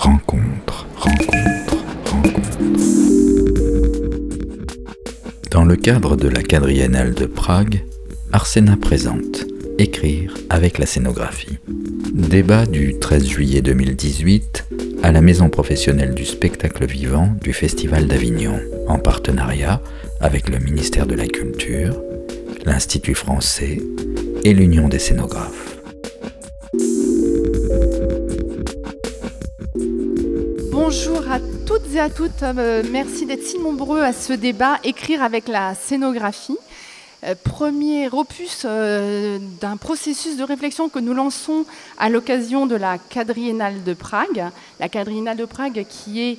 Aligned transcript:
Rencontre, 0.00 0.86
rencontre, 0.96 1.84
rencontre. 2.04 2.58
Dans 5.50 5.64
le 5.64 5.74
cadre 5.74 6.14
de 6.14 6.28
la 6.28 6.40
quadriennale 6.40 7.14
de 7.14 7.26
Prague, 7.26 7.84
Arsena 8.32 8.76
présente 8.76 9.44
Écrire 9.78 10.34
avec 10.50 10.78
la 10.78 10.86
scénographie. 10.86 11.58
Débat 12.14 12.66
du 12.66 12.96
13 13.00 13.26
juillet 13.26 13.60
2018 13.60 14.66
à 15.02 15.10
la 15.10 15.20
Maison 15.20 15.48
professionnelle 15.50 16.14
du 16.14 16.24
spectacle 16.24 16.86
vivant 16.86 17.34
du 17.42 17.52
Festival 17.52 18.06
d'Avignon, 18.06 18.60
en 18.86 19.00
partenariat 19.00 19.82
avec 20.20 20.48
le 20.48 20.60
ministère 20.60 21.08
de 21.08 21.16
la 21.16 21.26
Culture, 21.26 22.00
l'Institut 22.64 23.16
français 23.16 23.82
et 24.44 24.54
l'Union 24.54 24.88
des 24.88 25.00
scénographes. 25.00 25.67
Bonjour 30.90 31.30
à 31.30 31.38
toutes 31.66 31.94
et 31.94 32.00
à 32.00 32.08
toutes. 32.08 32.42
Euh, 32.42 32.82
merci 32.90 33.26
d'être 33.26 33.44
si 33.44 33.58
nombreux 33.58 34.00
à 34.00 34.14
ce 34.14 34.32
débat 34.32 34.78
Écrire 34.84 35.22
avec 35.22 35.46
la 35.46 35.74
scénographie. 35.74 36.56
Euh, 37.24 37.34
premier 37.34 38.08
opus 38.08 38.62
euh, 38.64 39.38
d'un 39.60 39.76
processus 39.76 40.38
de 40.38 40.44
réflexion 40.44 40.88
que 40.88 40.98
nous 40.98 41.12
lançons 41.12 41.66
à 41.98 42.08
l'occasion 42.08 42.64
de 42.64 42.74
la 42.74 42.96
quadriennale 42.96 43.84
de 43.84 43.92
Prague. 43.92 44.46
La 44.80 44.88
quadriennale 44.88 45.36
de 45.36 45.44
Prague 45.44 45.84
qui 45.86 46.22
est 46.22 46.38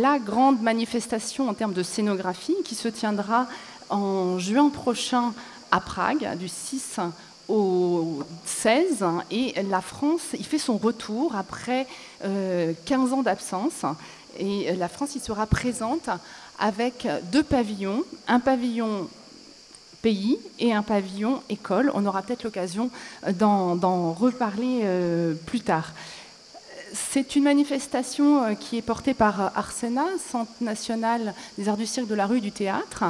la 0.00 0.20
grande 0.20 0.62
manifestation 0.62 1.48
en 1.48 1.54
termes 1.54 1.72
de 1.72 1.82
scénographie 1.82 2.54
qui 2.64 2.76
se 2.76 2.86
tiendra 2.86 3.48
en 3.90 4.38
juin 4.38 4.68
prochain 4.68 5.32
à 5.72 5.80
Prague, 5.80 6.38
du 6.38 6.46
6 6.46 7.00
au 7.48 8.22
16 8.44 9.04
et 9.30 9.54
la 9.62 9.80
France, 9.80 10.22
il 10.38 10.44
fait 10.44 10.58
son 10.58 10.76
retour 10.76 11.34
après 11.34 11.86
15 12.20 12.28
euh, 12.30 13.14
ans 13.14 13.22
d'absence 13.22 13.84
et 14.38 14.74
la 14.76 14.88
France 14.88 15.16
y 15.16 15.20
sera 15.20 15.46
présente 15.46 16.10
avec 16.58 17.06
deux 17.32 17.42
pavillons, 17.42 18.04
un 18.26 18.40
pavillon 18.40 19.08
pays 20.02 20.38
et 20.58 20.72
un 20.72 20.82
pavillon 20.82 21.42
école. 21.48 21.90
On 21.94 22.06
aura 22.06 22.22
peut-être 22.22 22.44
l'occasion 22.44 22.90
d'en 23.26 24.12
reparler 24.12 24.80
euh, 24.84 25.34
plus 25.46 25.60
tard. 25.60 25.92
C'est 26.92 27.36
une 27.36 27.44
manifestation 27.44 28.44
euh, 28.44 28.54
qui 28.54 28.78
est 28.78 28.82
portée 28.82 29.14
par 29.14 29.56
Arsena, 29.56 30.04
Centre 30.30 30.50
national 30.60 31.34
des 31.58 31.68
arts 31.68 31.76
du 31.76 31.86
cirque 31.86 32.06
de 32.06 32.14
la 32.14 32.26
rue 32.26 32.40
du 32.40 32.52
théâtre, 32.52 33.04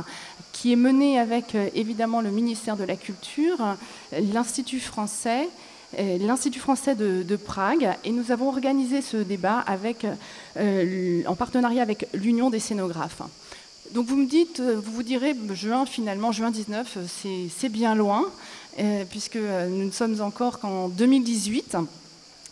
qui 0.53 0.73
est 0.73 0.77
menée 0.77 1.19
avec 1.19 1.55
euh, 1.55 1.69
évidemment 1.75 2.21
le 2.21 2.31
ministère 2.31 2.77
de 2.77 2.85
la 2.85 2.97
Culture, 2.97 3.77
l'Institut 4.13 4.81
français, 4.81 5.49
euh, 5.99 6.19
l'Institut 6.19 6.61
français 6.61 6.95
de, 6.95 7.37
Prague, 7.37 7.97
et 8.05 8.11
nous 8.11 8.33
avons 8.33 8.49
organisé 8.49 9.03
ce 9.03 9.17
débat 9.17 9.61
avec, 9.61 10.07
en 10.57 11.35
partenariat 11.35 11.83
avec 11.83 12.09
l'Union 12.13 12.51
des 12.51 12.61
scénographes. 12.61 13.23
Donc 13.93 14.07
vous 14.07 14.17
me 14.17 14.27
dites, 14.27 14.61
vous 14.61 14.93
vous 14.93 15.03
direz, 15.03 15.35
juin 15.53 15.87
finalement, 15.87 16.31
juin 16.31 16.51
19, 16.51 16.99
c'est 17.51 17.69
bien 17.71 17.95
loin, 17.95 18.27
puisque 19.09 19.37
nous 19.37 19.85
ne 19.85 19.91
sommes 19.91 20.21
encore 20.21 20.59
qu'en 20.59 20.89
2018. 20.89 21.77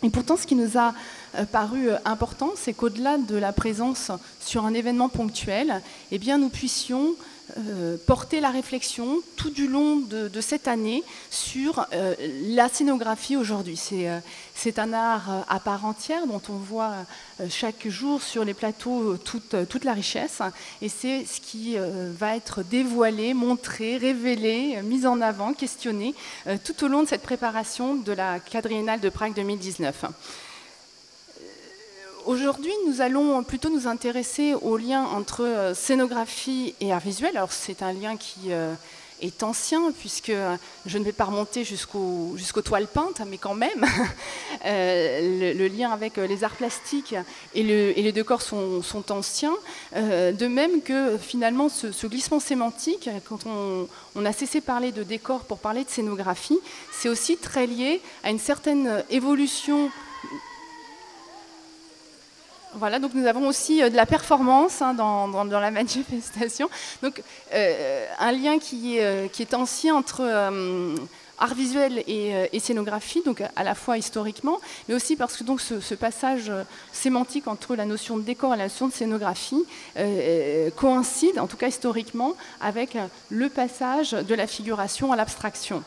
Et 0.03 0.09
pourtant, 0.09 0.37
ce 0.37 0.45
qui 0.45 0.55
nous 0.55 0.77
a 0.77 0.93
euh, 1.35 1.45
paru 1.45 1.89
euh, 1.89 1.97
important, 2.05 2.51
c'est 2.55 2.73
qu'au-delà 2.73 3.17
de 3.17 3.35
la 3.35 3.51
présence 3.51 4.11
sur 4.39 4.65
un 4.65 4.73
événement 4.73 5.09
ponctuel, 5.09 5.81
eh 6.11 6.19
bien, 6.19 6.37
nous 6.37 6.49
puissions 6.49 7.15
euh, 7.57 7.97
porter 8.05 8.39
la 8.41 8.49
réflexion 8.49 9.21
tout 9.35 9.49
du 9.49 9.67
long 9.67 9.97
de, 9.97 10.41
cette 10.41 10.67
année 10.67 11.03
sur 11.29 11.85
la 12.47 12.69
scénographie 12.69 13.35
aujourd'hui. 13.35 13.79
C'est 14.55 14.79
un 14.79 14.93
art 14.93 15.45
à 15.47 15.59
part 15.59 15.85
entière 15.85 16.27
dont 16.27 16.41
on 16.49 16.57
voit 16.57 16.93
chaque 17.49 17.87
jour 17.87 18.21
sur 18.21 18.43
les 18.43 18.53
plateaux 18.53 19.17
toute, 19.17 19.55
toute 19.69 19.83
la 19.83 19.93
richesse 19.93 20.41
et 20.81 20.89
c'est 20.89 21.25
ce 21.25 21.41
qui 21.41 21.75
va 21.77 22.35
être 22.35 22.63
dévoilé, 22.63 23.33
montré, 23.33 23.97
révélé, 23.97 24.81
mis 24.83 25.05
en 25.05 25.21
avant, 25.21 25.53
questionné 25.53 26.13
tout 26.63 26.83
au 26.83 26.87
long 26.87 27.03
de 27.03 27.07
cette 27.07 27.23
préparation 27.23 27.95
de 27.95 28.11
la 28.11 28.39
quadriennale 28.39 28.99
de 28.99 29.09
Prague 29.09 29.33
2019. 29.33 30.05
Aujourd'hui, 32.27 32.73
nous 32.85 32.99
allons 32.99 33.41
plutôt 33.41 33.69
nous 33.69 33.87
intéresser 33.87 34.53
au 34.53 34.75
lien 34.75 35.05
entre 35.05 35.45
euh, 35.45 35.73
scénographie 35.73 36.75
et 36.81 36.91
art 36.91 36.99
visuel. 36.99 37.37
Alors, 37.37 37.53
c'est 37.53 37.81
un 37.81 37.93
lien 37.93 38.17
qui 38.17 38.51
euh, 38.51 38.73
est 39.21 39.43
ancien, 39.43 39.93
puisque 39.97 40.33
je 40.85 40.97
ne 40.97 41.05
vais 41.05 41.13
pas 41.13 41.23
remonter 41.23 41.63
jusqu'aux 41.63 42.35
toiles 42.65 42.87
peintes, 42.87 43.21
mais 43.29 43.37
quand 43.37 43.53
même, 43.53 43.85
euh, 44.65 45.53
le, 45.53 45.67
lien 45.69 45.89
avec 45.89 46.17
les 46.17 46.43
arts 46.43 46.57
plastiques 46.57 47.15
et, 47.55 47.63
les 47.63 48.11
décors 48.11 48.41
sont, 48.41 48.83
anciens. 49.09 49.55
de 49.95 50.47
même 50.47 50.81
que 50.81 51.17
finalement, 51.17 51.69
ce, 51.69 52.07
glissement 52.07 52.41
sémantique, 52.41 53.09
quand 53.29 53.45
on, 53.45 53.87
on, 54.17 54.25
a 54.25 54.33
cessé 54.33 54.59
de 54.59 54.65
parler 54.65 54.91
de 54.91 55.03
décor 55.03 55.45
pour 55.45 55.59
parler 55.59 55.85
de 55.85 55.89
scénographie, 55.89 56.59
c'est 56.91 57.07
aussi 57.07 57.37
très 57.37 57.67
lié 57.67 58.01
à 58.25 58.31
une 58.31 58.39
certaine 58.39 59.01
évolution 59.09 59.89
voilà, 62.73 62.99
donc 62.99 63.13
nous 63.13 63.25
avons 63.25 63.47
aussi 63.47 63.81
euh, 63.81 63.89
de 63.89 63.95
la 63.95 64.05
performance 64.05 64.81
hein, 64.81 64.93
dans, 64.93 65.43
la 65.43 65.71
manifestation. 65.71 66.69
Donc 67.01 67.21
euh, 67.53 68.05
un 68.19 68.31
lien 68.31 68.59
qui 68.59 68.97
est, 68.97 69.03
euh, 69.03 69.27
ancien 69.53 69.95
entre 69.95 70.23
art 71.39 71.53
visuel 71.53 72.03
et, 72.07 72.59
scénographie, 72.59 73.21
donc 73.23 73.43
à 73.55 73.63
la 73.63 73.75
fois 73.75 73.97
historiquement, 73.97 74.59
mais 74.87 74.95
aussi 74.95 75.15
parce 75.15 75.37
que 75.37 75.43
donc 75.43 75.61
ce, 75.61 75.93
passage 75.93 76.51
sémantique 76.91 77.47
entre 77.47 77.75
la 77.75 77.85
notion 77.85 78.17
de 78.17 78.23
décor 78.23 78.53
et 78.53 78.57
la 78.57 78.65
notion 78.65 78.87
de 78.87 78.93
scénographie 78.93 79.63
coïncide, 80.75 81.39
en 81.39 81.47
tout 81.47 81.57
cas 81.57 81.67
historiquement, 81.67 82.33
avec 82.59 82.97
le 83.29 83.49
passage 83.49 84.11
de 84.11 84.35
la 84.35 84.47
figuration 84.47 85.11
à 85.13 85.15
l'abstraction. 85.15 85.83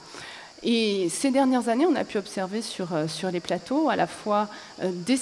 Et 0.63 1.09
ces 1.11 1.31
dernières 1.31 1.69
années, 1.69 1.87
on 1.87 1.97
a 1.97 2.05
pu 2.05 2.19
observer 2.19 2.63
sur, 2.63 2.89
sur 3.09 3.31
les 3.31 3.41
plateaux 3.41 3.89
à 3.89 3.97
la 3.97 4.07
fois 4.07 4.49
des 4.83 5.19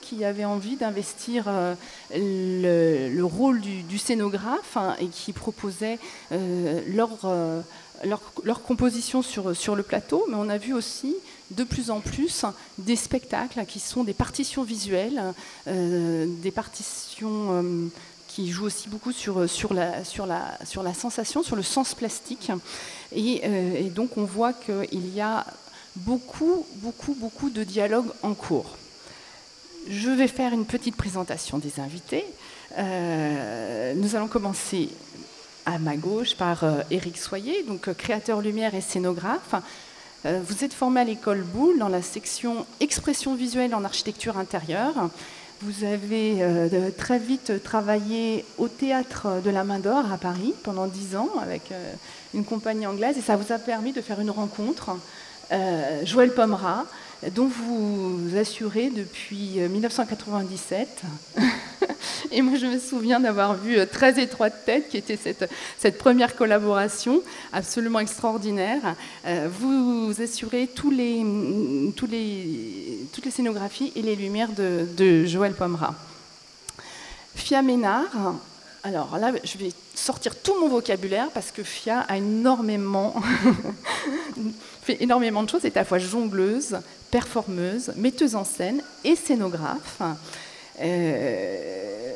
qui 0.00 0.24
avaient 0.24 0.44
envie 0.44 0.76
d'investir 0.76 1.44
euh, 1.46 1.74
le, 2.12 3.22
rôle 3.22 3.60
du, 3.60 3.98
scénographe 3.98 4.76
hein, 4.76 4.96
et 5.00 5.06
qui 5.06 5.32
proposaient 5.32 5.98
euh, 6.32 6.80
euh, 7.24 7.62
leur, 8.04 8.22
leur, 8.42 8.62
composition 8.62 9.22
sur, 9.22 9.54
sur 9.56 9.76
le 9.76 9.82
plateau, 9.82 10.24
mais 10.28 10.36
on 10.36 10.48
a 10.48 10.58
vu 10.58 10.72
aussi 10.72 11.14
de 11.52 11.62
plus 11.62 11.90
en 11.90 12.00
plus 12.00 12.44
des 12.78 12.96
spectacles 12.96 13.64
qui 13.66 13.78
sont 13.78 14.02
des 14.02 14.14
partitions 14.14 14.64
visuelles, 14.64 15.22
des 15.66 16.50
partitions 16.50 17.90
qui 18.26 18.50
jouent 18.50 18.66
aussi 18.66 18.88
beaucoup 18.88 19.12
sur, 19.12 19.48
sur, 19.48 19.72
la, 19.72 20.04
sur, 20.04 20.26
la, 20.26 20.58
sur 20.64 20.82
la 20.82 20.92
sensation, 20.92 21.44
sur 21.44 21.54
le 21.54 21.62
sens 21.62 21.94
plastique. 21.94 22.50
Et, 23.12 23.46
et 23.46 23.90
donc 23.90 24.16
on 24.16 24.24
voit 24.24 24.52
qu'il 24.52 25.14
y 25.14 25.20
a 25.20 25.46
beaucoup, 25.94 26.66
beaucoup, 26.76 27.14
beaucoup 27.14 27.48
de 27.48 27.62
dialogues 27.62 28.10
en 28.22 28.34
cours. 28.34 28.76
Je 29.88 30.10
vais 30.10 30.26
faire 30.26 30.52
une 30.52 30.64
petite 30.64 30.96
présentation 30.96 31.58
des 31.58 31.78
invités. 31.78 32.24
Euh, 32.76 33.94
nous 33.94 34.16
allons 34.16 34.26
commencer 34.26 34.88
à 35.64 35.78
ma 35.78 35.96
gauche 35.96 36.34
par 36.34 36.64
euh, 36.64 36.80
Éric 36.90 37.16
Soyer, 37.16 37.62
donc 37.62 37.86
euh, 37.86 37.94
créateur 37.94 38.40
lumière 38.40 38.74
et 38.74 38.80
scénographe. 38.80 39.54
vous 40.24 40.64
êtes 40.64 40.74
formé 40.74 41.02
à 41.02 41.04
l'école 41.04 41.42
Boulle 41.42 41.78
dans 41.78 41.88
la 41.88 42.02
section 42.02 42.66
expression 42.80 43.36
visuelle 43.36 43.76
en 43.76 43.84
architecture 43.84 44.38
intérieure. 44.38 45.08
Vous 45.62 45.84
avez 45.84 46.42
très 46.98 47.18
vite 47.18 47.62
travaillé 47.62 48.44
au 48.58 48.66
théâtre 48.66 49.40
de 49.42 49.50
la 49.50 49.62
Main 49.62 49.78
d'Or 49.78 50.10
à 50.12 50.18
Paris 50.18 50.52
pendant 50.64 50.86
dix 50.86 51.16
ans 51.16 51.30
avec 51.40 51.70
une 52.34 52.44
compagnie 52.44 52.86
anglaise 52.86 53.16
et 53.16 53.22
ça 53.22 53.36
vous 53.36 53.52
a 53.52 53.58
permis 53.58 53.92
de 53.92 54.00
faire 54.00 54.20
une 54.20 54.30
rencontre. 54.30 54.90
Joël 56.02 56.34
Pomera, 56.34 56.84
dont 57.34 57.46
vous 57.46 58.36
assurez 58.36 58.90
depuis 58.90 59.58
1997. 59.58 61.02
Euh, 61.38 61.42
et 62.30 62.42
moi, 62.42 62.58
je 62.58 62.66
me 62.66 62.78
souviens 62.78 63.20
d'avoir 63.20 63.54
vu 63.54 63.78
euh, 63.78 63.86
Très 63.86 64.20
étroite 64.20 64.64
tête, 64.64 64.88
qui 64.88 64.96
était 64.98 65.16
cette, 65.16 65.98
première 65.98 66.36
collaboration 66.36 67.22
absolument 67.52 68.00
extraordinaire. 68.00 68.94
Euh, 69.26 69.48
vous 69.50 70.14
assurez 70.20 70.68
tous 70.68 70.90
les, 70.90 71.24
toutes 71.96 72.10
les 72.10 73.30
scénographies 73.30 73.92
et 73.96 74.02
les 74.02 74.16
lumières 74.16 74.50
de, 74.52 75.24
Joël 75.24 75.54
Pomera. 75.54 75.94
Fia 77.34 77.62
Ménard, 77.62 78.36
alors 78.82 79.18
là, 79.18 79.32
je 79.42 79.58
vais 79.58 79.70
sortir 79.94 80.40
tout 80.40 80.54
mon 80.60 80.68
vocabulaire 80.68 81.28
parce 81.34 81.50
que 81.50 81.64
Fia 81.64 82.00
a 82.00 82.18
énormément, 82.18 83.14
fait 84.82 85.02
énormément 85.02 85.42
de 85.42 85.50
choses. 85.50 85.64
Est 85.64 85.76
à 85.76 85.80
la 85.80 85.84
fois 85.84 85.98
jongleuse, 85.98 86.78
performeuse, 87.10 87.92
metteuse 87.96 88.34
en 88.34 88.44
scène 88.44 88.82
et 89.04 89.16
scénographe. 89.16 90.02
Euh, 90.80 92.12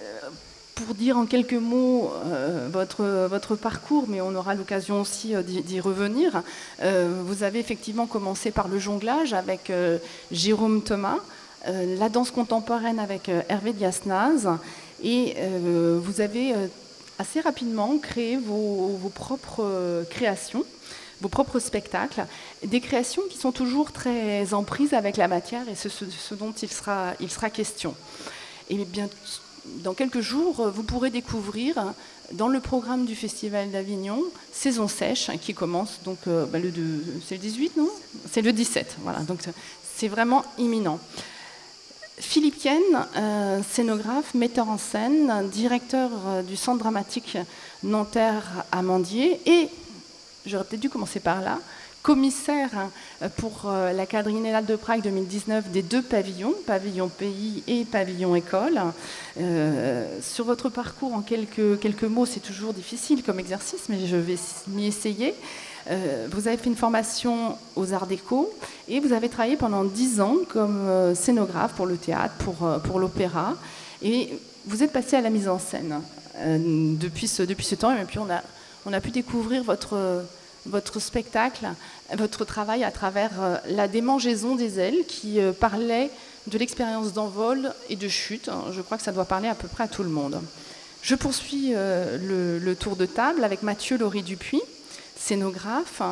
pour 0.74 0.94
dire 0.94 1.18
en 1.18 1.26
quelques 1.26 1.52
mots 1.52 2.10
euh, 2.24 2.68
votre, 2.70 3.54
parcours, 3.54 4.06
mais 4.08 4.20
on 4.22 4.34
aura 4.34 4.54
l'occasion 4.54 5.00
aussi 5.00 5.34
euh, 5.34 5.42
d'y 5.42 5.80
revenir, 5.80 6.42
vous 6.82 7.42
avez 7.42 7.58
effectivement 7.58 8.06
commencé 8.06 8.50
par 8.50 8.68
le 8.68 8.78
jonglage 8.78 9.34
avec 9.34 9.70
Jérôme 10.30 10.82
Thomas, 10.82 11.18
la 11.66 12.08
danse 12.08 12.30
contemporaine 12.30 12.98
avec 12.98 13.30
Hervé 13.48 13.72
Diasnaz. 13.72 14.48
Et 15.02 15.36
vous 15.98 16.20
avez 16.20 16.54
assez 17.18 17.40
rapidement 17.40 17.98
créé 17.98 18.36
vos, 18.36 18.98
propres 19.14 20.04
créations 20.08 20.64
vos 21.20 21.28
propres 21.28 21.58
spectacles, 21.58 22.26
des 22.64 22.80
créations 22.80 23.22
qui 23.30 23.38
sont 23.38 23.52
toujours 23.52 23.92
très 23.92 24.54
en 24.54 24.62
prise 24.62 24.94
avec 24.94 25.16
la 25.16 25.28
matière 25.28 25.68
et 25.68 25.74
ce, 25.74 26.34
dont 26.34 26.52
il 26.52 26.70
sera, 26.70 27.12
il 27.20 27.30
sera 27.30 27.50
question. 27.50 27.94
Et 28.68 28.76
bien, 28.84 29.08
dans 29.82 29.94
quelques 29.94 30.20
jours, 30.20 30.70
vous 30.70 30.82
pourrez 30.82 31.10
découvrir 31.10 31.92
dans 32.32 32.48
le 32.48 32.60
programme 32.60 33.06
du 33.06 33.14
Festival 33.14 33.70
d'Avignon, 33.70 34.22
Saison 34.52 34.88
sèche, 34.88 35.30
qui 35.40 35.54
commence 35.54 36.00
donc 36.04 36.18
euh, 36.26 36.46
bah, 36.46 36.58
le, 36.58 36.72
c'est 37.26 37.34
le 37.34 37.40
18, 37.40 37.76
non? 37.76 37.88
C'est 38.30 38.42
le 38.42 38.52
17, 38.52 38.96
voilà, 39.02 39.20
donc 39.20 39.40
c'est 39.96 40.08
vraiment 40.08 40.44
imminent. 40.58 40.98
Philippe 42.18 42.62
Yen, 42.62 42.80
euh, 43.16 43.60
scénographe, 43.68 44.34
metteur 44.34 44.68
en 44.68 44.78
scène, 44.78 45.48
directeur 45.50 46.10
euh, 46.26 46.42
du 46.42 46.56
Centre 46.56 46.78
dramatique 46.78 47.38
Nanterre-Amandier 47.82 49.40
et, 49.46 49.68
j'aurais 50.46 50.64
peut-être 50.64 50.80
dû 50.80 50.90
commencer 50.90 51.20
par 51.20 51.40
là, 51.40 51.58
commissaire 52.02 52.70
euh, 53.22 53.28
pour 53.36 53.62
euh, 53.66 53.92
la 53.92 54.06
quadriennale 54.06 54.64
de 54.64 54.76
Prague 54.76 55.02
2019 55.02 55.70
des 55.70 55.82
deux 55.82 56.02
pavillons, 56.02 56.54
pavillon 56.66 57.08
pays 57.08 57.62
et 57.66 57.84
pavillon 57.84 58.34
école. 58.34 58.80
Euh, 59.38 60.06
sur 60.22 60.46
votre 60.46 60.68
parcours, 60.68 61.14
en 61.14 61.20
quelques, 61.20 61.78
quelques 61.78 62.04
mots, 62.04 62.26
c'est 62.26 62.40
toujours 62.40 62.72
difficile 62.72 63.22
comme 63.22 63.38
exercice, 63.38 63.88
mais 63.88 64.06
je 64.06 64.16
vais 64.16 64.36
m'y 64.68 64.86
essayer. 64.86 65.34
vous 66.30 66.46
avez 66.46 66.56
fait 66.56 66.68
une 66.68 66.76
formation 66.76 67.56
aux 67.76 67.92
Arts 67.92 68.06
Déco 68.06 68.52
et 68.88 69.00
vous 69.00 69.12
avez 69.12 69.28
travaillé 69.28 69.56
pendant 69.56 69.84
dix 69.84 70.20
ans 70.20 70.36
comme 70.48 71.14
scénographe 71.14 71.72
pour 71.72 71.86
le 71.86 71.96
théâtre, 71.96 72.34
pour, 72.44 72.80
pour 72.84 72.98
l'opéra. 72.98 73.56
Et 74.02 74.38
vous 74.66 74.82
êtes 74.82 74.92
passé 74.92 75.16
à 75.16 75.20
la 75.20 75.30
mise 75.30 75.48
en 75.48 75.58
scène 75.58 76.00
depuis, 76.44 77.28
ce, 77.28 77.42
depuis 77.42 77.66
ce 77.66 77.74
temps, 77.74 77.92
et 77.92 78.04
puis 78.04 78.18
on 78.18 78.30
a, 78.30 78.42
on 78.90 78.92
a 78.92 79.00
pu 79.00 79.12
découvrir 79.12 79.62
votre 79.62 80.24
votre 80.66 81.00
spectacle, 81.00 81.66
votre 82.16 82.44
travail 82.44 82.84
à 82.84 82.90
travers 82.90 83.30
euh, 83.40 83.56
la 83.68 83.88
démangeaison 83.88 84.56
des 84.56 84.78
ailes 84.78 85.06
qui 85.08 85.40
euh, 85.40 85.52
parlait 85.52 86.10
de 86.48 86.58
l'expérience 86.58 87.12
d'envol 87.14 87.72
et 87.88 87.96
de 87.96 88.08
chute. 88.08 88.50
Je 88.70 88.82
crois 88.82 88.98
que 88.98 89.02
ça 89.02 89.12
doit 89.12 89.24
parler 89.24 89.48
à 89.48 89.54
peu 89.54 89.68
près 89.68 89.84
à 89.84 89.88
tout 89.88 90.02
le 90.02 90.10
monde. 90.10 90.40
Je 91.02 91.14
poursuis 91.14 91.72
euh, 91.74 92.58
le, 92.62 92.76
tour 92.76 92.96
de 92.96 93.06
table 93.06 93.42
avec 93.42 93.62
Mathieu 93.62 93.96
Laurie 93.96 94.22
Dupuis, 94.22 94.60
scénographe, 95.16 96.02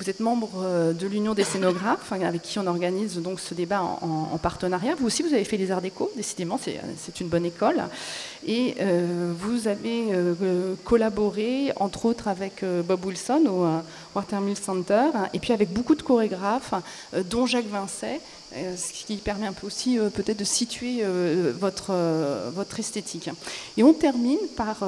vous 0.00 0.08
êtes 0.08 0.20
membre 0.20 0.50
euh, 0.56 0.92
de 0.94 1.06
l'Union 1.06 1.34
des 1.34 1.44
scénographes, 1.44 2.10
hein, 2.12 2.22
avec 2.22 2.40
qui 2.40 2.58
on 2.58 2.66
organise 2.66 3.18
donc 3.18 3.38
ce 3.38 3.52
débat 3.52 3.82
en, 3.82 4.38
partenariat. 4.38 4.94
Vous 4.98 5.06
aussi, 5.06 5.22
vous 5.22 5.34
avez 5.34 5.44
fait 5.44 5.58
les 5.58 5.70
arts 5.70 5.82
déco, 5.82 6.10
décidément, 6.16 6.58
c'est 6.60 6.78
euh, 6.78 7.20
une 7.20 7.28
bonne 7.28 7.44
école. 7.44 7.82
Et 8.46 8.76
euh, 8.80 9.34
vous 9.38 9.68
avez 9.68 10.06
collaboré, 10.84 11.72
entre 11.76 12.06
autres, 12.06 12.28
avec 12.28 12.64
Bob 12.88 13.04
Wilson 13.04 13.44
au 13.46 13.66
Watermill 14.18 14.56
Center, 14.56 15.10
et 15.34 15.38
puis 15.38 15.52
avec 15.52 15.70
beaucoup 15.70 15.94
de 15.94 16.00
chorégraphes, 16.00 16.72
dont 17.28 17.44
Jacques 17.44 17.68
Vincet, 17.68 18.20
ce 18.54 19.04
qui 19.04 19.16
permet 19.16 19.46
un 19.46 19.52
peu 19.52 19.66
aussi 19.66 19.98
peut-être 20.14 20.38
de 20.38 20.44
situer 20.44 21.04
votre, 21.58 21.92
votre 22.54 22.80
esthétique. 22.80 23.28
Et 23.76 23.82
on 23.82 23.92
termine 23.92 24.38
par 24.56 24.86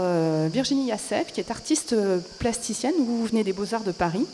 Virginie 0.50 0.86
Yassef, 0.86 1.32
qui 1.32 1.40
est 1.40 1.50
artiste 1.50 1.94
plasticienne, 2.38 2.94
vous 2.98 3.26
venez 3.26 3.44
des 3.44 3.52
Beaux-Arts 3.52 3.84
de 3.84 3.92
Paris. 3.92 4.26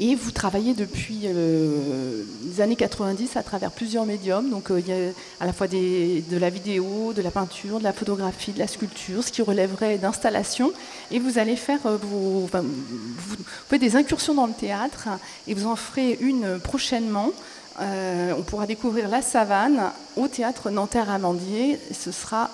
Et 0.00 0.16
vous 0.16 0.32
travaillez 0.32 0.74
depuis 0.74 1.20
euh, 1.24 2.24
les 2.44 2.60
années 2.60 2.74
90 2.74 3.36
à 3.36 3.44
travers 3.44 3.70
plusieurs 3.70 4.04
médiums. 4.06 4.50
Donc 4.50 4.70
euh, 4.70 4.80
il 4.80 4.88
y 4.88 4.92
a 4.92 5.12
à 5.38 5.46
la 5.46 5.52
fois 5.52 5.68
de 5.68 6.36
la 6.36 6.50
vidéo, 6.50 7.12
de 7.12 7.22
la 7.22 7.30
peinture, 7.30 7.78
de 7.78 7.84
la 7.84 7.92
photographie, 7.92 8.52
de 8.52 8.58
la 8.58 8.66
sculpture, 8.66 9.22
ce 9.22 9.30
qui 9.30 9.42
relèverait 9.42 9.98
d'installation. 9.98 10.72
Et 11.12 11.20
vous 11.20 11.38
allez 11.38 11.54
faire 11.54 11.78
euh, 11.86 11.96
vos, 11.96 12.48
vous, 12.50 13.36
faites 13.68 13.80
des 13.80 13.94
incursions 13.94 14.34
dans 14.34 14.46
le 14.46 14.52
théâtre 14.52 15.08
et 15.46 15.54
vous 15.54 15.68
en 15.68 15.76
ferez 15.76 16.18
une 16.20 16.58
prochainement. 16.58 17.30
on 17.78 18.42
pourra 18.42 18.66
découvrir 18.66 19.08
La 19.08 19.22
Savane 19.22 19.92
au 20.16 20.26
théâtre 20.26 20.70
Nanterre-Amandier. 20.70 21.78
Ce 21.92 22.10
sera 22.10 22.50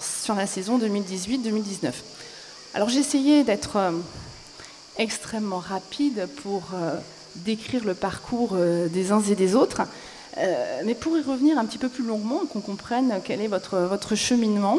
sur 0.00 0.34
la 0.36 0.46
saison 0.46 0.78
2018-2019. 0.78 1.92
Alors 2.74 2.88
j'ai 2.88 3.00
essayé 3.00 3.44
d'être 3.44 3.92
extrêmement 4.98 5.58
rapide 5.58 6.28
pour 6.42 6.70
euh, 6.74 6.96
décrire 7.36 7.84
le 7.84 7.94
parcours 7.94 8.50
euh, 8.54 8.88
des 8.88 9.12
uns 9.12 9.20
et 9.22 9.34
des 9.34 9.54
autres. 9.54 9.82
Euh, 10.38 10.82
mais 10.84 10.94
pour 10.94 11.16
y 11.16 11.22
revenir 11.22 11.58
un 11.58 11.64
petit 11.64 11.78
peu 11.78 11.88
plus 11.88 12.04
longuement, 12.04 12.42
qu'on 12.46 12.60
comprenne 12.60 13.20
quel 13.24 13.40
est 13.40 13.46
votre, 13.46 13.78
votre 13.78 14.14
cheminement, 14.14 14.78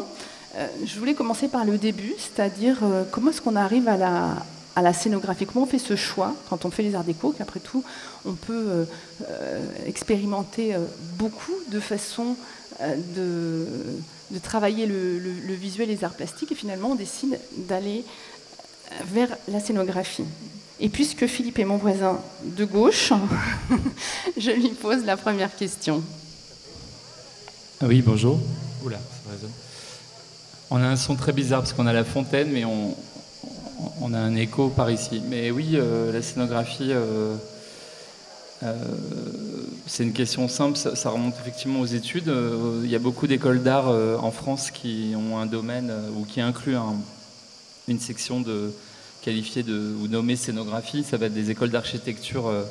je 0.86 0.98
voulais 0.98 1.12
commencer 1.12 1.48
par 1.48 1.66
le 1.66 1.76
début, 1.76 2.14
c'est-à-dire 2.16 2.78
comment 3.10 3.28
est-ce 3.28 3.42
qu'on 3.42 3.56
arrive 3.56 3.88
à 3.88 3.98
la, 3.98 4.36
à 4.74 4.80
la 4.80 4.94
scénographie? 4.94 5.44
Comment 5.44 5.64
on 5.64 5.68
fait 5.68 5.78
ce 5.78 5.96
choix 5.96 6.32
quand 6.48 6.64
on 6.64 6.70
fait 6.70 6.82
les 6.82 6.94
arts 6.94 7.04
déco 7.04 7.34
Qu'après 7.36 7.60
tout, 7.60 7.84
on 8.24 8.32
peut 8.32 8.86
expérimenter 9.84 10.74
beaucoup 11.18 11.52
de 11.68 11.78
façons 11.78 12.36
de, 12.80 13.66
de, 14.30 14.38
travailler 14.38 14.86
le, 14.86 15.18
le, 15.18 15.32
le, 15.46 15.52
visuel 15.52 15.90
et 15.90 15.96
les 15.96 16.04
arts 16.04 16.14
plastiques. 16.14 16.52
Et 16.52 16.54
finalement, 16.54 16.92
on 16.92 16.94
décide 16.94 17.38
d'aller 17.68 18.02
vers 19.04 19.36
la 19.48 19.60
scénographie. 19.60 20.24
Et 20.78 20.88
puisque 20.88 21.26
Philippe 21.26 21.58
est 21.58 21.64
mon 21.64 21.78
voisin 21.78 22.20
de 22.44 22.64
gauche, 22.64 23.12
je 24.36 24.50
lui 24.50 24.68
pose 24.68 25.04
la 25.04 25.16
première 25.16 25.54
question. 25.56 26.02
Ah 27.80 27.86
oui, 27.86 28.02
bonjour. 28.02 28.38
Oula, 28.84 28.98
ça. 28.98 29.46
On 30.70 30.76
a 30.76 30.86
un 30.86 30.96
son 30.96 31.14
très 31.14 31.32
bizarre 31.32 31.60
parce 31.60 31.72
qu'on 31.72 31.86
a 31.86 31.92
la 31.92 32.04
fontaine, 32.04 32.50
mais 32.50 32.64
on, 32.64 32.94
a 34.12 34.18
un 34.18 34.34
écho 34.34 34.68
par 34.68 34.90
ici. 34.90 35.22
Mais 35.28 35.50
oui, 35.50 35.70
euh, 35.74 36.12
la 36.12 36.22
scénographie, 36.22 36.90
euh, 36.90 37.36
euh, 38.62 38.74
c'est 39.86 40.02
une 40.02 40.12
question 40.12 40.48
simple, 40.48 40.76
ça, 40.76 41.10
remonte 41.10 41.34
effectivement 41.40 41.80
aux 41.80 41.86
études. 41.86 42.32
Il 42.82 42.90
y 42.90 42.96
a 42.96 42.98
beaucoup 42.98 43.26
d'écoles 43.26 43.62
d'art 43.62 43.88
en 43.88 44.30
France 44.30 44.70
qui 44.70 45.14
ont 45.16 45.38
un 45.38 45.46
domaine 45.46 45.92
ou 46.16 46.24
qui 46.24 46.40
incluent 46.40 46.76
un, 46.76 46.96
une 47.88 48.00
section 48.00 48.40
de, 48.40 48.72
qualifiée 49.22 49.62
de, 49.62 49.92
ou 50.00 50.08
nommée 50.08 50.36
scénographie. 50.36 51.04
Ça 51.04 51.16
va 51.16 51.26
être 51.26 51.34
des 51.34 51.50
écoles 51.50 51.70
d'architecture 51.70 52.46
euh, 52.46 52.62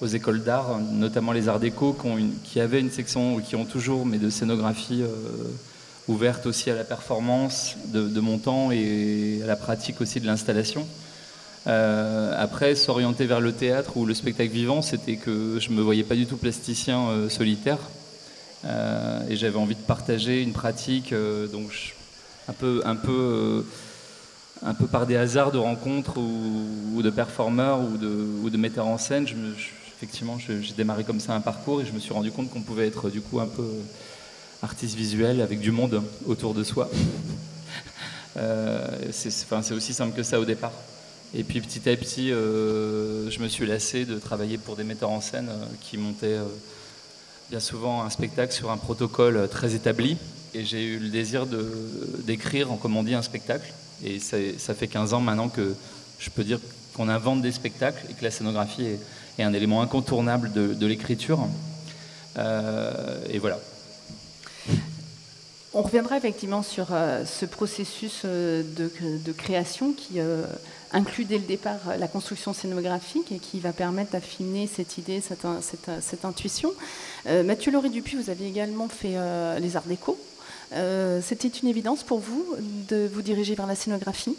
aux 0.00 0.06
écoles 0.06 0.42
d'art, 0.42 0.78
notamment 0.92 1.32
les 1.32 1.48
arts 1.48 1.58
déco, 1.58 1.96
qui, 2.44 2.60
avaient 2.60 2.80
une 2.80 2.90
section, 2.90 3.34
ou 3.34 3.40
qui 3.40 3.56
ont 3.56 3.64
toujours, 3.64 4.06
mais 4.06 4.18
de 4.18 4.30
scénographie 4.30 5.02
euh, 5.02 5.08
ouverte 6.06 6.46
aussi 6.46 6.70
à 6.70 6.74
la 6.74 6.84
performance 6.84 7.76
de, 7.86 8.20
mon 8.20 8.38
temps 8.38 8.70
et 8.70 9.40
à 9.42 9.46
la 9.46 9.56
pratique 9.56 10.00
aussi 10.00 10.20
de 10.20 10.26
l'installation. 10.26 10.86
Euh, 11.66 12.32
après, 12.36 12.76
s'orienter 12.76 13.26
vers 13.26 13.40
le 13.40 13.52
théâtre 13.52 13.96
ou 13.96 14.06
le 14.06 14.14
spectacle 14.14 14.52
vivant, 14.52 14.82
c'était 14.82 15.16
que 15.16 15.58
je 15.58 15.70
me 15.70 15.82
voyais 15.82 16.04
pas 16.04 16.14
du 16.14 16.26
tout 16.26 16.36
plasticien 16.36 17.28
solitaire. 17.28 17.78
et 18.64 19.34
j'avais 19.34 19.58
envie 19.58 19.74
de 19.74 19.80
partager 19.80 20.42
une 20.42 20.52
pratique, 20.52 21.12
donc 21.52 21.94
un 22.48 22.52
peu, 22.52 22.82
un 22.84 22.96
peu 22.96 23.64
un 24.62 24.74
peu 24.74 24.86
par 24.86 25.06
des 25.06 25.16
hasards 25.16 25.52
de 25.52 25.58
rencontres 25.58 26.18
ou, 26.18 27.02
de 27.02 27.10
performeurs 27.10 27.80
ou 27.80 27.96
de, 27.98 28.56
metteurs 28.56 28.86
en 28.86 28.98
scène, 28.98 29.26
effectivement, 29.96 30.38
j'ai 30.38 30.72
démarré 30.76 31.04
comme 31.04 31.20
ça 31.20 31.34
un 31.34 31.40
parcours 31.40 31.80
et 31.80 31.86
je 31.86 31.92
me 31.92 31.98
suis 31.98 32.12
rendu 32.12 32.30
compte 32.30 32.50
qu'on 32.50 32.62
pouvait 32.62 32.86
être 32.86 33.10
du 33.10 33.20
coup 33.20 33.40
un 33.40 33.46
peu 33.46 33.66
artiste 34.62 34.96
visuel 34.96 35.40
avec 35.40 35.60
du 35.60 35.70
monde 35.70 36.02
autour 36.26 36.54
de 36.54 36.64
soi. 36.64 36.90
Euh, 38.38 38.86
c'est 39.12 39.72
aussi 39.72 39.94
simple 39.94 40.14
que 40.14 40.22
ça 40.22 40.38
au 40.38 40.44
départ. 40.44 40.72
Et 41.32 41.42
puis 41.42 41.62
petit 41.62 41.88
à 41.88 41.96
petit, 41.96 42.30
euh, 42.30 43.30
je 43.30 43.40
me 43.40 43.48
suis 43.48 43.64
lassé 43.64 44.04
de 44.04 44.18
travailler 44.18 44.58
pour 44.58 44.76
des 44.76 44.84
metteurs 44.84 45.08
en 45.08 45.22
scène 45.22 45.48
euh, 45.48 45.64
qui 45.80 45.96
montaient 45.96 46.36
bien 47.48 47.60
souvent 47.60 48.02
un 48.02 48.10
spectacle 48.10 48.52
sur 48.52 48.70
un 48.70 48.76
protocole 48.76 49.48
très 49.48 49.74
établi. 49.74 50.18
Et 50.52 50.66
j'ai 50.66 50.84
eu 50.84 50.98
le 50.98 51.08
désir 51.08 51.46
d'écrire, 52.26 52.70
en 52.70 53.02
dit, 53.02 53.14
un 53.14 53.22
spectacle 53.22 53.72
et 54.04 54.18
ça, 54.18 54.74
fait 54.74 54.88
15 54.88 55.14
ans 55.14 55.20
maintenant 55.20 55.48
que 55.48 55.74
je 56.18 56.30
peux 56.30 56.44
dire 56.44 56.58
qu'on 56.94 57.08
invente 57.08 57.42
des 57.42 57.52
spectacles 57.52 58.06
et 58.10 58.14
que 58.14 58.24
la 58.24 58.30
scénographie 58.30 58.84
est, 59.38 59.42
un 59.42 59.52
élément 59.52 59.82
incontournable 59.82 60.50
de, 60.52 60.86
l'écriture. 60.86 61.46
Euh, 62.38 63.18
et 63.30 63.38
voilà. 63.38 63.58
On 65.74 65.82
reviendra 65.82 66.16
effectivement 66.16 66.62
sur 66.62 66.88
euh, 66.90 67.24
ce 67.26 67.44
processus 67.44 68.22
euh, 68.24 68.62
de, 68.62 69.32
création 69.32 69.92
qui 69.92 70.20
inclut 70.92 71.26
dès 71.26 71.36
le 71.36 71.44
départ 71.44 71.80
la 71.98 72.08
construction 72.08 72.54
scénographique 72.54 73.30
et 73.30 73.38
qui 73.38 73.60
va 73.60 73.72
permettre 73.72 74.12
d'affiner 74.12 74.66
cette 74.66 74.96
idée, 74.96 75.20
cette, 75.20 76.24
intuition. 76.24 76.72
Mathieu 77.44 77.72
Laurie 77.72 77.90
Dupuis, 77.90 78.16
vous 78.16 78.30
avez 78.30 78.46
également 78.46 78.88
fait 78.88 79.16
les 79.60 79.76
arts 79.76 79.82
déco. 79.86 80.18
Euh, 80.72 81.20
c'était 81.22 81.48
une 81.48 81.68
évidence 81.68 82.02
pour 82.02 82.18
vous 82.18 82.56
de 82.88 83.08
vous 83.12 83.22
diriger 83.22 83.54
vers 83.54 83.66
la 83.66 83.74
scénographie 83.74 84.36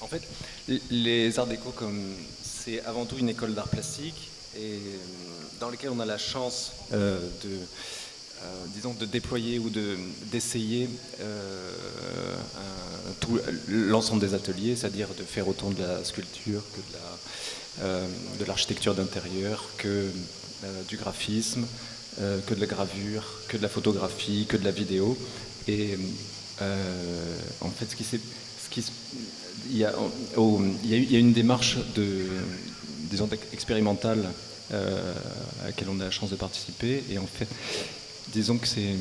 En 0.00 0.06
fait, 0.06 0.22
les 0.90 1.38
arts 1.38 1.46
déco, 1.46 1.70
comme 1.70 2.14
c'est 2.42 2.82
avant 2.84 3.04
tout 3.04 3.16
une 3.18 3.28
école 3.28 3.54
d'art 3.54 3.68
plastique, 3.68 4.30
et 4.56 4.78
dans 5.60 5.70
lesquels 5.70 5.90
on 5.90 6.00
a 6.00 6.06
la 6.06 6.18
chance 6.18 6.72
de 6.92 7.58
disons, 8.74 8.94
de 8.94 9.06
déployer 9.06 9.58
ou 9.58 9.70
d'essayer 10.30 10.88
l'ensemble 13.68 14.20
des 14.20 14.34
ateliers, 14.34 14.76
c'est-à-dire 14.76 15.08
de 15.18 15.22
faire 15.22 15.48
autant 15.48 15.70
de 15.70 15.82
la 15.82 16.04
sculpture 16.04 16.62
que 16.72 16.80
de 16.80 16.94
la, 16.94 17.84
euh, 17.84 18.06
de 18.38 18.44
l'architecture 18.44 18.94
d'intérieur, 18.94 19.64
que 19.78 20.08
euh, 20.64 20.82
du 20.88 20.96
graphisme, 20.96 21.66
euh, 22.20 22.40
que 22.46 22.54
de 22.54 22.60
la 22.60 22.66
gravure, 22.66 23.24
que 23.48 23.56
de 23.56 23.62
la 23.62 23.68
photographie, 23.68 24.46
que 24.48 24.56
de 24.56 24.64
la 24.64 24.70
vidéo. 24.70 25.16
Et 25.68 25.98
en 27.60 27.70
fait, 27.70 27.86
ce 27.90 27.96
qui, 27.96 28.04
ce 28.04 28.16
qui 28.70 28.84
il, 29.70 29.78
y 29.78 29.84
a, 29.84 29.92
il, 30.84 31.12
y 31.12 31.16
a, 31.16 31.18
une 31.18 31.32
démarche 31.32 31.78
de, 31.94 32.26
disons, 33.10 33.28
expérimentale 33.52 34.30
à 34.70 35.66
laquelle 35.66 35.88
on 35.90 36.00
a 36.00 36.04
la 36.04 36.10
chance 36.10 36.30
de 36.30 36.36
participer. 36.36 37.02
Et 37.10 37.18
en 37.18 37.26
fait, 37.26 37.48
disons 38.32 38.58
que 38.58 38.68
c'est 38.68 38.94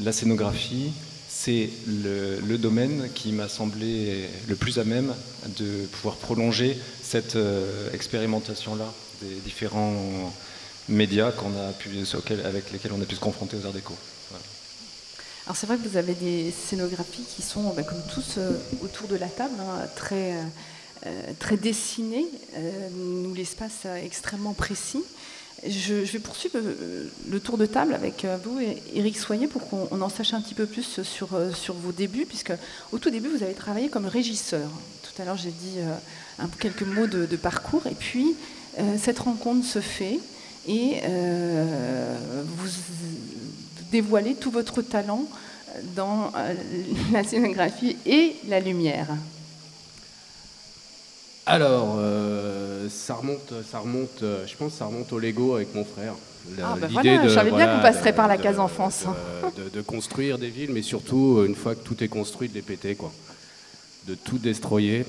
la 0.00 0.12
scénographie, 0.12 0.90
c'est 1.28 1.68
le, 1.86 2.56
domaine 2.56 3.10
qui 3.14 3.32
m'a 3.32 3.48
semblé 3.48 4.28
le 4.48 4.56
plus 4.56 4.78
à 4.78 4.84
même 4.84 5.12
de 5.58 5.84
pouvoir 5.92 6.16
prolonger 6.16 6.78
cette 7.02 7.36
euh, 7.36 7.92
expérimentation-là 7.92 8.90
des 9.20 9.34
différents 9.44 10.32
médias 10.88 11.32
qu'on 11.32 11.50
a 11.56 11.72
pu, 11.72 11.90
avec 12.44 12.72
lesquels 12.72 12.92
on 12.92 13.00
a 13.00 13.04
pu 13.04 13.14
se 13.14 13.20
confronter 13.20 13.56
aux 13.56 13.66
arts 13.66 13.72
déco. 13.72 13.94
Alors 15.46 15.56
c'est 15.56 15.66
vrai 15.66 15.76
que 15.76 15.86
vous 15.86 15.98
avez 15.98 16.14
des 16.14 16.50
scénographies 16.52 17.24
qui 17.28 17.42
sont, 17.42 17.74
ben, 17.74 17.84
comme 17.84 18.02
tous 18.12 18.38
euh, 18.38 18.52
autour 18.82 19.08
de 19.08 19.16
la 19.16 19.28
table, 19.28 19.54
hein, 19.60 19.86
très, 19.94 20.34
euh, 21.04 21.32
très 21.38 21.58
dessinées, 21.58 22.26
nous 22.94 23.34
l'espace 23.34 23.86
extrêmement 24.02 24.54
précis. 24.54 25.02
Je, 25.66 25.94
vais 25.94 26.18
poursuivre 26.18 26.56
euh, 26.58 27.08
le 27.30 27.40
tour 27.40 27.56
de 27.56 27.64
table 27.64 27.94
avec 27.94 28.24
euh, 28.24 28.36
vous 28.44 28.60
et 28.60 28.82
Eric 28.94 29.16
Soignet 29.16 29.46
pour 29.46 29.66
qu'on 29.66 30.00
en 30.02 30.08
sache 30.10 30.34
un 30.34 30.40
petit 30.42 30.54
peu 30.54 30.66
plus 30.66 31.02
sur, 31.02 31.34
euh, 31.34 31.52
sur 31.52 31.74
vos 31.74 31.92
débuts, 31.92 32.26
puisque 32.26 32.52
au 32.92 32.98
tout 32.98 33.08
début, 33.08 33.28
vous 33.28 33.42
avez 33.42 33.54
travaillé 33.54 33.88
comme 33.88 34.06
régisseur. 34.06 34.68
Tout 35.02 35.22
à 35.22 35.24
l'heure, 35.24 35.38
j'ai 35.38 35.50
dit 35.50 35.78
quelques 36.58 36.82
mots 36.82 37.06
de, 37.06 37.36
parcours, 37.36 37.86
et 37.86 37.94
puis 37.94 38.34
cette 38.98 39.20
rencontre 39.20 39.64
se 39.64 39.80
fait 39.80 40.18
et 40.68 41.00
vous 42.44 42.68
dévoilez 43.90 44.34
tout 44.34 44.50
votre 44.50 44.82
talent 44.82 45.26
dans 45.96 46.32
la 47.12 47.24
scénographie 47.24 47.96
et 48.06 48.36
la 48.48 48.60
lumière. 48.60 49.08
Alors, 51.46 51.96
euh, 51.98 52.88
ça 52.88 53.14
remonte, 53.14 53.52
ça 53.70 53.78
remonte, 53.80 54.22
euh, 54.22 54.46
je 54.46 54.56
pense, 54.56 54.72
que 54.72 54.78
ça 54.78 54.86
remonte 54.86 55.12
au 55.12 55.18
Lego 55.18 55.56
avec 55.56 55.74
mon 55.74 55.84
frère. 55.84 56.14
ah 56.62 56.74
ben 56.80 56.88
voilà, 56.90 57.22
je 57.22 57.28
savais 57.28 57.50
bien 57.50 57.66
que 57.66 57.76
vous 57.76 57.82
passerez 57.82 58.14
par 58.14 58.28
la 58.28 58.38
case 58.38 58.58
enfance. 58.58 59.04
De, 59.72 59.82
construire 59.82 60.38
des 60.38 60.48
villes, 60.48 60.70
mais 60.72 60.82
surtout 60.82 61.44
une 61.46 61.54
fois 61.54 61.74
que 61.74 61.84
tout 61.84 62.02
est 62.02 62.08
construit, 62.08 62.48
de 62.48 62.54
les 62.54 62.62
péter, 62.62 62.94
quoi. 62.94 63.12
De 64.06 64.14
tout 64.14 64.38
destroyer 64.38 65.04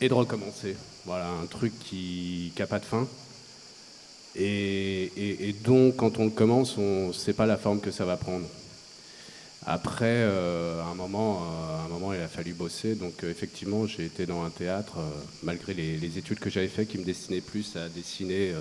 et 0.00 0.08
de 0.08 0.14
recommencer. 0.14 0.76
Voilà, 1.04 1.28
un 1.42 1.46
truc 1.46 1.72
qui 1.78 2.52
n'a 2.58 2.66
pas 2.66 2.78
de 2.78 2.84
fin. 2.84 3.06
Et, 4.38 5.54
donc, 5.64 5.96
quand 5.96 6.18
on 6.18 6.24
le 6.24 6.30
commence, 6.30 6.76
on 6.76 7.08
ne 7.08 7.12
sait 7.12 7.32
pas 7.32 7.46
la 7.46 7.56
forme 7.56 7.80
que 7.80 7.90
ça 7.90 8.04
va 8.04 8.16
prendre. 8.16 8.46
Après, 9.64 10.04
euh, 10.04 10.80
à, 10.82 10.86
un 10.86 10.94
moment, 10.94 11.42
euh, 11.42 11.86
un 11.86 11.88
moment, 11.88 12.12
il 12.12 12.20
a 12.20 12.28
fallu 12.28 12.52
bosser. 12.52 12.94
Donc, 12.94 13.24
euh, 13.24 13.30
effectivement, 13.30 13.86
j'ai 13.86 14.04
été 14.04 14.26
dans 14.26 14.44
un 14.44 14.50
théâtre, 14.50 14.98
malgré 15.42 15.74
les, 15.74 16.18
études 16.18 16.38
que 16.38 16.50
j'avais 16.50 16.68
faites, 16.68 16.88
qui 16.88 16.98
me 16.98 17.04
destinaient 17.04 17.40
plus 17.40 17.76
à 17.76 17.88
dessiner 17.88 18.52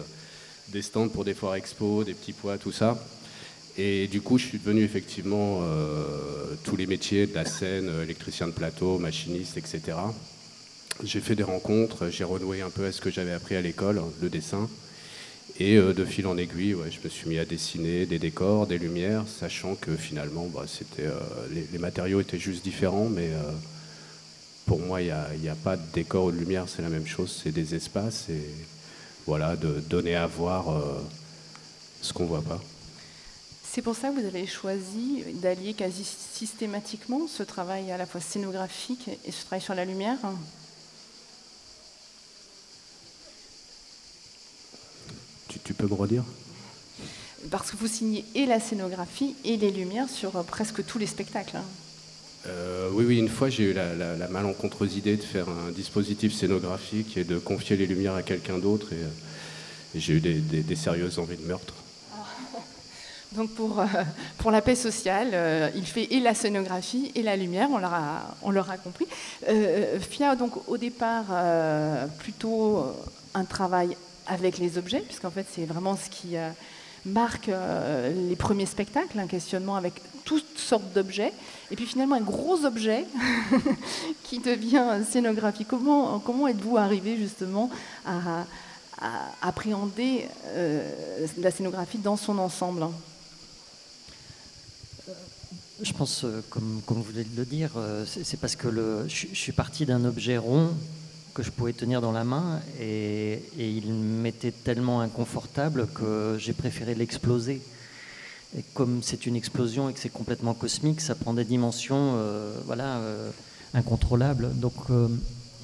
des 0.70 0.82
stands 0.82 1.10
pour 1.10 1.26
des 1.26 1.34
foires 1.34 1.56
expo, 1.56 2.04
des 2.04 2.14
petits 2.14 2.34
poids, 2.34 2.58
tout 2.58 2.72
ça. 2.72 2.98
Et 3.78 4.08
du 4.08 4.22
coup, 4.22 4.38
je 4.38 4.46
suis 4.46 4.58
devenu 4.58 4.84
effectivement 4.84 5.62
tous 6.64 6.78
les 6.78 6.88
métiers 6.88 7.28
de 7.28 7.36
la 7.36 7.46
scène, 7.46 7.92
électricien 8.02 8.48
de 8.48 8.54
plateau, 8.54 8.98
machiniste, 8.98 9.58
etc. 9.58 9.98
J'ai 11.04 11.20
fait 11.20 11.36
des 11.36 11.44
rencontres, 11.44 12.10
j'ai 12.10 12.24
renoué 12.24 12.62
un 12.62 12.70
peu 12.70 12.86
à 12.86 12.92
ce 12.92 13.02
que 13.02 13.12
j'avais 13.12 13.34
appris 13.34 13.56
à 13.58 13.62
l'école, 13.62 14.02
le 14.22 14.30
dessin. 14.30 14.70
Et 15.58 15.78
euh, 15.78 15.94
de 15.94 16.04
fil 16.04 16.28
en 16.28 16.38
aiguille, 16.38 16.74
ouais, 16.74 16.92
je 16.92 17.00
me 17.02 17.10
suis 17.10 17.30
mis 17.30 17.40
à 17.40 17.46
dessiner 17.46 18.06
des 18.06 18.20
décors, 18.20 18.68
des 18.68 18.78
lumières, 18.78 19.24
sachant 19.28 19.76
que 19.76 19.96
finalement, 19.96 20.48
bah, 20.48 20.66
c'était, 20.68 21.06
euh, 21.06 21.20
les, 21.72 21.80
matériaux 21.80 22.20
étaient 22.20 22.38
juste 22.38 22.62
différents, 22.62 23.08
mais 23.08 23.30
euh, 23.30 23.52
pour 24.66 24.80
moi, 24.80 25.02
il 25.02 25.14
n'y 25.42 25.50
a, 25.50 25.56
pas 25.56 25.78
de 25.78 25.84
décor 25.94 26.26
ou 26.26 26.32
de 26.32 26.38
lumière, 26.38 26.66
c'est 26.68 26.82
la 26.82 26.90
même 26.90 27.08
chose, 27.08 27.40
c'est 27.42 27.54
des 27.54 27.74
espaces, 27.74 28.26
et 28.30 28.44
voilà, 29.26 29.56
de 29.56 29.80
donner 29.80 30.16
à 30.16 30.28
voir 30.28 30.66
ce 32.02 32.12
qu'on 32.12 32.24
ne 32.24 32.30
voit 32.30 32.42
pas. 32.42 32.62
C'est 33.64 33.82
pour 33.82 33.96
ça 33.96 34.10
que 34.10 34.20
vous 34.20 34.26
avez 34.26 34.46
choisi 34.46 35.24
d'allier 35.36 35.74
quasi 35.74 36.04
systématiquement 36.04 37.28
ce 37.28 37.44
travail 37.44 37.92
à 37.92 37.98
la 37.98 38.06
fois 38.06 38.22
scénographique 38.22 39.10
et 39.26 39.32
ce 39.32 39.46
travail 39.46 39.62
sur 39.62 39.76
la 39.76 39.86
lumière 39.86 40.18
Tu, 45.64 45.74
peux 45.74 45.88
me 45.88 45.94
redire 45.94 46.24
Parce 47.52 47.72
que 47.72 47.78
vous 47.78 47.88
signez 47.88 48.26
et 48.36 48.46
la 48.46 48.60
scénographie 48.60 49.36
et 49.46 49.58
les 49.58 49.72
lumières 49.72 50.10
sur 50.10 50.36
euh, 50.36 50.44
presque 50.44 50.86
tous 50.86 50.98
les 50.98 51.08
spectacles. 51.08 51.58
Hein. 51.58 51.64
Euh, 52.48 52.90
oui, 52.94 53.06
oui, 53.08 53.18
une 53.18 53.30
fois 53.30 53.50
j'ai 53.50 53.64
eu 53.64 53.74
la, 53.74 54.28
malencontreuse 54.30 54.98
idée 54.98 55.18
de 55.18 55.24
faire 55.24 55.48
un 55.50 55.72
dispositif 55.72 56.34
scénographique 56.34 57.18
et 57.18 57.24
de 57.24 57.40
confier 57.40 57.76
les 57.76 57.88
lumières 57.88 58.14
à 58.14 58.22
quelqu'un 58.22 58.60
d'autre 58.60 58.94
et, 58.94 58.98
euh, 58.98 59.08
j'ai 59.96 60.14
eu 60.14 60.20
des, 60.20 60.76
sérieuses 60.76 61.20
envies 61.20 61.38
de 61.38 61.46
meurtre. 61.46 61.74
Donc 63.32 63.50
pour, 63.52 63.84
pour 64.38 64.52
la 64.52 64.62
paix 64.62 64.76
sociale, 64.76 65.72
il 65.76 65.86
fait 65.86 66.14
et 66.14 66.20
la 66.20 66.34
scénographie 66.36 67.12
et 67.16 67.24
la 67.24 67.36
lumière, 67.36 67.70
on 67.72 67.78
l'aura 67.78 68.36
on 68.42 68.52
l'aura 68.52 68.78
compris. 68.78 69.08
Fia, 70.02 70.36
donc 70.36 70.70
au 70.70 70.78
départ, 70.78 71.26
plutôt 72.20 72.86
un 73.34 73.46
travail 73.46 73.96
avec 74.28 74.58
les 74.58 74.78
objets, 74.78 75.02
puisqu'en 75.02 75.32
fait 75.32 75.46
c'est 75.52 75.66
vraiment 75.66 75.96
ce 75.96 76.10
qui 76.10 76.38
euh, 76.38 76.50
marque 77.06 77.50
euh, 77.50 78.30
les 78.30 78.36
premiers 78.36 78.66
spectacles, 78.66 79.20
un 79.20 79.28
questionnement 79.28 79.76
avec 79.76 79.94
toutes 80.24 80.58
sortes 80.58 80.92
d'objets, 80.94 81.34
et 81.72 81.76
puis 81.76 81.86
finalement 81.86 82.16
un 82.16 82.22
gros 82.22 82.66
objet 82.66 83.06
qui 84.24 84.40
devient 84.40 85.02
scénographie. 85.10 85.66
Comment, 85.66 86.48
êtes-vous 86.48 86.78
arrivé 86.78 87.18
justement 87.18 87.70
à, 88.06 88.46
appréhender 89.42 90.26
euh, 90.46 90.90
la 91.38 91.52
scénographie 91.52 91.98
dans 91.98 92.18
son 92.18 92.40
ensemble? 92.40 92.88
Je 95.82 95.92
pense, 95.92 96.26
comme, 96.50 96.82
comme 96.86 97.02
vous 97.02 97.12
de 97.12 97.26
le 97.36 97.46
dire, 97.46 97.72
c'est 98.08 98.40
parce 98.40 98.56
que 98.56 98.70
je, 99.10 99.28
je 99.34 99.38
suis 99.38 99.52
parti 99.52 99.86
d'un 99.86 100.06
objet 100.06 100.38
rond 100.38 100.70
que 101.36 101.44
je 101.44 101.52
pouvais 101.52 101.74
tenir 101.74 102.00
dans 102.02 102.14
la 102.14 102.24
main 102.24 102.62
et, 102.80 103.44
il 103.58 103.94
m'était 103.94 104.52
tellement 104.52 105.02
inconfortable 105.02 105.88
que 105.94 106.38
j'ai 106.40 106.54
préféré 106.54 106.96
l'exploser. 106.96 107.62
Et 108.58 108.64
comme 108.74 109.04
c'est 109.04 109.26
une 109.26 109.36
explosion 109.36 109.90
et 109.90 109.94
que 109.94 110.00
c'est 110.00 110.10
complètement 110.10 110.54
cosmique, 110.54 111.02
ça 111.02 111.14
prend 111.14 111.34
des 111.34 111.44
dimensions 111.44 112.14
euh, 112.16 112.58
voilà, 112.66 113.00
euh, 113.00 113.30
incontrôlables. 113.74 114.58
Donc 114.58 114.76
euh, 114.90 115.10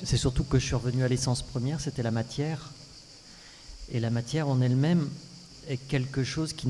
c'est 0.04 0.18
surtout 0.18 0.44
que 0.44 0.60
je 0.60 0.66
suis 0.66 0.76
revenu 0.76 1.04
à 1.06 1.08
l'essence 1.08 1.42
première, 1.42 1.80
c'était 1.80 2.04
la 2.04 2.12
matière. 2.12 2.72
Et 3.94 4.02
la 4.02 4.10
matière 4.10 4.50
en 4.50 4.60
elle-même 4.60 5.08
est 5.70 5.78
quelque 5.78 6.26
chose 6.26 6.52
qui, 6.52 6.68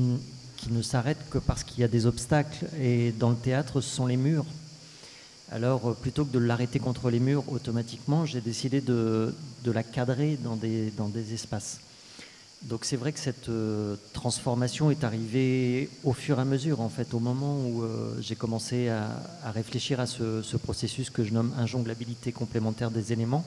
qui 0.56 0.70
ne 0.70 0.80
s'arrête 0.80 1.18
que 1.28 1.38
parce 1.38 1.64
qu'il 1.64 1.80
y 1.80 1.84
a 1.84 1.88
des 1.88 2.06
obstacles. 2.06 2.66
Et 2.80 3.10
dans 3.18 3.30
le 3.30 3.36
théâtre, 3.36 3.80
ce 3.80 3.96
sont 3.96 4.06
les 4.06 4.16
murs. 4.16 4.46
Alors, 5.52 5.90
euh, 5.90 5.92
plutôt 5.92 6.24
que 6.24 6.32
de 6.32 6.38
l'arrêter 6.38 6.78
contre 6.78 7.10
les 7.10 7.20
murs 7.20 7.44
automatiquement, 7.52 8.24
j'ai 8.24 8.40
décidé 8.40 8.80
de, 8.80 9.34
la 9.66 9.82
cadrer 9.82 10.38
dans 10.42 10.56
des, 10.56 11.34
espaces. 11.34 11.80
Donc 12.62 12.86
c'est 12.86 12.96
vrai 12.96 13.12
que 13.12 13.18
cette 13.18 13.50
euh, 13.50 13.96
transformation 14.14 14.90
est 14.90 15.04
arrivée 15.04 15.90
au 16.04 16.14
fur 16.14 16.38
et 16.38 16.40
à 16.40 16.46
mesure, 16.46 16.80
en 16.80 16.88
fait, 16.88 17.12
au 17.12 17.18
moment 17.18 17.58
où 17.66 17.82
euh, 17.82 18.16
j'ai 18.20 18.34
commencé 18.34 18.88
à, 18.88 19.10
réfléchir 19.50 20.00
à 20.00 20.06
ce, 20.06 20.56
processus 20.56 21.10
que 21.10 21.22
je 21.22 21.34
nomme 21.34 21.52
injonglabilité 21.58 22.32
complémentaire 22.32 22.90
des 22.90 23.12
éléments, 23.12 23.44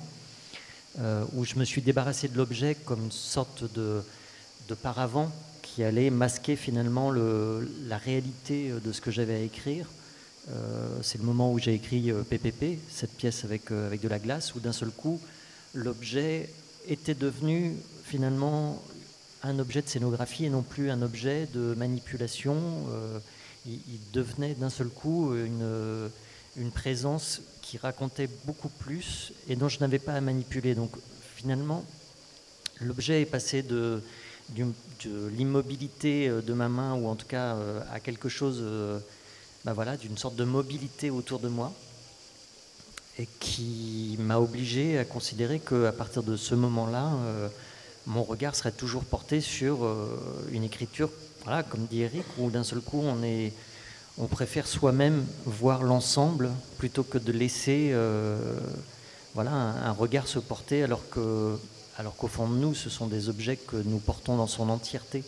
où 1.33 1.43
je 1.43 1.55
me 1.55 1.65
suis 1.65 1.81
débarrassé 1.81 2.29
de 2.29 2.37
l'objet 2.37 2.75
comme 2.85 3.03
une 3.03 3.11
sorte 3.11 3.65
de, 3.73 4.01
paravent 4.81 5.29
qui 5.61 5.83
allait 5.83 6.09
masquer 6.09 6.55
finalement 6.55 7.11
la 7.11 7.97
réalité 7.97 8.71
de 8.71 8.91
ce 8.93 9.01
que 9.01 9.11
j'avais 9.11 9.35
à 9.35 9.39
écrire 9.39 9.87
c'est 11.01 11.17
le 11.17 11.23
moment 11.23 11.51
où 11.51 11.59
j'ai 11.59 11.73
écrit 11.73 12.11
PPP, 12.29 12.63
euh, 12.63 12.75
cette 12.89 13.11
pièce 13.11 13.43
avec, 13.43 13.71
euh, 13.71 13.87
avec 13.87 14.01
de 14.01 14.07
la 14.07 14.19
glace, 14.19 14.53
où 14.55 14.59
d'un 14.59 14.73
seul 14.73 14.89
coup, 14.89 15.19
l'objet 15.73 16.49
était 16.87 17.15
devenu 17.15 17.75
finalement 18.03 18.81
un 19.43 19.59
objet 19.59 19.81
de 19.81 19.87
scénographie 19.87 20.45
et 20.45 20.49
non 20.49 20.61
plus 20.61 20.89
un 20.89 21.01
objet 21.01 21.47
de 21.53 21.73
manipulation. 21.75 22.55
il, 23.65 23.99
devenait 24.13 24.53
d'un 24.53 24.69
seul 24.69 24.87
coup 24.87 25.35
une, 25.35 26.09
une, 26.57 26.71
présence 26.71 27.41
qui 27.61 27.77
racontait 27.77 28.29
beaucoup 28.45 28.69
plus 28.69 29.33
et 29.47 29.55
dont 29.55 29.67
je 29.67 29.79
n'avais 29.79 29.99
pas 29.99 30.13
à 30.13 30.21
manipuler. 30.21 30.73
Donc 30.73 30.91
finalement, 31.35 31.83
l'objet 32.81 33.21
est 33.21 33.25
passé 33.27 33.61
de 33.61 34.01
de 34.49 35.27
l'immobilité 35.35 36.29
de 36.29 36.53
ma 36.53 36.69
main, 36.69 36.93
ou 36.93 37.07
en 37.07 37.15
tout 37.15 37.25
cas 37.25 37.57
à 37.91 37.99
quelque 37.99 38.29
chose 38.29 38.63
bah 39.65 39.73
voilà, 39.73 39.97
d'une 39.97 40.17
sorte 40.17 40.35
de 40.35 40.45
mobilité 40.45 41.09
autour 41.09 41.39
de 41.39 41.49
moi, 41.49 41.73
et 43.19 43.27
qui 43.39 44.15
m'a 44.19 44.39
obligé 44.39 44.97
à 44.97 45.05
considérer 45.05 45.59
qu'à 45.59 45.91
partir 45.91 46.23
de 46.23 46.37
ce 46.37 46.55
moment-là, 46.55 47.11
mon 48.05 48.23
regard 48.23 48.55
serait 48.55 48.71
toujours 48.71 49.03
porté 49.03 49.41
sur 49.41 49.87
une 50.51 50.63
écriture, 50.63 51.09
comme 51.69 51.85
dit 51.85 52.01
Eric, 52.01 52.25
où 52.37 52.49
d'un 52.49 52.63
seul 52.63 52.81
coup 52.81 53.03
on 54.17 54.27
préfère 54.27 54.67
soi-même 54.67 55.25
voir 55.45 55.83
l'ensemble 55.83 56.51
plutôt 56.77 57.03
que 57.03 57.17
de 57.17 57.31
laisser 57.31 57.89
euh, 57.91 58.37
voilà, 59.33 59.51
un, 59.51 59.91
regard 59.91 60.27
se 60.27 60.39
porter 60.39 60.83
alors 60.83 61.03
qu'au 61.09 62.27
fond 62.27 62.47
de 62.47 62.55
nous, 62.55 62.73
ce 62.73 62.89
sont 62.89 63.07
des 63.07 63.27
objets 63.27 63.57
que 63.57 63.75
nous 63.75 63.99
portons 63.99 64.37
dans 64.37 64.47
son 64.47 64.69
entièreté. 64.69 65.23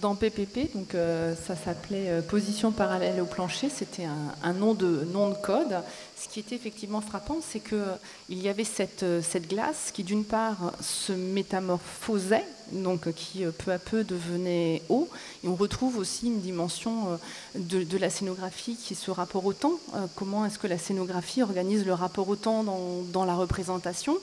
Dans 0.00 0.14
PPP, 0.14 0.74
donc 0.74 0.94
euh, 0.94 1.34
ça 1.46 1.54
s'appelait 1.54 2.08
euh, 2.08 2.22
position 2.22 2.72
parallèle 2.72 3.20
au 3.20 3.26
plancher, 3.26 3.68
c'était 3.68 4.06
un, 4.42 4.52
nom, 4.54 4.72
de, 4.72 5.06
nom 5.12 5.28
de 5.28 5.34
code. 5.34 5.82
Ce 6.16 6.28
qui 6.28 6.40
était 6.40 6.54
effectivement 6.54 7.02
frappant, 7.02 7.40
c'est 7.46 7.60
qu'il 7.60 7.84
il 8.30 8.42
y 8.42 8.48
avait 8.48 8.64
cette, 8.64 9.04
cette 9.20 9.50
glace 9.50 9.90
qui 9.92 10.02
d'une 10.02 10.24
part 10.24 10.72
se 10.80 11.12
métamorphosait, 11.12 12.46
donc 12.72 13.12
qui 13.12 13.44
peu 13.58 13.70
à 13.70 13.78
peu 13.78 14.02
devenait 14.02 14.80
eau, 14.88 15.10
et 15.44 15.48
on 15.48 15.54
retrouve 15.54 15.98
aussi 15.98 16.28
une 16.28 16.40
dimension 16.40 17.18
de, 17.54 17.84
de 17.84 17.98
la 17.98 18.08
scénographie 18.08 18.76
qui 18.76 18.94
est 18.94 18.96
ce 18.96 19.10
rapport 19.10 19.44
au 19.44 19.52
temps. 19.52 19.78
Comment 20.14 20.46
est-ce 20.46 20.58
que 20.58 20.66
la 20.66 20.78
scénographie 20.78 21.42
organise 21.42 21.84
le 21.84 21.92
rapport 21.92 22.30
au 22.30 22.36
temps 22.36 22.64
dans, 22.64 23.02
dans 23.12 23.26
la 23.26 23.34
représentation? 23.34 24.16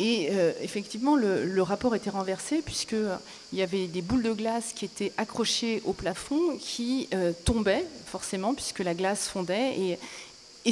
Et 0.00 0.30
euh, 0.32 0.52
effectivement, 0.62 1.14
le, 1.14 1.62
rapport 1.62 1.94
était 1.94 2.08
renversé 2.08 2.62
puisqu'il 2.62 2.96
euh, 2.96 3.16
y 3.52 3.60
avait 3.60 3.86
des 3.86 4.00
boules 4.00 4.22
de 4.22 4.32
glace 4.32 4.72
qui 4.74 4.86
étaient 4.86 5.12
accrochées 5.18 5.82
au 5.84 5.92
plafond 5.92 6.56
qui 6.58 7.06
euh, 7.12 7.32
tombaient 7.44 7.84
forcément 8.06 8.54
puisque 8.54 8.78
la 8.78 8.94
glace 8.94 9.28
fondait 9.28 9.78
et, 9.78 9.98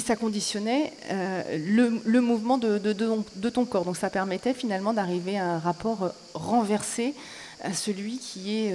ça 0.00 0.16
conditionnait 0.16 0.92
le, 1.11 2.20
mouvement 2.20 2.56
de, 2.56 3.49
ton 3.50 3.64
corps. 3.64 3.85
Donc 3.85 3.97
ça 3.97 4.08
permettait 4.08 4.54
finalement 4.54 4.94
d'arriver 4.94 5.37
à 5.37 5.44
un 5.44 5.58
rapport 5.58 6.12
renversé 6.35 7.14
à 7.62 7.75
celui 7.75 8.18
qui 8.18 8.54
est 8.54 8.75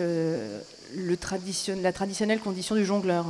la 0.96 1.94
traditionnelle 1.94 2.40
condition 2.40 2.76
du 2.76 2.86
jongleur. 2.86 3.26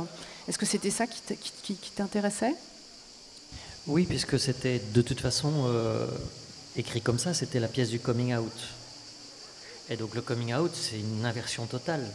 Est-ce 0.48 0.58
que 0.58 0.66
c'était 0.66 0.90
ça 0.90 1.06
qui 1.06 1.92
t'intéressait? 1.94 2.54
Oui, 3.86 4.06
puisque 4.06 4.40
c'était 4.40 4.80
de 4.92 5.02
toute 5.02 5.20
façon 5.20 5.70
écrit 6.76 7.00
comme 7.00 7.18
ça, 7.18 7.34
c'était 7.34 7.60
la 7.60 7.68
pièce 7.68 7.90
du 7.90 8.00
coming 8.00 8.34
out. 8.34 8.52
Et 9.90 9.96
donc 9.96 10.14
le 10.14 10.22
coming 10.22 10.54
out, 10.54 10.70
c'est 10.74 10.98
une 10.98 11.24
inversion 11.24 11.66
totale. 11.66 12.06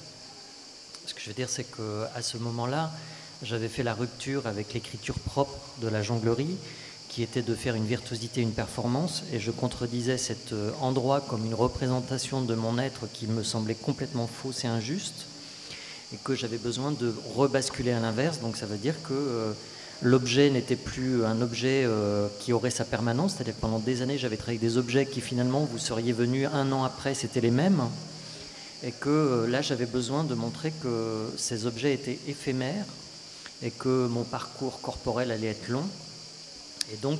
Ce 1.06 1.14
que 1.14 1.22
je 1.22 1.28
veux 1.28 1.36
dire, 1.36 1.50
c'est 1.50 1.64
qu'à 1.64 2.22
ce 2.22 2.38
moment-là, 2.38 2.92
j'avais 3.42 3.70
fait 3.70 3.84
la 3.84 3.94
rupture 3.94 4.48
avec 4.48 4.74
l'écriture 4.74 5.18
propre 5.20 5.58
de 5.82 5.88
la 5.88 6.04
jonglerie, 6.04 6.58
qui 7.08 7.24
était 7.24 7.42
de 7.42 7.56
faire 7.56 7.76
une 7.76 7.86
virtuosité, 7.86 8.42
une 8.42 8.52
performance, 8.52 9.24
et 9.34 9.40
je 9.40 9.50
contredisais 9.50 10.18
cet 10.18 10.54
euh, 10.54 10.72
endroit 10.80 11.22
comme 11.22 11.44
une 11.44 11.56
représentation 11.56 12.42
de 12.42 12.54
mon 12.54 12.78
être 12.78 13.08
qui 13.12 13.26
me 13.26 13.44
semblait 13.44 13.76
complètement 13.76 14.28
fausse 14.28 14.64
et 14.64 14.68
injuste, 14.68 15.26
et 16.14 16.18
que 16.24 16.36
j'avais 16.36 16.58
besoin 16.58 16.92
de 16.92 17.14
rebasculer 17.36 17.92
à 17.92 18.00
l'inverse. 18.00 18.40
Donc 18.40 18.58
ça 18.58 18.68
veut 18.68 18.78
dire 18.78 19.02
que 19.04 19.14
euh, 19.14 19.54
l'objet 20.02 20.50
n'était 20.50 20.76
plus 20.76 21.26
un 21.26 21.42
objet 21.42 21.84
euh, 21.86 22.28
qui 22.40 22.54
aurait 22.54 22.70
sa 22.70 22.86
permanence, 22.86 23.34
c'est-à-dire 23.36 23.56
que 23.56 23.62
pendant 23.62 23.80
des 23.80 24.02
années 24.02 24.18
j'avais 24.18 24.38
travaillé 24.38 24.58
avec 24.58 24.70
des 24.70 24.78
objets 24.78 25.06
qui 25.06 25.22
finalement 25.22 25.66
vous 25.66 25.78
seriez 25.78 26.14
venus 26.14 26.48
un 26.54 26.72
an 26.72 26.84
après, 26.84 27.14
c'était 27.14 27.42
les 27.42 27.52
mêmes, 27.52 27.82
et 28.84 28.92
que 28.92 29.10
euh, 29.10 29.48
là 29.48 29.62
j'avais 29.62 29.86
besoin 29.86 30.24
de 30.24 30.36
montrer 30.36 30.72
que 30.72 31.30
ces 31.38 31.66
objets 31.66 31.94
étaient 31.94 32.20
éphémères 32.28 32.86
et 33.62 33.72
que 33.72 34.08
mon 34.08 34.24
parcours 34.24 34.80
corporel 34.82 35.32
allait 35.32 35.48
être 35.48 35.68
long. 35.68 35.86
Et 36.94 36.98
donc 36.98 37.20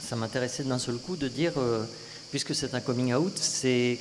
ça 0.00 0.14
m'intéressait 0.14 0.64
d'un 0.64 0.78
seul 0.78 0.96
coup 0.96 1.16
de 1.16 1.28
dire, 1.28 1.52
euh, 1.56 1.84
puisque 2.30 2.54
c'est 2.54 2.74
un 2.74 2.80
coming 2.80 3.14
out, 3.14 3.32
c'est 3.36 3.98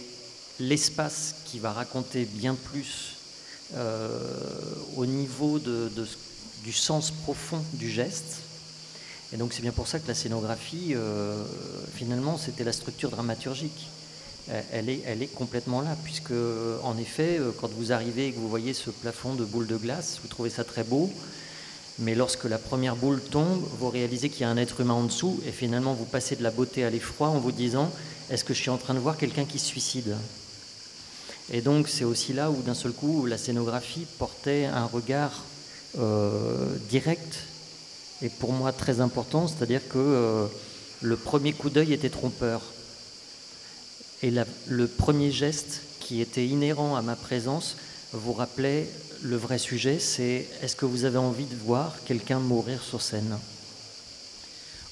l'espace 0.59 1.35
qui 1.45 1.59
va 1.59 1.71
raconter 1.71 2.25
bien 2.25 2.55
plus 2.55 3.11
au 4.97 5.05
niveau 5.07 5.57
de, 5.57 5.89
de 5.95 6.05
ce 6.05 6.15
du 6.63 6.73
sens 6.73 7.11
profond 7.11 7.61
du 7.73 7.89
geste. 7.89 8.37
Et 9.33 9.37
donc 9.37 9.53
c'est 9.53 9.61
bien 9.61 9.71
pour 9.71 9.87
ça 9.87 9.99
que 9.99 10.07
la 10.07 10.13
scénographie, 10.13 10.93
euh, 10.95 11.43
finalement, 11.95 12.37
c'était 12.37 12.63
la 12.63 12.73
structure 12.73 13.09
dramaturgique. 13.09 13.89
Elle 14.71 14.89
est, 14.89 15.01
elle 15.05 15.23
est 15.23 15.33
complètement 15.33 15.81
là, 15.81 15.95
puisque 16.03 16.33
en 16.83 16.97
effet, 16.97 17.37
euh, 17.39 17.51
quand 17.59 17.69
vous 17.71 17.93
arrivez 17.93 18.27
et 18.27 18.31
que 18.33 18.39
vous 18.39 18.49
voyez 18.49 18.73
ce 18.73 18.89
plafond 18.89 19.35
de 19.35 19.45
boules 19.45 19.67
de 19.67 19.77
glace, 19.77 20.19
vous 20.21 20.27
trouvez 20.27 20.49
ça 20.49 20.65
très 20.65 20.83
beau, 20.83 21.09
mais 21.99 22.13
lorsque 22.13 22.43
la 22.43 22.57
première 22.57 22.97
boule 22.97 23.21
tombe, 23.21 23.63
vous 23.79 23.89
réalisez 23.89 24.29
qu'il 24.29 24.41
y 24.41 24.43
a 24.43 24.49
un 24.49 24.57
être 24.57 24.81
humain 24.81 24.95
en 24.95 25.03
dessous, 25.03 25.39
et 25.47 25.51
finalement 25.51 25.93
vous 25.93 26.05
passez 26.05 26.35
de 26.35 26.43
la 26.43 26.51
beauté 26.51 26.83
à 26.83 26.89
l'effroi 26.89 27.29
en 27.29 27.39
vous 27.39 27.53
disant, 27.53 27.89
est-ce 28.29 28.43
que 28.43 28.53
je 28.53 28.59
suis 28.59 28.69
en 28.69 28.77
train 28.77 28.93
de 28.93 28.99
voir 28.99 29.17
quelqu'un 29.17 29.45
qui 29.45 29.59
se 29.59 29.65
suicide? 29.65 30.15
Et 31.51 31.61
donc 31.61 31.87
c'est 31.87 32.03
aussi 32.03 32.33
là 32.33 32.51
où 32.51 32.61
d'un 32.63 32.73
seul 32.73 32.91
coup 32.91 33.25
la 33.25 33.37
scénographie 33.37 34.05
portait 34.17 34.65
un 34.65 34.85
regard 34.85 35.31
euh, 35.31 35.52
direct 36.89 37.37
et 38.23 38.29
pour 38.29 38.53
moi 38.53 38.71
très 38.71 39.01
important, 39.01 39.47
c'est-à-dire 39.47 39.85
que 39.89 39.97
euh, 39.97 40.47
le 41.01 41.17
premier 41.17 41.51
coup 41.51 41.69
d'œil 41.69 41.91
était 41.91 42.09
trompeur. 42.09 42.61
Et 44.21 44.31
le 44.67 44.87
premier 44.87 45.31
geste 45.31 45.81
qui 45.99 46.21
était 46.21 46.47
inhérent 46.47 46.95
à 46.95 47.01
ma 47.01 47.17
présence 47.17 47.75
vous 48.13 48.31
rappelait 48.31 48.87
le 49.21 49.35
vrai 49.35 49.57
sujet, 49.57 49.99
c'est 49.99 50.47
est-ce 50.61 50.77
que 50.77 50.85
vous 50.85 51.03
avez 51.03 51.17
envie 51.17 51.45
de 51.45 51.55
voir 51.55 51.95
quelqu'un 52.05 52.39
mourir 52.39 52.81
sur 52.81 53.01
scène? 53.01 53.37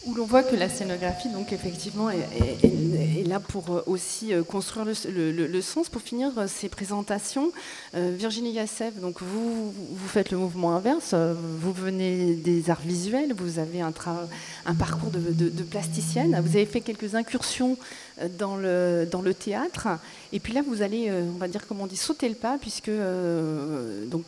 Où 0.05 0.15
l'on 0.15 0.25
voit 0.25 0.43
que 0.43 0.55
la 0.55 0.69
scénographie, 0.69 1.29
donc 1.29 1.53
effectivement, 1.53 2.09
est, 2.09 3.27
là 3.27 3.39
pour 3.39 3.69
euh, 3.69 3.83
aussi 3.85 4.33
euh, 4.33 4.43
construire 4.43 4.85
le, 4.85 5.61
sens. 5.61 5.89
Pour 5.89 6.01
finir 6.01 6.31
euh, 6.37 6.47
ces 6.47 6.69
présentations, 6.69 7.51
Virginie 7.93 8.51
Yassev, 8.51 8.99
donc 8.99 9.21
vous, 9.21 9.71
vous 9.71 10.07
faites 10.07 10.31
le 10.31 10.37
mouvement 10.37 10.75
inverse. 10.75 11.13
Vous 11.13 11.73
venez 11.73 12.35
des 12.35 12.69
arts 12.69 12.81
visuels, 12.81 13.33
vous 13.33 13.59
avez 13.59 13.81
un, 13.81 13.93
un 14.65 14.75
parcours 14.75 15.11
de, 15.11 15.19
de, 15.19 15.63
plasticienne. 15.63 16.39
Vous 16.43 16.55
avez 16.55 16.65
fait 16.65 16.81
quelques 16.81 17.15
incursions 17.15 17.77
dans 18.37 18.55
le, 18.55 19.07
dans 19.09 19.21
le 19.21 19.33
théâtre. 19.33 19.87
Et 20.33 20.39
puis 20.39 20.53
là, 20.53 20.61
vous 20.65 20.81
allez, 20.81 21.11
on 21.11 21.37
va 21.37 21.47
dire, 21.47 21.67
comme 21.67 21.81
on 21.81 21.87
dit, 21.87 21.97
sauter 21.97 22.29
le 22.29 22.35
pas, 22.35 22.57
puisque 22.59 22.91
donc, 24.07 24.25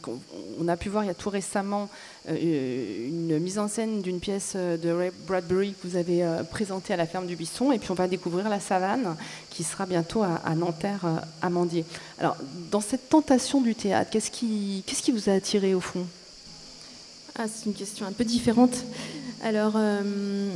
on 0.60 0.68
a 0.68 0.78
pu 0.78 0.90
voir 0.90 1.04
il 1.04 1.08
y 1.08 1.12
a 1.12 1.16
tout 1.16 1.30
récemment 1.30 1.90
une 2.28 3.40
mise 3.40 3.60
en 3.60 3.68
scène 3.68 4.02
d'une 4.02 4.20
pièce 4.20 4.56
de 4.56 4.90
Ray 4.90 5.12
Bradbury 5.28 5.74
que 5.74 5.88
vous 5.88 5.96
avez 5.96 6.24
euh, 6.24 6.44
présenté 6.44 6.94
à 6.94 6.98
la 6.98 7.06
ferme 7.06 7.28
du 7.28 7.36
Buisson. 7.36 7.72
Et 7.72 7.80
puis 7.80 7.92
on 7.92 7.96
va 7.96 8.08
découvrir 8.08 8.50
la 8.50 8.60
savane 8.60 9.16
qui 9.50 9.64
sera 9.64 9.86
bientôt 9.86 10.24
à, 10.24 10.56
Nanterre, 10.56 11.06
euh, 11.06 11.18
à 11.42 11.50
Mandier. 11.50 11.86
Alors, 12.20 12.38
dans 12.72 12.82
cette 12.82 13.10
tentation 13.10 13.62
du 13.62 13.76
théâtre, 13.76 14.10
qu'est-ce 14.12 14.32
qui, 14.32 14.84
qu'est-ce 14.86 15.02
qui 15.02 15.12
vous 15.12 15.30
a 15.30 15.34
attiré 15.34 15.74
au 15.74 15.80
fond? 15.80 16.06
Ah, 17.38 17.46
C'est 17.48 17.66
une 17.66 17.74
question 17.74 18.06
un 18.06 18.12
peu 18.12 18.24
différente. 18.24 18.76
Alors, 19.44 19.74
euh, 19.76 20.50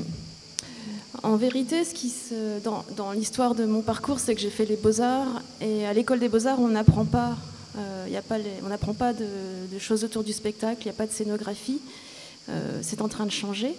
en 1.23 1.35
vérité, 1.35 1.83
ce 1.83 1.93
qui 1.93 2.09
se, 2.09 2.59
dans, 2.63 3.11
l'histoire 3.11 3.55
de 3.55 3.65
mon 3.65 3.81
parcours, 3.81 4.19
c'est 4.19 4.35
que 4.35 4.41
j'ai 4.41 4.49
fait 4.49 4.65
les 4.65 4.75
beaux-arts. 4.75 5.41
Et 5.61 5.85
à 5.85 5.93
l'école 5.93 6.19
des 6.19 6.29
beaux-arts, 6.29 6.59
on 6.59 6.67
n'apprend 6.67 7.05
pas, 7.05 7.35
y 8.09 8.15
a 8.15 8.21
pas 8.21 8.37
on 8.63 8.69
n'apprend 8.69 8.93
pas 8.93 9.13
de, 9.13 9.25
choses 9.79 10.03
autour 10.03 10.23
du 10.23 10.33
spectacle, 10.33 10.81
il 10.81 10.85
n'y 10.85 10.91
a 10.91 10.97
pas 10.97 11.07
de 11.07 11.11
scénographie. 11.11 11.81
c'est 12.81 13.01
en 13.01 13.07
train 13.07 13.25
de 13.25 13.31
changer. 13.31 13.75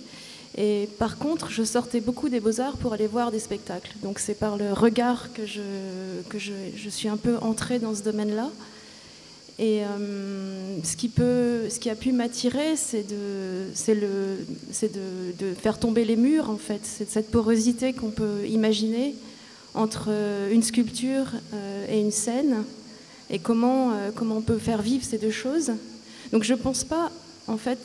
Et 0.56 0.88
par 0.98 1.18
contre, 1.18 1.50
je 1.50 1.62
sortais 1.62 2.00
beaucoup 2.00 2.28
des 2.28 2.40
beaux-arts 2.40 2.76
pour 2.78 2.92
aller 2.92 3.06
voir 3.06 3.30
des 3.30 3.38
spectacles. 3.38 3.92
Donc 4.02 4.18
c'est 4.18 4.34
par 4.34 4.56
le 4.56 4.72
regard 4.72 5.32
que 5.32 5.46
je, 5.46 5.60
que 6.28 6.38
je, 6.38 6.52
je 6.74 6.88
suis 6.88 7.08
un 7.08 7.16
peu 7.16 7.36
entrée 7.40 7.78
dans 7.78 7.94
ce 7.94 8.02
domaine-là. 8.02 8.50
Et 9.58 9.82
euh, 9.82 10.78
ce, 10.84 10.96
qui 10.96 11.90
a 11.90 11.94
pu 11.96 12.12
m'attirer, 12.12 12.76
c'est 12.76 13.06
de, 13.08 13.66
faire 15.60 15.78
tomber 15.78 16.04
les 16.04 16.16
murs, 16.16 16.48
en 16.50 16.56
fait. 16.56 16.80
C'est 16.82 17.10
cette 17.10 17.30
porosité 17.30 17.92
qu'on 17.92 18.10
peut 18.10 18.46
imaginer 18.46 19.14
entre 19.74 20.10
une 20.50 20.62
sculpture 20.62 21.32
euh, 21.54 21.86
et 21.90 22.00
une 22.00 22.12
scène, 22.12 22.64
et 23.30 23.38
comment, 23.38 23.92
euh, 23.92 24.10
on 24.22 24.40
peut 24.40 24.58
faire 24.58 24.82
vivre 24.82 25.04
ces 25.04 25.18
deux 25.18 25.30
choses. 25.30 25.72
Donc 26.32 26.42
je 26.42 26.54
ne 26.54 26.58
pense 26.58 26.84
pas 26.84 27.10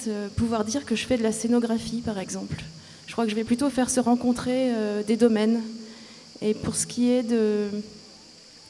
euh, 0.07 0.27
pouvoir 0.35 0.65
dire 0.65 0.85
que 0.85 0.95
je 0.95 1.05
fais 1.05 1.17
de 1.17 1.23
la 1.23 1.31
scénographie, 1.31 2.01
par 2.01 2.19
exemple. 2.19 2.61
Je 3.07 3.13
crois 3.13 3.23
que 3.23 3.31
je 3.31 3.35
vais 3.35 3.45
plutôt 3.45 3.69
faire 3.69 3.89
se 3.89 3.99
rencontrer 3.99 4.73
euh, 4.73 5.03
des 5.03 5.15
domaines. 5.15 5.61
Et 6.41 6.53
pour 6.53 6.75
ce 6.75 6.85
qui 6.85 7.09
est 7.09 7.23
de, 7.23 7.69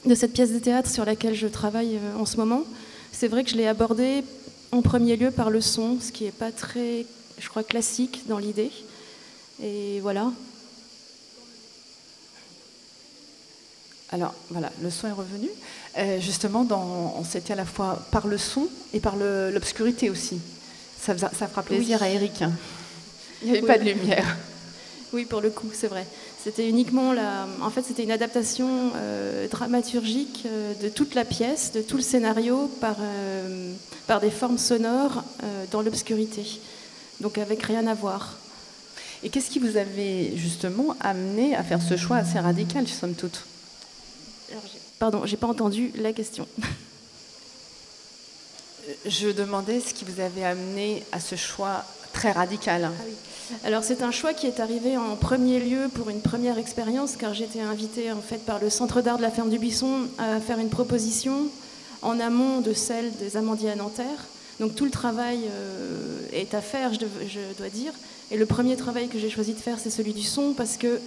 de 0.06 0.14
cette 0.14 0.32
pièce 0.32 0.52
de 0.52 0.58
théâtre 0.58 0.88
sur 0.88 1.04
laquelle 1.04 1.34
je 1.34 1.48
travaille 1.48 1.96
euh, 1.96 2.16
en 2.16 2.26
ce 2.26 2.36
moment, 2.36 2.62
c'est 3.16 3.28
vrai 3.28 3.44
que 3.44 3.50
je 3.50 3.56
l'ai 3.56 3.66
abordée 3.66 4.24
en 4.72 4.82
premier 4.82 5.16
lieu 5.16 5.30
par 5.30 5.50
le 5.50 5.60
son, 5.60 5.98
ce 6.00 6.12
qui 6.12 6.24
n'est 6.24 6.32
pas 6.32 6.50
très, 6.50 7.06
je 7.38 7.48
crois, 7.48 7.62
classique 7.62 8.24
dans 8.26 8.38
l'idée. 8.38 8.70
Et 9.62 10.00
voilà, 10.00 10.32
Alors 14.14 14.32
voilà, 14.50 14.70
le 14.80 14.90
son 14.90 15.08
est 15.08 15.12
revenu. 15.12 15.48
Euh, 15.98 16.20
justement, 16.20 16.62
dans, 16.62 17.24
c'était 17.24 17.54
à 17.54 17.56
la 17.56 17.64
fois 17.64 17.98
par 18.12 18.28
le 18.28 18.38
son 18.38 18.68
et 18.92 19.00
par 19.00 19.16
l'obscurité 19.16 20.08
aussi. 20.08 20.40
Ça, 21.00 21.18
ça, 21.18 21.48
fera 21.48 21.64
plaisir 21.64 22.00
à 22.00 22.08
Eric. 22.08 22.44
Il 23.42 23.50
n'y 23.50 23.58
avait 23.58 23.66
pas 23.66 23.76
de 23.76 23.84
lumière. 23.84 24.36
Oui, 25.12 25.24
pour 25.24 25.40
le 25.40 25.50
coup, 25.50 25.68
c'est 25.72 25.88
vrai. 25.88 26.06
C'était 26.44 26.68
uniquement 26.68 27.14
la. 27.14 27.46
En 27.62 27.70
fait, 27.70 27.80
c'était 27.82 28.02
une 28.02 28.10
adaptation 28.10 28.92
euh, 28.96 29.48
dramaturgique 29.48 30.42
euh, 30.44 30.74
de 30.74 30.90
toute 30.90 31.14
la 31.14 31.24
pièce, 31.24 31.72
de 31.72 31.80
tout 31.80 31.96
le 31.96 32.02
scénario, 32.02 32.70
par, 32.82 32.96
par 34.06 34.20
des 34.20 34.30
formes 34.30 34.58
sonores 34.58 35.24
dans 35.70 35.80
l'obscurité. 35.80 36.60
Donc 37.20 37.38
avec 37.38 37.62
rien 37.62 37.86
à 37.86 37.94
voir. 37.94 38.36
Et 39.22 39.30
qu'est-ce 39.30 39.48
qui 39.48 39.58
vous 39.58 39.78
avait 39.78 40.36
justement 40.36 40.94
amené 41.00 41.56
à 41.56 41.62
faire 41.62 41.80
ce 41.80 41.96
choix 41.96 42.18
assez 42.18 42.38
radical, 42.38 42.86
somme 42.86 43.14
toute? 43.14 43.46
Pardon, 44.98 45.24
j'ai 45.24 45.38
pas 45.38 45.46
entendu 45.46 45.92
la 45.94 46.12
question. 46.12 46.46
Je 49.06 49.30
demandais 49.30 49.80
ce 49.80 49.94
qui 49.94 50.04
vous 50.04 50.20
avait 50.20 50.44
amené 50.44 51.02
à 51.10 51.20
ce 51.20 51.36
choix 51.36 51.86
très 52.14 52.32
radical. 52.32 52.90
Ah 52.90 53.54
Alors 53.66 53.84
c'est 53.84 54.02
un 54.02 54.10
choix 54.10 54.32
qui 54.32 54.46
est 54.46 54.60
arrivé 54.60 54.96
en 54.96 55.16
premier 55.16 55.60
lieu 55.60 55.88
pour 55.92 56.08
une 56.08 56.22
première 56.22 56.56
expérience 56.56 57.16
car 57.16 57.34
j'étais 57.34 57.60
invitée 57.60 58.10
en 58.10 58.22
fait 58.22 58.38
par 58.38 58.58
le 58.58 58.70
Centre 58.70 59.02
d'art 59.02 59.18
de 59.18 59.22
la 59.22 59.30
ferme 59.30 59.50
du 59.50 59.58
Buisson 59.58 60.08
à 60.16 60.40
faire 60.40 60.58
une 60.58 60.70
proposition 60.70 61.48
en 62.00 62.18
amont 62.20 62.60
de 62.62 62.72
celle 62.72 63.12
des 63.16 63.36
Amandiers 63.36 63.70
à 63.70 63.76
Nanterre. 63.76 64.28
Donc 64.60 64.74
tout 64.76 64.84
le 64.84 64.90
travail 64.90 65.40
euh, 65.50 66.20
est 66.32 66.54
à 66.54 66.62
faire, 66.62 66.92
je, 66.94 67.58
dois 67.58 67.68
dire. 67.68 67.92
Et 68.30 68.38
le 68.38 68.46
premier 68.46 68.76
travail 68.76 69.08
que 69.08 69.18
j'ai 69.18 69.28
choisi 69.28 69.52
de 69.52 69.60
faire, 69.60 69.78
c'est 69.78 69.90
celui 69.90 70.12
du 70.12 70.22
son 70.22 70.52
parce 70.52 70.76
que 70.76 71.00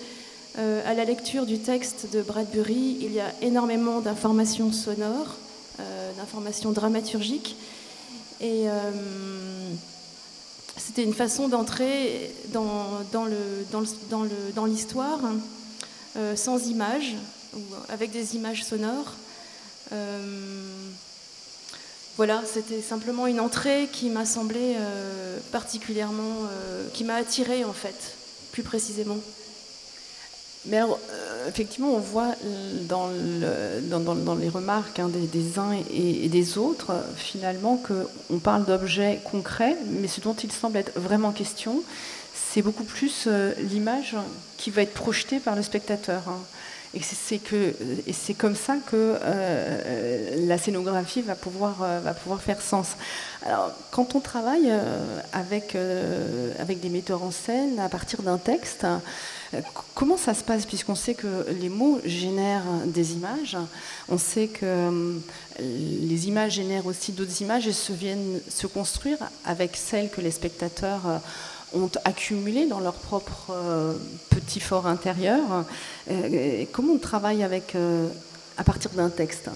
euh, 0.59 0.81
à 0.85 0.93
la 0.93 1.05
lecture 1.05 1.45
du 1.45 1.59
texte 1.59 2.07
de 2.11 2.21
Bradbury, 2.21 2.97
il 3.01 3.13
y 3.13 3.19
a 3.19 3.31
énormément 3.41 4.01
d'informations 4.01 4.71
sonores, 4.71 5.37
euh, 5.79 6.11
d'informations 6.17 6.71
dramaturgiques. 6.71 7.55
Et 8.39 8.65
c'était 10.77 11.03
une 11.03 11.13
façon 11.13 11.47
d'entrer 11.47 12.31
dans, 12.53 13.01
dans 13.11 14.65
l'histoire 14.65 15.19
sans 16.35 16.67
images, 16.67 17.15
ou 17.55 17.59
avec 17.89 18.11
des 18.11 18.35
images 18.35 18.63
sonores. 18.63 19.13
voilà, 22.15 22.41
c'était 22.51 22.81
simplement 22.81 23.27
une 23.27 23.39
entrée 23.39 23.87
qui 23.91 24.09
m'a 24.09 24.25
semblé 24.25 24.75
particulièrement, 25.51 26.47
qui 26.93 27.03
m'a 27.03 27.15
attirée 27.15 27.63
en 27.63 27.73
fait, 27.73 28.15
plus 28.51 28.63
précisément. 28.63 29.17
Mais 30.67 30.77
alors, 30.77 30.99
euh, 31.09 31.47
effectivement, 31.47 31.93
on 31.93 31.99
voit 31.99 32.35
dans, 32.87 33.09
les 33.09 34.49
remarques 34.49 34.99
hein, 34.99 35.09
des, 35.09 35.59
uns 35.59 35.71
et, 35.91 36.27
des 36.27 36.57
autres, 36.57 36.91
finalement, 37.15 37.77
qu'on 37.77 38.39
parle 38.39 38.65
d'objets 38.65 39.19
concrets, 39.23 39.77
mais 39.87 40.07
ce 40.07 40.21
dont 40.21 40.33
il 40.33 40.51
semble 40.51 40.77
être 40.77 40.99
vraiment 40.99 41.31
question, 41.31 41.81
c'est 42.33 42.61
beaucoup 42.61 42.83
plus 42.83 43.25
euh, 43.27 43.53
l'image 43.69 44.15
qui 44.57 44.71
va 44.71 44.81
être 44.81 44.93
projetée 44.93 45.39
par 45.39 45.55
le 45.55 45.61
spectateur. 45.61 46.23
Hein. 46.27 46.39
Et 46.93 47.01
c'est 48.13 48.33
comme 48.33 48.55
ça 48.55 48.75
que 48.89 49.17
euh, 49.21 50.47
la 50.47 50.57
scénographie 50.57 51.21
va 51.21 51.35
pouvoir 51.35 51.75
faire 52.39 52.61
sens. 52.61 52.95
Alors 53.45 53.71
quand 53.91 54.15
on 54.15 54.19
travaille 54.19 54.71
avec 55.33 55.75
des 55.75 56.89
metteurs 56.89 57.23
en 57.23 57.31
scène 57.31 57.77
à 57.79 57.89
partir 57.89 58.23
d'un 58.23 58.37
texte, 58.37 58.87
Comment 59.95 60.17
ça 60.17 60.33
se 60.33 60.43
passe 60.43 60.65
puisqu'on 60.65 60.95
sait 60.95 61.13
que 61.13 61.49
les 61.61 61.69
mots 61.69 61.99
génèrent 62.03 62.65
des 62.85 63.13
images, 63.13 63.57
on 64.09 64.17
sait 64.17 64.47
que 64.47 64.65
euh, 64.65 65.13
les 65.59 66.27
images 66.27 66.53
génèrent 66.53 66.85
aussi 66.85 67.13
d'autres 67.13 67.41
images 67.41 67.67
et 67.67 67.73
se 67.73 67.93
viennent 67.93 68.39
se 68.49 68.67
construire 68.67 69.17
avec 69.45 69.77
celles 69.77 70.09
que 70.09 70.21
les 70.21 70.31
spectateurs 70.31 71.07
euh, 71.07 71.17
ont 71.73 71.89
accumulées 72.03 72.65
dans 72.65 72.79
leur 72.79 72.93
propre 72.93 73.51
euh, 73.51 73.93
petit 74.29 74.59
fort 74.59 74.87
intérieur. 74.87 75.65
comment 76.71 76.93
on 76.93 76.99
travaille 76.99 77.43
avec, 77.43 77.75
à 78.57 78.63
partir 78.63 78.91
d'un 78.91 79.09
texte? 79.09 79.49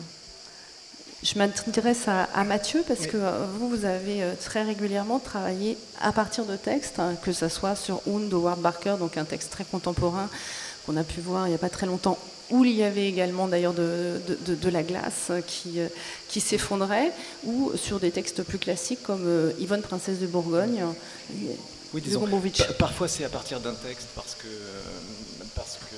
Je 1.24 1.38
m'intéresse 1.38 2.08
à, 2.08 2.44
Mathieu 2.44 2.84
parce 2.88 3.06
que 3.06 3.18
euh, 3.18 3.46
vous, 3.54 3.70
vous 3.70 3.86
avez 3.86 4.24
euh, 4.24 4.34
très 4.40 4.64
régulièrement 4.64 5.20
travaillé 5.20 5.78
à 6.00 6.12
partir 6.12 6.46
de 6.46 6.56
textes, 6.56 7.00
hein, 7.00 7.16
que 7.24 7.32
ce 7.32 7.48
soit 7.48 7.76
sur 7.76 8.02
Hound 8.08 8.30
de 8.30 8.36
Ward 8.36 8.60
Barker, 8.60 8.96
donc 8.98 9.18
un 9.18 9.26
texte 9.26 9.52
très 9.52 9.64
contemporain 9.64 10.30
qu'on 10.86 10.98
a 10.98 11.04
pu 11.04 11.22
voir 11.22 11.46
il 11.46 11.50
n'y 11.50 11.56
a 11.56 11.60
pas 11.60 11.70
très 11.70 11.86
longtemps, 11.86 12.18
où 12.50 12.66
il 12.66 12.76
y 12.76 12.84
avait 12.84 13.08
également 13.08 13.48
d'ailleurs 13.48 13.74
de, 13.74 14.20
la 14.70 14.82
glace 14.82 15.32
qui, 15.46 15.80
euh, 15.80 15.88
qui 16.28 16.42
s'effondrait, 16.42 17.12
ou 17.44 17.72
sur 17.76 18.00
des 18.00 18.10
textes 18.10 18.42
plus 18.42 18.58
classiques 18.58 19.04
comme 19.04 19.54
Yvonne, 19.60 19.82
princesse 19.82 20.20
de 20.20 20.28
Bourgogne. 20.28 20.84
Oui, 21.94 22.02
disons, 22.02 22.28
parfois 22.80 23.08
c'est 23.08 23.26
à 23.26 23.30
partir 23.30 23.60
d'un 23.60 23.74
texte 23.74 24.08
parce 24.16 24.34
que 24.36 24.48
parce 25.56 25.76
que 25.76 25.96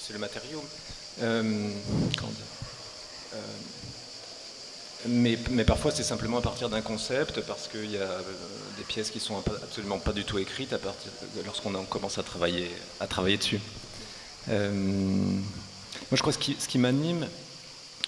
c'est 0.00 0.12
le 0.12 0.18
matériau. 0.18 0.62
Mais, 5.06 5.36
parfois, 5.64 5.90
c'est 5.90 6.02
simplement 6.02 6.38
à 6.38 6.42
partir 6.42 6.68
d'un 6.68 6.82
concept, 6.82 7.40
parce 7.40 7.68
qu'il 7.68 7.90
y 7.90 7.96
a 7.96 8.02
euh, 8.02 8.22
des 8.76 8.84
pièces 8.84 9.10
qui 9.10 9.20
sont 9.20 9.38
absolument 9.38 9.98
pas 9.98 10.12
du 10.12 10.24
tout 10.24 10.38
écrites 10.38 10.74
lorsqu'on 11.46 11.72
commence 11.84 12.18
à 12.18 12.22
travailler, 12.22 12.70
à 13.00 13.06
travailler 13.06 13.38
dessus. 13.38 13.60
Euh, 14.48 14.70
moi, 14.72 15.40
je 16.12 16.20
crois 16.20 16.32
que 16.32 16.38
ce 16.58 16.68
qui, 16.68 16.78
m'anime, 16.78 17.26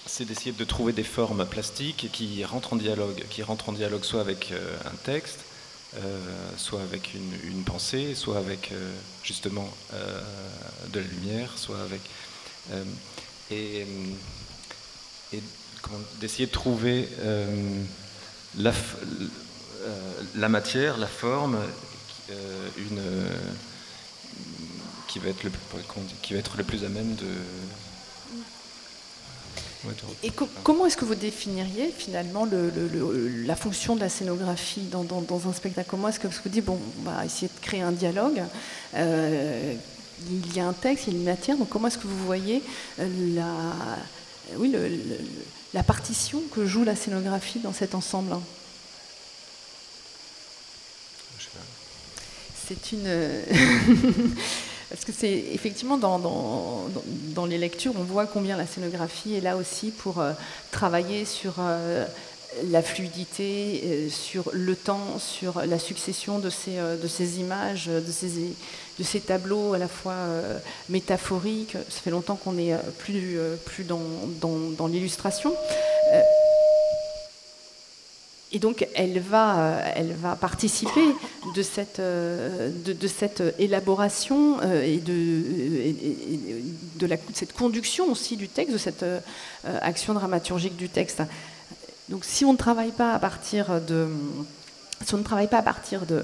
c'est 0.05 0.25
d'essayer 0.25 0.51
de 0.51 0.63
trouver 0.65 0.93
des 0.93 1.03
formes 1.03 1.45
plastiques 1.45 2.09
qui 2.11 2.45
rentrent 2.45 2.73
en 2.73 2.77
dialogue, 2.77 3.23
qui 3.29 3.41
rentrent 3.41 3.69
en 3.69 3.73
dialogue 3.73 4.03
soit 4.03 4.21
avec 4.21 4.51
euh, 4.51 4.75
un 4.85 4.95
texte, 5.03 5.39
soit 6.57 6.81
avec 6.81 7.13
une, 7.13 7.63
pensée, 7.63 8.15
soit 8.15 8.39
avec 8.39 8.71
justement 9.21 9.71
de 10.91 10.99
la 10.99 11.05
lumière, 11.05 11.51
soit 11.55 11.79
avec 11.81 12.01
et 13.51 13.85
d'essayer 16.19 16.45
de 16.45 16.51
trouver 16.51 17.07
euh, 17.19 17.45
la, 18.57 18.71
euh, 18.71 20.13
la, 20.35 20.49
matière, 20.49 20.97
la 20.97 21.07
forme, 21.07 21.57
euh, 22.31 22.67
une, 22.77 23.01
qui, 25.07 25.19
va 25.19 25.29
être 25.29 25.43
le, 25.43 25.51
qui 26.21 26.33
va 26.33 26.39
être 26.39 26.57
le 26.57 26.63
plus 26.63 26.83
à 26.83 26.89
même 26.89 27.15
de, 27.15 27.25
et 30.23 30.31
comment 30.63 30.85
est-ce 30.85 30.95
que 30.95 31.03
vous 31.03 31.13
définiriez 31.13 31.91
finalement 31.91 32.45
le, 32.45 32.71
la 33.45 33.55
fonction 33.57 33.97
de 33.97 33.99
la 33.99 34.07
scénographie 34.07 34.83
dans, 34.89 35.03
dans, 35.03 35.49
un 35.49 35.51
spectacle? 35.51 35.89
Comment 35.91 36.07
est-ce 36.07 36.21
que 36.21 36.29
vous 36.29 36.49
dites, 36.49 36.63
bon, 36.63 36.79
on 36.99 37.09
va 37.09 37.25
essayer 37.25 37.49
de 37.49 37.61
créer 37.61 37.81
un 37.81 37.91
dialogue 37.91 38.41
il 38.95 40.55
y 40.55 40.59
a 40.61 40.65
un 40.65 40.71
texte, 40.71 41.07
il 41.07 41.13
y 41.13 41.15
a 41.17 41.19
une 41.19 41.25
matière, 41.25 41.57
donc 41.57 41.67
comment 41.67 41.87
est-ce 41.87 41.97
que 41.97 42.07
vous 42.07 42.25
voyez 42.25 42.61
la, 42.97 43.51
oui, 44.57 44.71
le, 44.71 44.89
la 45.73 45.83
partition 45.83 46.41
que 46.53 46.65
joue 46.65 46.83
la 46.83 46.95
scénographie 46.95 47.59
dans 47.59 47.73
cet 47.73 47.95
ensemble 47.95 48.35
C'est 52.67 52.91
une. 52.93 53.07
Parce 54.93 55.05
que 55.05 55.11
c'est 55.11 55.45
effectivement 55.51 55.97
dans, 55.97 57.45
les 57.47 57.57
lectures, 57.57 57.93
on 57.97 58.03
voit 58.03 58.27
combien 58.27 58.55
la 58.55 58.67
scénographie 58.67 59.33
est 59.33 59.41
là 59.41 59.57
aussi 59.57 59.89
pour 59.89 60.19
euh, 60.19 60.33
travailler 60.69 61.25
sur 61.25 61.55
euh, 61.57 62.05
la 62.69 62.83
fluidité, 62.83 63.81
euh, 63.83 64.09
sur 64.09 64.51
le 64.53 64.75
temps, 64.75 65.17
sur 65.17 65.65
la 65.65 65.79
succession 65.79 66.37
de 66.37 66.51
ces, 66.51 66.77
de 66.77 67.07
ces 67.07 67.39
images, 67.39 67.87
de 67.87 68.11
ces, 68.11 68.53
de 68.99 69.03
ces 69.03 69.19
tableaux 69.19 69.73
à 69.73 69.77
la 69.77 69.87
fois 69.87 70.13
euh, 70.13 70.59
métaphoriques. 70.89 71.73
Ça 71.89 72.01
fait 72.01 72.11
longtemps 72.11 72.35
qu'on 72.35 72.53
n'est 72.53 72.73
euh, 72.73 72.77
plus, 72.99 73.37
euh, 73.37 73.55
plus 73.65 73.83
dans, 73.83 74.87
l'illustration. 74.87 75.53
Et 78.51 78.59
donc, 78.59 78.87
elle 78.93 79.19
va, 79.19 79.81
participer 80.39 81.01
de 81.55 81.63
cette, 81.63 81.99
élaboration 83.57 84.61
et 84.61 84.97
de, 84.97 85.89
cette 87.33 87.53
conduction 87.53 88.11
aussi 88.11 88.37
du 88.37 88.47
texte, 88.47 88.73
de 88.73 88.77
cette 88.77 89.05
action 89.63 90.13
dramaturgique 90.13 90.75
du 90.75 90.87
texte. 90.87 91.23
Donc, 92.09 92.25
si 92.25 92.45
on 92.45 92.53
ne 92.53 92.57
travaille 92.57 92.91
pas 92.91 93.13
à 93.13 93.19
partir 93.19 93.81
de, 93.81 94.07
si 95.03 95.15
on 95.15 95.17
ne 95.17 95.23
travaille 95.23 95.47
pas 95.47 95.57
à 95.57 95.63
partir 95.63 96.05
de, 96.05 96.23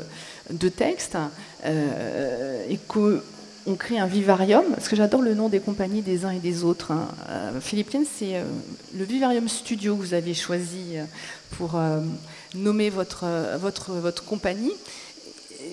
de 0.52 0.70
textes 0.70 1.18
euh, 1.66 2.66
et 2.70 2.78
qu'on 2.88 3.76
crée 3.78 4.00
un 4.00 4.08
vivarium, 4.08 4.64
parce 4.74 4.88
que 4.88 4.96
j'adore 4.96 5.22
le 5.22 5.34
nom 5.34 5.50
des 5.50 5.60
compagnies 5.60 6.02
des 6.02 6.24
uns 6.24 6.32
et 6.32 6.40
des 6.40 6.64
autres. 6.64 6.92
Hein. 6.92 7.08
Euh, 7.30 7.60
Philippe 7.60 7.90
c'est 7.92 8.36
euh, 8.36 8.44
le 8.98 9.04
Vivarium 9.04 9.50
Studio 9.50 9.96
que 9.98 10.02
vous 10.02 10.14
avez 10.14 10.34
choisi 10.34 10.96
pour 11.58 11.80
nommer 12.56 12.90
votre, 12.90 13.26
votre, 13.58 13.92
votre 13.94 14.24
compagnie. 14.24 14.72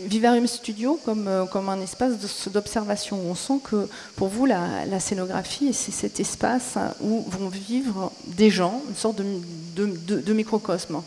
Vivarium 0.06 0.48
Studio 0.48 0.98
comme, 1.04 1.46
comme 1.52 1.68
un 1.68 1.80
espace 1.80 2.14
d'observation. 2.48 3.20
On 3.24 3.36
sent 3.36 3.60
que 3.62 3.88
pour 4.16 4.28
vous, 4.28 4.46
la, 4.46 4.98
scénographie, 4.98 5.72
c'est 5.72 5.92
cet 5.92 6.18
espace 6.18 6.74
où 7.00 7.24
vont 7.28 7.48
vivre 7.48 8.10
des 8.26 8.50
gens, 8.50 8.82
une 8.88 8.96
sorte 8.96 9.20
de, 9.76 9.86
de, 10.20 10.32
microcosme. 10.32 11.02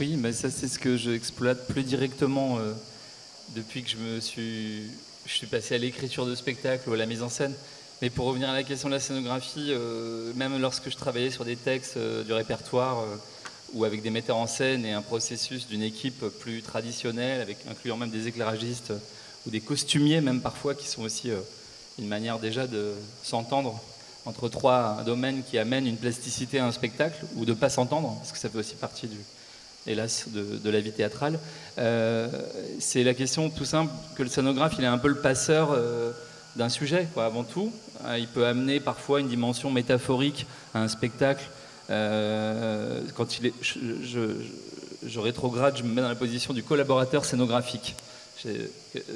Oui, 0.00 0.16
mais 0.18 0.32
ça 0.32 0.50
c'est 0.50 0.66
ce 0.66 0.78
que 0.78 0.96
j'exploite 0.96 1.68
plus 1.68 1.84
directement 1.84 2.58
depuis 3.54 3.82
que 3.82 3.90
je 3.90 3.96
me 3.96 4.20
suis, 4.20 4.84
je 5.26 5.32
suis 5.32 5.46
passé 5.46 5.74
à 5.74 5.78
l'écriture 5.78 6.26
de 6.26 6.34
spectacle 6.34 6.88
ou 6.88 6.92
à 6.92 6.96
la 6.96 7.06
mise 7.06 7.22
en 7.22 7.28
scène. 7.28 7.54
Mais 8.00 8.10
pour 8.10 8.26
revenir 8.26 8.48
à 8.48 8.52
la 8.52 8.62
question 8.62 8.88
de 8.88 8.94
la 8.94 9.00
scénographie, 9.00 9.68
euh, 9.70 10.32
même 10.34 10.60
lorsque 10.60 10.88
je 10.88 10.96
travaillais 10.96 11.30
sur 11.30 11.44
des 11.44 11.56
textes 11.56 11.96
euh, 11.96 12.22
du 12.22 12.32
répertoire 12.32 13.00
euh, 13.00 13.16
ou 13.74 13.84
avec 13.84 14.02
des 14.02 14.10
metteurs 14.10 14.36
en 14.36 14.46
scène 14.46 14.84
et 14.86 14.92
un 14.92 15.02
processus 15.02 15.66
d'une 15.66 15.82
équipe 15.82 16.24
plus 16.40 16.62
traditionnelle, 16.62 17.40
avec, 17.40 17.58
incluant 17.68 17.96
même 17.96 18.10
des 18.10 18.28
éclairagistes 18.28 18.92
ou 19.46 19.50
des 19.50 19.60
costumiers 19.60 20.20
même 20.20 20.40
parfois, 20.40 20.74
qui 20.74 20.86
sont 20.86 21.02
aussi 21.02 21.30
une 21.98 22.08
manière 22.08 22.38
déjà 22.38 22.66
de 22.66 22.94
s'entendre 23.22 23.78
entre 24.24 24.48
trois 24.48 25.02
domaines 25.04 25.42
qui 25.42 25.58
amènent 25.58 25.86
une 25.86 25.96
plasticité 25.96 26.60
à 26.60 26.66
un 26.66 26.72
spectacle, 26.72 27.24
ou 27.36 27.44
de 27.44 27.50
ne 27.50 27.56
pas 27.56 27.68
s'entendre, 27.68 28.14
parce 28.18 28.32
que 28.32 28.38
ça 28.38 28.48
fait 28.48 28.58
aussi 28.58 28.74
partie 28.74 29.06
du, 29.06 29.18
hélas, 29.88 30.26
de, 30.28 30.70
la 30.70 30.80
vie 30.80 30.92
théâtrale. 30.92 31.38
c'est 32.78 33.04
la 33.04 33.14
question 33.14 33.50
tout 33.50 33.64
simple 33.64 33.92
que 34.16 34.22
le 34.22 34.28
scénographe, 34.28 34.74
il 34.78 34.84
est 34.84 34.88
un 34.88 34.98
peu 34.98 35.08
le 35.08 35.20
passeur 35.20 35.76
d'un 36.56 36.68
sujet, 36.68 37.08
quoi, 37.14 37.24
avant 37.24 37.44
tout. 37.44 37.72
Euh, 38.04 38.18
il 38.18 38.26
peut 38.26 38.46
amener 38.46 38.80
parfois 38.80 39.20
une 39.20 39.28
dimension 39.28 39.70
métaphorique 39.70 40.46
à 40.74 40.80
un 40.82 40.88
spectacle. 40.88 41.44
Euh, 41.90 43.00
quand 43.14 43.38
il 43.38 43.46
est, 43.46 43.54
je, 43.62 45.18
rétrograde, 45.18 45.76
je 45.78 45.84
me 45.84 45.94
mets 45.94 46.02
dans 46.02 46.08
la 46.08 46.14
position 46.14 46.52
du 46.52 46.62
collaborateur 46.62 47.24
scénographique. 47.24 47.96
Euh, 48.46 48.66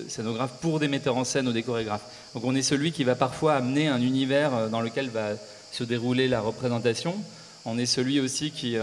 scénographe 0.09 0.53
pour 0.61 0.81
des 0.81 0.89
metteurs 0.89 1.17
en 1.17 1.25
scène 1.25 1.47
ou 1.47 1.53
des 1.53 1.63
chorégraphes. 1.63 2.05
Donc 2.35 2.45
on 2.45 2.55
est 2.55 2.63
celui 2.63 2.93
qui 2.93 3.05
va 3.05 3.15
parfois 3.15 3.55
amener 3.55 3.89
un 3.89 4.01
univers 4.01 4.69
dans 4.71 4.81
lequel 4.81 5.11
va 5.11 5.31
se 5.71 5.85
dérouler 5.85 6.29
la 6.29 6.41
représentation. 6.41 7.15
On 7.65 7.79
est 7.79 7.87
celui 7.87 8.21
aussi 8.21 8.51
qui, 8.51 8.77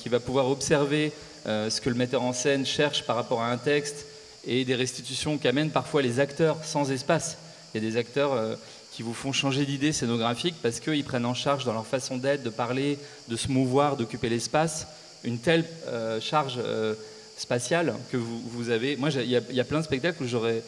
qui 0.00 0.08
va 0.08 0.20
pouvoir 0.20 0.48
observer 0.48 1.12
ce 1.46 1.80
que 1.80 1.88
le 1.88 1.94
metteur 1.94 2.22
en 2.22 2.32
scène 2.32 2.66
cherche 2.66 3.04
par 3.04 3.16
rapport 3.16 3.42
à 3.42 3.50
un 3.50 3.58
texte 3.58 4.06
et 4.46 4.64
des 4.64 4.74
restitutions 4.74 5.38
qu'amènent 5.38 5.70
parfois 5.70 6.02
les 6.02 6.20
acteurs 6.20 6.64
sans 6.64 6.90
espace. 6.90 7.36
Il 7.72 7.82
y 7.82 7.86
a 7.86 7.90
des 7.90 7.96
acteurs 7.96 8.32
euh, 8.32 8.54
qui 8.92 9.02
vous 9.02 9.12
font 9.12 9.32
changer 9.32 9.66
d'idée 9.66 9.92
scénographique 9.92 10.54
parce 10.62 10.80
qu'ils 10.80 11.04
prennent 11.04 11.26
en 11.26 11.34
charge 11.34 11.64
dans 11.64 11.74
leur 11.74 11.86
façon 11.86 12.16
d'être, 12.16 12.42
de 12.42 12.50
parler, 12.50 12.98
de 13.28 13.36
se 13.36 13.48
mouvoir, 13.48 13.96
d'occuper 13.96 14.30
l'espace, 14.30 14.86
une 15.22 15.38
telle 15.38 15.64
euh, 15.86 16.20
charge 16.20 16.54
euh, 16.58 16.94
spatiale 17.36 17.94
que 18.10 18.16
vous, 18.16 18.70
avez. 18.70 18.96
Moi, 18.96 19.10
il 19.10 19.28
y, 19.28 19.60
a 19.60 19.64
plein 19.64 19.78
de 19.78 19.84
spectacles 19.84 20.24
où 20.24 20.26
j'aurais, 20.26 20.62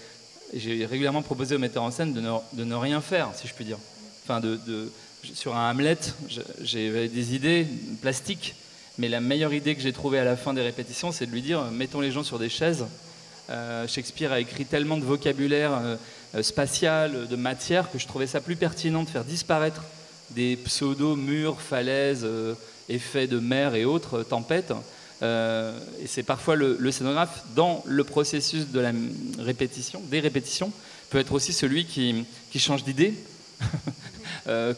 j'ai 0.54 0.86
régulièrement 0.86 1.22
proposé 1.22 1.56
aux 1.56 1.58
metteurs 1.58 1.82
en 1.82 1.90
scène 1.90 2.12
de 2.12 2.64
ne, 2.64 2.74
rien 2.74 3.00
faire, 3.00 3.30
si 3.34 3.48
je 3.48 3.54
puis 3.54 3.64
dire. 3.64 3.78
Enfin, 4.22 4.38
de, 4.38 4.92
sur 5.34 5.56
un 5.56 5.70
Hamlet, 5.70 5.98
j'ai 6.62 7.08
des 7.08 7.34
idées 7.34 7.66
plastiques, 8.00 8.54
mais 8.98 9.08
la 9.08 9.20
meilleure 9.20 9.54
idée 9.54 9.74
que 9.74 9.80
j'ai 9.80 9.92
trouvée 9.92 10.18
à 10.18 10.24
la 10.24 10.36
fin 10.36 10.54
des 10.54 10.62
répétitions, 10.62 11.12
c'est 11.12 11.26
de 11.26 11.32
lui 11.32 11.42
dire 11.42 11.64
mettons 11.72 12.00
les 12.00 12.10
gens 12.10 12.24
sur 12.24 12.38
des 12.38 12.48
chaises. 12.48 12.86
Shakespeare 13.88 14.30
a 14.30 14.38
écrit 14.38 14.64
tellement 14.64 14.96
de 14.96 15.04
vocabulaire 15.04 15.98
euh, 16.34 16.42
spatiale, 16.44 17.26
de 17.26 17.36
matière, 17.36 17.90
que 17.90 17.98
je 17.98 18.06
trouvais 18.06 18.28
ça 18.28 18.40
plus 18.40 18.54
pertinent 18.54 19.02
de 19.02 19.08
faire 19.08 19.24
disparaître 19.24 19.82
des 20.30 20.56
pseudo-murs, 20.56 21.60
falaises, 21.60 22.22
euh, 22.22 22.54
effets 22.88 23.26
de 23.26 23.40
mer 23.40 23.74
et 23.74 23.84
autres, 23.84 24.20
euh, 24.20 24.22
tempêtes. 24.22 24.72
et 25.22 26.06
c'est 26.06 26.22
parfois 26.22 26.54
le, 26.54 26.90
scénographe, 26.92 27.42
dans 27.56 27.82
le 27.84 28.04
processus 28.04 28.68
de 28.68 28.80
la 28.80 28.92
répétition, 29.38 30.00
des 30.08 30.20
répétitions, 30.20 30.72
peut 31.10 31.18
être 31.18 31.32
aussi 31.32 31.52
celui 31.52 31.84
qui, 31.84 32.24
change 32.56 32.84
d'idée. 32.84 33.14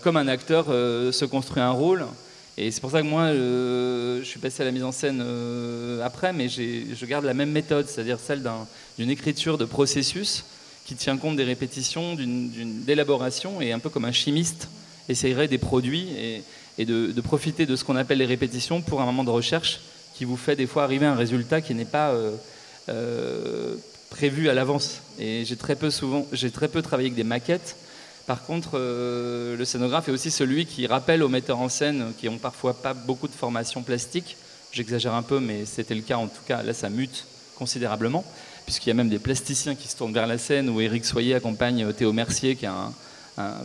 comme 0.03 0.17
un 0.17 0.29
acteur 0.29 0.67
se 0.67 1.25
construit 1.25 1.62
un 1.62 1.71
rôle. 1.71 2.07
Et 2.59 2.71
c'est 2.71 2.81
pour 2.81 2.91
ça 2.91 3.01
que 3.01 3.07
moi, 3.07 3.33
je 3.33 4.23
suis 4.25 4.38
passé 4.38 4.62
à 4.62 4.67
la 4.67 4.73
mise 4.73 4.85
en 4.85 4.93
scène 4.93 5.25
après, 6.05 6.33
mais 6.33 6.49
je 6.49 7.07
garde 7.07 7.25
la 7.25 7.35
même 7.35 7.51
méthode, 7.51 7.88
c'est-à-dire 7.88 8.19
celle 8.21 8.43
d'une 8.99 9.11
écriture 9.11 9.59
de 9.59 9.65
processus 9.65 10.45
qui 10.85 10.95
tient 10.95 11.17
compte 11.17 11.37
des 11.37 11.45
répétitions, 11.45 12.15
d'une 12.15 12.85
élaboration, 12.88 13.61
et 13.61 13.73
un 13.73 13.79
peu 13.79 13.88
comme 13.88 14.05
un 14.05 14.12
chimiste 14.12 14.69
essayerait 15.09 15.49
des 15.49 15.59
produits 15.59 16.09
et, 16.79 16.85
de, 16.85 17.21
profiter 17.21 17.67
de 17.67 17.77
ce 17.77 17.85
qu'on 17.85 17.97
appelle 17.97 18.19
les 18.19 18.27
répétitions 18.27 18.83
pour 18.83 19.01
un 19.01 19.07
moment 19.07 19.25
de 19.25 19.31
recherche 19.31 19.81
qui 20.15 20.25
vous 20.25 20.37
fait 20.37 20.57
des 20.57 20.67
fois 20.67 20.85
arriver 20.85 21.07
à 21.07 21.12
un 21.12 21.17
résultat 21.17 21.61
qui 21.61 21.75
n'est 21.75 21.85
pas 21.85 22.11
euh, 22.11 22.33
euh, 22.88 23.75
prévu 24.11 24.49
à 24.49 24.55
l'avance. 24.55 25.01
Et 25.19 25.45
j'ai 25.45 25.57
très 25.57 25.77
très 25.77 26.69
peu 26.69 26.83
travaillé 26.83 27.09
avec 27.09 27.15
des 27.15 27.25
maquettes. 27.25 27.77
Par 28.27 28.45
contre, 28.45 28.73
euh, 28.75 29.57
le 29.57 29.65
scénographe 29.65 30.09
est 30.09 30.13
aussi 30.13 30.31
celui 30.31 30.67
qui 30.67 30.87
rappelle 30.87 31.23
aux 31.23 31.29
metteurs 31.29 31.59
en 31.59 31.69
scène 31.69 32.13
qui 32.19 32.29
ont 32.29 32.39
parfois 32.39 32.75
pas 32.75 32.95
beaucoup 32.95 33.29
de 33.29 33.33
formation 33.33 33.83
plastique. 33.83 34.37
J'exagère 34.73 35.15
un 35.15 35.23
peu, 35.23 35.41
mais 35.41 35.65
c'était 35.67 35.95
le 35.95 36.03
cas 36.03 36.17
en 36.17 36.29
tout 36.29 36.43
cas. 36.47 36.63
Là, 36.63 36.73
ça 36.73 36.89
mute 36.89 37.27
considérablement 37.57 38.25
puisqu'il 38.65 38.89
y 38.89 38.93
a 38.93 38.95
même 38.95 39.09
des 39.09 39.19
plasticiens 39.19 39.75
qui 39.75 39.89
se 39.89 39.97
tournent 39.97 40.13
vers 40.13 40.27
la 40.27 40.39
scène, 40.39 40.69
où 40.69 40.81
Éric 40.81 41.05
Soyer 41.05 41.35
accompagne 41.35 41.85
euh, 41.85 41.93
Théo 41.93 42.13
Mercier, 42.13 42.57
qui 42.57 42.67
est 42.67 42.71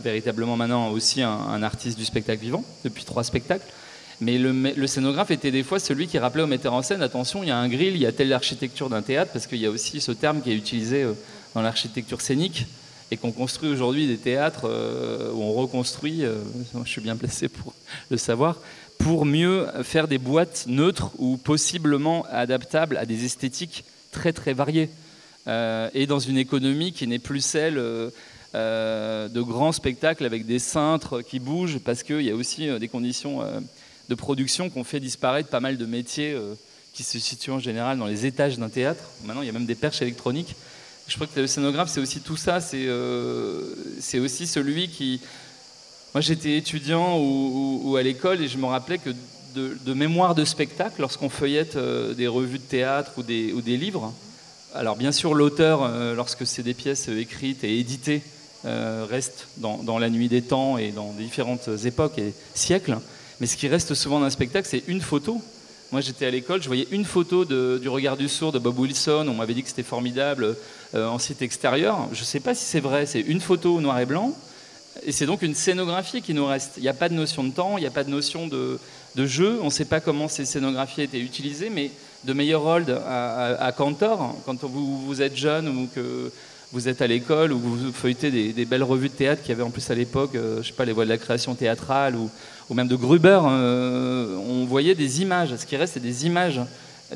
véritablement 0.02 0.56
maintenant 0.56 0.90
aussi 0.90 1.22
un, 1.22 1.62
artiste 1.62 1.98
du 1.98 2.04
spectacle 2.04 2.40
vivant, 2.40 2.64
depuis 2.84 3.04
trois 3.04 3.22
spectacles. 3.22 3.66
Mais 4.20 4.38
le, 4.38 4.86
scénographe 4.86 5.30
était 5.30 5.50
des 5.50 5.62
fois 5.62 5.78
celui 5.78 6.08
qui 6.08 6.18
rappelait 6.18 6.42
au 6.42 6.46
metteur 6.46 6.72
en 6.72 6.82
scène, 6.82 7.02
attention, 7.02 7.42
il 7.42 7.48
y 7.48 7.52
a 7.52 7.56
un 7.56 7.68
grill, 7.68 7.94
il 7.94 8.00
y 8.00 8.06
a 8.06 8.12
telle 8.12 8.32
architecture 8.32 8.88
d'un 8.88 9.02
théâtre, 9.02 9.30
parce 9.32 9.46
qu'il 9.46 9.58
y 9.58 9.66
a 9.66 9.70
aussi 9.70 10.00
ce 10.00 10.10
terme 10.10 10.40
qui 10.40 10.50
est 10.50 10.56
utilisé 10.56 11.02
euh, 11.02 11.12
dans 11.54 11.62
l'architecture 11.62 12.20
scénique, 12.20 12.66
et 13.10 13.16
qu'on 13.16 13.32
construit 13.32 13.70
aujourd'hui 13.70 14.06
des 14.06 14.18
théâtres 14.18 14.68
euh, 14.68 15.32
où 15.32 15.42
on 15.42 15.52
reconstruit, 15.52 16.22
je 16.84 16.90
suis 16.90 17.00
bien 17.00 17.16
placé 17.16 17.48
pour 17.48 17.74
le 18.10 18.16
savoir, 18.16 18.60
pour 18.98 19.24
mieux 19.24 19.66
faire 19.82 20.08
des 20.08 20.18
boîtes 20.18 20.64
neutres 20.66 21.10
ou 21.18 21.36
possiblement 21.36 22.26
adaptables 22.30 22.96
à 22.96 23.06
des 23.06 23.24
esthétiques 23.24 23.84
très 24.10 24.32
très 24.32 24.52
varié 24.52 24.90
euh, 25.48 25.88
et 25.94 26.06
dans 26.06 26.18
une 26.18 26.36
économie 26.36 26.92
qui 26.92 27.06
n'est 27.06 27.18
plus 27.18 27.40
celle 27.40 27.78
euh, 27.78 28.10
euh, 28.54 29.28
de 29.28 29.40
grands 29.40 29.72
spectacles 29.72 30.26
avec 30.26 30.46
des 30.46 30.58
cintres 30.58 31.22
qui 31.22 31.38
bougent, 31.38 31.78
parce 31.78 32.02
qu'il 32.02 32.22
y 32.22 32.30
a 32.30 32.34
aussi 32.34 32.68
des 32.78 32.88
conditions 32.88 33.42
de 34.08 34.14
production 34.14 34.70
qui 34.70 34.78
ont 34.78 34.84
fait 34.84 35.00
disparaître 35.00 35.48
pas 35.48 35.60
mal 35.60 35.76
de 35.76 35.86
métiers 35.86 36.36
qui 36.94 37.02
se 37.02 37.18
situent 37.18 37.50
en 37.50 37.58
général 37.58 37.98
dans 37.98 38.06
les 38.06 38.24
étages 38.24 38.58
d'un 38.58 38.70
théâtre. 38.70 39.04
Maintenant, 39.24 39.42
il 39.42 39.46
y 39.46 39.50
a 39.50 39.52
même 39.52 39.66
des 39.66 39.74
perches 39.74 40.00
électroniques. 40.00 40.56
Je 41.08 41.14
crois 41.14 41.26
que 41.26 41.40
le 41.40 41.46
scénographe, 41.46 41.88
c'est 41.88 42.00
aussi 42.00 42.20
tout 42.20 42.36
ça. 42.36 42.60
C'est 42.60 44.18
aussi 44.18 44.46
celui 44.46 44.88
qui. 44.88 45.20
Moi, 46.14 46.20
j'étais 46.20 46.56
étudiant 46.56 47.18
ou, 47.18 47.96
à 47.96 48.02
l'école 48.02 48.42
et 48.42 48.48
je 48.48 48.58
me 48.58 48.66
rappelais 48.66 48.98
que 48.98 49.10
de, 49.54 49.94
mémoire 49.94 50.34
de 50.34 50.44
spectacle 50.44 51.00
lorsqu'on 51.00 51.28
feuillette 51.28 51.76
euh, 51.76 52.14
des 52.14 52.28
revues 52.28 52.58
de 52.58 52.62
théâtre 52.62 53.12
ou 53.16 53.22
des, 53.22 53.76
livres. 53.76 54.12
Alors 54.74 54.96
bien 54.96 55.10
sûr, 55.10 55.34
l'auteur, 55.34 55.82
euh, 55.82 56.14
lorsque 56.14 56.46
c'est 56.46 56.62
des 56.62 56.74
pièces 56.74 57.08
écrites 57.08 57.64
et 57.64 57.78
éditées, 57.78 58.22
euh, 58.66 59.06
reste 59.08 59.48
dans, 59.56 59.98
la 59.98 60.10
nuit 60.10 60.28
des 60.28 60.42
temps 60.42 60.78
et 60.78 60.90
dans 60.90 61.12
différentes 61.12 61.68
époques 61.84 62.18
et 62.18 62.34
siècles. 62.54 62.98
Mais 63.40 63.46
ce 63.46 63.56
qui 63.56 63.66
reste 63.66 63.94
souvent 63.94 64.20
d'un 64.20 64.30
spectacle, 64.30 64.68
c'est 64.70 64.84
une 64.86 65.00
photo. 65.00 65.42
Moi, 65.90 66.02
j'étais 66.02 66.26
à 66.26 66.30
l'école, 66.30 66.62
je 66.62 66.66
voyais 66.66 66.86
une 66.90 67.06
photo 67.06 67.44
du 67.44 67.88
regard 67.88 68.16
du 68.16 68.28
sourd 68.28 68.52
de 68.52 68.58
Bob 68.58 68.78
Wilson. 68.78 69.26
On 69.28 69.34
m'avait 69.34 69.54
dit 69.54 69.62
que 69.62 69.68
c'était 69.70 69.82
formidable 69.82 70.54
en 70.94 71.18
site 71.18 71.40
extérieur. 71.40 72.08
Je 72.12 72.20
ne 72.20 72.24
sais 72.24 72.40
pas 72.40 72.54
si 72.54 72.64
c'est 72.64 72.80
vrai. 72.80 73.06
C'est 73.06 73.20
une 73.20 73.40
photo 73.40 73.80
noir 73.80 73.98
et 73.98 74.04
blanc. 74.04 74.34
Et 75.04 75.12
c'est 75.12 75.26
donc 75.26 75.42
une 75.42 75.54
scénographie 75.54 76.22
qui 76.22 76.34
nous 76.34 76.46
reste. 76.46 76.72
Il 76.76 76.82
n'y 76.82 76.88
a 76.88 76.94
pas 76.94 77.08
de 77.08 77.14
notion 77.14 77.44
de 77.44 77.50
temps, 77.50 77.78
il 77.78 77.82
n'y 77.82 77.86
a 77.86 77.90
pas 77.90 78.04
de 78.04 78.10
notion 78.10 78.46
de, 78.48 78.78
de 79.14 79.26
jeu. 79.26 79.58
On 79.62 79.66
ne 79.66 79.70
sait 79.70 79.84
pas 79.84 80.00
comment 80.00 80.28
ces 80.28 80.44
scénographies 80.44 81.02
étaient 81.02 81.20
utilisées, 81.20 81.70
mais 81.70 81.90
de 82.24 82.32
Meyerhold 82.32 82.90
à, 83.06 83.64
à, 83.64 83.72
Cantor, 83.72 84.34
quand 84.44 84.64
vous, 84.64 85.06
vous, 85.06 85.22
êtes 85.22 85.36
jeune 85.36 85.68
ou 85.68 85.88
que 85.94 86.32
vous 86.72 86.88
êtes 86.88 87.00
à 87.00 87.06
l'école 87.06 87.52
ou 87.52 87.58
vous 87.58 87.92
feuilletez 87.92 88.52
des, 88.52 88.64
belles 88.64 88.82
revues 88.82 89.08
de 89.08 89.14
théâtre 89.14 89.42
qui 89.42 89.52
avaient 89.52 89.62
en 89.62 89.70
plus 89.70 89.90
à 89.90 89.94
l'époque, 89.94 90.34
euh, 90.34 90.62
je 90.62 90.68
sais 90.68 90.74
pas, 90.74 90.84
les 90.84 90.92
voies 90.92 91.04
de 91.04 91.10
la 91.10 91.18
création 91.18 91.54
théâtrale 91.54 92.14
ou, 92.14 92.30
même 92.74 92.88
de 92.88 92.96
Gruber, 92.96 93.40
euh, 93.44 94.36
on 94.36 94.66
voyait 94.66 94.94
des 94.94 95.22
images. 95.22 95.56
Ce 95.56 95.64
qui 95.64 95.76
reste, 95.76 95.94
c'est 95.94 96.00
des 96.00 96.26
images. 96.26 96.60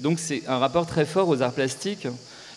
Donc 0.01 0.19
c'est 0.19 0.43
un 0.49 0.57
rapport 0.57 0.87
très 0.87 1.05
fort 1.05 1.29
aux 1.29 1.43
arts 1.43 1.53
plastiques 1.53 2.09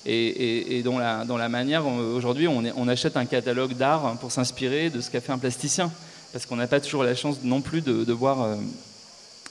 et, 0.05 0.83
dans, 0.83 0.97
la, 0.99 1.49
manière, 1.49 1.85
aujourd'hui, 1.87 2.47
on, 2.47 2.87
achète 2.87 3.17
un 3.17 3.25
catalogue 3.25 3.73
d'art 3.73 4.17
pour 4.19 4.31
s'inspirer 4.31 4.89
de 4.89 5.01
ce 5.01 5.09
qu'a 5.09 5.19
fait 5.19 5.31
un 5.31 5.39
plasticien. 5.39 5.91
Parce 6.31 6.45
qu'on 6.45 6.57
n'a 6.57 6.67
pas 6.67 6.79
toujours 6.79 7.03
la 7.03 7.15
chance 7.15 7.37
non 7.43 7.61
plus 7.61 7.81
de, 7.81 8.13
voir 8.13 8.43
euh, 8.43 8.55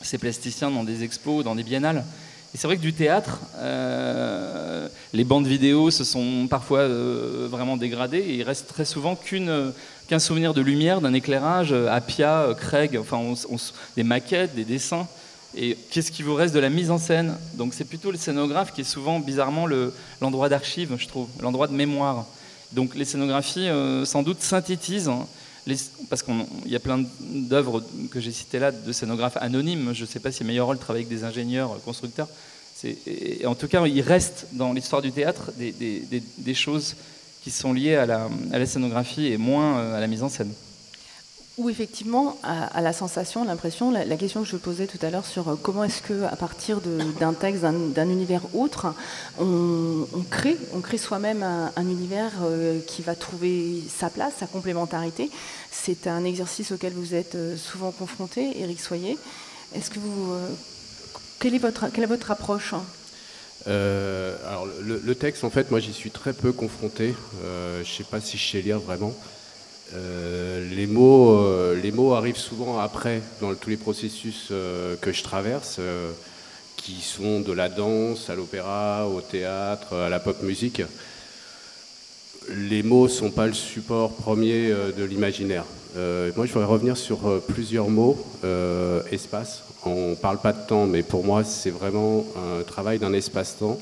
ces 0.00 0.18
plasticiens 0.18 0.70
dans 0.70 0.85
des 0.85 1.02
expos, 1.02 1.44
dans 1.44 1.54
des 1.54 1.62
biennales. 1.62 2.04
Et 2.55 2.59
c'est 2.59 2.69
vrai 2.69 2.77
que 2.77 2.83
du 2.83 2.93
théâtre, 2.93 3.40
euh, 3.57 4.88
les 5.12 5.25
bandes 5.25 5.47
vidéo 5.47 5.90
se 5.90 6.05
sont 6.05 6.47
parfois 6.49 6.81
euh, 6.81 7.49
vraiment 7.51 7.77
dégradées 7.77 8.19
et 8.19 8.35
il 8.37 8.43
reste 8.45 8.69
très 8.69 8.85
souvent 8.85 9.17
qu'un 9.17 10.19
souvenir 10.21 10.55
de 10.55 10.61
lumière, 10.61 11.01
d'un 11.01 11.14
éclairage, 11.14 11.73
Appia, 11.73 12.55
Craig, 12.57 12.97
enfin 12.97 13.35
des 13.97 14.05
maquettes, 14.05 14.55
des 14.55 14.64
dessins. 14.64 15.09
Et 15.57 15.77
qu'est-ce 15.90 16.11
qui 16.11 16.23
vous 16.23 16.35
reste 16.35 16.55
de 16.55 16.61
la 16.61 16.71
mise 16.71 16.90
en 16.90 16.99
scène? 16.99 17.37
Donc 17.55 17.75
c'est 17.75 17.85
plutôt 17.85 18.11
le 18.11 18.19
scénographe 18.19 18.73
qui 18.73 18.81
est 18.83 18.85
souvent 18.85 19.21
bizarrement 19.21 19.67
l'endroit 20.21 20.49
d'archive, 20.49 20.95
je 20.97 21.07
trouve, 21.09 21.29
l'endroit 21.40 21.67
de 21.67 21.75
mémoire. 21.75 22.27
Donc 22.73 22.97
les 22.97 23.05
scénographies, 23.05 23.69
euh, 23.69 24.05
sans 24.05 24.23
doute, 24.23 24.40
synthétisent, 24.43 25.11
parce 26.11 26.22
qu'il 26.22 26.35
y 26.66 26.77
a 26.77 26.81
plein 26.81 27.05
d'œuvres 27.20 27.83
que 28.11 28.20
j'ai 28.20 28.33
citées 28.33 28.59
là 28.59 28.70
de 28.70 28.92
scénographes 28.92 29.38
anonymes. 29.38 29.92
Je 29.94 30.03
ne 30.03 30.07
sais 30.07 30.20
pas 30.20 30.31
si 30.31 30.44
meilleur 30.44 30.66
rôle 30.66 30.79
travailler 30.79 31.07
avec 31.07 31.16
des 31.16 31.24
ingénieurs 31.24 31.72
euh, 31.72 31.79
constructeurs. 31.85 32.29
Et 33.07 33.46
en 33.46 33.55
tout 33.55 33.66
cas, 33.66 33.87
il 33.87 34.03
reste 34.03 34.48
dans 34.53 34.74
l'histoire 34.74 35.00
du 35.00 35.11
théâtre 35.11 35.53
des, 35.57 36.55
choses 36.55 36.96
qui 37.42 37.50
sont 37.50 37.72
liées 37.72 37.94
à 37.94 38.05
la, 38.05 38.29
à 38.53 38.59
la 38.59 38.66
scénographie 38.66 39.27
et 39.29 39.38
moins 39.38 39.79
euh, 39.79 39.96
à 39.96 40.00
la 40.00 40.07
mise 40.07 40.22
en 40.22 40.29
scène. 40.29 40.53
Ou 41.57 41.71
effectivement, 41.71 42.37
à, 42.43 42.81
la 42.81 42.93
sensation, 42.93 43.45
l'impression, 43.45 43.93
la, 43.93 44.17
question 44.17 44.43
que 44.43 44.49
je 44.49 44.57
posais 44.57 44.88
tout 44.88 44.99
à 45.03 45.11
l'heure 45.11 45.25
sur 45.25 45.49
euh, 45.49 45.55
comment 45.55 45.85
est-ce 45.85 46.03
que, 46.03 46.25
à 46.25 46.35
partir 46.35 46.81
d'un 46.81 47.33
texte, 47.33 47.62
d'un 47.62 48.09
univers 48.09 48.43
autre, 48.57 48.93
on, 49.38 50.05
crée, 50.29 50.57
on 50.75 50.81
crée 50.81 50.99
soi-même 50.99 51.45
un, 51.45 51.71
univers 51.88 52.33
euh, 52.43 52.81
qui 52.88 53.03
va 53.03 53.14
trouver 53.14 53.81
sa 53.88 54.11
place, 54.11 54.33
sa 54.40 54.49
complémentarité. 54.49 55.31
C'est 55.71 56.09
un 56.09 56.25
exercice 56.25 56.73
auquel 56.73 56.93
vous 56.93 57.14
êtes 57.14 57.37
euh, 57.37 57.57
souvent 57.57 57.93
confronté, 57.93 58.61
Éric 58.61 58.81
Soyer. 58.81 59.17
Est-ce 59.77 59.90
que 59.90 60.01
vous, 60.01 60.35
quelle 61.38 61.55
est 61.55 61.59
votre, 61.59 61.87
quelle 61.93 62.03
est 62.03 62.09
votre 62.09 62.33
approche? 62.33 62.75
Alors 63.67 64.67
le, 64.83 65.14
texte, 65.14 65.45
en 65.45 65.51
fait, 65.51 65.71
moi 65.71 65.79
j'y 65.79 65.93
suis 65.93 66.11
très 66.11 66.33
peu 66.33 66.53
confronté. 66.53 67.14
je 67.43 67.79
ne 67.79 67.85
sais 67.85 68.05
pas 68.05 68.21
si 68.21 68.38
je 68.38 68.51
sais 68.51 68.61
lire 68.61 68.79
vraiment. 68.81 69.14
Euh, 69.92 70.66
les, 70.75 70.87
mots, 70.87 71.38
euh, 71.38 71.81
les 71.81 71.92
mots 71.92 72.14
arrivent 72.14 72.38
souvent 72.38 72.79
après 72.79 73.20
dans 73.40 73.55
tous 73.55 73.70
les 73.70 73.77
processus 73.77 74.49
euh, 74.51 74.97
que 75.01 75.12
je 75.12 75.23
traverse, 75.23 75.79
qui 76.77 77.01
sont 77.01 77.40
de 77.40 77.53
la 77.53 77.68
danse 77.68 78.31
à 78.31 78.35
l'opéra, 78.35 79.07
au 79.09 79.20
théâtre, 79.20 79.94
à 79.94 80.09
la 80.09 80.20
pop 80.20 80.42
musique. 80.42 80.83
Les 82.51 82.83
mots 82.83 83.05
ne 83.05 83.09
sont 83.09 83.31
pas 83.31 83.47
le 83.47 83.55
support 83.55 84.12
premier 84.12 84.68
de 84.68 85.05
l'imaginaire. 85.05 85.64
moi, 85.94 86.44
je 86.44 86.53
voudrais 86.53 86.66
revenir 86.66 86.99
sur 86.99 87.40
plusieurs 87.49 87.88
mots. 87.88 88.23
espace, 89.11 89.62
on 89.87 90.11
ne 90.11 90.14
parle 90.14 90.38
pas 90.38 90.53
de 90.53 90.66
temps, 90.66 90.85
mais 90.85 91.03
pour 91.03 91.25
moi, 91.25 91.42
c'est 91.42 91.70
vraiment 91.70 92.27
un 92.37 92.62
travail 92.64 92.99
d'un 92.99 93.14
espace-temps 93.14 93.79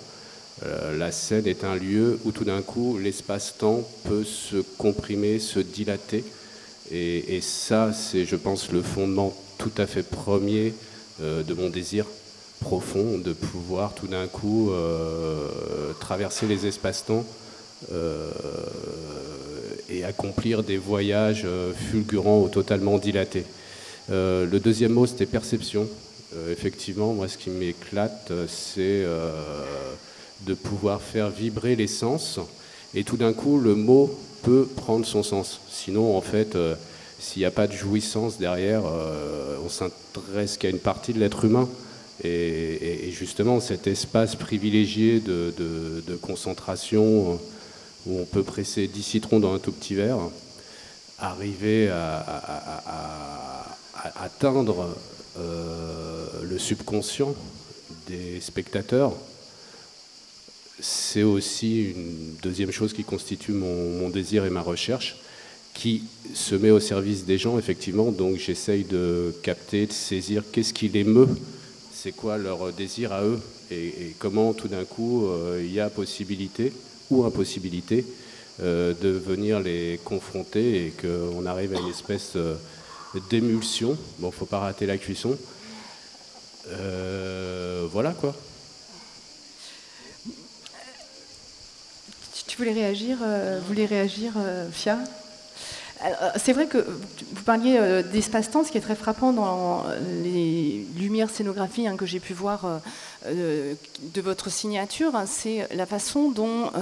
euh, 0.65 0.97
la 0.97 1.11
scène 1.11 1.47
est 1.47 1.65
un 1.65 1.75
lieu 1.75 2.19
où 2.25 2.33
tout 2.33 2.45
d'un 2.45 2.63
coup 2.63 2.99
l'espace-temps 2.99 3.83
peut 4.05 4.25
se 4.25 4.57
comprimer, 4.79 5.39
se 5.39 5.59
dilater. 5.59 6.25
Et, 6.91 7.41
ça, 7.41 7.91
c'est, 7.95 8.27
je 8.27 8.37
pense, 8.37 8.71
le 8.71 8.83
fondement 8.83 9.35
tout 9.57 9.73
à 9.79 9.87
fait 9.87 10.03
premier 10.03 10.75
euh, 11.23 11.43
de 11.43 11.55
mon 11.55 11.71
désir 11.71 12.05
profond 12.61 13.19
de 13.19 13.33
pouvoir 13.33 13.95
tout 13.95 14.09
d'un 14.09 14.27
coup 14.27 14.71
euh, 14.71 15.49
traverser 16.01 16.47
les 16.47 16.67
espaces-temps 16.67 17.25
et 19.89 20.05
accomplir 20.05 20.63
des 20.63 20.77
voyages 20.77 21.45
fulgurants 21.91 22.41
ou 22.43 22.49
totalement 22.49 22.99
dilatés. 22.99 23.45
le 24.09 24.59
deuxième 24.59 24.93
mot, 24.93 25.07
c'était 25.07 25.27
perception. 25.27 25.89
effectivement, 26.49 27.13
moi, 27.13 27.27
ce 27.27 27.37
qui 27.37 27.51
m'éclate, 27.51 28.33
c'est 28.47 29.05
de 30.47 30.55
pouvoir 30.55 31.01
faire 31.01 31.31
vibrer 31.31 31.77
les 31.77 31.87
sens. 31.87 32.39
Et 32.95 33.05
tout 33.05 33.17
d'un 33.17 33.33
coup, 33.33 33.59
le 33.59 33.75
mot 33.75 34.15
peut 34.43 34.67
prendre 34.77 35.07
son 35.07 35.23
sens. 35.23 35.61
Sinon, 35.71 36.17
en 36.17 36.21
fait, 36.21 36.57
euh, 36.57 36.75
s'il 37.19 37.41
n'y 37.41 37.47
a 37.47 37.51
pas 37.51 37.67
de 37.67 37.73
jouissance 37.73 38.39
derrière, 38.39 38.83
euh, 38.87 39.57
on 39.65 39.69
s'intéresse 39.69 40.57
qu'à 40.57 40.69
une 40.69 40.79
partie 40.79 41.13
de 41.13 41.21
l'être 41.21 41.45
humain. 41.45 41.69
Et, 42.25 43.11
justement, 43.11 43.59
cet 43.59 43.87
espace 43.89 44.37
privilégié 44.37 45.19
de, 45.21 45.53
concentration 46.21 47.41
où 48.07 48.21
on 48.21 48.25
peut 48.25 48.45
presser 48.45 48.87
10 48.87 49.03
citrons 49.03 49.41
dans 49.41 49.55
un 49.55 49.59
tout 49.59 49.73
petit 49.73 49.95
verre, 49.95 50.19
arriver 51.19 51.89
à, 51.89 53.77
atteindre 54.17 54.95
euh, 55.39 56.27
le 56.43 56.59
subconscient 56.59 57.35
des 58.09 58.41
spectateurs, 58.41 59.13
c'est 60.81 61.23
aussi 61.23 61.91
une 61.91 62.37
deuxième 62.43 62.71
chose 62.71 62.93
qui 62.93 63.05
constitue 63.05 63.53
mon, 63.53 64.09
désir 64.09 64.45
et 64.45 64.51
ma 64.51 64.61
recherche, 64.61 65.17
qui 65.75 66.05
se 66.35 66.55
met 66.55 66.71
au 66.71 66.81
service 66.81 67.25
des 67.25 67.39
gens, 67.39 67.59
effectivement. 67.59 68.11
Donc 68.11 68.37
j'essaye 68.37 68.85
de 68.85 69.35
capter, 69.43 69.87
de 69.87 69.93
saisir 69.93 70.43
qu'est-ce 70.53 70.75
qui 70.75 70.89
les 70.89 71.05
meut, 71.05 71.29
c'est 71.93 72.13
quoi 72.13 72.37
leur 72.37 72.73
désir 72.73 73.13
à 73.13 73.23
eux, 73.25 73.41
et, 73.71 74.15
comment 74.19 74.53
tout 74.53 74.69
d'un 74.69 74.85
coup 74.85 75.27
euh, 75.27 75.63
il 75.65 75.73
y 75.73 75.81
a 75.81 75.89
possibilité 75.89 76.73
ou 77.11 77.25
impossibilité 77.25 78.05
euh, 78.61 78.93
de 79.01 79.09
venir 79.09 79.61
les 79.61 79.99
confronter 80.05 80.87
et 80.87 80.91
qu'on 80.91 81.47
arrive 81.47 81.75
à 81.75 81.81
une 81.81 81.89
espèce 81.89 82.33
euh, 82.37 82.57
d'émulsion. 83.31 83.97
Bon, 84.19 84.31
faut 84.31 84.47
pas 84.47 84.59
rater 84.59 84.87
la 84.87 84.99
cuisson. 84.99 85.37
voilà 87.93 88.13
quoi. 88.13 88.35
Tu 92.53 92.59
voulais 92.59 92.75
réagir, 92.75 93.17
euh, 93.23 93.61
voulais 93.67 93.87
réagir 93.87 94.35
euh, 94.37 94.69
Fia 94.71 94.99
euh, 96.05 96.29
c'est 96.37 96.53
vrai 96.53 96.67
que 96.67 96.79
vous 96.79 97.43
parliez 97.47 98.03
d'espace-temps, 98.13 98.65
ce 98.65 98.73
qui 98.73 98.77
est 98.77 98.83
très 98.83 98.97
frappant 98.97 99.33
dans 99.33 99.85
les 100.25 100.85
lumières 100.97 101.31
scénographiques 101.31 101.87
hein, 101.87 101.97
que 101.97 102.07
j'ai 102.07 102.19
pu 102.19 102.35
voir 102.35 102.81
de 103.25 104.21
votre 104.21 104.51
signature, 104.51 105.15
hein, 105.15 105.27
c'est 105.27 105.69
la 105.73 105.87
façon 105.87 106.33
dont 106.33 106.73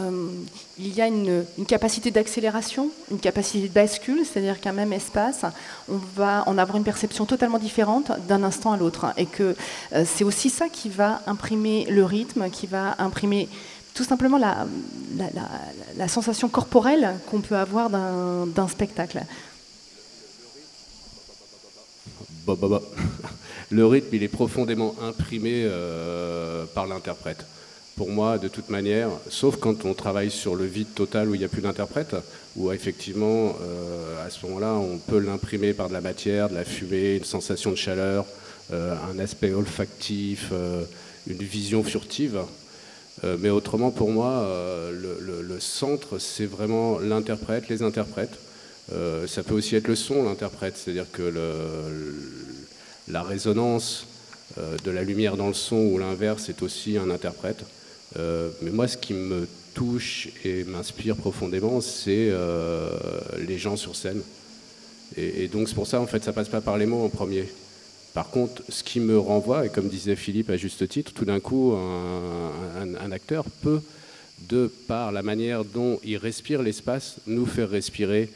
il 0.78 0.94
y 0.94 1.02
a 1.02 1.06
une, 1.06 1.44
capacité 1.68 2.11
d'accélération, 2.11 2.88
une 3.11 3.20
capacité 3.20 3.68
de 3.68 3.74
bascule, 3.74 4.24
c'est-à-dire 4.24 4.59
qu'un 4.59 4.72
même 4.72 4.94
espace, 4.94 5.44
on 5.90 5.98
va 6.16 6.42
en 6.46 6.56
avoir 6.56 6.78
une 6.78 6.85
perception 6.85 7.26
totalement 7.26 7.59
différente 7.59 8.12
d'un 8.26 8.42
instant 8.42 8.72
à 8.72 8.78
l'autre. 8.78 9.12
Et 9.18 9.26
que 9.26 9.54
c'est 10.06 10.24
aussi 10.24 10.48
ça 10.48 10.70
qui 10.70 10.88
va 10.88 11.20
imprimer 11.26 11.85
le 11.90 12.06
rythme, 12.06 12.48
qui 12.48 12.66
va 12.66 12.94
imprimer 12.98 13.50
tout 13.94 14.05
simplement 14.05 14.38
la, 14.38 16.09
sensation 16.09 16.48
corporelle 16.48 17.16
qu'on 17.31 17.40
peut 17.40 17.57
avoir 17.57 17.90
d'un 17.90 18.68
spectacle. 18.68 19.22
Bah, 22.46 22.55
bah, 22.59 22.68
bah. 22.68 22.83
Le 23.70 23.87
rythme, 23.87 24.09
il 24.12 24.24
est 24.24 24.29
profondément 24.29 24.96
imprimé 25.00 25.62
euh, 25.64 26.64
par 26.74 26.88
l'interprète. 26.88 27.46
Pour 27.94 28.09
moi, 28.09 28.38
de 28.38 28.48
toute 28.48 28.68
manière, 28.68 29.11
sauf 29.29 29.59
quand 29.59 29.85
on 29.85 29.94
travaille 29.94 30.31
sur 30.33 30.57
le 30.57 30.64
vide 30.64 30.92
total 30.92 31.29
où 31.29 31.37
il 31.37 31.38
n'y 31.38 31.44
a 31.44 31.48
plus 31.48 31.62
d'interprète, 31.62 32.16
où 32.57 32.72
effectivement, 32.72 33.55
euh, 33.62 34.26
à 34.26 34.31
ce 34.31 34.44
moment-là, 34.46 34.74
on 34.74 34.98
peut 34.98 35.20
l'imprimer 35.20 35.72
par 35.72 35.88
de 35.88 35.92
la 35.92 36.00
matière, 36.00 36.48
de 36.48 36.55
la 36.55 36.64
fumée, 36.64 37.16
une 37.16 37.24
sensation 37.24 37.70
de 37.70 37.76
chaleur, 37.76 38.24
euh, 38.72 38.96
un 39.12 39.20
aspect 39.20 39.53
olfactif, 39.53 40.50
une 41.29 41.37
vision 41.37 41.85
furtive. 41.85 42.40
Euh, 43.24 43.37
mais 43.38 43.50
autrement, 43.50 43.90
pour 43.90 44.11
moi, 44.11 44.30
euh, 44.30 44.92
le, 45.42 45.61
centre, 45.61 46.18
c'est 46.18 46.46
vraiment 46.46 46.98
l'interprète, 46.98 47.68
les 47.68 47.83
interprètes. 47.83 48.38
Euh, 48.92 49.26
ça 49.26 49.42
peut 49.42 49.54
aussi 49.54 49.76
être 49.76 49.88
le 49.88 49.94
son, 49.94 50.24
l'interprète, 50.24 50.76
c'est-à-dire 50.76 51.11
que 51.12 51.33
la 53.09 53.22
résonance 53.22 54.06
de 54.56 54.90
la 54.90 55.02
lumière 55.02 55.37
dans 55.37 55.48
le 55.48 55.54
son 55.54 55.76
ou 55.76 55.98
l'inverse 55.98 56.48
est 56.48 56.62
aussi 56.62 56.96
un 56.96 57.11
interprète. 57.11 57.62
mais 58.16 58.70
moi, 58.72 58.88
ce 58.88 58.96
qui 58.96 59.12
me 59.12 59.46
touche 59.74 60.30
et 60.44 60.64
m'inspire 60.64 61.14
profondément, 61.14 61.80
c'est 61.83 62.33
les 63.38 63.59
gens 63.59 63.76
sur 63.76 63.96
scène. 63.96 64.22
Et, 65.16 65.44
et 65.44 65.48
donc 65.48 65.68
c'est 65.68 65.74
pour 65.74 65.87
ça, 65.87 66.00
en 66.00 66.06
fait, 66.06 66.24
ça 66.24 66.33
passe 66.33 66.48
pas 66.48 66.62
par 66.62 66.78
les 66.78 66.87
mots 66.87 67.04
en 67.04 67.11
premier. 67.11 67.48
Par 68.14 68.30
contre, 68.30 68.62
ce 68.68 68.82
qui 68.82 69.00
me 69.00 69.18
renvoie, 69.18 69.66
et 69.66 69.68
comme 69.68 69.88
disait 69.88 70.16
Philippe 70.16 70.50
à 70.50 70.56
juste 70.56 70.88
titre, 70.88 71.12
tout 71.12 71.24
d'un 71.24 71.40
coup, 71.40 71.74
un, 71.74 73.12
acteur 73.12 73.44
peut, 73.62 73.80
de 74.48 74.72
par 74.88 75.12
la 75.12 75.22
manière 75.22 75.64
dont 75.64 76.00
il 76.02 76.16
respire 76.16 76.62
l'espace, 76.62 77.16
nous 77.26 77.46
faire 77.46 77.70
respirer 77.70 78.30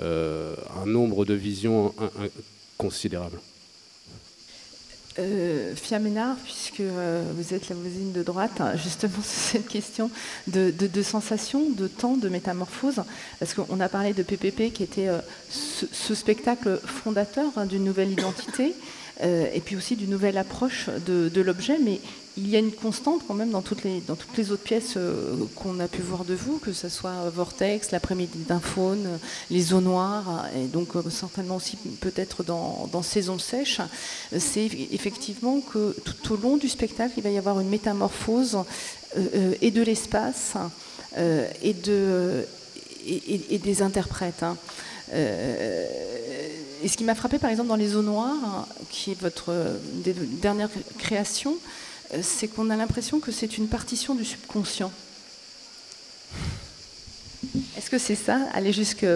euh, 0.00 0.54
un 0.82 0.86
nombre 0.86 1.24
de 1.24 1.34
visions 1.34 1.94
considérable. 2.78 3.38
Euh, 5.18 5.74
puisque 6.44 6.80
euh, 6.80 7.22
vous 7.34 7.52
êtes 7.52 7.68
la 7.68 7.74
voisine 7.74 8.12
de 8.12 8.22
droite, 8.22 8.60
hein, 8.60 8.76
justement 8.76 9.12
sur 9.22 9.24
cette 9.24 9.68
question 9.68 10.10
de, 10.46 10.70
de, 10.70 11.02
sensation, 11.02 11.68
de 11.70 11.88
temps, 11.88 12.16
de 12.16 12.28
métamorphose, 12.28 13.02
parce 13.38 13.54
qu'on 13.54 13.80
a 13.80 13.88
parlé 13.88 14.14
de 14.14 14.22
PPP 14.22 14.72
qui 14.72 14.82
était 14.82 15.08
ce, 15.50 16.14
spectacle 16.14 16.80
fondateur 16.84 17.50
hein, 17.56 17.66
d'une 17.66 17.84
nouvelle 17.84 18.10
identité. 18.10 18.74
Et 19.22 19.60
puis 19.60 19.76
aussi 19.76 19.96
d'une 19.96 20.10
nouvelle 20.10 20.38
approche 20.38 20.88
de, 21.06 21.40
l'objet. 21.40 21.78
Mais 21.82 22.00
il 22.36 22.48
y 22.48 22.56
a 22.56 22.58
une 22.58 22.72
constante 22.72 23.22
quand 23.26 23.34
même 23.34 23.50
dans 23.50 23.62
toutes 23.62 23.84
les, 23.84 24.02
autres 24.10 24.56
pièces 24.56 24.96
qu'on 25.56 25.80
a 25.80 25.88
pu 25.88 26.00
voir 26.00 26.24
de 26.24 26.34
vous, 26.34 26.58
que 26.58 26.72
ce 26.72 26.88
soit 26.88 27.28
Vortex, 27.34 27.90
l'après-midi 27.90 28.38
d'un 28.48 28.60
faune, 28.60 29.18
les 29.50 29.60
zones 29.60 29.84
noires, 29.84 30.46
et 30.56 30.66
donc 30.66 30.88
certainement 31.10 31.56
aussi 31.56 31.76
peut-être 32.00 32.42
dans, 32.44 33.02
Saison 33.02 33.38
sèche. 33.38 33.80
C'est 34.38 34.70
effectivement 34.92 35.60
que 35.60 35.94
tout 36.04 36.34
au 36.34 36.36
long 36.36 36.56
du 36.56 36.68
spectacle, 36.68 37.14
il 37.16 37.22
va 37.22 37.30
y 37.30 37.38
avoir 37.38 37.60
une 37.60 37.68
métamorphose 37.68 38.58
et 39.60 39.70
de 39.70 39.82
l'espace 39.82 40.54
et, 41.16 41.74
des 43.58 43.82
interprètes. 43.82 44.42
Hein. 44.42 44.56
Euh, 45.12 45.86
et 46.82 46.88
ce 46.88 46.96
qui 46.96 47.04
m'a 47.04 47.14
frappé, 47.14 47.38
par 47.38 47.50
exemple, 47.50 47.68
dans 47.68 47.76
Les 47.76 47.94
Eaux 47.94 48.02
Noires, 48.02 48.66
qui 48.90 49.12
est 49.12 49.20
votre 49.20 49.52
dernière 50.04 50.70
création, 50.98 51.56
euh, 52.14 52.20
c'est 52.22 52.48
qu'on 52.48 52.70
a 52.70 52.76
l'impression 52.76 53.20
que 53.20 53.32
c'est 53.32 53.58
une 53.58 53.68
partition 53.68 54.14
du 54.14 54.24
subconscient. 54.24 54.92
Est-ce 57.76 57.90
que 57.90 57.98
c'est 57.98 58.14
ça, 58.14 58.38
aller 58.52 58.72
jusque. 58.72 59.06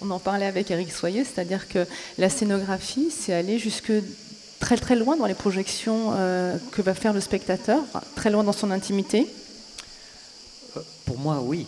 On 0.00 0.10
en 0.10 0.18
parlait 0.18 0.46
avec 0.46 0.70
Eric 0.70 0.92
Soyer, 0.92 1.24
c'est-à-dire 1.24 1.68
que 1.68 1.86
la 2.18 2.28
scénographie, 2.28 3.10
c'est 3.10 3.32
aller 3.32 3.58
jusque 3.58 3.92
très 4.60 4.76
très 4.76 4.96
loin 4.96 5.16
dans 5.16 5.26
les 5.26 5.34
projections 5.34 6.12
euh, 6.14 6.56
que 6.72 6.82
va 6.82 6.94
faire 6.94 7.12
le 7.12 7.20
spectateur, 7.20 7.82
très 8.16 8.30
loin 8.30 8.44
dans 8.44 8.52
son 8.52 8.70
intimité? 8.70 9.26
Pour 11.04 11.18
moi, 11.18 11.40
oui. 11.42 11.66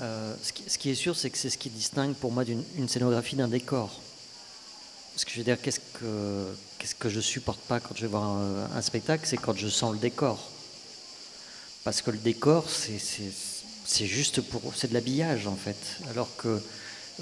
Euh, 0.00 0.34
ce, 0.42 0.78
qui, 0.78 0.90
est 0.90 0.94
sûr, 0.94 1.16
c'est 1.16 1.30
que 1.30 1.38
c'est 1.38 1.50
ce 1.50 1.58
qui 1.58 1.70
distingue 1.70 2.14
pour 2.14 2.32
moi 2.32 2.44
d'une 2.44 2.88
scénographie 2.88 3.36
d'un 3.36 3.48
décor. 3.48 4.00
Ce 5.16 5.24
que 5.24 5.30
je 5.30 5.38
veux 5.38 5.44
dire, 5.44 5.60
qu'est-ce 5.60 5.80
que, 5.80 6.46
qu'est-ce 6.78 6.94
que 6.94 7.10
je 7.10 7.20
supporte 7.20 7.60
pas 7.60 7.80
quand 7.80 7.94
je 7.94 8.02
vais 8.02 8.08
voir 8.08 8.24
un, 8.24 8.82
spectacle, 8.82 9.24
c'est 9.26 9.36
quand 9.36 9.56
je 9.56 9.68
sens 9.68 9.92
le 9.92 9.98
décor. 9.98 10.50
Parce 11.84 12.00
que 12.00 12.10
le 12.10 12.18
décor, 12.18 12.66
c'est, 12.68 14.06
juste 14.06 14.40
pour. 14.40 14.62
C'est 14.74 14.88
de 14.88 14.94
l'habillage, 14.94 15.46
en 15.46 15.56
fait. 15.56 15.76
Alors 16.10 16.34
que 16.36 16.60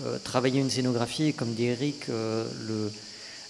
euh, 0.03 0.19
travailler 0.23 0.61
une 0.61 0.71
scénographie, 0.71 1.35
comme 1.35 1.55
dit 1.55 1.65
Eric, 1.65 2.09
euh, 2.09 2.47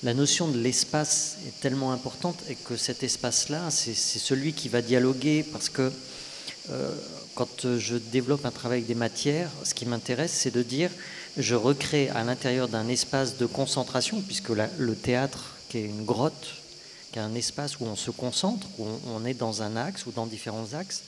la 0.02 0.14
notion 0.14 0.48
de 0.48 0.58
l'espace 0.58 1.36
est 1.46 1.60
tellement 1.60 1.92
importante 1.92 2.38
et 2.48 2.54
que 2.54 2.76
cet 2.76 3.02
espace-là, 3.02 3.70
c'est 3.70 3.94
celui 3.94 4.54
qui 4.54 4.70
va 4.70 4.80
dialoguer 4.80 5.42
parce 5.42 5.68
que 5.68 5.92
quand 7.34 7.78
je 7.78 7.96
développe 7.96 8.44
un 8.44 8.50
travail 8.50 8.78
avec 8.78 8.88
des 8.88 8.94
matières, 8.94 9.50
ce 9.64 9.74
qui 9.74 9.86
m'intéresse, 9.86 10.32
c'est 10.32 10.54
de 10.54 10.62
dire, 10.62 10.90
je 11.36 11.54
recrée 11.54 12.08
à 12.10 12.24
l'intérieur 12.24 12.68
d'un 12.68 12.88
espace 12.88 13.36
de 13.36 13.46
concentration, 13.46 14.20
puisque 14.20 14.50
le 14.50 14.94
théâtre, 14.94 15.56
qui 15.68 15.78
est 15.78 15.84
une 15.84 16.04
grotte, 16.04 16.54
qui 17.12 17.18
est 17.18 17.22
un 17.22 17.34
espace 17.34 17.80
où 17.80 17.84
on 17.84 17.96
se 17.96 18.10
concentre, 18.10 18.66
où 18.78 18.86
on, 19.06 19.24
est 19.24 19.34
dans 19.34 19.62
un 19.62 19.76
axe 19.76 20.06
ou 20.06 20.12
dans 20.12 20.26
différents 20.26 20.74
axes, 20.74 21.02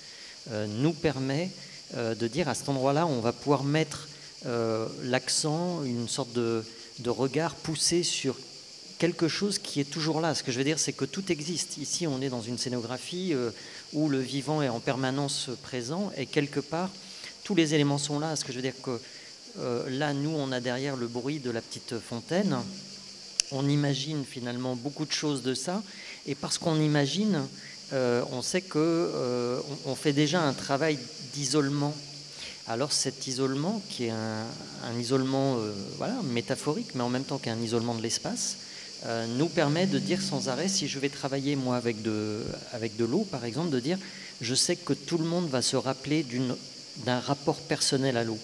euh, 0.50 0.66
nous 0.66 0.92
permet 0.92 1.50
euh, 1.94 2.14
de 2.14 2.26
dire 2.26 2.48
à 2.48 2.54
cet 2.54 2.68
endroit-là, 2.68 3.06
on 3.06 3.20
va 3.20 3.32
pouvoir 3.32 3.64
mettre 3.64 4.08
euh, 4.46 4.88
l'accent, 5.04 5.84
une 5.84 6.08
sorte 6.08 6.32
de, 6.32 6.64
regard 7.06 7.54
poussé 7.54 8.02
sur 8.02 8.36
quelque 8.98 9.28
chose 9.28 9.58
qui 9.58 9.80
est 9.80 9.90
toujours 9.90 10.20
là. 10.20 10.34
Ce 10.34 10.42
que 10.42 10.50
je 10.50 10.58
veux 10.58 10.64
dire, 10.64 10.78
c'est 10.78 10.92
que 10.92 11.04
tout 11.04 11.30
existe. 11.30 11.76
Ici, 11.76 12.06
on 12.06 12.20
est 12.20 12.28
dans 12.28 12.42
une 12.42 12.58
scénographie 12.58 13.34
euh, 13.34 13.50
où 13.92 14.08
le 14.08 14.18
vivant 14.18 14.62
est 14.62 14.68
en 14.68 14.80
permanence 14.80 15.50
présent 15.62 16.10
et 16.16 16.26
quelque 16.26 16.60
part, 16.60 16.90
tous 17.44 17.54
les 17.54 17.74
éléments 17.74 17.98
sont 17.98 18.18
là. 18.18 18.36
Ce 18.36 18.44
que 18.44 18.52
je 18.52 18.58
veux 18.58 18.62
dire 18.62 18.80
que 18.82 18.98
euh, 19.58 19.88
là, 19.90 20.12
nous, 20.12 20.30
on 20.30 20.52
a 20.52 20.60
derrière 20.60 20.96
le 20.96 21.06
bruit 21.06 21.40
de 21.40 21.50
la 21.50 21.60
petite 21.60 21.98
fontaine. 21.98 22.56
On 23.50 23.68
imagine 23.68 24.24
finalement 24.24 24.76
beaucoup 24.76 25.04
de 25.04 25.12
choses 25.12 25.42
de 25.42 25.54
ça. 25.54 25.82
Et 26.26 26.34
parce 26.34 26.58
qu'on 26.58 26.80
imagine, 26.80 27.42
euh, 27.92 28.24
on 28.32 28.40
sait 28.40 28.62
que 28.62 29.60
on, 29.84 29.94
fait 29.94 30.12
déjà 30.12 30.42
un 30.42 30.54
travail 30.54 30.98
d'isolement. 31.34 31.94
Alors 32.68 32.92
cet 32.92 33.26
isolement, 33.26 33.82
qui 33.90 34.04
est 34.04 34.10
un, 34.10 34.46
un 34.84 34.98
isolement 34.98 35.58
voilà, 35.98 36.14
métaphorique, 36.22 36.94
mais 36.94 37.02
en 37.02 37.10
même 37.10 37.24
temps 37.24 37.38
qu'un 37.38 37.58
isolement 37.58 37.94
de 37.94 38.02
l'espace, 38.02 38.56
euh, 39.06 39.26
nous 39.36 39.48
permet 39.48 39.86
de 39.86 39.98
dire 39.98 40.22
sans 40.22 40.48
arrêt, 40.48 40.68
si 40.68 40.86
je 40.86 40.98
vais 40.98 41.08
travailler 41.08 41.56
moi 41.56 41.76
avec 41.76 42.02
de, 42.02 42.44
avec 42.72 42.96
de 42.96 43.04
l'eau 43.04 43.26
par 43.30 43.44
exemple, 43.44 43.70
de 43.70 43.80
dire 43.80 43.98
je 44.40 44.54
sais 44.54 44.76
que 44.76 44.92
tout 44.92 45.18
le 45.18 45.24
monde 45.24 45.48
va 45.48 45.62
se 45.62 45.76
rappeler 45.76 46.26
d'un 47.04 47.20
rapport 47.20 47.56
personnel 47.56 48.16
à 48.16 48.24
l'eau. 48.24 48.38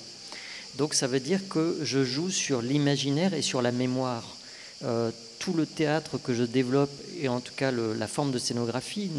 Donc 0.77 0.95
ça 0.95 1.07
veut 1.07 1.21
dire 1.21 1.41
que 1.49 1.79
je 1.83 2.05
joue 2.05 2.31
sur 2.31 2.63
l'imaginaire 2.63 3.35
et 3.35 3.43
sur 3.43 3.63
la 3.63 3.73
mémoire. 3.73 4.37
Euh, 4.85 5.11
tout 5.39 5.53
le 5.53 5.67
théâtre 5.67 6.19
que 6.19 6.35
je 6.35 6.43
développe, 6.43 6.91
et 7.21 7.29
en 7.29 7.41
tout 7.41 7.53
cas 7.57 7.71
la 7.71 8.09
forme 8.09 8.33
de 8.33 8.39
scénographie, 8.39 9.11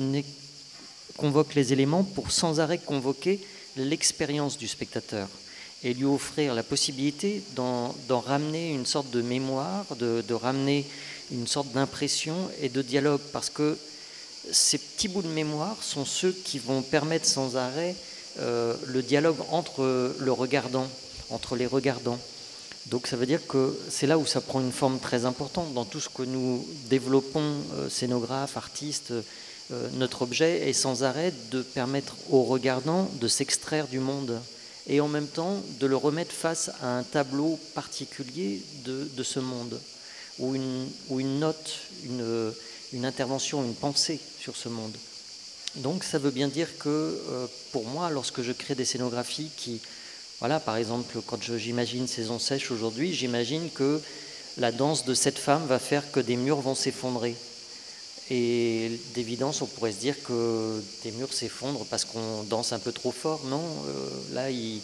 convoque 1.18 1.56
les 1.56 1.74
éléments 1.74 2.04
pour 2.04 2.32
sans 2.32 2.60
arrêt 2.60 2.78
convoquer 2.78 3.40
l'expérience 3.78 4.58
du 4.58 4.68
spectateur 4.68 5.28
et 5.84 5.94
lui 5.94 6.06
offrir 6.06 6.54
la 6.54 6.64
possibilité 6.64 7.42
d'en 7.56 7.94
ramener 8.10 8.74
une 8.74 8.86
sorte 8.86 9.12
de 9.12 9.22
mémoire, 9.22 9.86
de, 9.98 10.24
de 10.28 10.34
ramener 10.34 10.86
une 11.32 11.48
sorte 11.48 11.72
d'impression 11.72 12.36
et 12.62 12.70
de 12.70 12.82
dialogue, 12.82 13.22
parce 13.32 13.50
que 13.50 13.78
ces 14.52 14.78
petits 14.78 15.08
bouts 15.08 15.22
de 15.22 15.28
mémoire 15.28 15.78
sont 15.82 16.06
ceux 16.06 16.32
qui 16.32 16.60
vont 16.60 16.82
permettre 16.82 17.26
sans 17.26 17.58
arrêt 17.58 17.96
euh, 18.40 18.76
le 18.86 19.02
dialogue 19.02 19.38
entre 19.52 20.16
le 20.18 20.32
regardant, 20.32 20.88
entre 21.30 21.56
les 21.56 21.66
regardants. 21.66 22.20
Donc 22.88 23.08
ça 23.08 23.18
veut 23.18 23.26
dire 23.26 23.46
que 23.48 23.78
c'est 23.90 24.08
là 24.08 24.18
où 24.18 24.26
ça 24.26 24.42
prend 24.42 24.62
une 24.62 24.72
forme 24.72 25.00
très 25.00 25.26
importante 25.26 25.74
dans 25.74 25.86
tout 25.86 26.00
ce 26.00 26.10
que 26.10 26.24
nous 26.24 26.66
développons, 26.90 27.56
euh, 27.76 27.90
scénographes, 27.90 28.58
artistes. 28.58 29.12
Euh, 29.72 29.88
notre 29.94 30.24
objet 30.24 30.68
est 30.70 30.74
sans 30.74 31.04
arrêt 31.04 31.34
de 31.52 31.62
permettre 31.62 32.16
aux 32.32 32.44
regardants 32.44 33.10
de 33.20 33.28
s'extraire 33.28 33.88
du 33.88 34.00
monde 34.00 34.40
et 34.88 35.02
en 35.02 35.08
même 35.08 35.28
temps 35.28 35.62
de 35.80 35.86
le 35.86 35.96
remettre 35.96 36.32
face 36.32 36.72
à 36.82 36.98
un 36.98 37.04
tableau 37.04 37.60
particulier 37.76 38.64
de, 38.86 39.08
de 39.16 39.24
ce 39.24 39.40
monde 39.40 39.80
ou 40.40 40.56
une, 40.56 40.88
ou 41.10 41.20
une 41.20 41.40
note, 41.40 41.80
une, 42.06 43.06
intervention, 43.06 43.64
une 43.64 43.76
pensée 43.76 44.20
sur 44.40 44.56
ce 44.56 44.70
monde. 44.70 44.96
Donc 45.76 46.04
ça 46.04 46.18
veut 46.18 46.32
bien 46.32 46.48
dire 46.48 46.78
que 46.78 46.90
euh, 46.90 47.48
pour 47.72 47.86
moi, 47.86 48.10
lorsque 48.10 48.42
je 48.42 48.52
crée 48.52 48.76
des 48.76 48.86
scénographies 48.86 49.52
qui, 49.56 49.82
voilà, 50.40 50.60
par 50.60 50.78
exemple, 50.78 51.20
quand 51.28 51.42
j'imagine 51.58 52.08
Saison 52.08 52.40
sèche 52.40 52.72
aujourd'hui, 52.72 53.14
j'imagine 53.14 53.70
que 53.70 54.02
la 54.58 54.72
danse 54.72 55.06
de 55.06 55.14
cette 55.14 55.38
femme 55.38 55.66
va 55.68 55.80
faire 55.80 56.12
que 56.12 56.20
des 56.20 56.36
murs 56.36 56.62
vont 56.62 56.76
s'effondrer. 56.76 57.36
Et 58.32 58.92
d'évidence, 59.16 59.62
on 59.62 59.66
pourrait 59.66 59.92
se 59.92 59.98
dire 59.98 60.22
que 60.24 60.82
des 61.04 61.12
murs 61.12 61.34
s'effondrent 61.34 61.86
parce 61.86 62.06
qu'on 62.06 62.44
danse 62.44 62.74
un 62.74 62.80
peu 62.80 62.92
trop 62.92 63.12
fort. 63.12 63.42
Non, 63.46 63.64
euh, 63.88 64.10
là, 64.34 64.52
il, 64.52 64.82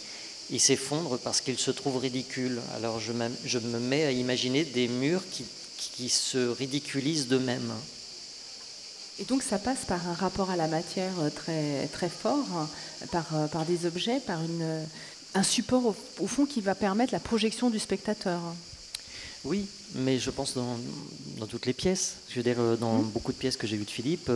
il 0.50 0.60
s'effondre 0.60 1.18
parce 1.18 1.40
qu'il 1.40 1.58
se 1.58 1.70
trouve 1.70 1.98
ridicule. 1.98 2.60
Alors 2.74 3.00
je, 3.00 3.12
me 3.12 3.78
mets 3.78 4.04
à 4.04 4.10
imaginer 4.12 4.64
des 4.64 4.88
murs 4.88 5.22
qui, 5.30 6.08
se 6.08 6.38
ridiculisent 6.38 7.28
d'eux-mêmes. 7.28 7.72
Et 9.18 9.24
donc 9.24 9.42
ça 9.42 9.58
passe 9.58 9.86
par 9.86 10.06
un 10.08 10.12
rapport 10.12 10.50
à 10.50 10.56
la 10.56 10.68
matière 10.68 11.12
euh, 11.20 11.30
très, 11.30 11.86
très 11.86 12.10
fort, 12.10 12.44
hein, 12.54 12.68
par, 13.10 13.34
euh, 13.34 13.46
par 13.46 13.64
des 13.64 13.86
objets, 13.86 14.20
par 14.20 14.42
une, 14.42 14.84
un 15.34 15.42
support 15.42 15.94
au, 16.20 16.26
fond 16.26 16.44
qui 16.44 16.60
va 16.60 16.74
permettre 16.74 17.14
la 17.14 17.20
projection 17.20 17.70
du 17.70 17.78
spectateur. 17.78 18.40
Oui, 19.44 19.66
mais 19.94 20.18
je 20.18 20.30
pense 20.30 20.52
dans, 20.52 20.76
dans 21.38 21.46
toutes 21.46 21.64
les 21.64 21.72
pièces. 21.72 22.16
Je 22.28 22.36
veux 22.36 22.42
dire, 22.42 22.60
euh, 22.60 22.76
dans 22.76 22.98
mmh. 22.98 23.10
beaucoup 23.10 23.32
de 23.32 23.38
pièces 23.38 23.56
que 23.56 23.66
j'ai 23.66 23.78
vues 23.78 23.84
de 23.84 23.90
Philippe, 23.90 24.30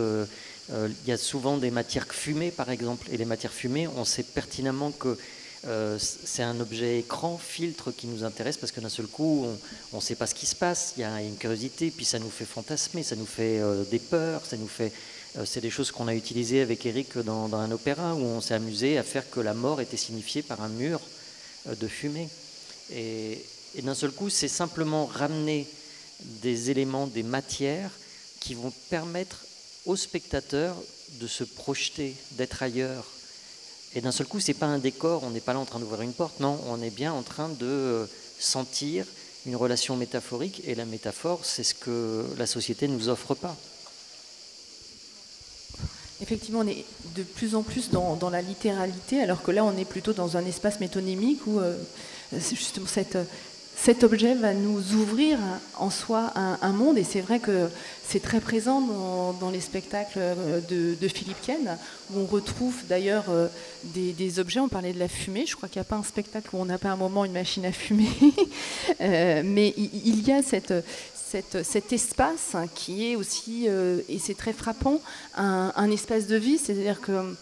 il 0.73 1.09
y 1.09 1.11
a 1.11 1.17
souvent 1.17 1.57
des 1.57 1.69
matières 1.69 2.07
fumées, 2.07 2.49
par 2.49 2.71
exemple. 2.71 3.07
Et 3.11 3.17
les 3.17 3.25
matières 3.25 3.53
fumées, 3.53 3.87
on 3.87 4.05
sait 4.05 4.23
pertinemment 4.23 4.91
que 4.91 5.17
euh, 5.67 5.99
c'est 5.99 6.41
un 6.41 6.59
objet 6.59 6.99
écran, 6.99 7.37
filtre 7.37 7.91
qui 7.91 8.07
nous 8.07 8.23
intéresse 8.23 8.57
parce 8.57 8.71
que 8.71 8.79
d'un 8.79 8.89
seul 8.89 9.05
coup, 9.05 9.45
on 9.93 9.97
ne 9.97 10.01
sait 10.01 10.15
pas 10.15 10.25
ce 10.25 10.33
qui 10.33 10.47
se 10.47 10.55
passe, 10.55 10.93
il 10.97 11.01
y 11.01 11.03
a 11.03 11.21
une 11.21 11.37
curiosité, 11.37 11.91
puis 11.91 12.03
ça 12.03 12.17
nous 12.17 12.31
fait 12.31 12.45
fantasmer, 12.45 13.03
ça 13.03 13.15
nous 13.15 13.27
fait 13.27 13.59
euh, 13.59 13.83
des 13.85 13.99
peurs, 13.99 14.45
ça 14.45 14.57
nous 14.57 14.67
fait. 14.67 14.91
Euh, 15.37 15.45
c'est 15.45 15.61
des 15.61 15.69
choses 15.69 15.91
qu'on 15.91 16.07
a 16.07 16.15
utilisées 16.15 16.61
avec 16.61 16.85
Eric 16.85 17.17
dans, 17.19 17.53
un 17.53 17.71
opéra 17.71 18.15
où 18.15 18.19
on 18.19 18.41
s'est 18.41 18.55
amusé 18.55 18.97
à 18.97 19.03
faire 19.03 19.29
que 19.29 19.39
la 19.39 19.53
mort 19.53 19.81
était 19.81 19.97
signifiée 19.97 20.41
par 20.41 20.61
un 20.61 20.69
mur 20.69 20.99
de 21.67 21.87
fumée. 21.87 22.27
Et, 22.91 23.45
et 23.75 23.81
d'un 23.83 23.93
seul 23.93 24.11
coup, 24.11 24.29
c'est 24.29 24.47
simplement 24.47 25.05
ramener 25.05 25.67
des 26.41 26.71
éléments, 26.71 27.05
des 27.05 27.23
matières 27.23 27.91
qui 28.39 28.55
vont 28.55 28.73
permettre 28.89 29.45
au 29.85 29.95
spectateur 29.95 30.75
de 31.19 31.27
se 31.27 31.43
projeter, 31.43 32.15
d'être 32.31 32.63
ailleurs, 32.63 33.05
et 33.95 34.01
d'un 34.01 34.11
seul 34.11 34.27
coup, 34.27 34.39
c'est 34.39 34.53
pas 34.53 34.67
un 34.67 34.79
décor, 34.79 35.23
on 35.23 35.31
n'est 35.31 35.41
pas 35.41 35.53
là 35.53 35.59
en 35.59 35.65
train 35.65 35.79
d'ouvrir 35.79 36.01
une 36.01 36.13
porte, 36.13 36.39
non, 36.39 36.59
on 36.67 36.81
est 36.81 36.89
bien 36.89 37.11
en 37.11 37.23
train 37.23 37.49
de 37.49 37.65
euh, 37.65 38.05
sentir 38.39 39.05
une 39.45 39.55
relation 39.55 39.97
métaphorique, 39.97 40.61
et 40.65 40.75
la 40.75 40.85
métaphore, 40.85 41.41
c'est 41.43 41.63
ce 41.63 41.73
que 41.73 42.25
la 42.37 42.45
société 42.45 42.87
ne 42.87 42.95
nous 42.95 43.09
offre 43.09 43.35
pas. 43.35 43.55
Effectivement, 46.21 46.59
on 46.59 46.67
est 46.67 46.85
de 47.15 47.23
plus 47.23 47.55
en 47.55 47.63
plus 47.63 47.89
dans, 47.89 48.29
la 48.29 48.41
littéralité, 48.41 49.21
alors 49.21 49.41
que 49.41 49.51
là, 49.51 49.65
on 49.65 49.75
est 49.75 49.85
plutôt 49.85 50.13
dans 50.13 50.37
un 50.37 50.45
espace 50.45 50.79
métonymique 50.79 51.45
où 51.47 51.59
euh, 51.59 51.75
justement 52.31 52.85
cette, 52.87 53.17
cet 53.75 54.03
objet 54.03 54.35
va 54.35 54.53
nous 54.53 54.93
ouvrir 54.93 55.39
en 55.77 55.89
soi 55.89 56.31
un, 56.35 56.71
monde, 56.71 56.97
et 56.99 57.03
c'est 57.03 57.21
vrai 57.21 57.39
que 57.39 57.67
c'est 58.07 58.21
très 58.21 58.39
présent 58.39 58.81
dans, 59.39 59.49
les 59.49 59.59
spectacles 59.59 60.19
de, 60.69 61.07
Philippe 61.07 61.41
Ken, 61.41 61.77
où 62.11 62.19
on 62.19 62.25
retrouve 62.25 62.75
d'ailleurs 62.87 63.25
euh, 63.29 63.47
des, 63.85 64.39
objets, 64.39 64.59
on 64.59 64.69
parlait 64.69 64.93
de 64.93 64.99
la 64.99 65.07
fumée, 65.07 65.45
je 65.47 65.55
crois 65.55 65.67
qu'il 65.67 65.79
n'y 65.79 65.85
a 65.87 65.89
pas 65.89 65.95
un 65.95 66.03
spectacle 66.03 66.49
où 66.53 66.59
on 66.59 66.65
n'a 66.65 66.77
pas 66.77 66.89
un 66.89 66.95
moment 66.95 67.25
une 67.25 67.31
machine 67.31 67.65
à 67.65 67.71
fumer, 67.71 68.09
euh, 69.01 69.41
mais 69.43 69.73
il 69.77 70.27
y 70.27 70.31
a 70.31 70.43
cet 70.43 71.93
espace 71.93 72.55
qui 72.75 73.11
est 73.11 73.15
aussi, 73.15 73.65
euh, 73.67 74.01
et 74.09 74.19
c'est 74.19 74.35
très 74.35 74.53
frappant, 74.53 75.01
un, 75.35 75.91
espace 75.91 76.27
de 76.27 76.35
vie, 76.35 76.57
c'est-à-dire 76.57 77.01
que 77.01 77.35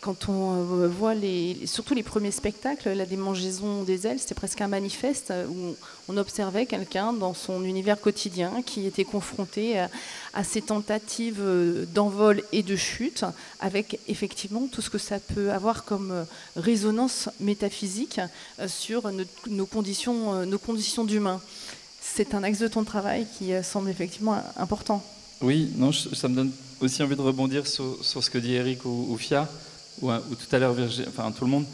quand 0.00 0.28
on 0.28 0.82
euh, 0.82 0.88
voit 0.88 1.14
surtout 1.66 1.94
les 1.94 2.02
premiers 2.02 2.30
spectacles, 2.30 2.90
la 2.90 3.04
démangeaison 3.04 3.82
des 3.82 4.06
ailes, 4.06 4.18
c'était 4.18 4.34
presque 4.34 4.60
un 4.60 4.68
manifeste 4.68 5.32
où 5.48 5.74
on 6.08 6.16
observait 6.16 6.64
quelqu'un 6.64 7.12
dans 7.12 7.34
son 7.34 7.64
univers 7.64 8.00
quotidien 8.00 8.62
qui 8.64 8.86
était 8.86 9.04
confronté 9.04 9.78
à, 9.78 10.44
ces 10.44 10.62
tentatives 10.62 11.42
d'envol 11.94 12.42
et 12.52 12.62
de 12.62 12.76
chute, 12.76 13.24
avec 13.60 13.98
effectivement 14.08 14.66
tout 14.70 14.80
ce 14.80 14.90
que 14.90 14.98
ça 14.98 15.18
peut 15.18 15.52
avoir 15.52 15.84
comme 15.84 16.24
résonance 16.56 17.28
métaphysique 17.40 18.20
euh, 18.60 18.68
sur 18.68 19.10
nos 19.48 19.66
conditions, 19.66 20.34
euh, 20.34 20.44
nos 20.46 20.58
conditions 20.58 21.04
d'humains. 21.04 21.40
C'est 22.00 22.34
un 22.34 22.42
axe 22.42 22.58
de 22.58 22.68
ton 22.68 22.84
travail 22.84 23.26
qui 23.38 23.52
semble 23.62 23.90
effectivement 23.90 24.36
important. 24.56 25.02
Oui, 25.40 25.72
non, 25.76 25.90
ça 25.92 26.28
me 26.28 26.36
donne 26.36 26.52
aussi 26.80 27.02
envie 27.02 27.16
de 27.16 27.22
rebondir 27.22 27.66
sur, 27.66 27.96
ce 28.02 28.30
que 28.30 28.38
dit 28.38 28.54
Eric 28.54 28.84
ou 28.84 29.16
Fia 29.16 29.48
ou, 30.04 30.34
tout 30.34 30.54
à 30.54 30.58
l'heure 30.58 30.76
enfin 31.08 31.32
tout 31.32 31.44
le 31.44 31.50
monde, 31.50 31.66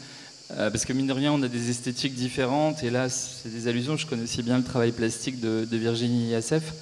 euh, 0.57 0.69
parce 0.69 0.85
que 0.85 0.93
mine 0.93 1.07
de 1.07 1.13
rien, 1.13 1.31
on 1.31 1.41
a 1.43 1.47
des 1.47 1.69
esthétiques 1.69 2.13
différentes, 2.13 2.83
et 2.83 2.89
là, 2.89 3.09
c'est 3.09 3.49
des 3.49 3.67
allusions, 3.67 3.95
je 3.97 4.05
connaissais 4.05 4.41
bien 4.41 4.57
le 4.57 4.63
travail 4.63 4.91
plastique 4.91 5.39
de, 5.39 5.65
Virginie 5.71 6.29
Yassef. 6.29 6.73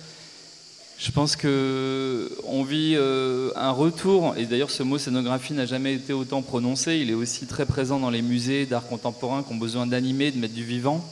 Je 0.98 1.12
pense 1.12 1.36
qu'on 1.36 2.64
vit 2.64 2.96
euh, 2.98 3.52
un 3.56 3.72
retour, 3.72 4.36
et 4.38 4.46
d'ailleurs 4.46 4.72
ce 4.72 4.84
mot 4.84 4.98
scénographie 4.98 5.54
n'a 5.54 5.66
jamais 5.66 5.94
été 5.94 6.12
autant 6.12 6.42
prononcé, 6.42 6.98
il 6.98 7.10
est 7.10 7.14
aussi 7.14 7.46
très 7.46 7.66
présent 7.66 8.00
dans 8.00 8.10
les 8.10 8.22
musées 8.22 8.66
d'art 8.66 8.86
contemporain 8.86 9.44
qui 9.44 9.54
ont 9.54 9.58
besoin 9.58 9.88
d'animer, 9.88 10.32
de 10.32 10.40
mettre 10.40 10.56
du 10.56 10.66
vivant, 10.66 11.08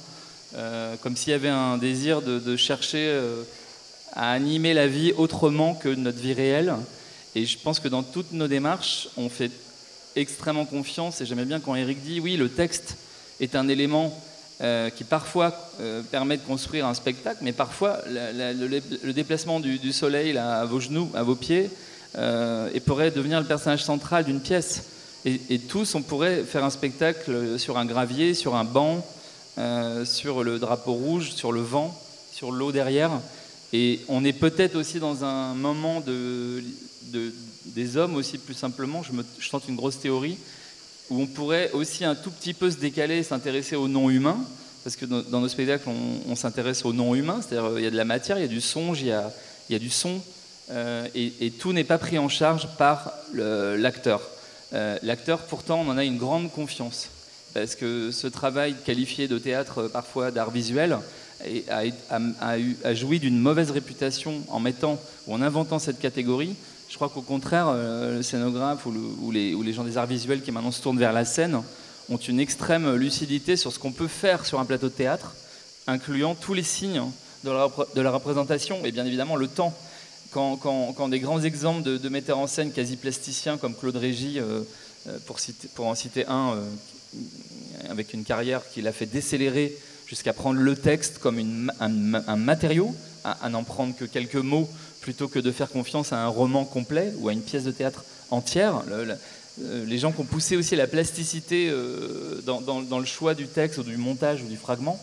euh, 0.55 0.95
comme 1.01 1.15
s'il 1.15 1.31
y 1.31 1.35
avait 1.35 1.47
un 1.47 1.77
désir 1.77 2.21
de 2.21 2.55
chercher 2.57 3.17
à 4.13 4.31
animer 4.31 4.73
la 4.73 4.87
vie 4.87 5.13
autrement 5.15 5.73
que 5.73 5.89
notre 5.89 6.19
vie 6.19 6.33
réelle. 6.33 6.73
Et 7.35 7.45
je 7.45 7.57
pense 7.59 7.79
que 7.79 7.87
dans 7.87 8.03
toutes 8.03 8.31
nos 8.31 8.47
démarches, 8.47 9.09
on 9.15 9.29
fait 9.29 9.51
extrêmement 10.17 10.65
confiance 10.65 11.21
et 11.21 11.25
j'aimais 11.25 11.45
bien 11.45 11.59
quand 11.59 11.75
Eric 11.75 12.01
dit 12.03 12.19
oui, 12.19 12.37
le 12.37 12.49
texte 12.49 12.97
est 13.39 13.55
un 13.55 13.67
élément 13.67 14.13
euh, 14.59 14.89
qui 14.89 15.03
parfois 15.03 15.55
euh, 15.79 16.01
permet 16.01 16.37
de 16.37 16.41
construire 16.41 16.87
un 16.87 16.95
spectacle, 16.95 17.37
mais 17.43 17.51
parfois 17.51 17.99
le, 18.07 19.11
déplacement 19.11 19.59
du, 19.59 19.93
soleil 19.93 20.35
à 20.35 20.65
vos 20.65 20.79
genoux, 20.79 21.11
à 21.13 21.21
vos 21.21 21.35
pieds, 21.35 21.69
euh, 22.17 22.67
et 22.73 22.79
pourrait 22.79 23.11
devenir 23.11 23.39
le 23.39 23.45
personnage 23.45 23.83
central 23.83 24.25
d'une 24.25 24.41
pièce. 24.41 24.85
Et, 25.25 25.59
tous, 25.59 25.93
on 25.93 26.01
pourrait 26.01 26.43
faire 26.43 26.63
un 26.63 26.69
spectacle 26.69 27.59
sur 27.59 27.77
un 27.77 27.85
gravier, 27.85 28.33
sur 28.33 28.55
un 28.55 28.63
banc, 28.63 29.05
sur 30.05 30.43
le 30.43 30.57
drapeau 30.57 30.93
rouge, 30.93 31.33
sur 31.33 31.51
le 31.51 31.59
vent, 31.59 31.93
sur 32.31 32.51
l'eau 32.51 32.71
derrière. 32.71 33.11
Et 33.73 33.99
on 34.07 34.23
est 34.23 34.33
peut-être 34.33 34.75
aussi 34.75 34.99
dans 34.99 35.25
un 35.25 35.53
moment 35.53 35.99
de, 35.99 36.63
des 37.75 37.97
hommes 37.97 38.15
aussi 38.15 38.37
plus 38.37 38.53
simplement, 38.53 39.03
je, 39.03 39.11
me, 39.11 39.23
je 39.39 39.49
tente 39.49 39.67
une 39.67 39.75
grosse 39.75 39.99
théorie, 39.99 40.37
où 41.09 41.21
on 41.21 41.27
pourrait 41.27 41.71
aussi 41.71 42.05
un 42.05 42.15
tout 42.15 42.31
petit 42.31 42.53
peu 42.53 42.69
se 42.69 42.77
décaler, 42.77 43.23
s'intéresser 43.23 43.75
au 43.75 43.87
non-humain, 43.87 44.37
parce 44.83 44.95
que 44.95 45.05
dans, 45.05 45.41
nos 45.41 45.47
spectacles, 45.47 45.89
on, 46.29 46.35
s'intéresse 46.35 46.85
au 46.85 46.93
non-humain, 46.93 47.41
c'est-à-dire 47.41 47.77
il 47.77 47.83
y 47.83 47.87
a 47.87 47.91
de 47.91 47.97
la 47.97 48.05
matière, 48.05 48.37
il 48.37 48.41
y 48.41 48.45
a 48.45 48.49
du 48.49 48.61
songe, 48.61 49.01
il 49.01 49.07
y 49.07 49.11
a, 49.11 49.31
il 49.69 49.73
y 49.73 49.75
a 49.75 49.79
du 49.79 49.89
son, 49.89 50.21
euh, 50.71 51.07
et, 51.13 51.51
tout 51.51 51.73
n'est 51.73 51.83
pas 51.83 51.97
pris 51.97 52.17
en 52.17 52.29
charge 52.29 52.67
par 52.77 53.11
l'acteur. 53.33 54.21
Euh, 54.73 54.97
l'acteur, 55.01 55.39
pourtant, 55.39 55.81
on 55.81 55.89
en 55.89 55.97
a 55.97 56.03
une 56.03 56.17
grande 56.17 56.51
confiance, 56.51 57.09
parce 57.53 57.75
que 57.75 58.11
ce 58.11 58.27
travail 58.27 58.75
qualifié 58.85 59.27
de 59.27 59.37
théâtre, 59.37 59.89
parfois 59.91 60.31
d'art 60.31 60.51
visuel, 60.51 60.97
a, 61.69 61.83
a 62.09 62.93
joui 62.93 63.19
d'une 63.19 63.39
mauvaise 63.39 63.71
réputation 63.71 64.41
en 64.47 64.59
mettant 64.59 64.99
ou 65.27 65.33
en 65.33 65.41
inventant 65.41 65.79
cette 65.79 65.99
catégorie, 65.99 66.55
je 66.89 66.95
crois 66.95 67.09
qu'au 67.09 67.21
contraire, 67.21 67.67
euh, 67.67 68.17
le 68.17 68.23
scénographe 68.23 68.85
ou, 68.85 69.31
les, 69.31 69.73
gens 69.73 69.83
des 69.83 69.97
arts 69.97 70.07
visuels 70.07 70.41
qui 70.41 70.51
maintenant 70.51 70.71
se 70.71 70.81
tournent 70.81 70.99
vers 70.99 71.13
la 71.13 71.25
scène 71.25 71.61
ont 72.09 72.17
une 72.17 72.39
extrême 72.39 72.95
lucidité 72.95 73.57
sur 73.57 73.73
ce 73.73 73.79
qu'on 73.79 73.91
peut 73.91 74.07
faire 74.07 74.45
sur 74.45 74.59
un 74.59 74.65
plateau 74.65 74.87
de 74.87 74.93
théâtre, 74.93 75.35
incluant 75.87 76.35
tous 76.35 76.53
les 76.53 76.63
signes 76.63 77.03
de 77.43 77.51
la, 78.01 78.11
représentation 78.11 78.83
et 78.85 78.91
bien 78.91 79.05
évidemment 79.05 79.35
le 79.35 79.47
temps. 79.47 79.73
Quand, 80.31 81.09
des 81.09 81.19
grands 81.19 81.41
exemples 81.41 81.83
de, 81.83 82.09
metteurs 82.09 82.37
en 82.37 82.47
scène 82.47 82.71
quasi 82.71 82.95
plasticiens 82.95 83.57
comme 83.57 83.75
Claude 83.75 83.95
Régis, 83.95 84.37
euh, 84.37 84.61
euh, 85.07 85.17
pour, 85.75 85.87
en 85.87 85.95
citer 85.95 86.25
un, 86.27 86.55
avec 87.89 88.13
une 88.13 88.23
carrière 88.23 88.61
qui 88.69 88.81
l'a 88.81 88.91
fait 88.91 89.05
décélérer 89.05 89.75
jusqu'à 90.05 90.33
prendre 90.33 90.59
le 90.59 90.75
texte 90.75 91.17
comme 91.17 91.71
un, 91.79 92.35
matériau, 92.35 92.95
à 93.23 93.49
n'en 93.49 93.63
prendre 93.63 93.95
que 93.95 94.05
quelques 94.05 94.35
mots 94.35 94.69
plutôt 95.07 95.29
que 95.29 95.39
de 95.39 95.53
faire 95.53 95.69
confiance 95.69 96.11
à 96.11 96.17
un 96.17 96.27
roman 96.27 96.65
complet 96.65 97.13
ou 97.19 97.29
à 97.29 97.31
une 97.31 97.41
pièce 97.41 97.63
de 97.63 97.71
théâtre 97.71 98.03
entière. 98.29 98.83
Euh, 98.89 99.85
les 99.85 99.97
gens 99.99 100.11
qui 100.11 100.19
ont 100.19 100.25
poussé 100.25 100.57
aussi 100.57 100.75
la 100.75 100.85
plasticité 100.85 101.69
euh, 101.69 102.41
dans, 102.41 102.99
le 102.99 103.05
choix 103.05 103.33
du 103.33 103.47
texte 103.47 103.77
ou 103.77 103.83
du 103.83 103.95
montage 103.95 104.43
ou 104.43 104.47
du 104.47 104.57
fragment. 104.57 104.99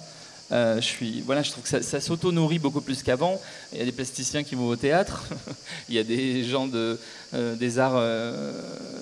Euh, 0.52 0.76
je, 0.76 0.86
suis, 0.86 1.22
voilà, 1.22 1.42
je 1.42 1.52
trouve 1.52 1.64
que 1.64 1.80
ça, 1.82 2.00
s'auto-nourrit 2.02 2.58
beaucoup 2.58 2.82
plus 2.82 3.02
qu'avant. 3.02 3.40
Il 3.72 3.78
y 3.78 3.80
a 3.80 3.86
des 3.86 3.92
plasticiens 3.92 4.44
qui 4.44 4.56
vont 4.56 4.68
au 4.68 4.76
théâtre, 4.76 5.24
il 5.88 5.94
y 5.94 5.98
a 5.98 6.04
des 6.04 6.44
gens 6.44 6.66
de, 6.66 6.98
des, 7.32 7.78
arts, 7.78 8.02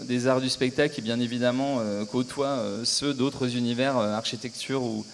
des 0.05 0.29
arts 0.29 0.41
du 0.41 0.51
spectacle 0.51 0.95
qui, 0.95 1.03
bien 1.03 1.19
évidemment, 1.19 1.81
côtoient 2.13 2.63
ceux 2.85 3.13
d'autres 3.13 3.57
univers, 3.57 3.97
architecture 3.97 4.85
ou, 4.85 5.05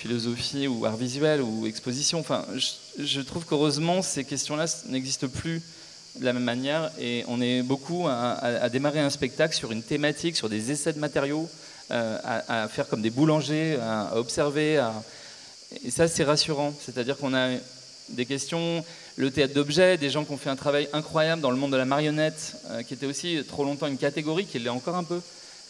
philosophie 0.00 0.66
ou 0.66 0.86
art 0.86 0.96
visuel 0.96 1.42
ou 1.42 1.66
exposition. 1.66 2.20
Enfin, 2.20 2.44
trouve 3.20 3.44
qu'heureusement, 3.44 4.02
ces 4.02 4.24
questions-là 4.24 4.66
n'existent 4.88 5.28
plus 5.28 5.62
de 6.18 6.24
la 6.24 6.32
même 6.32 6.44
manière 6.44 6.90
et 6.98 7.24
on 7.28 7.40
est 7.40 7.62
beaucoup 7.62 8.06
à, 8.08 8.68
démarrer 8.68 9.00
un 9.00 9.10
spectacle 9.10 9.54
sur 9.54 9.72
une 9.72 9.82
thématique, 9.82 10.36
sur 10.36 10.48
des 10.48 10.70
essais 10.70 10.92
de 10.92 10.98
matériaux, 10.98 11.48
euh, 11.90 12.18
à, 12.24 12.68
faire 12.68 12.88
comme 12.88 13.02
des 13.02 13.10
boulangers, 13.10 13.78
à, 13.80 14.16
observer. 14.16 14.84
Et 15.84 15.90
ça, 15.90 16.08
c'est 16.08 16.24
rassurant. 16.24 16.74
C'est-à-dire 16.80 17.16
qu'on 17.16 17.34
a 17.34 17.50
des 18.08 18.26
questions, 18.26 18.84
le 19.16 19.30
théâtre 19.30 19.54
d'objets, 19.54 19.96
des 19.96 20.10
gens 20.10 20.24
qui 20.24 20.32
ont 20.32 20.36
fait 20.36 20.50
un 20.50 20.56
travail 20.56 20.88
incroyable 20.92 21.42
dans 21.42 21.50
le 21.50 21.56
monde 21.56 21.72
de 21.72 21.76
la 21.76 21.84
marionnette, 21.84 22.56
euh, 22.70 22.82
qui 22.82 22.94
était 22.94 23.06
aussi 23.06 23.42
trop 23.46 23.64
longtemps 23.64 23.86
une 23.86 23.98
catégorie, 23.98 24.46
qui 24.46 24.58
l'est 24.58 24.68
encore 24.68 24.96
un 24.96 25.04
peu 25.04 25.20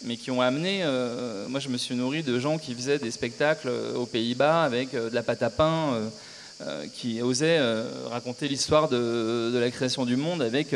mais 0.02 0.16
qui 0.16 0.30
ont 0.30 0.40
amené. 0.40 0.80
Euh, 0.82 1.46
moi, 1.48 1.60
je 1.60 1.68
me 1.68 1.76
suis 1.76 1.94
nourri 1.94 2.22
de 2.22 2.38
gens 2.38 2.56
qui 2.56 2.74
faisaient 2.74 2.98
des 2.98 3.10
spectacles 3.10 3.70
aux 3.94 4.06
Pays-Bas 4.06 4.62
avec 4.64 4.92
de 4.92 5.14
la 5.14 5.22
pâte 5.22 5.42
à 5.42 5.50
pain, 5.50 6.10
qui 6.94 7.22
osaient 7.22 7.61
raconter 8.11 8.48
l'histoire 8.48 8.88
de, 8.88 9.56
la 9.58 9.70
création 9.70 10.04
du 10.04 10.16
monde 10.16 10.42
avec 10.42 10.74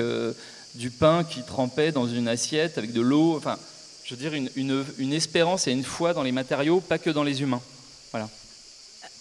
du 0.74 0.90
pain 0.90 1.24
qui 1.24 1.42
trempait 1.42 1.92
dans 1.92 2.06
une 2.06 2.28
assiette 2.28 2.78
avec 2.78 2.92
de 2.92 3.00
l'eau. 3.00 3.36
Enfin, 3.36 3.58
je 4.04 4.14
veux 4.14 4.20
dire, 4.20 4.32
une, 4.56 5.12
espérance 5.12 5.66
et 5.66 5.72
une 5.72 5.84
foi 5.84 6.12
dans 6.12 6.22
les 6.22 6.32
matériaux, 6.32 6.80
pas 6.80 6.98
que 6.98 7.10
dans 7.10 7.22
les 7.22 7.42
humains. 7.42 7.62
Voilà. 8.10 8.28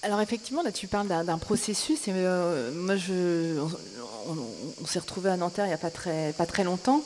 Alors 0.01 0.19
effectivement, 0.19 0.61
là 0.61 0.71
tu 0.73 0.87
parles 0.87 1.07
d'un 1.07 1.37
processus. 1.37 2.07
Et, 2.07 2.11
moi, 2.11 2.95
on, 4.27 4.85
s'est 4.85 4.99
retrouvé 4.99 5.29
à 5.29 5.37
Nanterre 5.37 5.65
il 5.65 5.69
n'y 5.69 5.73
a 5.73 5.77
pas 6.33 6.45
très, 6.45 6.63
longtemps. 6.63 7.03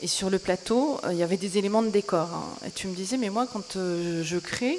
Et 0.00 0.06
sur 0.06 0.30
le 0.30 0.38
plateau, 0.38 1.00
euh, 1.04 1.12
il 1.12 1.18
y 1.18 1.24
avait 1.24 1.36
des 1.36 1.58
éléments 1.58 1.82
de 1.82 1.90
décor. 1.90 2.28
Hein. 2.32 2.66
Et 2.66 2.70
tu 2.70 2.86
me 2.86 2.94
disais, 2.94 3.16
mais 3.16 3.30
moi, 3.30 3.48
quand 3.52 3.74
euh, 3.74 4.22
je 4.22 4.38
crée, 4.38 4.78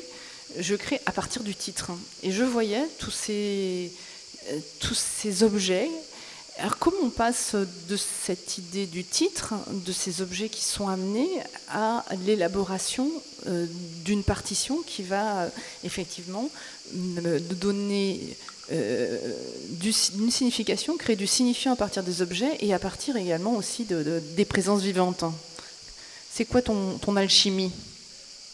je 0.57 0.75
crée 0.75 1.01
à 1.05 1.11
partir 1.11 1.43
du 1.43 1.55
titre. 1.55 1.91
Hein. 1.91 1.99
Et 2.23 2.32
je 2.32 2.43
voyais 2.43 2.84
tous 2.99 3.11
ces, 3.11 3.91
euh, 3.91 4.09
tous 4.79 4.95
ces 4.95 5.43
objets. 5.43 5.89
Alors 6.57 6.77
comment 6.77 6.97
on 7.03 7.09
passe 7.09 7.55
de 7.55 7.95
cette 7.97 8.57
idée 8.57 8.85
du 8.85 9.05
titre, 9.05 9.53
de 9.71 9.91
ces 9.93 10.21
objets 10.21 10.49
qui 10.49 10.65
sont 10.65 10.89
amenés, 10.89 11.29
à 11.69 12.03
l'élaboration 12.25 13.09
d'une 14.03 14.23
partition 14.23 14.81
qui 14.85 15.03
va 15.03 15.49
effectivement 15.83 16.49
donner 16.91 18.35
euh, 18.71 19.17
d'une 19.69 20.29
signification, 20.29 20.95
créer 20.95 21.15
du 21.15 21.25
signifiant 21.25 21.71
à 21.73 21.75
partir 21.75 22.03
des 22.03 22.21
objets 22.21 22.55
et 22.59 22.71
à 22.71 22.77
partir 22.77 23.15
également 23.15 23.55
aussi 23.55 23.85
de, 23.85 24.21
des 24.35 24.45
présences 24.45 24.81
vivantes. 24.81 25.23
C'est 26.31 26.45
quoi 26.45 26.61
ton, 26.61 26.99
ton 26.99 27.15
alchimie? 27.15 27.71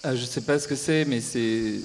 Ah, 0.03 0.15
Je 0.15 0.21
ne 0.21 0.27
sais 0.27 0.39
pas 0.41 0.57
ce 0.57 0.69
que 0.69 0.75
c'est, 0.75 1.03
mais 1.03 1.19
c'est 1.19 1.81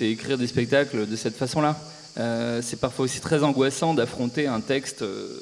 écrire 0.00 0.38
des 0.38 0.48
spectacles 0.48 1.06
de 1.06 1.16
cette 1.16 1.36
façon-là. 1.36 1.78
Euh, 2.18 2.60
c'est 2.62 2.76
parfois 2.76 3.06
aussi 3.06 3.20
très 3.20 3.42
angoissant 3.42 3.94
d'affronter 3.94 4.46
un 4.46 4.60
texte 4.60 5.02
euh, 5.02 5.40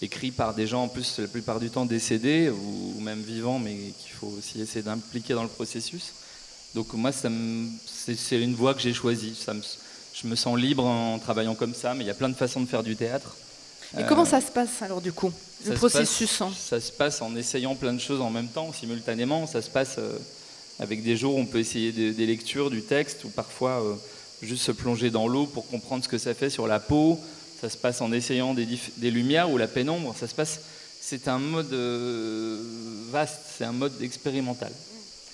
écrit 0.00 0.30
par 0.30 0.54
des 0.54 0.66
gens, 0.66 0.84
en 0.84 0.88
plus 0.88 1.18
la 1.18 1.26
plupart 1.26 1.60
du 1.60 1.70
temps 1.70 1.84
décédés 1.84 2.50
ou, 2.50 3.00
même 3.00 3.20
vivants, 3.20 3.58
mais 3.58 3.74
qu'il 3.74 4.12
faut 4.12 4.32
aussi 4.38 4.60
essayer 4.60 4.82
d'impliquer 4.82 5.34
dans 5.34 5.42
le 5.42 5.48
processus. 5.48 6.12
Donc 6.74 6.92
moi, 6.94 7.12
c'est 7.12 8.40
une 8.40 8.54
voie 8.54 8.74
que 8.74 8.80
j'ai 8.80 8.94
choisie. 8.94 9.34
Ça 9.34 9.54
me, 9.54 9.62
je 10.14 10.26
me 10.26 10.34
sens 10.34 10.58
libre 10.58 10.84
en 10.84 11.18
travaillant 11.18 11.54
comme 11.54 11.74
ça, 11.74 11.94
mais 11.94 12.04
il 12.04 12.06
y 12.06 12.10
a 12.10 12.14
plein 12.14 12.28
de 12.28 12.34
façons 12.34 12.60
de 12.60 12.66
faire 12.66 12.82
du 12.82 12.96
théâtre. 12.96 13.36
Et 13.98 14.04
comment 14.06 14.26
ça 14.26 14.42
se 14.42 14.50
passe 14.50 14.82
alors 14.82 15.00
du 15.00 15.12
coup, 15.12 15.32
le 15.64 15.74
processus 15.74 16.42
hein 16.42 16.52
Ça 16.58 16.78
se 16.78 16.92
passe 16.92 17.22
en 17.22 17.34
essayant 17.36 17.74
plein 17.74 17.94
de 17.94 17.98
choses 17.98 18.20
en 18.20 18.28
même 18.28 18.48
temps, 18.48 18.70
simultanément. 18.72 19.46
Ça 19.46 19.62
se 19.62 19.70
passe 19.70 19.96
avec 20.78 21.02
des 21.02 21.16
jours 21.16 21.36
où 21.36 21.38
on 21.38 21.46
peut 21.46 21.58
essayer 21.58 21.90
des, 21.92 22.26
lectures, 22.26 22.68
du 22.68 22.82
texte, 22.82 23.24
ou 23.24 23.30
parfois 23.30 23.82
juste 24.42 24.64
se 24.64 24.72
plonger 24.72 25.10
dans 25.10 25.28
l'eau 25.28 25.46
pour 25.46 25.66
comprendre 25.68 26.04
ce 26.04 26.08
que 26.08 26.18
ça 26.18 26.34
fait 26.34 26.50
sur 26.50 26.66
la 26.66 26.80
peau. 26.80 27.18
Ça 27.60 27.68
se 27.68 27.76
passe 27.76 28.00
en 28.00 28.12
essayant 28.12 28.54
des, 28.54 29.10
lumières 29.10 29.50
ou 29.50 29.58
la 29.58 29.66
pénombre. 29.66 30.14
Ça 30.16 30.28
se 30.28 30.34
passe. 30.34 30.60
C'est 31.00 31.28
un 31.28 31.38
mode 31.38 31.72
euh, 31.72 32.60
vaste, 33.10 33.40
c'est 33.56 33.64
un 33.64 33.72
mode 33.72 34.00
expérimental. 34.02 34.72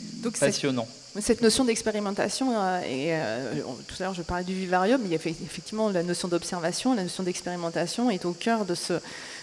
Donc 0.01 0.39
passionnant. 0.39 0.89
Cette 1.21 1.43
notion 1.43 1.65
d'expérimentation, 1.65 2.59
euh, 2.59 2.81
et 2.81 3.15
euh, 3.15 3.63
tout 3.87 3.95
à 4.01 4.05
l'heure 4.05 4.15
je 4.15 4.23
parlais 4.23 4.43
du 4.43 4.55
vivarium, 4.55 5.01
il 5.05 5.13
y 5.13 5.15
a 5.15 5.17
effectivement 5.17 5.89
la 5.89 6.03
notion 6.03 6.27
d'observation, 6.27 6.95
la 6.95 7.05
notion 7.05 7.23
d'expérimentation 7.23 8.11
est 8.11 8.25
au 8.25 8.33
cœur 8.33 8.65
de 8.65 8.75
ce, 8.75 8.95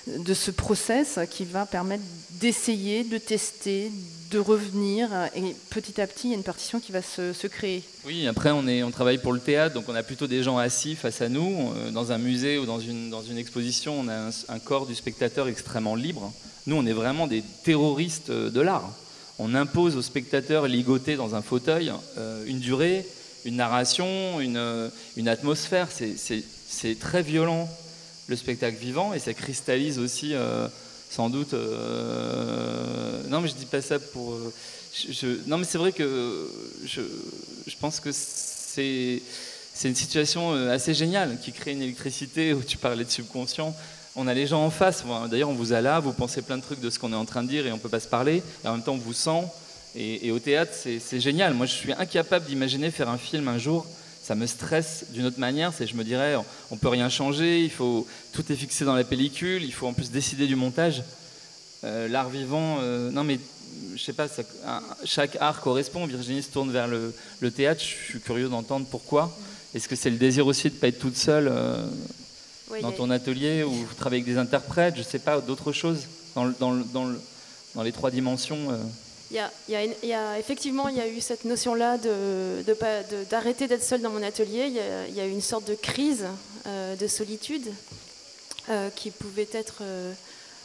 de 0.08 0.34
ce 0.34 0.52
process 0.52 1.20
qui 1.30 1.46
va 1.46 1.66
permettre 1.66 2.04
d'essayer, 2.42 3.06
de 3.06 3.18
tester, 3.18 3.90
de 4.32 4.40
revenir. 4.40 5.10
Et 5.36 5.56
petit 5.70 6.02
à 6.02 6.08
petit, 6.08 6.28
il 6.28 6.32
y 6.32 6.34
a 6.34 6.38
une 6.38 6.44
partition 6.44 6.82
qui 6.82 6.92
va 6.92 7.02
se, 7.02 7.48
créer. 7.48 7.84
Oui, 8.06 8.28
après, 8.28 8.52
on, 8.52 8.68
est, 8.68 8.84
on 8.84 8.92
travaille 8.92 9.20
pour 9.20 9.32
le 9.32 9.40
théâtre, 9.40 9.74
donc 9.74 9.86
on 9.88 9.96
a 9.96 10.04
plutôt 10.04 10.28
des 10.28 10.44
gens 10.44 10.58
assis 10.58 10.96
face 10.96 11.22
à 11.22 11.30
nous. 11.30 11.72
Euh, 11.76 11.92
dans 11.92 12.12
un 12.12 12.18
musée 12.18 12.58
ou 12.58 12.66
dans 12.66 12.80
une, 12.80 13.10
dans 13.10 13.24
une 13.24 13.38
exposition, 13.38 14.00
on 14.00 14.08
a 14.10 14.30
un, 14.50 14.60
corps 14.60 14.88
du 14.88 14.96
spectateur 14.96 15.48
extrêmement 15.48 15.96
libre. 15.96 16.34
Nous, 16.68 16.76
on 16.76 16.86
est 16.86 16.94
vraiment 16.94 17.28
des 17.28 17.44
terroristes 17.64 18.30
de 18.30 18.62
l'art. 18.62 18.92
On 19.40 19.56
impose 19.56 19.96
au 19.96 20.02
spectateur 20.02 20.68
ligoté 20.68 21.16
dans 21.16 21.36
un 21.36 21.42
fauteuil 21.42 21.92
euh, 22.18 22.44
une 22.46 22.60
durée, 22.60 23.06
une 23.46 23.56
narration, 23.56 24.40
une, 24.40 24.92
une 25.18 25.28
atmosphère. 25.28 25.88
C'est 25.92 27.00
très 27.00 27.24
violent 27.24 27.70
le 28.28 28.36
spectacle 28.36 28.78
vivant 28.78 29.14
et 29.14 29.20
ça 29.20 29.34
cristallise 29.34 30.00
aussi 30.00 30.36
sans 31.12 31.30
doute. 31.30 31.54
Euh, 31.54 33.22
non, 33.28 33.42
mais 33.42 33.50
je 33.50 33.54
dis 33.54 33.66
pas 33.66 33.82
ça 33.82 34.00
pour. 34.00 34.34
Euh, 34.34 34.54
je, 34.94 35.28
non, 35.46 35.58
mais 35.58 35.66
c'est 35.66 35.78
vrai 35.78 35.92
que 35.92 36.50
je, 36.86 37.02
pense 37.80 38.00
que 38.00 38.12
c'est 38.14 39.22
c'est 39.74 39.90
une 39.90 39.96
situation 39.96 40.54
euh, 40.54 40.74
assez 40.74 40.94
géniale 40.94 41.38
qui 41.42 41.52
crée 41.52 41.72
une 41.74 41.82
électricité 41.82 42.54
où 42.56 42.64
tu 42.64 42.78
parlais 42.78 43.04
de 43.04 43.10
subconscient. 43.10 43.76
On 44.16 44.28
a 44.28 44.34
les 44.34 44.48
gens 44.48 44.64
en 44.66 44.70
face. 44.70 45.04
D'ailleurs, 45.30 45.50
on 45.50 45.54
vous 45.54 45.74
a 45.74 45.82
là, 45.82 46.00
vous 46.00 46.14
pensez 46.14 46.42
plein 46.42 46.58
de 46.58 46.64
trucs 46.64 46.82
de 46.82 46.90
ce 46.90 47.00
qu'on 47.00 47.14
est 47.14 47.16
en 47.16 47.26
train 47.26 47.44
de 47.44 47.48
dire 47.48 47.66
et 47.66 47.72
on 47.72 47.78
peut 47.78 47.90
pas 47.90 48.00
se 48.00 48.08
parler. 48.08 48.44
Et 48.64 48.68
en 48.68 48.74
même 48.74 48.84
temps, 48.84 48.94
on 48.94 48.98
vous 48.98 49.14
sent. 49.14 49.44
Et, 49.96 50.32
au 50.32 50.40
théâtre, 50.40 50.72
c'est 50.74 51.20
génial. 51.20 51.54
Moi, 51.54 51.66
je 51.66 51.74
suis 51.74 51.94
incapable 51.94 52.46
d'imaginer 52.46 52.92
faire 52.92 53.10
un 53.10 53.18
film 53.18 53.48
un 53.48 53.58
jour 53.58 53.86
ça 54.22 54.36
me 54.36 54.46
stresse 54.46 55.06
d'une 55.10 55.26
autre 55.26 55.40
manière. 55.40 55.74
C'est 55.74 55.88
je 55.88 55.96
me 55.96 56.04
dirais, 56.04 56.36
on 56.70 56.78
peut 56.78 56.88
rien 56.88 57.10
changer, 57.10 57.64
il 57.64 57.72
faut 57.72 58.08
tout 58.32 58.50
est 58.52 58.56
fixé 58.56 58.86
dans 58.86 58.96
la 58.96 59.04
pellicule, 59.04 59.64
il 59.64 59.74
faut 59.74 59.88
en 59.88 59.94
plus 59.94 60.12
décider 60.12 60.48
du 60.48 60.56
montage. 60.56 61.04
Euh, 61.84 62.08
l'art 62.08 62.30
vivant, 62.30 62.78
euh, 62.82 63.10
non 63.10 63.24
mais 63.24 63.40
je 63.96 64.02
sais 64.02 64.14
pas, 64.14 64.28
chaque 65.04 65.38
art 65.40 65.62
correspond. 65.62 66.06
Virginie 66.06 66.44
se 66.44 66.50
tourne 66.52 66.72
vers 66.72 66.88
le, 66.88 67.52
théâtre. 67.52 67.82
Je 67.82 68.12
suis 68.12 68.20
curieux 68.20 68.48
d'entendre 68.48 68.86
pourquoi. 68.90 69.36
Est-ce 69.74 69.88
que 69.88 69.96
c'est 69.96 70.10
le 70.10 70.18
désir 70.18 70.46
aussi 70.46 70.70
de 70.70 70.76
ne 70.76 70.80
pas 70.80 70.90
être 70.90 71.00
toute 71.00 71.18
seule 71.18 71.48
euh, 71.52 71.86
dans 72.82 72.92
ton 72.92 73.10
atelier 73.10 73.64
ou 73.64 73.74
travailler 73.98 74.22
avec 74.22 74.34
des 74.34 74.40
interprètes 74.40 74.96
Je 74.98 75.04
sais 75.04 75.20
pas, 75.20 75.40
d'autres 75.42 75.72
choses 75.72 76.08
dans, 76.36 76.50
dans, 76.60 76.74
dans, 76.74 77.12
dans, 77.76 77.84
les 77.84 77.92
trois 77.92 78.12
dimensions 78.12 78.70
il 79.32 80.10
y, 80.10 80.14
a, 80.14 80.40
effectivement, 80.40 80.90
il 80.90 80.98
y 80.98 81.02
a 81.02 81.08
eu 81.08 81.22
cette 81.22 81.46
notion-là 81.46 81.98
d'arrêter 83.30 83.68
d'être 83.68 83.84
seule 83.84 84.02
dans 84.02 84.10
mon 84.10 84.24
atelier. 84.24 84.66
Il 85.08 85.16
y, 85.16 85.22
a, 85.22 85.26
eu 85.26 85.32
une 85.32 85.42
sorte 85.42 85.66
de 85.68 85.76
crise 85.76 86.26
euh, 86.68 86.96
de 86.98 87.08
solitude 87.08 87.72
euh, 88.70 88.90
qui 88.94 89.10
pouvait 89.10 89.48
être 89.54 89.80
euh, 89.82 90.12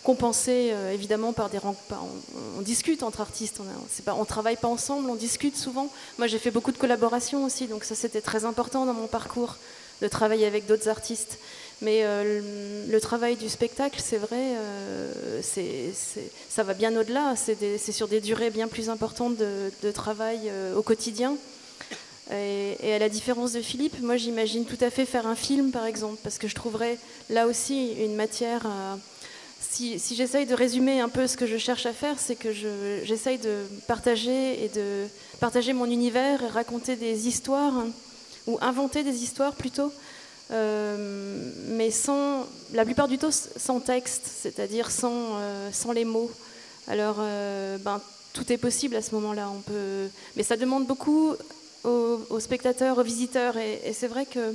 compensée 0.03 0.73
évidemment 0.93 1.33
par 1.33 1.49
des 1.49 1.59
rencontres. 1.59 2.01
On, 2.59 2.63
discute 2.63 3.03
entre 3.05 3.21
artistes, 3.21 3.61
on 4.07 4.21
ne 4.21 4.25
travaille 4.25 4.57
pas 4.57 4.69
ensemble, 4.69 5.11
on 5.11 5.15
discute 5.15 5.57
souvent. 5.57 5.89
Moi, 6.19 6.27
j'ai 6.27 6.39
fait 6.39 6.51
beaucoup 6.51 6.73
de 6.73 6.79
collaborations 6.79 7.45
aussi, 7.45 7.67
donc 7.69 7.85
ça 7.85 7.95
c'était 7.95 8.21
très 8.21 8.45
important 8.45 8.85
dans 8.85 8.95
mon 8.95 9.07
parcours 9.07 9.57
de 10.03 10.09
travailler 10.09 10.47
avec 10.47 10.67
d'autres 10.67 10.89
artistes. 10.89 11.39
Mais 11.83 12.01
euh, 12.05 12.87
le, 12.89 13.01
travail 13.01 13.37
du 13.37 13.51
spectacle, 13.51 14.01
c'est 14.03 14.17
vrai, 14.17 14.55
euh, 14.57 15.43
ça 16.49 16.63
va 16.63 16.73
bien 16.73 16.97
au-delà. 16.97 17.35
C'est 17.37 17.93
sur 17.93 18.09
des 18.09 18.21
durées 18.21 18.51
bien 18.51 18.67
plus 18.67 18.89
importantes 18.89 19.37
de, 19.37 19.91
travail 19.91 20.41
euh, 20.47 20.75
au 20.75 20.83
quotidien. 20.83 21.37
Et, 22.33 22.95
à 22.95 22.99
la 22.99 23.09
différence 23.09 23.53
de 23.53 23.61
Philippe, 23.61 24.01
moi 24.01 24.17
j'imagine 24.17 24.65
tout 24.65 24.83
à 24.83 24.91
fait 24.91 25.05
faire 25.05 25.27
un 25.27 25.37
film, 25.37 25.71
par 25.71 25.85
exemple, 25.85 26.19
parce 26.23 26.39
que 26.39 26.49
je 26.49 26.55
trouverais 26.55 26.99
là 27.29 27.47
aussi 27.47 27.93
une 28.01 28.17
matière. 28.17 28.67
si, 29.61 29.99
j'essaye 30.15 30.47
de 30.47 30.55
résumer 30.55 31.01
un 31.01 31.11
peu 31.11 31.27
ce 31.27 31.37
que 31.37 31.47
je 31.47 31.59
cherche 31.59 31.85
à 31.85 31.93
faire, 31.93 32.19
c'est 32.19 32.37
que 32.37 32.53
j'essaye 33.05 33.37
de 33.37 33.65
partager 33.87 34.65
et 34.65 34.71
de 34.71 35.05
partager 35.41 35.75
mon 35.75 35.91
univers 35.91 36.43
et 36.43 36.49
raconter 36.49 36.97
des 36.97 37.29
histoires, 37.29 37.85
ou 38.47 38.59
inventer 38.63 39.05
des 39.05 39.23
histoires 39.23 39.55
plutôt, 39.55 39.93
euh, 40.53 41.51
mais 41.69 41.91
sans, 41.91 42.47
la 42.73 42.85
plupart 42.85 43.09
du 43.09 43.19
temps 43.19 43.31
sans 43.33 43.81
texte, 43.81 44.23
c'est-à-dire 44.27 44.91
sans, 44.91 45.13
euh, 45.13 45.71
sans 45.73 45.93
les 45.93 46.05
mots. 46.05 46.31
Alors, 46.87 47.17
euh, 47.19 47.79
ben, 47.79 48.01
tout 48.33 48.53
est 48.53 48.59
possible 48.59 48.97
à 48.97 49.03
ce 49.03 49.15
moment-là. 49.17 49.51
On 49.51 49.61
peut, 49.61 50.09
mais 50.37 50.43
ça 50.43 50.57
demande 50.57 50.87
beaucoup 50.87 51.35
aux, 51.85 52.41
spectateurs, 52.41 52.99
aux 52.99 53.03
visiteurs, 53.03 53.57
et, 53.57 53.93
c'est 53.93 54.09
vrai 54.09 54.27
que 54.27 54.55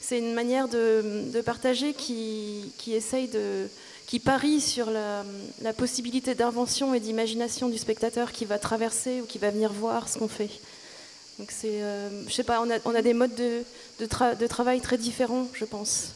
c'est 0.00 0.18
une 0.18 0.34
manière 0.34 0.66
de, 0.66 1.40
partager 1.44 1.94
qui, 1.94 2.72
qui, 2.76 2.94
essaye 2.94 3.28
de, 3.28 3.68
qui 4.06 4.18
parie 4.18 4.60
sur 4.60 4.90
la 4.90 5.72
possibilité 5.76 6.34
d'invention 6.34 6.92
et 6.92 6.98
d'imagination 6.98 7.68
du 7.68 7.78
spectateur 7.78 8.32
qui 8.32 8.46
va 8.46 8.58
traverser 8.58 9.20
ou 9.20 9.26
qui 9.26 9.38
va 9.38 9.50
venir 9.50 9.72
voir 9.72 10.08
ce 10.08 10.18
qu'on 10.18 10.26
fait. 10.26 10.50
Donc 11.38 11.50
c'est, 11.50 11.82
euh, 11.82 12.08
je 12.28 12.32
sais 12.32 12.44
pas, 12.44 12.60
on 12.60 12.70
a, 12.70 12.78
on 12.84 12.94
a 12.94 13.02
des 13.02 13.14
modes 13.14 13.34
de, 13.34 13.62
de, 14.00 14.46
travail 14.46 14.80
très 14.80 14.98
différents, 14.98 15.48
je 15.54 15.64
pense. 15.64 16.12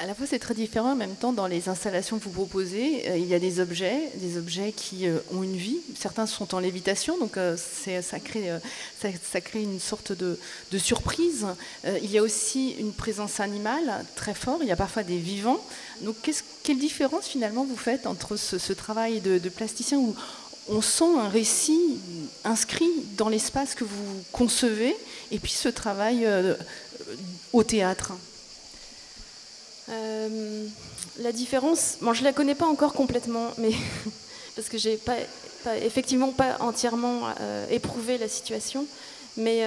À 0.00 0.06
la 0.06 0.14
fois, 0.14 0.26
c'est 0.26 0.38
très 0.38 0.54
différent. 0.54 0.92
En 0.92 0.96
même 0.96 1.16
temps, 1.16 1.32
dans 1.32 1.48
les 1.48 1.68
installations 1.68 2.18
que 2.18 2.24
vous 2.24 2.30
proposez, 2.30 3.08
euh, 3.08 3.18
il 3.18 3.26
y 3.26 3.34
a 3.34 3.40
des 3.40 3.58
objets, 3.60 4.10
des 4.14 4.38
objets 4.38 4.72
qui 4.72 5.06
euh, 5.06 5.18
ont 5.32 5.42
une 5.42 5.56
vie. 5.56 5.78
Certains 5.98 6.26
sont 6.26 6.54
en 6.54 6.60
lévitation, 6.60 7.18
donc 7.18 7.36
ça, 7.56 8.20
crée, 8.20 8.48
ça, 9.00 9.40
crée 9.40 9.62
une 9.62 9.80
sorte 9.80 10.12
de, 10.12 10.38
de 10.70 10.78
surprise. 10.78 11.46
il 11.84 12.10
y 12.10 12.16
a 12.16 12.22
aussi 12.22 12.76
une 12.78 12.92
présence 12.92 13.40
animale 13.40 14.04
très 14.14 14.34
forte. 14.34 14.60
Il 14.62 14.68
y 14.68 14.72
a 14.72 14.76
parfois 14.76 15.02
des 15.02 15.18
vivants. 15.18 15.60
Donc, 16.02 16.16
quelle 16.62 16.78
différence 16.78 17.26
finalement 17.26 17.64
vous 17.64 17.76
faites 17.76 18.06
entre 18.06 18.36
ce, 18.36 18.72
travail 18.72 19.20
de, 19.20 19.38
de 19.38 19.48
plasticien 19.48 19.98
où 19.98 20.14
on 20.68 20.80
sent 20.80 21.18
un 21.18 21.28
récit 21.28 21.98
inscrit 22.44 22.90
dans 23.16 23.28
l'espace 23.28 23.74
que 23.74 23.84
vous 23.84 24.22
concevez, 24.32 24.96
et 25.30 25.38
puis 25.38 25.52
ce 25.52 25.68
travail 25.68 26.24
euh, 26.24 26.54
au 27.52 27.62
théâtre. 27.62 28.12
Euh, 29.90 30.66
La 31.22 31.32
différence, 31.32 31.98
je 32.00 32.20
ne 32.20 32.24
la 32.24 32.32
connais 32.32 32.54
pas 32.54 32.66
encore 32.66 32.92
complètement, 32.92 33.50
mais 33.58 33.72
parce 34.56 34.68
que 34.68 34.78
j'ai 34.78 34.96
pas, 34.96 35.16
effectivement 35.82 36.32
pas 36.32 36.56
entièrement 36.60 37.28
euh, 37.40 37.66
éprouvé 37.70 38.18
la 38.18 38.28
situation, 38.28 38.86
mais 39.36 39.62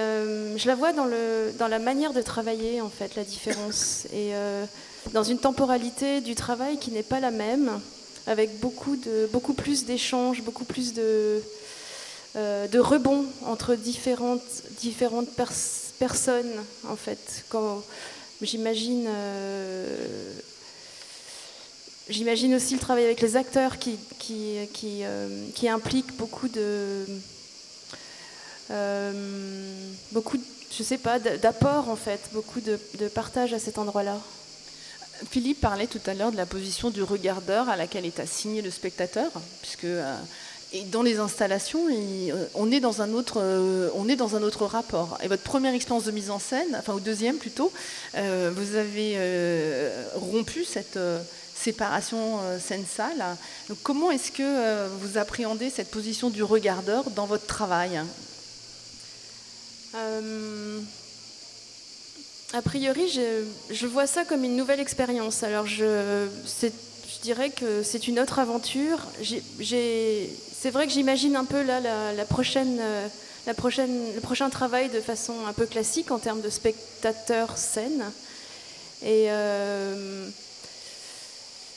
je 0.56 0.66
la 0.66 0.74
vois 0.74 0.92
dans, 0.92 1.06
le, 1.06 1.50
dans 1.58 1.68
la 1.68 1.78
manière 1.78 2.12
de 2.12 2.20
travailler, 2.20 2.82
en 2.82 2.90
fait, 2.90 3.16
la 3.16 3.24
différence, 3.24 4.06
et 4.12 4.32
dans 5.14 5.22
une 5.22 5.38
temporalité 5.38 6.20
du 6.20 6.34
travail 6.34 6.76
qui 6.76 6.90
n'est 6.90 7.02
pas 7.02 7.20
la 7.20 7.30
même 7.30 7.80
avec 8.26 8.60
beaucoup, 8.60 8.96
de, 8.96 9.28
beaucoup 9.32 9.54
plus 9.54 9.84
d'échanges, 9.84 10.42
beaucoup 10.42 10.64
plus 10.64 10.92
de, 10.94 11.42
euh, 12.36 12.66
de 12.66 12.78
rebonds 12.78 13.26
entre 13.44 13.74
différentes, 13.74 14.40
différentes 14.80 15.28
personnes, 15.98 16.52
en 16.88 16.96
fait. 16.96 17.44
J'imagine, 18.40 19.06
euh, 19.06 20.32
j'imagine 22.08 22.54
aussi 22.54 22.74
le 22.74 22.80
travail 22.80 23.04
avec 23.04 23.20
les 23.20 23.36
acteurs 23.36 23.78
qui, 23.78 23.98
qui, 24.18 24.56
qui, 24.72 25.04
euh, 25.04 25.50
implique 25.68 26.16
beaucoup 26.16 26.48
de, 26.48 27.04
beaucoup, 30.12 30.38
je 30.76 30.82
sais 30.82 30.98
pas, 30.98 31.18
d'apport 31.18 31.88
en 31.88 31.96
fait, 31.96 32.20
beaucoup 32.32 32.60
de 32.60 33.08
partage 33.08 33.52
à 33.52 33.58
cet 33.58 33.78
endroit-là. 33.78 34.18
Philippe 35.30 35.60
parlait 35.60 35.86
tout 35.86 36.00
à 36.06 36.14
l'heure 36.14 36.32
de 36.32 36.36
la 36.36 36.46
position 36.46 36.90
du 36.90 37.02
regardeur 37.02 37.68
à 37.68 37.76
laquelle 37.76 38.06
est 38.06 38.20
assigné 38.20 38.62
le 38.62 38.70
spectateur, 38.70 39.30
puisque 39.60 39.84
euh, 39.84 40.16
dans 40.90 41.02
les 41.02 41.18
installations, 41.18 41.86
euh, 41.90 42.46
on, 42.54 42.70
est 42.72 42.80
dans 42.80 43.02
un 43.02 43.12
autre, 43.12 43.38
euh, 43.40 43.90
on 43.94 44.08
est 44.08 44.16
dans 44.16 44.36
un 44.36 44.42
autre 44.42 44.66
rapport. 44.66 45.18
Et 45.22 45.28
votre 45.28 45.42
première 45.42 45.74
expérience 45.74 46.04
de 46.04 46.10
mise 46.10 46.30
en 46.30 46.38
scène, 46.38 46.76
enfin 46.78 46.94
au 46.94 47.00
deuxième 47.00 47.36
plutôt, 47.36 47.72
vous 48.14 48.76
avez 48.76 49.18
rompu 50.14 50.64
cette 50.64 50.98
séparation 51.54 52.40
scène-salle. 52.58 53.24
comment 53.82 54.10
est-ce 54.10 54.32
que 54.32 54.88
vous 55.00 55.18
appréhendez 55.18 55.70
cette 55.70 55.90
position 55.90 56.30
du 56.30 56.42
regardeur 56.42 57.10
dans 57.10 57.26
votre 57.26 57.46
travail? 57.46 58.00
A 62.54 62.60
priori, 62.60 63.08
je, 63.08 63.86
vois 63.86 64.06
ça 64.06 64.24
comme 64.24 64.44
une 64.44 64.56
nouvelle 64.56 64.80
expérience. 64.80 65.42
Alors, 65.42 65.66
je, 65.66 66.26
dirais 67.22 67.50
que 67.50 67.82
c'est 67.82 68.08
une 68.08 68.20
autre 68.20 68.38
aventure. 68.38 68.98
C'est 69.22 70.70
vrai 70.70 70.86
que 70.86 70.92
j'imagine 70.92 71.36
un 71.36 71.44
peu 71.44 71.62
là 71.62 71.80
la, 71.80 72.24
prochaine. 72.24 72.80
La 73.44 73.54
prochaine, 73.54 74.14
le 74.14 74.20
prochain 74.20 74.50
travail 74.50 74.88
de 74.88 75.00
façon 75.00 75.34
un 75.48 75.52
peu 75.52 75.66
classique 75.66 76.12
en 76.12 76.18
termes 76.18 76.42
de 76.42 76.50
spectateur 76.50 77.56
scène. 77.56 78.04
Et 79.02 79.26
euh, 79.30 80.28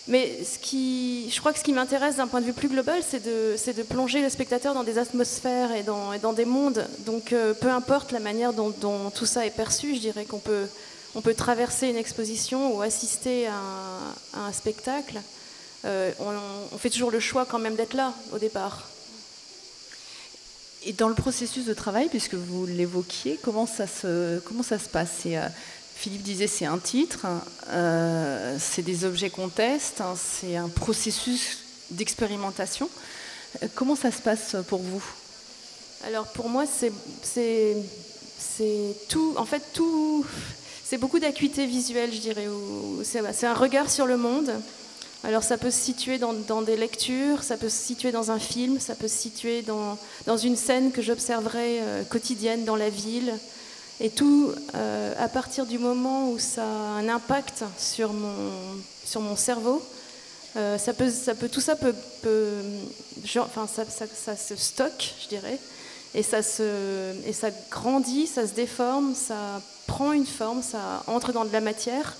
mais 0.08 0.44
ce 0.44 0.60
qui, 0.60 1.32
je 1.32 1.40
crois 1.40 1.52
que 1.52 1.58
ce 1.58 1.64
qui 1.64 1.74
m'intéresse 1.74 2.18
d'un 2.18 2.28
point 2.28 2.40
de 2.40 2.46
vue 2.46 2.54
plus 2.54 2.68
global, 2.68 3.02
c'est 3.08 3.26
de, 3.26 3.84
plonger 3.84 4.22
le 4.22 4.30
spectateur 4.30 4.76
dans 4.76 4.84
des 4.84 5.00
atmosphères 5.00 5.72
et 5.72 5.82
dans, 5.82 6.34
des 6.34 6.46
mondes. 6.46 6.86
Donc 7.06 7.34
euh, 7.34 7.54
peu 7.54 7.70
importe 7.70 8.12
la 8.12 8.20
manière 8.20 8.54
dont, 8.54 8.72
tout 9.10 9.26
ça 9.26 9.46
est 9.46 9.56
perçu, 9.56 9.96
je 9.96 10.00
dirais 10.00 10.26
qu'on 10.26 10.40
peut, 10.40 10.68
on 11.16 11.22
peut 11.22 11.34
traverser 11.34 11.88
une 11.88 11.98
exposition 11.98 12.76
ou 12.76 12.82
assister 12.84 13.48
à 13.48 14.40
un, 14.40 14.52
spectacle. 14.52 15.20
Euh, 15.86 16.12
on, 16.20 16.78
fait 16.78 16.92
toujours 16.92 17.10
le 17.10 17.20
choix 17.20 17.46
quand 17.46 17.60
même 17.60 17.76
d'être 17.76 17.96
là 17.96 18.14
au 18.32 18.38
départ. 18.38 18.88
Et 20.88 20.94
dans 20.94 21.10
le 21.10 21.16
processus 21.16 21.66
de 21.66 21.74
travail, 21.74 22.10
puisque 22.10 22.36
vous 22.36 22.68
l'évoquiez, 22.68 23.40
comment 23.42 23.66
ça 23.66 23.88
se, 23.88 24.40
passe? 24.92 25.26
Philippe 25.96 26.24
disait 26.24 26.48
c'est 26.48 26.66
un 26.66 26.78
titre, 26.78 27.26
euh, 27.70 28.58
c'est 28.60 28.82
des 28.82 29.06
objets 29.06 29.30
qu'on 29.30 29.50
teste, 29.50 30.02
hein, 30.02 30.16
c'est 30.16 30.58
un 30.58 30.70
processus 30.70 31.60
d'expérimentation. 31.90 32.90
Euh, 33.64 33.68
comment 33.74 33.96
ça 33.96 34.12
se 34.12 34.22
passe 34.22 34.58
pour 34.68 34.82
vous? 34.82 35.04
Alors 36.06 36.28
pour 36.28 36.50
moi 36.50 36.66
c'est 36.68 36.92
tout, 39.08 39.34
en 39.38 39.46
fait 39.46 39.64
tout, 39.74 40.26
c'est 40.84 40.98
beaucoup 40.98 41.20
d'acuité 41.20 41.66
visuelle 41.66 42.14
je 42.14 42.20
dirais. 42.20 42.48
C'est 43.04 43.48
un 43.48 43.54
regard 43.54 43.90
sur 43.90 44.06
le 44.06 44.18
monde. 44.18 44.52
Alors 45.24 45.42
ça 45.42 45.58
peut 45.58 45.72
se 45.72 45.80
situer 45.80 46.20
dans, 46.20 46.62
des 46.62 46.76
lectures, 46.76 47.42
ça 47.42 47.58
peut 47.58 47.70
se 47.70 47.82
situer 47.82 48.12
dans 48.12 48.30
un 48.30 48.38
film, 48.38 48.80
ça 48.80 48.94
peut 48.94 49.08
se 49.08 49.18
situer 49.18 49.64
dans, 49.64 49.98
dans 50.28 50.38
une 50.38 50.56
scène 50.56 50.92
que 50.92 51.02
j'observerai 51.02 51.80
euh, 51.82 52.04
quotidienne 52.04 52.64
dans 52.64 52.76
la 52.76 52.92
ville. 52.92 53.34
Et 54.02 54.10
tout, 54.10 54.52
euh, 54.76 55.14
à 55.18 55.30
partir 55.30 55.66
du 55.66 55.80
moment 55.80 56.30
où 56.30 56.40
ça 56.40 56.64
a 56.64 57.00
un 57.00 57.08
impact 57.08 57.64
sur 57.78 58.12
mon, 58.12 58.34
sur 59.06 59.22
mon 59.22 59.38
cerveau, 59.38 59.82
euh, 60.58 60.78
ça 60.78 60.94
peut, 60.94 61.10
tout 61.50 61.62
ça 61.62 61.76
peut, 61.76 61.94
enfin, 63.38 63.68
ça, 63.68 64.36
se 64.36 64.56
stocke, 64.56 65.16
je 65.24 65.28
dirais, 65.30 65.60
et 66.14 66.24
ça, 66.24 66.42
se, 66.44 67.14
et 67.26 67.34
ça 67.34 67.50
grandit, 67.72 68.28
ça 68.28 68.48
se 68.48 68.54
déforme, 68.54 69.16
ça 69.16 69.62
prend 69.88 70.12
une 70.12 70.26
forme, 70.26 70.62
ça 70.62 71.04
entre 71.08 71.32
dans 71.32 71.46
de 71.46 71.52
la 71.52 71.62
matière. 71.62 72.16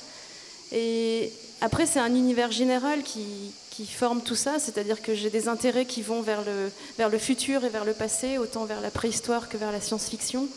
Et 0.72 1.32
après, 1.62 1.86
c'est 1.86 2.00
un 2.00 2.14
univers 2.14 2.52
général 2.52 3.04
qui, 3.04 3.26
qui 3.70 3.86
forme 3.86 4.22
tout 4.22 4.36
ça, 4.36 4.60
c'est-à-dire 4.60 5.02
que 5.02 5.14
j'ai 5.14 5.30
des 5.30 5.50
intérêts 5.50 5.86
qui 5.86 6.02
vont 6.02 6.22
vers 6.22 6.42
le, 6.44 6.72
vers 6.98 7.10
le 7.10 7.18
futur 7.18 7.66
et 7.66 7.70
vers 7.70 7.84
le 7.84 7.94
passé, 7.94 8.38
autant 8.38 8.64
vers 8.64 8.80
la 8.80 8.92
préhistoire 8.92 9.50
que 9.50 9.58
vers 9.58 9.74
la 9.74 9.82
science-fiction. 9.82 10.48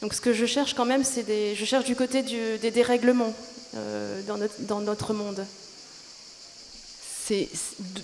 Donc 0.00 0.14
ce 0.14 0.20
que 0.20 0.32
je 0.32 0.46
cherche 0.46 0.74
quand 0.74 0.84
même, 0.84 1.04
c'est 1.04 1.24
des, 1.24 1.54
je 1.54 1.64
cherche 1.64 1.84
du 1.84 1.96
côté 1.96 2.22
du, 2.22 2.58
des 2.58 2.70
dérèglements 2.70 3.34
euh, 3.76 4.22
dans, 4.26 4.36
notre, 4.36 4.60
dans, 4.60 4.80
notre, 4.80 5.12
monde. 5.12 5.44
C'est 7.24 7.48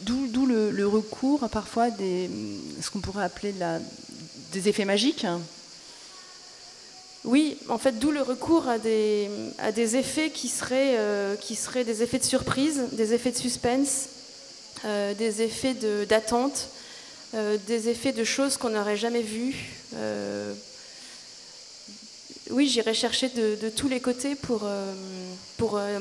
d'où 0.03 0.47
le, 0.47 0.71
le, 0.71 0.89
recours 0.89 1.49
parfois 1.49 1.91
des 1.91 2.29
ce 2.83 2.91
qu'on 2.91 3.01
pourrait 3.01 3.25
appeler 3.25 3.55
la, 3.59 3.79
des 4.53 4.69
effets 4.69 4.85
magiques. 4.85 5.27
Oui, 7.25 7.57
en 7.71 7.79
fait, 7.79 7.99
d'où 7.99 8.11
le 8.11 8.21
recours 8.21 8.69
à 8.69 8.79
des, 8.79 9.31
à 9.59 9.73
des 9.73 9.97
effets 9.97 10.31
qui 10.31 10.49
seraient, 10.49 10.97
euh, 10.99 11.37
qui 11.37 11.55
seraient 11.55 11.85
des 11.85 12.03
effets 12.03 12.19
de 12.19 12.25
surprise, 12.25 12.83
des 12.93 13.15
effets 13.15 13.31
de 13.31 13.39
suspense, 13.39 14.09
euh, 14.85 15.15
des 15.15 15.41
effets 15.41 15.75
d'attente, 16.07 16.69
de, 17.33 17.57
des 17.67 17.89
effets 17.89 18.13
de 18.13 18.25
choses 18.25 18.57
qu'on 18.59 18.71
n'aurait 18.71 18.97
jamais 18.97 19.23
vues. 19.23 19.71
Oui, 22.51 22.69
j'irai 22.69 22.93
chercher 22.93 23.31
de, 23.31 23.57
de, 23.61 23.71
tous 23.71 23.89
les 23.89 24.01
côtés 24.01 24.35
pour, 24.35 24.63
euh, 24.65 24.93
pour, 25.57 25.79
euh, 25.79 25.99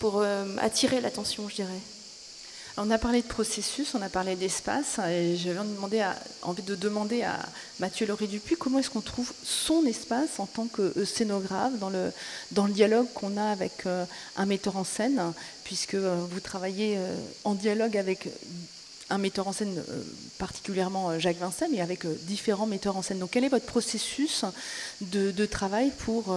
pour 0.00 0.18
euh, 0.18 0.44
attirer 0.58 1.00
l'attention, 1.00 1.48
je 1.48 1.56
dirais. 1.56 1.80
On 2.76 2.90
a 2.90 2.98
parlé 2.98 3.22
de 3.22 3.26
processus, 3.26 3.94
on 3.94 4.02
a 4.02 4.08
parlé 4.08 4.34
d'espace, 4.34 4.98
et 5.08 5.36
j'avais 5.36 5.58
envie, 5.58 6.00
envie 6.42 6.62
de 6.62 6.74
demander 6.74 7.22
à 7.22 7.38
Mathieu 7.78 8.06
Laurie 8.06 8.26
Dupuis 8.26 8.56
comment 8.56 8.80
est-ce 8.80 8.90
qu'on 8.90 9.02
trouve 9.02 9.32
son 9.44 9.84
espace 9.86 10.40
en 10.40 10.46
tant 10.46 10.66
que 10.66 11.04
scénographe 11.04 11.78
dans 11.78 11.90
le, 11.90 12.10
dans 12.52 12.66
le 12.66 12.72
dialogue 12.72 13.06
qu'on 13.14 13.36
a 13.36 13.50
avec 13.50 13.84
un 14.36 14.46
metteur 14.46 14.76
en 14.76 14.84
scène, 14.84 15.20
puisque 15.64 15.96
vous 15.96 16.40
travaillez 16.40 16.96
en 17.44 17.54
dialogue 17.54 17.96
avec 17.96 18.28
un 19.10 19.18
metteur 19.18 19.48
en 19.48 19.52
scène 19.52 19.76
euh, 19.76 20.02
particulièrement 20.38 21.10
euh, 21.10 21.18
Jacques 21.18 21.38
Vincent, 21.38 21.66
mais 21.70 21.80
avec 21.80 22.06
euh, 22.06 22.16
différents 22.22 22.66
metteurs 22.66 22.96
en 22.96 23.02
scène. 23.02 23.18
Donc 23.18 23.30
quel 23.32 23.44
est 23.44 23.48
votre 23.48 23.66
processus 23.66 24.44
de, 25.00 25.46
travail 25.46 25.90
pour 25.98 26.36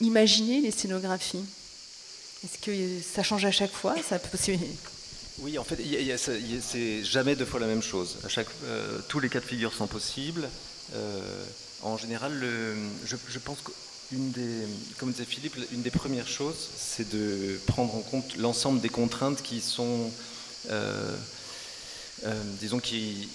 imaginer 0.00 0.60
les 0.60 0.70
scénographies? 0.70 1.44
Est-ce 2.44 2.58
que 2.58 2.72
ça 3.02 3.22
change 3.22 3.44
à 3.44 3.50
chaque 3.50 3.72
fois? 3.72 3.96
Ça. 4.08 4.18
Oui, 5.42 5.58
en 5.58 5.64
fait, 5.64 5.78
c'est 6.60 7.02
jamais 7.02 7.34
deux 7.34 7.46
fois 7.46 7.60
la 7.60 7.66
même 7.66 7.82
chose. 7.82 8.18
À 8.24 8.28
chaque, 8.28 8.48
tous 9.08 9.20
les 9.20 9.30
cas 9.30 9.40
de 9.40 9.44
figure 9.46 9.72
sont 9.72 9.86
possibles. 9.86 10.46
En 11.82 11.96
général, 11.96 12.32
je, 13.06 13.38
pense 13.38 13.58
qu'une 13.62 14.30
des, 14.32 14.66
comme 14.98 15.12
disait 15.12 15.24
Philippe, 15.24 15.56
une 15.72 15.80
des 15.80 15.90
premières 15.90 16.28
choses, 16.28 16.68
c'est 16.76 17.08
de 17.08 17.58
prendre 17.66 17.94
en 17.94 18.02
compte 18.02 18.36
l'ensemble 18.36 18.82
des 18.82 18.90
contraintes 18.90 19.40
qui 19.40 19.62
sont 19.62 20.10
disons, 22.60 22.78
qui, 22.80 23.28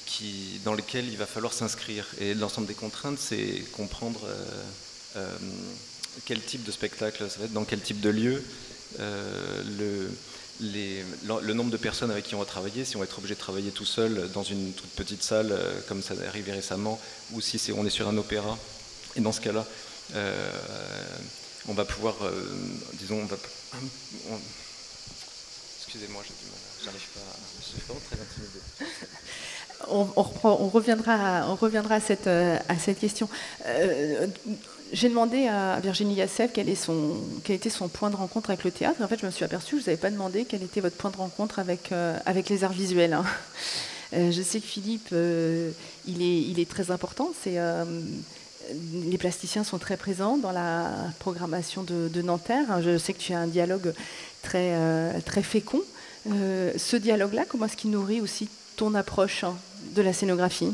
dans 0.63 0.73
lesquels 0.73 1.07
il 1.07 1.17
va 1.17 1.25
falloir 1.25 1.53
s'inscrire. 1.53 2.05
Et 2.19 2.33
l'ensemble 2.33 2.67
des 2.67 2.73
contraintes, 2.73 3.19
c'est 3.19 3.63
comprendre 3.71 4.21
euh, 4.25 4.63
euh, 5.17 5.37
quel 6.23 6.41
type 6.41 6.63
de 6.63 6.71
spectacle 6.71 7.29
ça 7.29 7.39
va 7.39 7.45
être, 7.45 7.53
dans 7.53 7.65
quel 7.65 7.81
type 7.81 7.99
de 7.99 8.09
lieu, 8.09 8.43
euh, 8.99 9.63
le, 9.77 10.09
le, 11.41 11.53
nombre 11.53 11.71
de 11.71 11.77
personnes 11.77 12.11
avec 12.11 12.25
qui 12.25 12.35
on 12.35 12.39
va 12.39 12.45
travailler, 12.45 12.85
si 12.85 12.95
on 12.95 12.99
va 12.99 13.05
être 13.05 13.17
obligé 13.17 13.33
de 13.33 13.39
travailler 13.39 13.71
tout 13.71 13.85
seul 13.85 14.29
dans 14.31 14.43
une 14.43 14.71
toute 14.71 14.91
petite 14.91 15.23
salle, 15.23 15.51
euh, 15.51 15.81
comme 15.87 16.01
ça 16.01 16.13
est 16.15 16.25
arrivé 16.25 16.53
récemment, 16.53 16.99
ou 17.33 17.41
si 17.41 17.59
on 17.75 17.85
est 17.85 17.89
sur 17.89 18.07
un 18.07 18.17
opéra. 18.17 18.57
Et 19.17 19.21
dans 19.21 19.33
ce 19.33 19.41
cas-là, 19.41 19.65
euh, 20.15 20.49
on 21.67 21.73
va 21.73 21.83
pouvoir, 21.83 22.15
disons, 22.93 23.19
on 23.19 23.25
va, 23.25 23.37
excusez-moi, 25.79 26.23
j'ai 26.23 26.33
du 26.45 26.51
mal, 26.51 26.59
on, 29.89 30.69
reviendra, 30.69 31.95
à, 31.95 31.99
cette, 31.99 32.27
euh, 32.27 32.57
question. 32.99 33.29
Euh, 33.65 34.27
j'ai 34.93 35.09
demandé 35.09 35.47
à 35.47 35.79
Virginie 35.79 36.15
Yassef 36.15 36.51
quel, 36.53 36.69
était 36.69 37.69
son 37.69 37.87
point 37.87 38.09
de 38.09 38.15
rencontre 38.15 38.49
avec 38.49 38.63
le 38.63 38.71
théâtre. 38.71 39.01
En 39.01 39.07
fait, 39.07 39.19
je 39.19 39.25
me 39.25 39.31
suis 39.31 39.43
aperçue 39.43 39.75
que 39.75 39.77
je 39.79 39.83
vous 39.83 39.89
avais 39.89 39.99
pas 39.99 40.11
demandé 40.11 40.45
quel 40.45 40.63
était 40.63 40.81
votre 40.81 40.95
point 40.95 41.11
de 41.11 41.17
rencontre 41.17 41.59
avec, 41.59 41.91
euh, 41.91 42.17
les 42.49 42.63
arts 42.63 42.73
visuels. 42.73 43.13
Hein. 43.13 43.25
Je 44.13 44.41
sais 44.41 44.59
que 44.59 44.65
Philippe, 44.65 45.13
il, 46.07 46.59
est, 46.59 46.69
très 46.69 46.91
important. 46.91 47.31
Les 49.03 49.17
plasticiens 49.17 49.63
sont 49.65 49.77
très 49.77 49.97
présents 49.97 50.37
dans 50.37 50.51
la 50.51 50.89
programmation 51.19 51.83
de, 51.83 52.21
Nanterre. 52.21 52.81
Je 52.81 52.97
sais 52.97 53.13
que 53.13 53.19
tu 53.19 53.33
as 53.33 53.39
un 53.39 53.47
dialogue 53.47 53.93
très 54.41 55.43
fécond 55.43 55.81
euh, 56.27 56.71
ce 56.77 56.95
dialogue-là, 56.95 57.45
comment 57.47 57.65
est-ce 57.65 57.77
qu'il 57.77 57.91
nourrit 57.91 58.21
aussi 58.21 58.49
ton 58.75 58.95
approche 58.95 59.43
hein, 59.43 59.55
de 59.95 60.01
la 60.01 60.13
scénographie? 60.13 60.73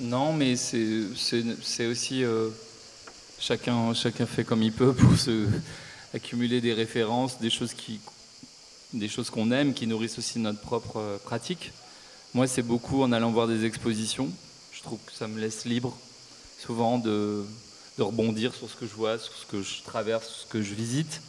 Non, 0.00 0.32
mais 0.32 0.56
c'est 0.56 1.86
aussi 1.86 2.24
euh, 2.24 2.50
chacun, 3.38 3.94
fait 3.94 4.44
comme 4.44 4.62
il 4.62 4.72
peut 4.72 4.92
pour 4.92 5.16
se 5.16 5.46
accumuler 6.12 6.60
des 6.60 6.72
références, 6.72 7.40
des 7.40 7.50
choses 7.50 7.74
qui 7.74 8.00
des 8.92 9.08
choses 9.08 9.28
qu'on 9.28 9.50
aime, 9.50 9.74
qui 9.74 9.88
nourrissent 9.88 10.18
aussi 10.18 10.38
notre 10.38 10.60
propre 10.60 10.98
euh, 10.98 11.18
pratique. 11.18 11.72
Moi, 12.32 12.46
c'est 12.46 12.62
beaucoup 12.62 13.02
en 13.02 13.10
allant 13.10 13.32
voir 13.32 13.48
des 13.48 13.64
expositions. 13.64 14.30
Je 14.70 14.82
trouve 14.82 15.00
que 15.04 15.12
ça 15.12 15.26
me 15.26 15.40
laisse 15.40 15.64
libre, 15.64 15.96
souvent, 16.60 16.98
de, 16.98 17.44
de 17.98 18.02
rebondir 18.02 18.54
sur 18.54 18.70
ce 18.70 18.76
que 18.76 18.86
je 18.86 18.94
vois, 18.94 19.18
sur 19.18 19.32
ce 19.34 19.46
que 19.46 19.62
je 19.62 19.82
traverse, 19.82 20.28
sur 20.28 20.36
ce 20.42 20.46
que 20.46 20.62
je 20.62 20.74
visite 20.74 21.20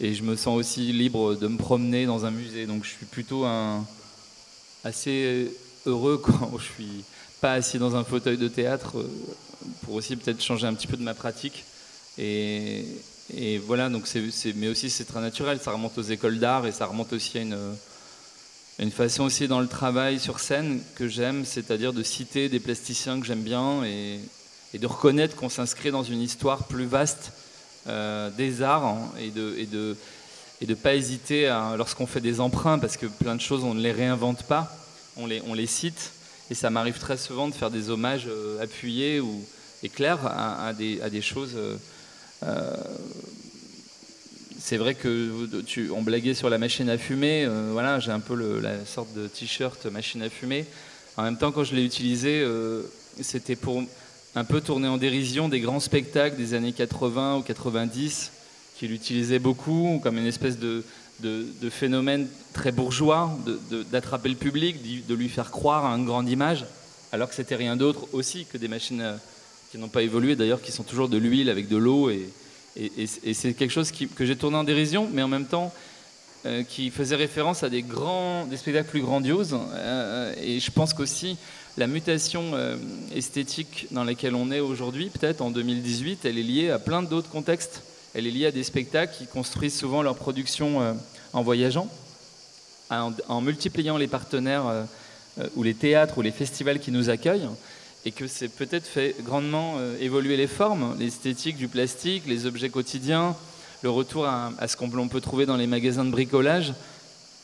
et 0.00 0.14
je 0.14 0.22
me 0.22 0.36
sens 0.36 0.58
aussi 0.58 0.92
libre 0.92 1.34
de 1.34 1.48
me 1.48 1.56
promener 1.56 2.06
dans 2.06 2.26
un 2.26 2.30
musée. 2.30 2.66
Donc 2.66 2.84
je 2.84 2.90
suis 2.90 3.06
plutôt 3.06 3.46
assez 4.84 5.50
heureux 5.86 6.18
quand 6.18 6.52
je 6.58 6.64
suis 6.64 7.04
pas 7.40 7.54
assis 7.54 7.78
dans 7.78 7.96
un 7.96 8.04
fauteuil 8.04 8.36
de 8.36 8.48
théâtre 8.48 8.98
euh, 8.98 9.08
pour 9.82 9.94
aussi 9.94 10.16
peut-être 10.16 10.42
changer 10.42 10.66
un 10.66 10.74
petit 10.74 10.86
peu 10.86 10.96
de 10.96 11.02
ma 11.02 11.14
pratique. 11.14 11.64
Et, 12.18 12.84
voilà, 13.66 13.88
donc 13.88 14.06
c'est, 14.06 14.22
mais 14.54 14.68
aussi 14.68 14.88
c'est 14.88 15.04
très 15.04 15.20
naturel, 15.20 15.58
ça 15.60 15.72
remonte 15.72 15.98
aux 15.98 16.02
écoles 16.02 16.38
d'art 16.38 16.66
et 16.66 16.72
ça 16.72 16.86
remonte 16.86 17.12
aussi 17.12 17.38
à 17.38 17.42
une, 17.42 18.90
façon 18.92 19.24
aussi 19.24 19.48
dans 19.48 19.60
le 19.60 19.66
travail 19.66 20.20
sur 20.20 20.38
scène 20.38 20.80
que 20.94 21.08
j'aime, 21.08 21.44
c'est-à-dire 21.44 21.92
de 21.92 22.04
citer 22.04 22.48
des 22.48 22.60
plasticiens 22.60 23.20
que 23.20 23.26
j'aime 23.26 23.42
bien 23.42 23.82
et 23.84 24.20
de 24.78 24.86
reconnaître 24.86 25.34
qu'on 25.34 25.48
s'inscrit 25.48 25.90
dans 25.90 26.04
une 26.04 26.22
histoire 26.22 26.64
plus 26.64 26.86
vaste 26.86 27.32
des 28.36 28.62
arts 28.62 28.84
hein, 28.84 29.12
et 29.18 29.30
de, 29.30 29.54
et 29.58 29.66
de 29.66 29.96
et 30.60 30.66
de 30.66 30.74
pas 30.74 30.94
hésiter 30.94 31.48
lorsqu'on 31.76 32.06
fait 32.06 32.20
des 32.20 32.40
emprunts, 32.40 32.78
parce 32.78 32.96
que 32.96 33.06
plein 33.06 33.34
de 33.34 33.40
choses, 33.40 33.64
on 33.64 33.74
ne 33.74 33.80
les 33.80 33.92
réinvente 33.92 34.44
pas, 34.44 34.74
on 35.16 35.26
les, 35.26 35.42
on 35.46 35.54
les 35.54 35.66
cite. 35.66 36.12
Et 36.50 36.54
ça 36.54 36.70
m'arrive 36.70 36.98
très 36.98 37.16
souvent 37.16 37.48
de 37.48 37.54
faire 37.54 37.70
des 37.70 37.90
hommages 37.90 38.26
euh, 38.28 38.62
appuyés 38.62 39.20
ou 39.20 39.44
et 39.82 39.88
clairs 39.88 40.24
à, 40.24 40.72
des, 40.72 41.00
à 41.02 41.10
des, 41.10 41.20
choses. 41.20 41.52
Euh, 41.54 41.76
euh, 42.44 42.76
c'est 44.58 44.78
vrai 44.78 44.94
que 44.94 45.60
tu, 45.66 45.90
on 45.90 46.02
blaguait 46.02 46.34
sur 46.34 46.48
la 46.48 46.58
machine 46.58 46.88
à 46.88 46.96
fumer. 46.96 47.46
voilà, 47.72 48.00
j'ai 48.00 48.10
un 48.10 48.20
peu 48.20 48.60
la 48.60 48.84
sorte 48.86 49.12
de 49.12 49.28
t-shirt 49.28 49.84
machine 49.86 50.22
à 50.22 50.30
fumer. 50.30 50.64
En 51.16 51.22
même 51.22 51.36
temps, 51.36 51.52
quand 51.52 51.62
je 51.62 51.74
l'ai 51.74 51.84
utilisé, 51.84 52.44
c'était 53.20 53.54
pour 53.54 53.82
un 54.36 54.44
peu 54.44 54.60
tourner 54.60 54.86
en 54.86 54.98
dérision 54.98 55.48
des 55.48 55.60
grands 55.60 55.80
spectacles 55.80 56.36
des 56.36 56.52
années 56.52 56.72
80 56.72 57.38
ou 57.38 57.42
90 57.42 58.32
qu'il 58.78 58.92
utilisait 58.92 59.38
beaucoup 59.38 59.98
comme 60.02 60.18
une 60.18 60.26
espèce 60.26 60.58
de, 60.58 60.84
de, 61.20 61.70
phénomène 61.70 62.28
très 62.52 62.70
bourgeois, 62.70 63.36
d'attraper 63.90 64.28
le 64.28 64.34
public, 64.34 65.06
de 65.06 65.14
lui 65.14 65.30
faire 65.30 65.50
croire 65.50 65.86
à 65.86 65.96
une 65.96 66.04
grande 66.04 66.28
image, 66.28 66.66
alors 67.12 67.30
que 67.30 67.34
c'était 67.34 67.56
rien 67.56 67.76
d'autre 67.76 68.08
aussi 68.12 68.44
que 68.44 68.58
des 68.58 68.68
machines 68.68 69.00
euh, 69.00 69.16
qui 69.70 69.78
n'ont 69.78 69.88
pas 69.88 70.02
évolué 70.02 70.36
d'ailleurs, 70.36 70.60
qui 70.60 70.70
sont 70.70 70.82
toujours 70.82 71.08
de 71.08 71.16
l'huile 71.16 71.48
avec 71.48 71.68
de 71.68 71.78
l'eau. 71.78 72.10
Et, 72.10 72.28
et, 72.76 73.06
c'est 73.32 73.54
quelque 73.54 73.70
chose 73.70 73.90
que 73.90 74.26
j'ai 74.26 74.36
tourné 74.36 74.58
en 74.58 74.64
dérision, 74.64 75.08
mais 75.10 75.22
en 75.22 75.28
même 75.28 75.46
temps 75.46 75.72
euh, 76.44 76.62
qui 76.62 76.90
faisait 76.90 77.16
référence 77.16 77.62
à 77.62 77.70
des, 77.70 77.82
grands, 77.82 78.44
des 78.44 78.58
spectacles 78.58 78.90
plus 78.90 79.00
grandioses. 79.00 79.56
Euh, 79.72 80.34
et 80.40 80.60
je 80.60 80.70
pense 80.70 80.92
qu'aussi 80.92 81.38
la 81.76 81.86
mutation 81.86 82.52
esthétique 83.14 83.86
dans 83.90 84.04
laquelle 84.04 84.34
on 84.34 84.50
est 84.50 84.60
aujourd'hui, 84.60 85.10
peut-être 85.10 85.42
en 85.42 85.50
2018, 85.50 86.24
elle 86.24 86.38
est 86.38 86.42
liée 86.42 86.70
à 86.70 86.78
plein 86.78 87.02
d'autres 87.02 87.28
contextes. 87.28 87.82
Elle 88.18 88.26
est 88.26 88.30
liée 88.30 88.46
à 88.46 88.50
des 88.50 88.62
spectacles 88.62 89.14
qui 89.14 89.26
construisent 89.26 89.76
souvent 89.76 90.00
leur 90.00 90.16
production 90.16 90.80
euh, 90.80 90.94
en 91.34 91.42
voyageant, 91.42 91.86
en, 92.88 93.40
multipliant 93.42 93.98
les 93.98 94.06
partenaires 94.06 94.66
euh, 94.66 94.84
euh, 95.38 95.48
ou 95.54 95.62
les 95.62 95.74
théâtres 95.74 96.16
ou 96.16 96.22
les 96.22 96.30
festivals 96.30 96.80
qui 96.80 96.90
nous 96.90 97.10
accueillent, 97.10 97.50
et 98.06 98.12
que 98.12 98.26
c'est 98.26 98.48
peut-être 98.48 98.86
fait 98.86 99.14
grandement 99.22 99.74
évoluer 100.00 100.38
les 100.38 100.46
formes, 100.46 100.96
l'esthétique 100.98 101.58
du 101.58 101.68
plastique, 101.68 102.22
les 102.26 102.46
objets 102.46 102.70
quotidiens, 102.70 103.36
le 103.82 103.90
retour 103.90 104.24
à, 104.24 104.52
ce 104.66 104.76
qu'on 104.78 105.08
peut 105.08 105.20
trouver 105.20 105.44
dans 105.44 105.56
les 105.56 105.66
magasins 105.66 106.04
de 106.04 106.10
bricolage, 106.10 106.72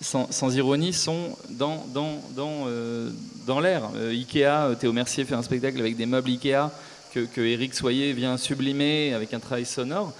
sans, 0.02 0.54
ironie, 0.54 0.92
sont 0.92 1.36
dans, 1.50 1.86
dans, 1.94 2.20
dans, 2.36 2.66
dans 3.46 3.60
l'air. 3.60 3.88
Ikea, 4.10 4.76
Théo 4.78 4.92
Mercier 4.92 5.24
fait 5.24 5.34
un 5.34 5.42
spectacle 5.42 5.78
avec 5.80 5.96
des 5.96 6.06
meubles 6.06 6.28
Ikea 6.28 6.70
que, 7.12 7.40
Eric 7.40 7.74
Soyer 7.74 8.12
vient 8.12 8.36
sublimer 8.36 9.12
avec 9.14 9.34
un 9.34 9.40
travail 9.40 9.66
sonore. 9.66 10.12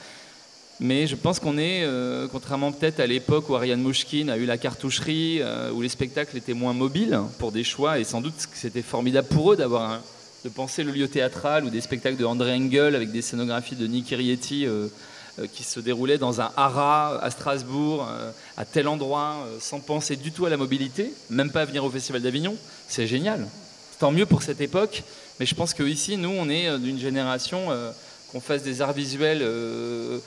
Mais 0.80 1.06
je 1.06 1.14
pense 1.14 1.38
qu'on 1.38 1.58
est, 1.58 1.84
euh, 1.84 2.26
contrairement 2.30 2.72
peut-être 2.72 2.98
à 2.98 3.06
l'époque 3.06 3.48
où 3.48 3.54
Ariane 3.54 3.80
Mouchkine 3.80 4.30
a 4.30 4.36
eu 4.36 4.46
la 4.46 4.58
cartoucherie, 4.58 5.38
euh, 5.40 5.70
où 5.70 5.80
les 5.80 5.88
spectacles 5.88 6.36
étaient 6.36 6.54
moins 6.54 6.72
mobiles 6.72 7.18
pour 7.38 7.52
des 7.52 7.62
choix, 7.62 7.98
et 7.98 8.04
sans 8.04 8.20
doute 8.20 8.34
que 8.34 8.56
c'était 8.56 8.82
formidable 8.82 9.28
pour 9.28 9.52
eux 9.52 9.56
d'avoir 9.56 10.00
de 10.44 10.48
penser 10.48 10.82
le 10.82 10.90
lieu 10.90 11.06
théâtral 11.06 11.64
ou 11.64 11.70
des 11.70 11.80
spectacles 11.80 12.16
de 12.16 12.24
André 12.24 12.52
Engel 12.54 12.96
avec 12.96 13.12
des 13.12 13.22
scénographies 13.22 13.76
de 13.76 13.86
Nick 13.86 14.08
Rietti 14.08 14.66
euh, 14.66 14.88
qui 15.52 15.64
se 15.64 15.80
déroulaient 15.80 16.18
dans 16.18 16.40
un 16.40 16.50
haras 16.56 17.18
à 17.18 17.30
Strasbourg, 17.30 18.06
à 18.56 18.64
tel 18.64 18.86
endroit, 18.86 19.46
sans 19.60 19.80
penser 19.80 20.16
du 20.16 20.30
tout 20.30 20.44
à 20.44 20.50
la 20.50 20.58
mobilité, 20.58 21.12
même 21.30 21.50
pas 21.50 21.62
à 21.62 21.64
venir 21.64 21.84
au 21.84 21.90
Festival 21.90 22.20
d'Avignon. 22.20 22.54
C'est 22.86 23.06
génial. 23.06 23.46
Tant 23.98 24.12
mieux 24.12 24.26
pour 24.26 24.42
cette 24.42 24.60
époque, 24.60 25.04
mais 25.40 25.46
je 25.46 25.54
pense 25.54 25.72
qu'ici, 25.72 26.18
nous, 26.18 26.28
on 26.28 26.50
est 26.50 26.78
d'une 26.78 26.98
génération 26.98 27.68
qu'on 28.32 28.40
fasse 28.40 28.62
des 28.62 28.80
arts 28.80 28.94
visuels 28.94 29.42
euh, 29.42 30.18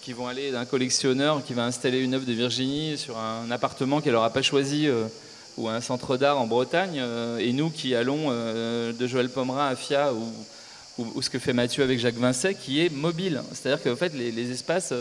qui 0.00 0.14
vont 0.14 0.26
aller 0.26 0.50
d'un 0.50 0.64
collectionneur 0.64 1.44
qui 1.44 1.52
va 1.52 1.64
installer 1.64 1.98
une 1.98 2.14
œuvre 2.14 2.24
de 2.24 2.32
Virginie 2.32 2.96
sur 2.96 3.18
un 3.18 3.50
appartement 3.50 4.00
qu'elle 4.00 4.14
n'aura 4.14 4.30
pas 4.30 4.40
choisi 4.40 4.88
euh, 4.88 5.04
ou 5.58 5.68
un 5.68 5.82
centre 5.82 6.16
d'art 6.16 6.40
en 6.40 6.46
Bretagne, 6.46 6.98
euh, 6.98 7.38
et 7.38 7.52
nous 7.52 7.68
qui 7.68 7.94
allons 7.94 8.30
de 8.30 9.06
Joël 9.06 9.28
Pomerin 9.28 9.68
à 9.68 9.76
Fia 9.76 10.12
ou, 10.14 10.24
ou, 11.14 11.22
ce 11.22 11.30
que 11.30 11.38
fait 11.38 11.52
Mathieu 11.52 11.82
avec 11.82 11.98
Jacques 11.98 12.16
Vincet, 12.16 12.54
qui 12.54 12.84
est 12.84 12.90
mobile. 12.90 13.42
C'est-à-dire 13.52 13.82
qu'en 13.82 13.96
fait, 13.96 14.12
les, 14.14 14.50
espaces. 14.50 14.92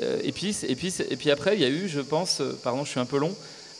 et, 0.00 0.32
puis, 0.32 0.56
et, 0.68 0.76
puis, 0.76 0.94
et 1.08 1.16
puis 1.16 1.30
après, 1.30 1.54
il 1.56 1.60
y 1.60 1.64
a 1.64 1.68
eu, 1.68 1.88
je 1.88 2.00
pense, 2.00 2.42
pardon, 2.62 2.84
je 2.84 2.90
suis 2.90 3.00
un 3.00 3.06
peu 3.06 3.18
long, 3.18 3.34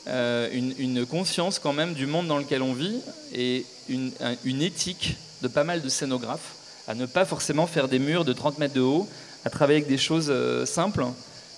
une, 0.07 1.05
conscience 1.09 1.59
quand 1.59 1.73
même 1.73 1.93
du 1.93 2.05
monde 2.05 2.27
dans 2.27 2.37
lequel 2.37 2.61
on 2.61 2.73
vit 2.73 2.99
et 3.33 3.65
une, 3.89 4.11
une 4.45 4.61
éthique 4.61 5.17
de 5.41 5.47
pas 5.47 5.63
mal 5.63 5.81
de 5.81 5.89
scénographes 5.89 6.55
à 6.87 6.95
ne 6.95 7.05
pas 7.05 7.25
forcément 7.25 7.67
faire 7.67 7.87
des 7.87 7.99
murs 7.99 8.25
de 8.25 8.33
30 8.33 8.59
mètres 8.59 8.73
de 8.73 8.81
haut, 8.81 9.07
à 9.45 9.49
travailler 9.49 9.79
avec 9.79 9.89
des 9.89 9.97
choses 9.97 10.27
euh, 10.29 10.65
simples, 10.65 11.05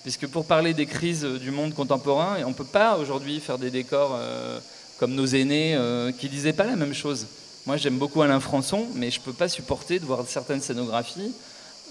puisque 0.04 0.28
pour 0.28 0.46
parler 0.46 0.74
des 0.74 0.88
crises 0.88 1.24
euh, 1.24 1.38
du 1.38 1.52
monde 1.52 1.74
contemporain, 1.74 2.38
on 2.46 2.50
ne 2.50 2.54
peut 2.54 2.64
pas 2.66 2.98
aujourd'hui 2.98 3.40
faire 3.40 3.60
des 3.60 3.70
décors 3.70 4.16
euh, 4.16 4.60
comme 4.98 5.14
nos 5.14 5.28
aînés 5.28 5.78
qui 6.20 6.26
ne 6.26 6.32
disaient 6.32 6.52
pas 6.52 6.66
la 6.66 6.76
même 6.76 6.94
chose. 6.94 7.26
Moi, 7.66 7.78
j'aime 7.78 7.98
beaucoup 7.98 8.22
Alain 8.22 8.40
Françon, 8.40 8.88
mais 8.96 9.12
je 9.12 9.20
ne 9.20 9.26
peux 9.26 9.34
pas 9.34 9.50
supporter 9.50 10.00
de 10.00 10.06
voir 10.06 10.26
certaines 10.28 10.62
scénographies 10.62 11.34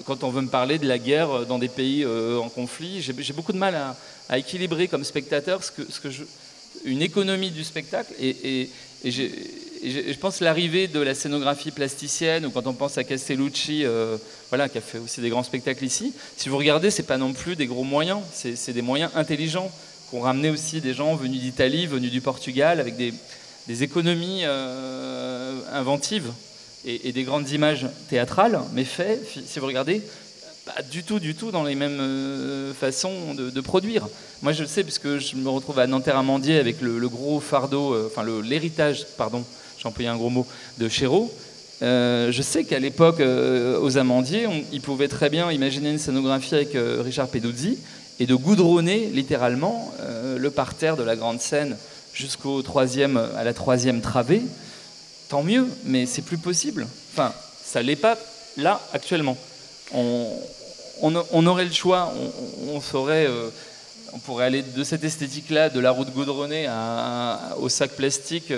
quand 0.05 0.23
on 0.25 0.31
veut 0.31 0.43
me 0.43 0.49
parler 0.49 0.79
de 0.79 0.87
la 0.87 0.99
guerre 0.99 1.47
dans 1.47 1.59
des 1.59 1.69
pays 1.69 2.07
en 2.07 2.49
conflit. 2.49 3.03
J'ai 3.03 3.33
beaucoup 3.33 3.53
de 3.53 3.59
mal 3.59 3.75
à, 4.29 4.39
équilibrer 4.39 4.89
comme 4.89 5.05
spectateur 5.05 5.63
ce 5.65 5.73
ce 5.89 6.09
une 6.85 7.03
économie 7.03 7.51
du 7.51 7.65
spectacle 7.65 8.13
et, 8.21 8.71
je, 9.05 10.15
pense 10.19 10.41
l'arrivée 10.41 10.89
de 10.89 10.99
la 10.99 11.15
scénographie 11.15 11.71
plasticienne, 11.71 12.47
ou 12.47 12.51
quand 12.51 12.67
on 12.67 12.73
pense 12.73 12.99
à 12.99 13.05
Castellucci, 13.05 13.85
euh, 13.85 14.17
voilà, 14.49 14.69
qui 14.69 14.79
a 14.79 14.81
fait 14.81 14.99
aussi 14.99 15.21
des 15.21 15.29
grands 15.29 15.45
spectacles 15.45 15.85
ici, 15.85 16.13
si 16.37 16.49
vous 16.49 16.59
regardez, 16.59 16.91
c'est 16.91 17.05
pas 17.05 17.17
non 17.17 17.33
plus 17.33 17.55
des 17.55 17.67
gros 17.67 17.85
moyens, 17.85 18.21
c'est 18.33 18.73
des 18.73 18.83
moyens 18.83 19.13
intelligents 19.15 19.71
qu'ont 20.11 20.21
ramené 20.21 20.51
aussi 20.51 20.81
des 20.81 20.95
gens 20.95 21.15
venus 21.15 21.41
d'Italie, 21.41 21.87
venus 21.87 22.11
du 22.11 22.21
Portugal, 22.21 22.81
avec 22.81 22.97
des, 22.97 23.15
économies 23.83 24.41
euh, 24.45 25.61
inventives 25.73 26.31
et, 26.85 27.13
des 27.13 27.23
grandes 27.25 27.51
images 27.51 27.87
théâtrales, 28.09 28.61
mais 28.73 28.85
fait, 28.85 29.21
si 29.47 29.59
vous 29.59 29.67
regardez, 29.67 30.03
pas 30.65 30.83
du 30.83 31.03
tout, 31.03 31.19
du 31.19 31.35
tout 31.35 31.51
dans 31.51 31.65
les 31.65 31.75
mêmes 31.75 31.99
euh, 32.01 32.73
façons 32.75 33.35
de, 33.35 33.61
produire. 33.61 34.07
Moi, 34.43 34.53
je 34.53 34.63
le 34.63 34.69
sais, 34.69 34.85
puisque 34.85 35.19
je 35.19 35.37
me 35.37 35.49
retrouve 35.49 35.79
à 35.79 35.87
Nanterre-Amandier 35.87 36.59
avec 36.59 36.81
le, 36.81 37.09
gros 37.09 37.41
fardeau, 37.41 37.97
enfin 38.07 38.25
l'héritage, 38.43 39.07
pardon, 39.17 39.45
j'ai 39.79 39.87
employé 39.89 40.09
un 40.09 40.17
gros 40.17 40.31
mot, 40.31 40.47
de 40.79 40.89
Chéreau. 40.89 41.33
Euh, 41.83 42.33
je 42.33 42.43
sais 42.43 42.65
qu'à 42.65 42.79
l'époque, 42.79 43.21
euh, 43.21 43.79
aux 43.81 43.99
Amandiers, 43.99 44.49
ils 44.73 44.81
pouvaient 44.81 45.09
très 45.09 45.31
bien 45.31 45.51
imaginer 45.53 45.91
une 45.91 45.99
scénographie 45.99 46.55
avec 46.55 46.75
euh, 46.75 47.03
Richard 47.05 47.29
Peduzzi 47.29 47.79
et 48.19 48.27
de 48.27 48.35
goudronner 48.35 49.11
littéralement 49.15 49.93
le 50.37 50.51
parterre 50.51 50.97
de 50.97 51.05
la 51.05 51.15
grande 51.15 51.41
scène 51.41 51.77
jusqu'au 52.19 52.63
troisième, 52.63 53.17
à 53.17 53.45
la 53.45 53.55
troisième 53.55 54.01
travée. 54.01 54.43
Tant 55.29 55.43
mieux, 55.43 55.67
mais 55.85 56.07
c'est 56.07 56.23
plus 56.23 56.39
possible. 56.39 56.87
Enfin, 57.13 57.33
ça 57.65 57.83
l'est 57.83 57.97
pas 57.97 58.19
là 58.57 58.81
actuellement. 58.93 59.37
On, 59.93 61.47
aurait 61.47 61.65
le 61.65 61.73
choix, 61.73 62.13
on, 62.67 62.81
saurait 62.81 63.29
on 64.13 64.19
pourrait 64.19 64.47
aller 64.47 64.63
de 64.63 64.85
cette 64.85 65.05
esthétique-là, 65.05 65.71
de 65.71 65.81
la 65.81 65.91
route 65.91 66.13
goudronnée 66.13 66.69
au 67.59 67.69
sac 67.69 67.93
plastique 67.93 68.53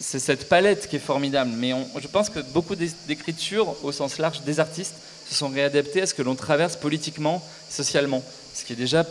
c'est 0.00 0.18
cette 0.18 0.48
palette 0.48 0.88
qui 0.88 0.96
est 0.96 1.00
formidable. 1.00 1.50
Mais 1.56 1.72
je 2.00 2.06
pense 2.06 2.30
que 2.30 2.40
beaucoup 2.40 2.76
d'écritures, 2.76 3.74
au 3.82 3.92
sens 3.92 4.18
large, 4.18 4.42
des 4.42 4.60
artistes, 4.60 4.94
se 5.28 5.34
sont 5.34 5.48
réadaptées 5.48 6.02
à 6.02 6.06
ce 6.06 6.14
que 6.14 6.22
l'on 6.22 6.34
traverse 6.34 6.76
politiquement, 6.76 7.44
socialement, 7.68 8.22
ce 8.54 8.64
qui 8.64 8.72
est 8.72 8.76
déjà 8.76 9.04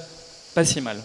pas 0.55 0.65
si 0.65 0.81
mal. 0.81 1.01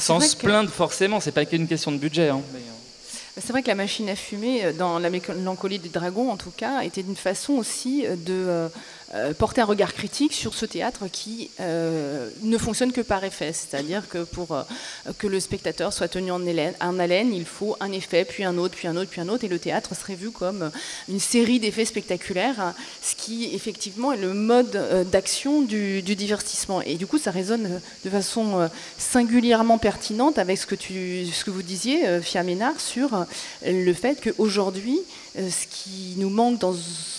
Sans 0.00 0.20
se 0.20 0.36
plaindre 0.36 0.70
forcément, 0.70 1.20
c'est 1.20 1.32
pas 1.32 1.44
qu'une 1.44 1.66
question 1.66 1.92
de 1.92 1.98
budget. 1.98 2.28
Hein. 2.28 2.40
Euh, 2.54 3.40
c'est 3.40 3.52
vrai 3.52 3.62
que 3.62 3.68
la 3.68 3.74
machine 3.74 4.08
à 4.08 4.16
fumer, 4.16 4.64
euh, 4.64 4.72
dans 4.72 4.98
la 4.98 5.10
mélancolie 5.10 5.78
du 5.78 5.88
dragon 5.88 6.30
en 6.30 6.36
tout 6.36 6.52
cas, 6.56 6.82
était 6.82 7.02
une 7.02 7.16
façon 7.16 7.54
aussi 7.54 8.04
de 8.04 8.16
euh, 8.30 8.68
porter 9.38 9.60
un 9.60 9.64
regard 9.64 9.94
critique 9.94 10.32
sur 10.32 10.54
ce 10.54 10.66
théâtre 10.66 11.06
qui 11.10 11.50
euh, 11.60 12.28
ne 12.42 12.58
fonctionne 12.58 12.92
que 12.92 13.00
par 13.00 13.22
effet. 13.24 13.52
C'est-à-dire 13.52 14.08
que 14.08 14.24
pour 14.24 14.52
euh, 14.52 14.62
que 15.18 15.26
le 15.26 15.40
spectateur 15.40 15.92
soit 15.92 16.08
tenu 16.08 16.30
en 16.32 16.44
haleine, 16.46 17.32
il 17.32 17.44
faut 17.44 17.76
un 17.80 17.92
effet, 17.92 18.24
puis 18.24 18.44
un 18.44 18.58
autre, 18.58 18.74
puis 18.74 18.88
un 18.88 18.96
autre, 18.96 19.10
puis 19.10 19.20
un 19.20 19.28
autre, 19.28 19.44
et 19.44 19.48
le 19.48 19.58
théâtre 19.58 19.94
serait 19.94 20.14
vu 20.14 20.30
comme 20.30 20.70
une 21.08 21.20
série 21.20 21.60
d'effets 21.60 21.84
spectaculaires, 21.84 22.74
ce 23.02 23.14
qui 23.14 23.54
effectivement 23.54 24.12
est 24.12 24.16
le 24.16 24.34
mode 24.34 25.08
d'action 25.10 25.62
du, 25.62 26.02
divertissement. 26.02 26.82
Et 26.82 26.96
du 26.96 27.06
coup, 27.06 27.18
ça 27.18 27.30
résonne 27.30 27.80
de 28.04 28.10
façon 28.10 28.68
singulièrement 28.98 29.78
pertinente 29.78 30.38
avec 30.38 30.58
ce 30.58 30.66
que, 30.66 30.74
tu, 30.74 31.26
ce 31.26 31.50
vous 31.50 31.62
disiez, 31.62 32.20
Fia 32.22 32.42
Ménard, 32.42 32.80
sur 32.80 33.26
le 33.64 33.92
fait 33.92 34.20
qu'aujourd'hui, 34.20 35.00
ce 35.36 35.66
qui 35.66 36.14
nous 36.16 36.30
manque 36.30 36.58
dans 36.58 36.74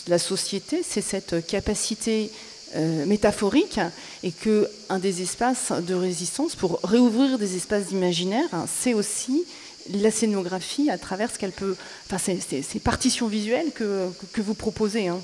la 0.07 0.20
société, 0.20 0.82
c'est 0.88 1.01
cette 1.01 1.45
capacité 1.45 2.32
euh, 2.76 3.05
métaphorique 3.05 3.80
et 4.24 4.32
que 4.32 4.70
un 4.89 4.99
des 4.99 5.22
espaces 5.22 5.72
de 5.72 5.93
résistance 5.93 6.55
pour 6.55 6.80
réouvrir 6.84 7.38
des 7.38 7.55
espaces 7.55 7.88
d'imaginaire, 7.88 8.49
c'est 8.68 8.93
aussi 8.93 9.45
la 9.93 10.11
scénographie 10.11 10.89
à 10.89 10.97
travers 10.97 11.32
ce 11.32 11.39
qu'elle 11.39 11.51
peut, 11.51 11.76
enfin, 12.05 12.18
ces, 12.18 12.80
partitions 12.80 13.28
visuelles 13.28 13.72
que, 13.74 14.09
que 14.34 14.41
vous 14.41 14.53
proposez. 14.53 15.07
Hein. 15.07 15.20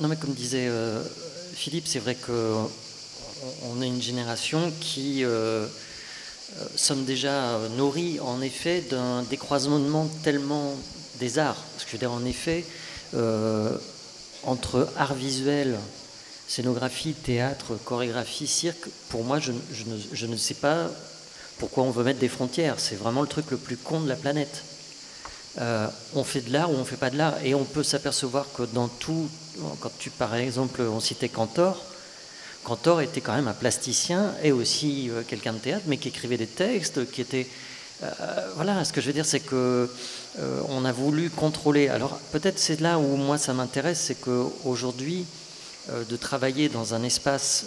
Non, 0.00 0.08
mais 0.08 0.16
comme 0.16 0.32
disait 0.32 0.68
euh, 0.68 1.02
Philippe, 1.54 1.86
c'est 1.88 1.98
vrai 1.98 2.14
qu'on 2.14 2.70
on 3.64 3.82
est 3.82 3.88
une 3.88 4.02
génération 4.02 4.72
qui 4.80 5.24
euh, 5.24 5.28
euh, 5.28 5.66
sommes 6.76 7.04
déjà 7.04 7.58
nourris, 7.76 8.20
en 8.20 8.40
effet, 8.40 8.82
d'un 8.90 9.22
décroisonnement 9.22 10.08
tellement 10.22 10.74
des 11.18 11.38
arts. 11.38 11.62
Parce 11.72 11.84
que 11.84 11.90
je 11.90 11.96
veux 11.96 11.98
dire, 11.98 12.12
en 12.12 12.24
effet, 12.24 12.64
entre 14.44 14.88
art 14.96 15.14
visuel, 15.14 15.78
scénographie, 16.46 17.12
théâtre, 17.12 17.78
chorégraphie, 17.84 18.46
cirque, 18.46 18.88
pour 19.08 19.24
moi, 19.24 19.38
je, 19.38 19.52
je, 20.12 20.26
ne, 20.26 20.36
sais 20.36 20.54
pas 20.54 20.90
pourquoi 21.58 21.84
on 21.84 21.90
veut 21.90 22.04
mettre 22.04 22.20
des 22.20 22.28
frontières. 22.28 22.76
C'est 22.78 22.96
vraiment 22.96 23.22
le 23.22 23.28
truc 23.28 23.50
le 23.50 23.56
plus 23.56 23.76
con 23.76 24.00
de 24.00 24.08
la 24.08 24.16
planète. 24.16 24.62
on 26.14 26.24
fait 26.24 26.40
de 26.40 26.52
l'art 26.52 26.70
ou 26.70 26.74
on 26.74 26.80
ne 26.80 26.84
fait 26.84 26.96
pas 26.96 27.10
de 27.10 27.18
l'art. 27.18 27.34
Et 27.44 27.54
on 27.54 27.64
peut 27.64 27.82
s'apercevoir 27.82 28.46
que 28.52 28.62
dans 28.62 28.88
tout, 28.88 29.28
quand 29.80 29.92
tu, 29.98 30.10
par 30.10 30.34
exemple, 30.34 30.80
on 30.82 31.00
citait 31.00 31.28
Cantor, 31.28 31.84
Cantor 32.64 33.00
était 33.00 33.20
quand 33.20 33.34
même 33.34 33.48
un 33.48 33.54
plasticien 33.54 34.34
et 34.42 34.52
aussi 34.52 35.10
euh, 35.10 35.22
quelqu'un 35.26 35.52
de 35.52 35.58
théâtre, 35.58 35.84
mais 35.86 35.96
qui 35.96 36.08
écrivait 36.08 36.36
des 36.36 36.46
textes, 36.46 37.10
qui 37.10 37.20
était... 37.20 37.46
Euh, 38.02 38.08
voilà, 38.54 38.84
ce 38.84 38.92
que 38.92 39.00
je 39.00 39.06
veux 39.06 39.12
dire, 39.12 39.26
c'est 39.26 39.40
que 39.40 39.90
euh, 40.38 40.60
on 40.68 40.84
a 40.84 40.92
voulu 40.92 41.30
contrôler. 41.30 41.88
Alors 41.88 42.18
peut-être 42.32 42.58
c'est 42.58 42.80
là 42.80 42.98
où 42.98 43.16
moi 43.16 43.38
ça 43.38 43.54
m'intéresse, 43.54 44.00
c'est 44.00 44.20
qu'aujourd'hui, 44.20 45.26
de 46.10 46.16
travailler 46.16 46.68
dans 46.68 46.92
un 46.92 47.02
espace 47.02 47.64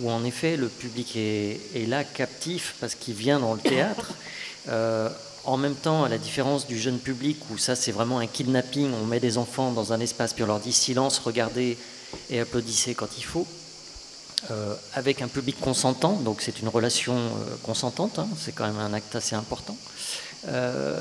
où 0.00 0.08
en 0.08 0.22
effet 0.24 0.56
le 0.56 0.68
public 0.68 1.16
est, 1.16 1.58
est 1.74 1.84
là 1.88 2.04
captif 2.04 2.76
parce 2.80 2.94
qu'il 2.94 3.14
vient 3.14 3.40
dans 3.40 3.54
le 3.54 3.60
théâtre, 3.60 4.12
en 5.44 5.56
même 5.56 5.74
temps, 5.74 6.04
à 6.04 6.08
la 6.08 6.18
différence 6.18 6.66
du 6.66 6.78
jeune 6.78 6.98
public, 6.98 7.38
où 7.50 7.58
ça 7.58 7.74
c'est 7.74 7.92
vraiment 7.92 8.18
un 8.18 8.28
kidnapping, 8.28 8.92
on 9.02 9.06
met 9.06 9.18
des 9.20 9.36
enfants 9.36 9.72
dans 9.72 9.92
un 9.92 10.00
espace, 10.00 10.32
puis 10.32 10.44
on 10.44 10.46
leur 10.46 10.60
dit 10.60 10.72
silence, 10.72 11.18
regardez 11.18 11.76
et 12.30 12.40
applaudissez 12.40 12.94
quand 12.94 13.18
il 13.18 13.24
faut, 13.24 13.46
euh, 14.50 14.74
avec 14.94 15.20
un 15.20 15.28
public 15.28 15.60
consentant, 15.60 16.14
donc 16.14 16.40
c'est 16.40 16.60
une 16.60 16.68
relation 16.68 17.14
euh, 17.14 17.56
consentante, 17.62 18.18
hein, 18.18 18.26
c'est 18.38 18.52
quand 18.52 18.66
même 18.66 18.78
un 18.78 18.94
acte 18.94 19.14
assez 19.14 19.34
important. 19.34 19.76
Euh, 20.48 20.98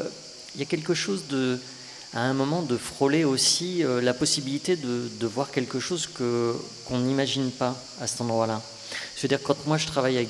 il 0.55 0.59
y 0.59 0.63
a 0.63 0.65
quelque 0.65 0.93
chose 0.93 1.27
de, 1.29 1.57
à 2.13 2.19
un 2.19 2.33
moment, 2.33 2.61
de 2.63 2.75
frôler 2.75 3.23
aussi 3.23 3.83
la 4.01 4.13
possibilité 4.13 4.75
de, 4.75 5.27
voir 5.27 5.51
quelque 5.51 5.79
chose 5.79 6.07
que, 6.07 6.53
qu'on 6.85 6.99
n'imagine 6.99 7.49
pas 7.51 7.75
à 8.01 8.07
cet 8.07 8.19
endroit-là. 8.19 8.61
Je 9.15 9.21
veux 9.21 9.29
dire, 9.29 9.41
quand 9.41 9.55
moi 9.67 9.77
je 9.77 9.87
travaille 9.87 10.17
avec 10.17 10.29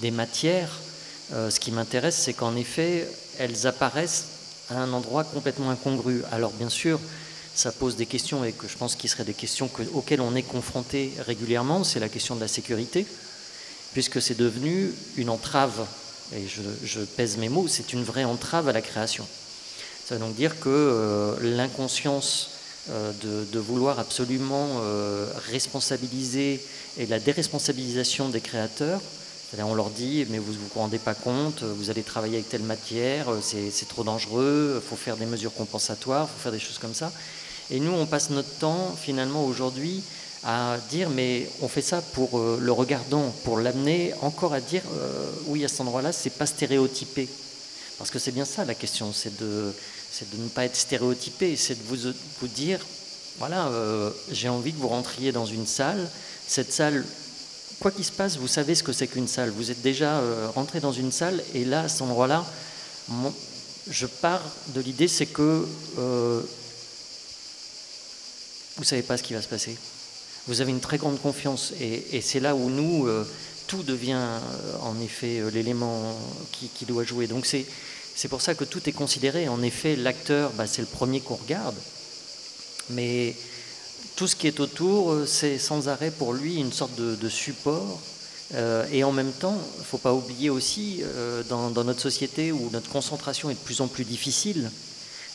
des 0.00 0.10
matières, 0.10 0.80
ce 1.30 1.58
qui 1.60 1.70
m'intéresse, 1.70 2.16
c'est 2.16 2.32
qu'en 2.32 2.56
effet, 2.56 3.08
elles 3.38 3.68
apparaissent 3.68 4.26
à 4.68 4.78
un 4.78 4.92
endroit 4.92 5.22
complètement 5.22 5.70
incongru. 5.70 6.22
Alors 6.32 6.50
bien 6.50 6.68
sûr, 6.68 6.98
ça 7.54 7.72
pose 7.72 7.96
des 7.96 8.06
questions 8.06 8.44
et 8.44 8.52
que 8.52 8.66
je 8.68 8.76
pense 8.76 8.96
qu'il 8.96 9.10
seraient 9.10 9.24
des 9.24 9.34
questions 9.34 9.70
auxquelles 9.94 10.20
on 10.20 10.34
est 10.34 10.42
confronté 10.42 11.12
régulièrement, 11.26 11.84
c'est 11.84 12.00
la 12.00 12.08
question 12.08 12.34
de 12.34 12.40
la 12.40 12.48
sécurité, 12.48 13.06
puisque 13.92 14.22
c'est 14.22 14.36
devenu 14.36 14.92
une 15.16 15.28
entrave, 15.28 15.86
et 16.34 16.46
je, 16.46 17.00
pèse 17.00 17.36
mes 17.36 17.48
mots, 17.48 17.68
c'est 17.68 17.92
une 17.92 18.04
vraie 18.04 18.24
entrave 18.24 18.68
à 18.68 18.72
la 18.72 18.80
création. 18.80 19.26
Ça 20.04 20.14
veut 20.14 20.20
donc 20.20 20.34
dire 20.34 20.58
que 20.60 20.68
euh, 20.68 21.36
l'inconscience 21.56 22.50
euh, 22.90 23.12
de, 23.52 23.58
vouloir 23.58 23.98
absolument 23.98 24.80
euh, 24.80 25.30
responsabiliser 25.50 26.60
et 26.98 27.06
la 27.06 27.20
déresponsabilisation 27.20 28.28
des 28.28 28.40
créateurs 28.40 29.00
on 29.60 29.74
leur 29.74 29.90
dit, 29.90 30.26
mais 30.30 30.38
vous 30.38 30.52
ne 30.52 30.56
vous 30.56 30.68
rendez 30.74 30.98
pas 30.98 31.14
compte, 31.14 31.62
vous 31.62 31.90
allez 31.90 32.02
travailler 32.02 32.36
avec 32.36 32.48
telle 32.48 32.62
matière, 32.62 33.26
c'est 33.42 33.86
trop 33.86 34.02
dangereux, 34.02 34.80
il 34.82 34.88
faut 34.88 34.96
faire 34.96 35.18
des 35.18 35.26
mesures 35.26 35.52
compensatoires, 35.52 36.26
il 36.26 36.32
faut 36.32 36.42
faire 36.44 36.52
des 36.52 36.58
choses 36.58 36.78
comme 36.78 36.94
ça. 36.94 37.12
Et 37.72 37.80
nous, 37.80 37.92
on 37.92 38.04
passe 38.04 38.28
notre 38.28 38.50
temps, 38.58 38.94
finalement, 39.00 39.46
aujourd'hui, 39.46 40.02
à 40.44 40.76
dire, 40.90 41.08
mais 41.08 41.48
on 41.62 41.68
fait 41.68 41.80
ça 41.80 42.02
pour 42.02 42.38
euh, 42.38 42.58
le 42.60 42.70
regardant, 42.70 43.34
pour 43.44 43.58
l'amener 43.58 44.12
encore 44.20 44.52
à 44.52 44.60
dire, 44.60 44.82
euh, 44.94 45.30
oui, 45.46 45.64
à 45.64 45.68
cet 45.68 45.80
endroit-là, 45.80 46.12
c'est 46.12 46.36
pas 46.36 46.44
stéréotypé. 46.44 47.30
Parce 47.96 48.10
que 48.10 48.18
c'est 48.18 48.32
bien 48.32 48.44
ça 48.44 48.66
la 48.66 48.74
question, 48.74 49.14
c'est 49.14 49.38
de, 49.40 49.72
de 50.20 50.42
ne 50.42 50.48
pas 50.48 50.66
être 50.66 50.76
stéréotypé, 50.76 51.56
c'est 51.56 51.74
de 51.74 51.82
vous, 51.88 52.48
dire, 52.48 52.78
voilà, 53.38 53.68
euh, 53.68 54.10
j'ai 54.30 54.50
envie 54.50 54.74
que 54.74 54.78
vous 54.78 54.88
rentriez 54.88 55.32
dans 55.32 55.46
une 55.46 55.66
salle, 55.66 56.10
cette 56.46 56.74
salle, 56.74 57.02
quoi 57.80 57.90
qu'il 57.90 58.04
se 58.04 58.12
passe, 58.12 58.36
vous 58.36 58.48
savez 58.48 58.74
ce 58.74 58.82
que 58.82 58.92
c'est 58.92 59.06
qu'une 59.06 59.28
salle. 59.28 59.48
Vous 59.48 59.70
êtes 59.70 59.80
déjà 59.80 60.20
rentré 60.54 60.80
dans 60.80 60.92
une 60.92 61.10
salle 61.10 61.42
et 61.54 61.64
là, 61.64 61.84
à 61.84 61.88
cet 61.88 62.02
endroit-là, 62.02 62.44
je 63.88 64.06
pars 64.06 64.42
de 64.74 64.80
l'idée, 64.82 65.08
c'est 65.08 65.26
que 65.26 65.66
vous 68.76 68.82
ne 68.82 68.86
savez 68.86 69.02
pas 69.02 69.16
ce 69.16 69.22
qui 69.22 69.34
va 69.34 69.42
se 69.42 69.48
passer. 69.48 69.76
Vous 70.48 70.60
avez 70.60 70.70
une 70.70 70.80
très 70.80 70.98
grande 70.98 71.20
confiance 71.20 71.72
et, 71.80 72.20
c'est 72.20 72.40
là 72.40 72.54
où 72.54 72.68
nous, 72.68 73.06
euh, 73.06 73.26
tout 73.66 73.82
devient 73.82 74.26
en 74.82 75.00
effet 75.00 75.42
l'élément 75.52 76.16
qui, 76.50 76.84
doit 76.84 77.04
jouer. 77.04 77.26
Donc 77.26 77.46
c'est 77.46 78.28
pour 78.28 78.42
ça 78.42 78.54
que 78.54 78.64
tout 78.64 78.88
est 78.88 78.92
considéré. 78.92 79.48
En 79.48 79.62
effet, 79.62 79.96
l'acteur, 79.96 80.50
bah, 80.52 80.66
c'est 80.66 80.82
le 80.82 80.88
premier 80.88 81.20
qu'on 81.20 81.36
regarde. 81.36 81.76
Mais 82.90 83.36
tout 84.16 84.26
ce 84.26 84.36
qui 84.36 84.46
est 84.46 84.60
autour, 84.60 85.12
euh, 85.12 85.26
c'est 85.26 85.58
sans 85.58 85.88
arrêt 85.88 86.10
pour 86.10 86.32
lui 86.32 86.56
une 86.56 86.72
sorte 86.72 86.94
de, 86.96 87.28
support. 87.28 88.00
Euh, 88.54 88.86
et 88.92 89.04
en 89.04 89.12
même 89.12 89.32
temps, 89.32 89.58
il 89.76 89.80
ne 89.80 89.84
faut 89.84 89.98
pas 89.98 90.12
oublier 90.12 90.50
aussi, 90.50 91.00
euh, 91.02 91.42
dans, 91.48 91.70
notre 91.70 92.00
société 92.00 92.52
où 92.52 92.68
notre 92.72 92.90
concentration 92.90 93.50
est 93.50 93.54
de 93.54 93.58
plus 93.58 93.80
en 93.80 93.88
plus 93.88 94.04
difficile, 94.04 94.70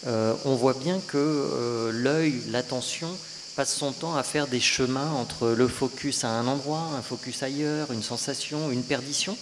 on 0.05 0.55
voit 0.55 0.73
bien 0.73 0.99
que 1.07 1.91
l'œil, 1.93 2.41
l'attention, 2.49 3.09
passe 3.55 3.75
son 3.75 3.91
temps 3.91 4.15
à 4.15 4.23
faire 4.23 4.47
des 4.47 4.59
chemins 4.59 5.11
entre 5.13 5.49
le 5.49 5.67
focus 5.67 6.23
à 6.23 6.29
un 6.29 6.47
endroit, 6.47 6.91
un 6.95 7.01
focus 7.01 7.43
ailleurs, 7.43 7.91
une 7.91 8.03
sensation, 8.03 8.71
une 8.71 8.83
perdition. 8.83 9.35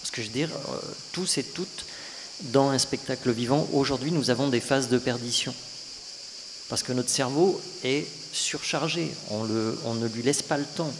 Parce 0.00 0.10
que 0.12 0.22
je 0.22 0.28
veux 0.28 0.32
dire, 0.32 0.50
tous 1.12 1.38
et 1.38 1.42
toutes, 1.42 1.84
dans 2.52 2.70
un 2.70 2.78
spectacle 2.78 3.30
vivant, 3.30 3.68
aujourd'hui, 3.72 4.12
nous 4.12 4.30
avons 4.30 4.48
des 4.48 4.60
phases 4.60 4.88
de 4.88 4.98
perdition. 4.98 5.54
Parce 6.68 6.82
que 6.82 6.92
notre 6.92 7.08
cerveau 7.08 7.60
est 7.82 8.06
surchargé, 8.32 9.10
on, 9.30 9.44
ne 9.44 10.06
lui 10.06 10.22
laisse 10.22 10.42
pas 10.42 10.58
le 10.58 10.64
temps. 10.64 10.92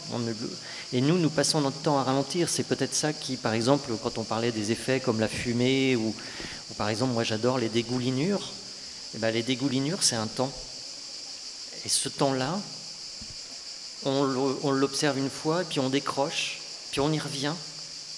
et 0.92 1.00
nous, 1.00 1.18
nous 1.18 1.30
passons 1.30 1.60
notre 1.60 1.80
temps 1.82 1.98
à 1.98 2.02
ralentir. 2.02 2.48
C'est 2.48 2.62
peut-être 2.62 2.94
ça 2.94 3.12
qui, 3.12 3.36
par 3.36 3.52
exemple, 3.52 3.92
quand 4.02 4.16
on 4.18 4.24
parlait 4.24 4.50
des 4.50 4.72
effets 4.72 4.98
comme 4.98 5.20
la 5.20 5.28
fumée, 5.28 5.94
ou, 5.94 6.14
par 6.76 6.88
exemple, 6.88 7.12
moi 7.12 7.22
j'adore 7.22 7.58
les 7.58 7.68
dégoulinures, 7.68 8.52
eh 9.14 9.18
ben, 9.18 9.30
les 9.32 9.42
dégoulinures, 9.42 10.02
c'est 10.02 10.16
un 10.16 10.26
temps. 10.26 10.52
Et 11.84 11.88
ce 11.88 12.08
temps-là, 12.08 12.58
on 14.04 14.70
l'observe 14.70 15.18
une 15.18 15.30
fois, 15.30 15.64
puis 15.64 15.80
on 15.80 15.88
décroche, 15.90 16.60
puis 16.90 17.00
on 17.00 17.12
y 17.12 17.18
revient. 17.18 17.54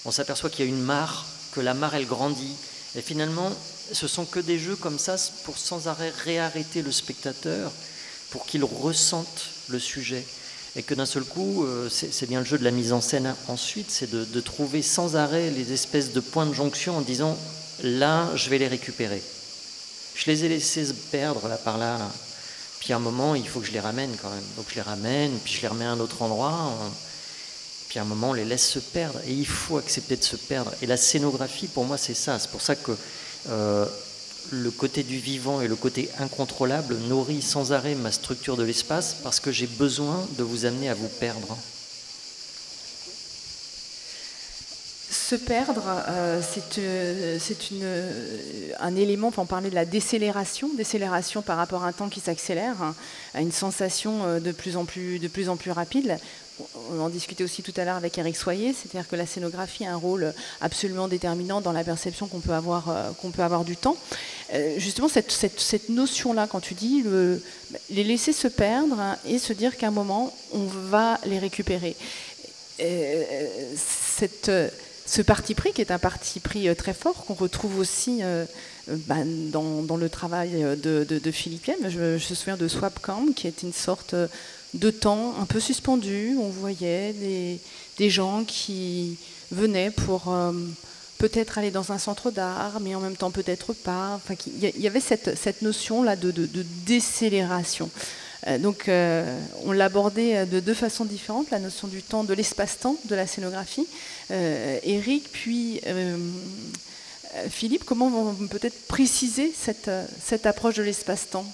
On 0.05 0.11
s'aperçoit 0.11 0.49
qu'il 0.49 0.65
y 0.65 0.67
a 0.67 0.71
une 0.71 0.81
mare, 0.81 1.25
que 1.51 1.61
la 1.61 1.73
mare, 1.73 1.95
elle 1.95 2.07
grandit. 2.07 2.55
Et 2.95 3.01
finalement, 3.01 3.51
ce 3.91 4.07
sont 4.07 4.25
que 4.25 4.39
des 4.39 4.59
jeux 4.59 4.75
comme 4.75 4.99
ça 4.99 5.15
pour 5.43 5.57
sans 5.57 5.87
arrêt 5.87 6.11
réarrêter 6.23 6.81
le 6.81 6.91
spectateur, 6.91 7.71
pour 8.31 8.45
qu'il 8.45 8.63
ressente 8.63 9.49
le 9.69 9.79
sujet. 9.79 10.25
Et 10.75 10.83
que 10.83 10.93
d'un 10.93 11.05
seul 11.05 11.23
coup, 11.23 11.65
euh, 11.65 11.89
c'est 11.89 12.27
bien 12.27 12.39
le 12.39 12.45
jeu 12.45 12.57
de 12.57 12.63
la 12.63 12.71
mise 12.71 12.93
en 12.93 13.01
scène 13.01 13.35
ensuite, 13.49 13.91
c'est 13.91 14.09
de, 14.09 14.39
trouver 14.39 14.81
sans 14.81 15.17
arrêt 15.17 15.49
les 15.51 15.73
espèces 15.73 16.13
de 16.13 16.21
points 16.21 16.45
de 16.45 16.53
jonction 16.53 16.97
en 16.97 17.01
disant 17.01 17.37
là, 17.83 18.29
je 18.35 18.49
vais 18.49 18.57
les 18.57 18.69
récupérer. 18.69 19.21
Je 20.15 20.25
les 20.29 20.45
ai 20.45 20.49
laissés 20.49 20.85
se 20.85 20.93
perdre 20.93 21.47
là 21.47 21.57
par 21.57 21.77
là. 21.77 21.97
Puis 22.79 22.93
à 22.93 22.95
un 22.95 22.99
moment, 22.99 23.35
il 23.35 23.47
faut 23.47 23.59
que 23.59 23.67
je 23.67 23.71
les 23.71 23.79
ramène 23.79 24.11
quand 24.21 24.29
même. 24.29 24.43
Donc 24.57 24.65
je 24.69 24.75
les 24.75 24.81
ramène, 24.81 25.31
puis 25.43 25.53
je 25.53 25.61
les 25.61 25.67
remets 25.67 25.85
à 25.85 25.91
un 25.91 25.99
autre 25.99 26.21
endroit. 26.21 26.73
Puis 27.89 27.99
à 27.99 28.01
un 28.01 28.05
moment, 28.05 28.31
on 28.31 28.33
les 28.33 28.45
laisse 28.45 28.67
se 28.67 28.79
perdre. 28.79 29.19
Et 29.27 29.33
il 29.33 29.45
faut 29.45 29.77
accepter 29.77 30.15
de 30.15 30.23
se 30.23 30.35
perdre. 30.35 30.71
Et 30.81 30.87
la 30.87 30.97
scénographie, 30.97 31.67
pour 31.67 31.85
moi, 31.85 31.97
c'est 31.97 32.13
ça. 32.13 32.39
C'est 32.39 32.49
pour 32.49 32.61
ça 32.61 32.75
que 32.75 32.91
euh, 33.49 33.85
le 34.49 34.71
côté 34.71 35.03
du 35.03 35.17
vivant 35.17 35.61
et 35.61 35.67
le 35.67 35.75
côté 35.75 36.09
incontrôlable 36.19 36.97
nourrit 37.07 37.41
sans 37.41 37.71
arrêt 37.71 37.95
ma 37.95 38.11
structure 38.11 38.57
de 38.57 38.63
l'espace 38.63 39.17
parce 39.23 39.39
que 39.39 39.51
j'ai 39.51 39.67
besoin 39.67 40.27
de 40.37 40.43
vous 40.43 40.65
amener 40.65 40.89
à 40.89 40.93
vous 40.93 41.07
perdre. 41.07 41.57
Se 45.31 45.37
perdre, 45.37 45.83
euh, 46.09 46.41
euh, 46.77 47.37
c'est 47.39 47.69
un 48.81 48.95
élément, 48.97 49.29
enfin, 49.29 49.43
on 49.43 49.45
parlait 49.45 49.69
de 49.69 49.75
la 49.75 49.85
décélération, 49.85 50.69
décélération 50.75 51.41
par 51.41 51.55
rapport 51.55 51.85
à 51.85 51.87
un 51.87 51.93
temps 51.93 52.09
qui 52.09 52.19
s'accélère, 52.19 52.81
hein, 52.81 52.93
à 53.33 53.39
une 53.39 53.53
sensation 53.53 54.39
de 54.41 54.51
plus 54.51 54.75
en 54.75 54.83
plus, 54.83 55.19
de 55.19 55.29
plus 55.29 55.47
en 55.47 55.55
plus 55.55 55.71
rapide 55.71 56.17
on 56.91 56.99
en 56.99 57.09
discutait 57.09 57.43
aussi 57.43 57.63
tout 57.63 57.73
à 57.77 57.85
l'heure 57.85 57.95
avec 57.95 58.17
Eric 58.17 58.35
Soyer, 58.35 58.73
c'est-à-dire 58.73 59.07
que 59.09 59.15
la 59.15 59.25
scénographie 59.25 59.85
a 59.85 59.93
un 59.93 59.97
rôle 59.97 60.33
absolument 60.59 61.07
déterminant 61.07 61.61
dans 61.61 61.71
la 61.71 61.83
perception 61.83 62.27
qu'on 62.27 62.39
peut 62.39 62.53
avoir, 62.53 62.89
euh, 62.89 63.63
du 63.63 63.77
temps. 63.77 63.97
Euh, 64.53 64.75
justement, 64.77 65.07
cette, 65.07 65.89
notion-là, 65.89 66.47
quand 66.47 66.59
tu 66.59 66.73
dis 66.73 67.03
les 67.89 68.03
laisser 68.03 68.33
se 68.33 68.47
perdre 68.47 69.17
et 69.25 69.37
se 69.37 69.53
dire 69.53 69.77
qu'à 69.77 69.87
un 69.87 69.91
moment, 69.91 70.33
on 70.53 70.65
va 70.65 71.19
les 71.25 71.39
récupérer. 71.39 71.95
Euh, 72.81 73.45
ce 75.11 75.21
parti 75.21 75.55
pris, 75.55 75.73
qui 75.73 75.81
est 75.81 75.91
un 75.91 75.99
parti 75.99 76.39
pris 76.39 76.73
très 76.75 76.93
fort, 76.93 77.25
qu'on 77.25 77.33
retrouve 77.33 77.77
aussi 77.79 78.21
ben, 78.87 79.25
dans, 79.51 79.97
le 79.97 80.07
travail 80.07 80.51
de, 80.81 81.03
de, 81.03 81.31
Philippe 81.31 81.69
Je, 81.89 81.99
me 81.99 82.17
souviens 82.17 82.55
de 82.55 82.69
Swapcam, 82.69 83.33
qui 83.33 83.47
est 83.47 83.61
une 83.61 83.73
sorte 83.73 84.15
de 84.73 84.89
temps 84.89 85.35
un 85.41 85.45
peu 85.45 85.59
suspendu. 85.59 86.37
On 86.39 86.47
voyait 86.47 87.13
des, 87.97 88.09
gens 88.09 88.45
qui 88.45 89.17
venaient 89.51 89.91
pour 89.91 90.33
peut-être 91.21 91.57
aller 91.59 91.71
dans 91.71 91.91
un 91.91 91.99
centre 91.99 92.31
d'art, 92.31 92.79
mais 92.79 92.95
en 92.95 92.99
même 92.99 93.15
temps 93.15 93.31
peut-être 93.31 93.73
pas. 93.73 94.15
Enfin, 94.15 94.33
il 94.47 94.81
y 94.81 94.87
avait 94.87 94.99
cette, 94.99 95.37
cette 95.37 95.61
notion-là 95.61 96.15
de, 96.15 96.31
décélération. 96.85 97.91
Euh, 98.47 98.57
donc, 98.57 98.89
euh, 98.89 99.39
on 99.65 99.71
l'abordait 99.71 100.45
de 100.45 100.59
deux 100.59 100.73
façons 100.73 101.05
différentes, 101.05 101.51
la 101.51 101.59
notion 101.59 101.87
du 101.87 102.01
temps, 102.01 102.23
de 102.23 102.33
l'espace-temps 102.33 102.97
de 103.05 103.15
la 103.15 103.27
scénographie. 103.27 103.87
Euh, 104.31 104.79
Eric, 104.83 105.31
puis 105.31 105.81
Philippe, 107.49 107.85
comment 107.85 108.09
vont 108.09 108.47
peut-être 108.47 108.87
préciser 108.87 109.53
cette, 109.57 109.89
cette 110.23 110.45
approche 110.45 110.75
de 110.75 110.83
l'espace-temps 110.83 111.45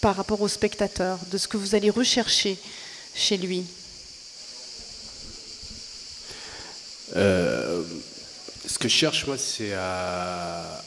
par 0.00 0.16
rapport 0.16 0.40
au 0.40 0.48
spectateur, 0.48 1.18
de 1.30 1.38
ce 1.38 1.48
que 1.48 1.56
vous 1.56 1.74
allez 1.74 1.90
rechercher 1.90 2.58
chez 3.14 3.36
lui? 3.36 3.64
Ce 7.14 8.78
que 8.78 8.88
je 8.88 8.94
cherche, 8.94 9.26
moi, 9.26 9.36
c'est 9.38 9.72
à, 9.74 10.82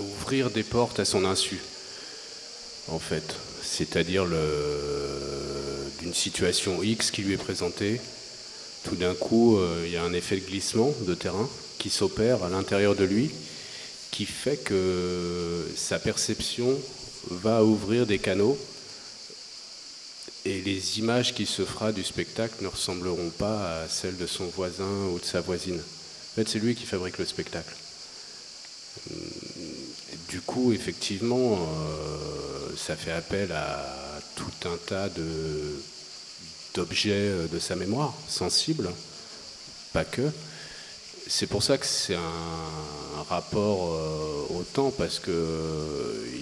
ouvrir 0.00 0.50
des 0.50 0.62
portes 0.62 1.00
à 1.00 1.04
son 1.04 1.24
insu, 1.24 1.58
en 2.88 2.98
fait. 2.98 3.34
C'est-à-dire 3.80 4.26
d'une 6.02 6.12
situation 6.12 6.82
X 6.82 7.10
qui 7.10 7.22
lui 7.22 7.32
est 7.32 7.38
présentée. 7.38 7.98
Tout 8.84 8.94
d'un 8.94 9.14
coup, 9.14 9.56
euh, 9.56 9.84
il 9.86 9.92
y 9.92 9.96
a 9.96 10.02
un 10.04 10.12
effet 10.12 10.36
de 10.36 10.44
glissement 10.44 10.92
de 11.06 11.14
terrain 11.14 11.48
qui 11.78 11.88
s'opère 11.88 12.44
à 12.44 12.50
l'intérieur 12.50 12.94
de 12.94 13.04
lui, 13.04 13.30
qui 14.10 14.26
fait 14.26 14.58
que 14.58 15.66
sa 15.76 15.98
perception 15.98 16.78
va 17.30 17.64
ouvrir 17.64 18.04
des 18.04 18.18
canaux 18.18 18.58
et 20.44 20.60
les 20.60 20.98
images 20.98 21.32
qu'il 21.34 21.46
se 21.46 21.64
fera 21.64 21.90
du 21.90 22.04
spectacle 22.04 22.62
ne 22.62 22.68
ressembleront 22.68 23.30
pas 23.30 23.80
à 23.80 23.88
celles 23.88 24.18
de 24.18 24.26
son 24.26 24.44
voisin 24.44 25.06
ou 25.14 25.18
de 25.18 25.24
sa 25.24 25.40
voisine. 25.40 25.78
En 25.78 26.34
fait, 26.34 26.46
c'est 26.50 26.58
lui 26.58 26.74
qui 26.74 26.84
fabrique 26.84 27.16
le 27.16 27.24
spectacle. 27.24 27.74
Du 30.30 30.40
coup, 30.40 30.72
effectivement, 30.72 31.54
euh, 31.54 32.76
ça 32.76 32.94
fait 32.94 33.10
appel 33.10 33.50
à 33.50 33.84
tout 34.36 34.68
un 34.68 34.76
tas 34.86 35.08
d'objets 36.72 37.10
euh, 37.10 37.48
de 37.48 37.58
sa 37.58 37.74
mémoire, 37.74 38.14
sensibles, 38.28 38.90
pas 39.92 40.04
que. 40.04 40.30
C'est 41.26 41.48
pour 41.48 41.64
ça 41.64 41.78
que 41.78 41.86
c'est 41.86 42.14
un, 42.14 43.22
rapport 43.28 43.92
euh, 43.92 44.54
au 44.56 44.62
temps, 44.62 44.92
parce 44.96 45.18
qu'il 45.18 45.34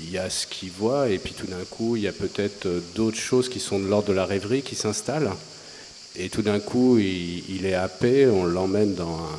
il 0.02 0.10
y 0.10 0.18
a 0.18 0.28
ce 0.28 0.46
qu'il 0.46 0.70
voit, 0.70 1.08
et 1.08 1.18
puis 1.18 1.32
tout 1.32 1.46
d'un 1.46 1.64
coup, 1.70 1.96
il 1.96 2.02
y 2.02 2.08
a 2.08 2.12
peut-être 2.12 2.68
d'autres 2.94 3.16
choses 3.16 3.48
qui 3.48 3.58
sont 3.58 3.78
de 3.78 3.86
l'ordre 3.86 4.08
de 4.08 4.12
la 4.12 4.26
rêverie 4.26 4.60
qui 4.60 4.76
s'installent. 4.76 5.32
Et 6.14 6.28
tout 6.28 6.42
d'un 6.42 6.60
coup, 6.60 6.98
il, 6.98 7.42
il 7.48 7.64
est 7.64 7.74
happé, 7.74 8.26
on 8.26 8.44
l'emmène 8.44 8.94
dans 8.94 9.16
un, 9.16 9.38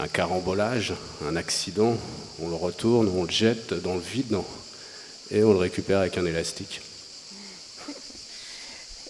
un 0.00 0.08
carambolage, 0.08 0.94
un 1.26 1.36
accident, 1.36 1.96
on 2.40 2.48
le 2.48 2.54
retourne, 2.54 3.08
on 3.08 3.24
le 3.24 3.30
jette 3.30 3.74
dans 3.74 3.94
le 3.94 4.00
vide 4.00 4.36
et 5.30 5.44
on 5.44 5.52
le 5.52 5.58
récupère 5.58 5.98
avec 5.98 6.16
un 6.16 6.24
élastique. 6.24 6.80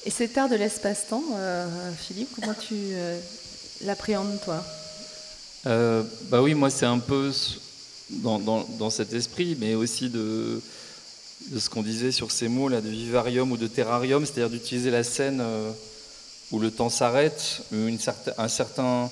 Et 0.04 0.10
cet 0.10 0.36
art 0.36 0.48
de 0.48 0.56
l'espace-temps, 0.56 1.22
euh, 1.34 1.92
Philippe, 1.96 2.30
comment 2.34 2.54
tu 2.54 2.74
euh, 2.74 3.18
l'appréhendes 3.82 4.40
toi? 4.44 4.64
Euh, 5.66 6.02
Bah 6.30 6.42
oui, 6.42 6.54
moi 6.54 6.70
c'est 6.70 6.86
un 6.86 6.98
peu 6.98 7.30
dans, 8.10 8.90
cet 8.90 9.12
esprit, 9.12 9.56
mais 9.60 9.74
aussi 9.74 10.08
de, 10.08 10.60
de 11.50 11.58
ce 11.60 11.70
qu'on 11.70 11.82
disait 11.82 12.10
sur 12.10 12.32
ces 12.32 12.48
mots 12.48 12.68
là 12.68 12.80
de 12.80 12.88
vivarium 12.88 13.52
ou 13.52 13.56
de 13.56 13.68
terrarium, 13.68 14.26
c'est-à-dire 14.26 14.50
d'utiliser 14.50 14.90
la 14.90 15.04
scène 15.04 15.42
où 16.50 16.58
le 16.58 16.72
temps 16.72 16.90
s'arrête, 16.90 17.62
un 18.38 18.48
certain 18.48 19.10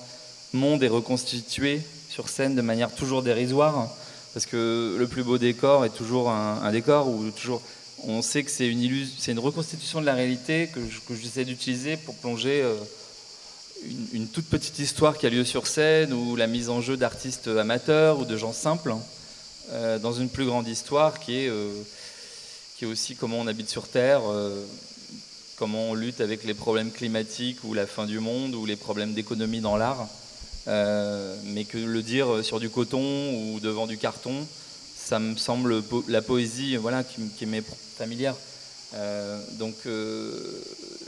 monde 0.53 0.83
est 0.83 0.89
reconstitué 0.89 1.83
sur 2.09 2.29
scène 2.29 2.55
de 2.55 2.63
manière 2.63 2.93
toujours 2.93 3.23
dérisoire, 3.23 3.89
parce 4.33 4.47
que 4.47 4.97
le 4.99 5.07
plus 5.07 5.23
beau 5.23 5.39
décor 5.39 5.85
est 5.85 5.91
toujours 5.91 6.31
un, 6.31 6.71
décor 6.73 7.09
où 7.09 7.31
toujours 7.31 7.63
on 8.05 8.23
sait 8.23 8.45
que 8.45 8.51
c'est 8.51 8.69
une, 8.69 9.07
c'est 9.19 9.33
une 9.33 9.39
reconstitution 9.39 10.01
de 10.01 10.07
la 10.07 10.15
réalité 10.15 10.69
que, 10.73 10.81
j'essaie 11.15 11.45
d'utiliser 11.45 11.97
pour 11.97 12.15
plonger 12.17 12.63
euh, 12.63 12.77
une, 14.13 14.29
toute 14.29 14.47
petite 14.47 14.79
histoire 14.79 15.19
qui 15.19 15.27
a 15.27 15.31
lieu 15.31 15.45
sur 15.45 15.67
scène 15.67 16.13
ou 16.13 16.37
la 16.37 16.47
mise 16.47 16.71
en 16.71 16.81
jeu 16.81 16.97
d'artistes 16.97 17.49
amateurs 17.49 18.21
ou 18.21 18.25
de 18.25 18.37
gens 18.37 18.53
simples 18.53 18.95
euh, 19.73 19.99
dans 19.99 20.13
une 20.13 20.29
plus 20.29 20.47
grande 20.47 20.69
histoire 20.69 21.19
qui 21.19 21.41
est, 21.41 21.49
euh, 21.49 21.73
qui 22.77 22.85
est 22.85 22.89
aussi 22.89 23.17
comment 23.17 23.39
on 23.39 23.47
habite 23.49 23.69
sur 23.69 23.89
Terre, 23.89 24.23
comment 25.57 25.91
on 25.91 25.95
lutte 25.95 26.21
avec 26.21 26.45
les 26.45 26.55
problèmes 26.55 26.93
climatiques 26.93 27.65
ou 27.65 27.75
la 27.75 27.87
fin 27.87 28.07
du 28.07 28.21
monde 28.21 28.55
ou 28.55 28.65
les 28.65 28.77
problèmes 28.77 29.13
d'économie 29.13 29.61
dans 29.61 29.77
l'art. 29.77 30.09
Euh, 30.69 31.35
mais 31.45 31.65
que 31.65 31.79
le 31.79 32.03
dire 32.03 32.45
sur 32.45 32.61
du 32.61 32.69
coton 32.69 33.33
ou 33.55 33.61
devant 33.61 33.87
du 33.87 33.97
carton, 33.97 34.47
ça 34.97 35.19
me 35.19 35.37
semble 35.37 35.83
la 36.09 36.21
poésie 36.21 36.77
voilà, 36.77 37.03
qui, 37.03 37.47
m'est 37.47 37.63
familière. 37.97 38.35
Euh, 38.95 39.41
donc 39.53 39.75
euh, 39.87 40.39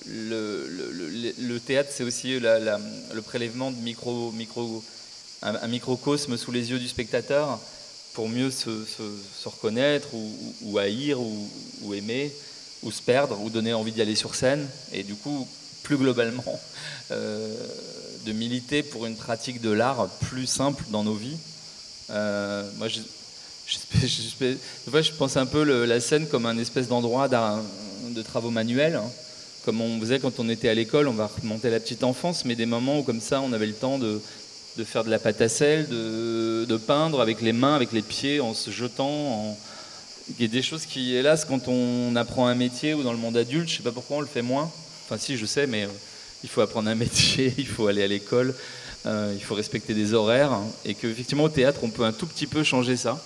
le, 0.06 1.58
théâtre, 1.58 1.90
c'est 1.92 2.04
aussi 2.04 2.40
le 2.40 3.20
prélèvement 3.20 3.70
de 3.70 3.76
micro, 3.76 4.32
micro, 4.32 4.82
un, 5.42 5.68
microcosme 5.68 6.38
sous 6.38 6.52
les 6.52 6.70
yeux 6.70 6.78
du 6.78 6.88
spectateur 6.88 7.58
pour 8.14 8.28
mieux 8.28 8.50
se, 8.50 8.70
reconnaître 9.44 10.08
ou, 10.62 10.78
haïr 10.78 11.20
ou, 11.20 11.94
aimer 11.94 12.32
ou 12.82 12.90
se 12.90 13.02
perdre 13.02 13.38
ou 13.42 13.50
donner 13.50 13.74
envie 13.74 13.92
d'y 13.92 14.00
aller 14.00 14.16
sur 14.16 14.34
scène. 14.34 14.66
Et 14.92 15.02
du 15.02 15.14
coup, 15.14 15.46
plus 15.82 15.98
globalement, 15.98 16.60
de 18.24 18.32
militer 18.32 18.82
pour 18.82 19.06
une 19.06 19.16
pratique 19.16 19.60
de 19.60 19.70
l'art 19.70 20.08
plus 20.20 20.46
simple 20.46 20.84
dans 20.90 21.04
nos 21.04 21.14
vies. 21.14 21.38
Euh, 22.10 22.68
moi, 22.76 22.88
je, 22.88 23.00
pense 25.12 25.36
un 25.36 25.46
peu 25.46 25.62
la 25.84 26.00
scène 26.00 26.26
comme 26.26 26.46
un 26.46 26.58
espèce 26.58 26.88
d'endroit 26.88 27.28
de 27.28 28.22
travaux 28.22 28.50
manuels, 28.50 28.96
hein. 28.96 29.10
comme 29.64 29.80
on 29.80 30.00
faisait 30.00 30.18
quand 30.18 30.40
on 30.40 30.48
était 30.48 30.68
à 30.68 30.74
l'école, 30.74 31.08
on 31.08 31.12
va 31.12 31.30
remonter 31.40 31.70
la 31.70 31.80
petite 31.80 32.02
enfance, 32.02 32.44
mais 32.44 32.56
des 32.56 32.66
moments 32.66 32.98
où 32.98 33.02
comme 33.02 33.20
ça 33.20 33.40
on 33.40 33.52
avait 33.52 33.66
le 33.66 33.74
temps 33.74 33.98
de, 33.98 34.20
faire 34.84 35.04
de 35.04 35.10
la 35.10 35.18
pâte 35.18 35.40
à 35.40 35.48
sel, 35.48 35.88
de, 35.88 36.76
peindre 36.86 37.20
avec 37.20 37.40
les 37.40 37.52
mains, 37.52 37.74
avec 37.74 37.92
les 37.92 38.02
pieds, 38.02 38.40
en 38.40 38.54
se 38.54 38.70
jetant. 38.70 39.56
Il 40.38 40.42
y 40.42 40.44
a 40.44 40.48
des 40.48 40.62
choses 40.62 40.86
qui, 40.86 41.14
hélas, 41.14 41.44
quand 41.44 41.68
on 41.68 42.14
apprend 42.14 42.46
un 42.46 42.54
métier 42.54 42.94
ou 42.94 43.02
dans 43.02 43.12
le 43.12 43.18
monde 43.18 43.36
adulte, 43.36 43.68
je 43.68 43.74
ne 43.74 43.76
sais 43.78 43.82
pas 43.82 43.92
pourquoi 43.92 44.18
on 44.18 44.20
le 44.20 44.26
fait 44.26 44.42
moins. 44.42 44.70
Enfin, 45.04 45.18
si, 45.18 45.36
je 45.36 45.44
sais, 45.44 45.66
mais 45.66 45.84
euh, 45.84 45.88
il 46.42 46.48
faut 46.48 46.60
apprendre 46.60 46.88
un 46.88 46.94
métier, 46.94 47.54
il 47.58 47.66
faut 47.66 47.86
aller 47.86 48.02
à 48.02 48.06
l'école, 48.06 48.54
euh, 49.06 49.32
il 49.34 49.42
faut 49.42 49.54
respecter 49.54 49.94
des 49.94 50.14
horaires, 50.14 50.52
hein, 50.52 50.66
et 50.84 50.94
qu'effectivement 50.94 51.44
au 51.44 51.48
théâtre, 51.48 51.80
on 51.82 51.90
peut 51.90 52.04
un 52.04 52.12
tout 52.12 52.26
petit 52.26 52.46
peu 52.46 52.62
changer 52.62 52.96
ça. 52.96 53.22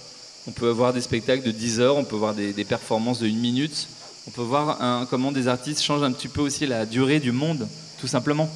On 0.47 0.51
peut 0.51 0.69
avoir 0.69 0.93
des 0.93 1.01
spectacles 1.01 1.45
de 1.45 1.53
10 1.53 1.81
heures, 1.81 1.97
on 1.97 2.05
peut 2.05 2.17
voir 2.17 2.35
des, 2.35 2.53
performances 2.65 3.19
de 3.19 3.27
1 3.27 3.31
minute, 3.31 3.89
on 4.27 4.31
peut 4.31 4.43
voir 4.43 5.07
comment 5.09 5.33
des 5.33 5.49
artistes 5.49 5.83
changent 5.83 6.03
un 6.03 6.12
petit 6.12 6.29
peu 6.29 6.43
aussi 6.43 6.67
la 6.67 6.85
durée 6.85 7.19
du 7.19 7.33
monde, 7.33 7.67
tout 7.99 8.07
simplement. 8.07 8.51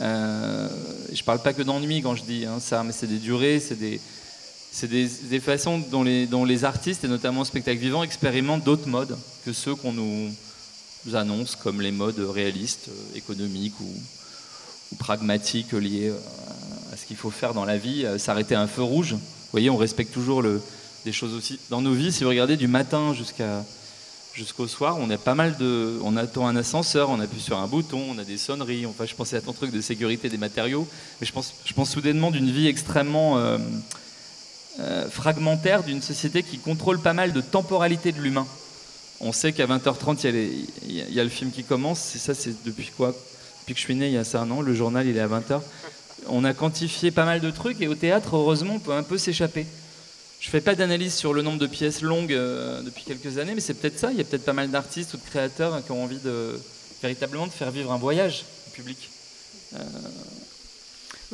Euh, 0.00 0.68
je 1.12 1.22
parle 1.24 1.40
pas 1.40 1.52
que 1.52 1.62
d'ennui 1.62 2.02
quand 2.02 2.14
je 2.14 2.22
dis 2.22 2.44
hein, 2.44 2.58
ça, 2.60 2.82
mais 2.84 2.92
c'est 2.92 3.06
des 3.06 3.18
durées, 3.18 3.60
c'est 3.60 3.78
des, 3.78 4.00
des, 4.82 5.40
façons 5.40 5.78
dont 5.78 6.02
les, 6.02 6.26
dont 6.26 6.44
les 6.44 6.64
artistes, 6.64 7.04
et 7.04 7.08
notamment 7.08 7.40
le 7.40 7.46
spectacle 7.46 7.78
vivant, 7.78 8.02
expérimentent 8.02 8.64
d'autres 8.64 8.88
modes 8.88 9.16
que 9.44 9.52
ceux 9.52 9.74
qu'on 9.74 9.92
nous, 9.92 10.30
annonces 11.14 11.56
comme 11.56 11.80
les 11.80 11.92
modes 11.92 12.18
réalistes, 12.18 12.88
euh, 12.88 13.16
économiques 13.16 13.78
ou, 13.80 13.92
pragmatiques 14.98 15.72
liés 15.72 16.08
euh, 16.08 16.92
à 16.92 16.96
ce 16.96 17.04
qu'il 17.04 17.16
faut 17.16 17.30
faire 17.30 17.52
dans 17.52 17.66
la 17.66 17.76
vie, 17.76 18.06
euh, 18.06 18.18
s'arrêter 18.18 18.54
à 18.54 18.62
un 18.62 18.66
feu 18.66 18.82
rouge. 18.82 19.12
Vous 19.12 19.52
voyez, 19.52 19.70
on 19.70 19.76
respecte 19.76 20.12
toujours 20.12 20.42
des 20.42 21.12
choses 21.12 21.34
aussi. 21.34 21.58
Dans 21.70 21.80
nos 21.80 21.92
vies, 21.92 22.12
si 22.12 22.24
vous 22.24 22.30
regardez 22.30 22.56
du 22.56 22.68
matin 22.68 23.14
jusqu'au 24.34 24.66
soir, 24.66 24.96
on 24.98 25.08
a 25.08 25.16
pas 25.16 25.34
mal 25.34 25.56
de, 25.56 25.98
on 26.02 26.16
attend 26.16 26.46
un 26.46 26.56
ascenseur, 26.56 27.08
on 27.08 27.20
appuie 27.20 27.40
sur 27.40 27.58
un 27.58 27.66
bouton, 27.66 28.02
on 28.10 28.18
a 28.18 28.24
des 28.24 28.36
sonneries. 28.36 28.84
Enfin, 28.84 29.06
je 29.06 29.14
pensais 29.14 29.36
à 29.36 29.40
ton 29.40 29.54
truc 29.54 29.70
de 29.70 29.80
sécurité 29.80 30.28
des 30.28 30.36
matériaux, 30.36 30.86
mais 31.20 31.26
je 31.26 31.32
pense 31.72 31.90
soudainement 31.90 32.30
d'une 32.30 32.50
vie 32.50 32.66
extrêmement 32.66 33.40
fragmentaire 35.10 35.82
d'une 35.82 36.02
société 36.02 36.42
qui 36.42 36.58
contrôle 36.58 37.00
pas 37.00 37.14
mal 37.14 37.32
de 37.32 37.40
temporalité 37.40 38.12
de 38.12 38.20
l'humain. 38.20 38.46
On 39.20 39.32
sait 39.32 39.52
qu'à 39.52 39.66
20h30, 39.66 40.28
il 40.88 41.14
y, 41.14 41.20
a 41.20 41.24
le 41.24 41.30
film 41.30 41.50
qui 41.50 41.64
commence. 41.64 41.98
C'est 41.98 42.18
ça, 42.18 42.34
c'est 42.34 42.62
depuis 42.64 42.90
quoi? 42.96 43.08
Depuis 43.60 43.74
que 43.74 43.80
je 43.80 43.84
suis 43.84 43.96
né, 43.96 44.06
il 44.06 44.12
y 44.12 44.18
a 44.18 44.24
ça 44.24 44.40
un 44.40 44.50
an. 44.50 44.60
Le 44.60 44.74
journal, 44.74 45.06
il 45.06 45.16
est 45.16 45.20
à 45.20 45.26
20h. 45.26 45.60
On 46.28 46.44
a 46.44 46.54
quantifié 46.54 47.10
pas 47.10 47.24
mal 47.24 47.40
de 47.40 47.50
trucs 47.50 47.80
et 47.80 47.88
au 47.88 47.94
théâtre, 47.94 48.36
heureusement, 48.36 48.74
on 48.74 48.78
peut 48.78 48.92
un 48.92 49.02
peu 49.02 49.18
s'échapper. 49.18 49.66
Je 50.40 50.50
fais 50.50 50.60
pas 50.60 50.76
d'analyse 50.76 51.14
sur 51.14 51.34
le 51.34 51.42
nombre 51.42 51.58
de 51.58 51.66
pièces 51.66 52.00
longues 52.00 52.32
euh, 52.32 52.80
depuis 52.82 53.02
quelques 53.02 53.38
années, 53.38 53.54
mais 53.54 53.60
c'est 53.60 53.74
peut-être 53.74 53.98
ça. 53.98 54.12
Il 54.12 54.18
y 54.18 54.20
a 54.20 54.24
peut-être 54.24 54.44
pas 54.44 54.52
mal 54.52 54.70
d'artistes 54.70 55.14
ou 55.14 55.16
de 55.16 55.22
créateurs 55.22 55.84
qui 55.84 55.90
ont 55.90 56.02
envie 56.02 56.20
de 56.20 56.60
véritablement 57.02 57.46
de 57.46 57.52
faire 57.52 57.72
vivre 57.72 57.90
un 57.92 57.98
voyage 57.98 58.44
au 58.68 58.70
public. 58.70 59.10
Euh, 59.74 59.78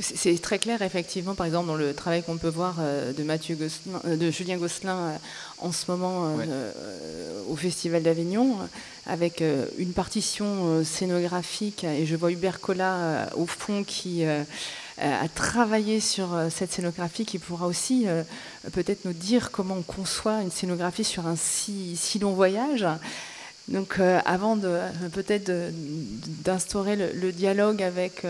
C'est 0.01 0.43
très 0.43 0.59
clair, 0.59 0.83
effectivement, 0.83 1.37
par 1.37 1.47
exemple, 1.47 1.69
dans 1.69 1.77
le 1.77 1.95
travail 1.95 2.25
qu'on 2.25 2.37
peut 2.37 2.49
voir 2.49 2.79
euh, 2.81 3.13
de, 3.13 3.23
Mathieu 3.23 3.57
euh, 3.61 4.17
de 4.17 4.31
Julien 4.33 4.57
Gosselin 4.57 4.97
euh, 4.97 5.17
en 5.59 5.71
ce 5.71 5.89
moment 5.89 6.37
au 7.49 7.55
Festival 7.55 8.03
d'Avignon, 8.03 8.59
avec 9.07 9.43
une 9.79 9.93
partition 9.93 10.83
scénographique, 10.85 11.85
et 11.85 12.07
je 12.07 12.17
vois 12.17 12.33
Hubert 12.33 12.61
Collat 12.61 13.29
au 13.37 13.47
fond 13.47 13.85
qui 13.85 14.25
a 14.25 15.29
travaillé 15.35 16.01
sur 16.01 16.29
cette 16.51 16.73
scénographie, 16.73 17.25
qui 17.25 17.39
pourra 17.39 17.67
aussi 17.67 18.07
peut-être 18.73 19.05
nous 19.05 19.13
dire 19.13 19.51
comment 19.53 19.77
on 19.77 19.83
conçoit 19.83 20.43
une 20.43 20.51
scénographie 20.51 21.05
sur 21.05 21.27
un 21.27 21.37
si, 21.37 21.97
si 21.97 22.19
long 22.19 22.33
voyage. 22.33 22.87
Donc, 23.69 23.99
avant 24.27 24.59
peut-être 24.59 25.51
d'instaurer 26.45 26.97
le, 26.97 27.13
le, 27.13 27.33
dialogue 27.33 27.83
avec 27.83 28.27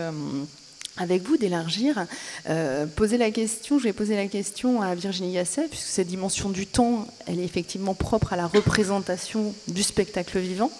avec 0.97 1.23
vous 1.23 1.37
d'élargir, 1.37 2.05
euh, 2.49 2.85
poser 2.85 3.17
la 3.17 3.31
question, 3.31 3.79
je 3.79 3.83
vais 3.83 3.93
poser 3.93 4.15
la 4.15 4.27
question 4.27 4.81
à 4.81 4.95
Virginie 4.95 5.31
Yasset, 5.31 5.67
puisque 5.69 5.87
cette 5.87 6.07
dimension 6.07 6.49
du 6.49 6.67
temps, 6.67 7.07
elle 7.27 7.39
est 7.39 7.43
effectivement 7.43 7.93
propre 7.93 8.33
à 8.33 8.35
la 8.35 8.47
représentation 8.47 9.53
du 9.67 9.83
spectacle 9.83 10.39
vivant. 10.39 10.71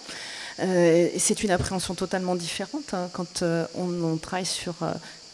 Euh, 0.60 1.08
c'est 1.18 1.42
une 1.42 1.50
appréhension 1.50 1.94
totalement 1.94 2.34
différente 2.34 2.94
hein, 2.94 3.10
quand 3.12 3.42
euh, 3.42 3.66
on, 3.74 4.16
travaille 4.16 4.46
sur 4.46 4.74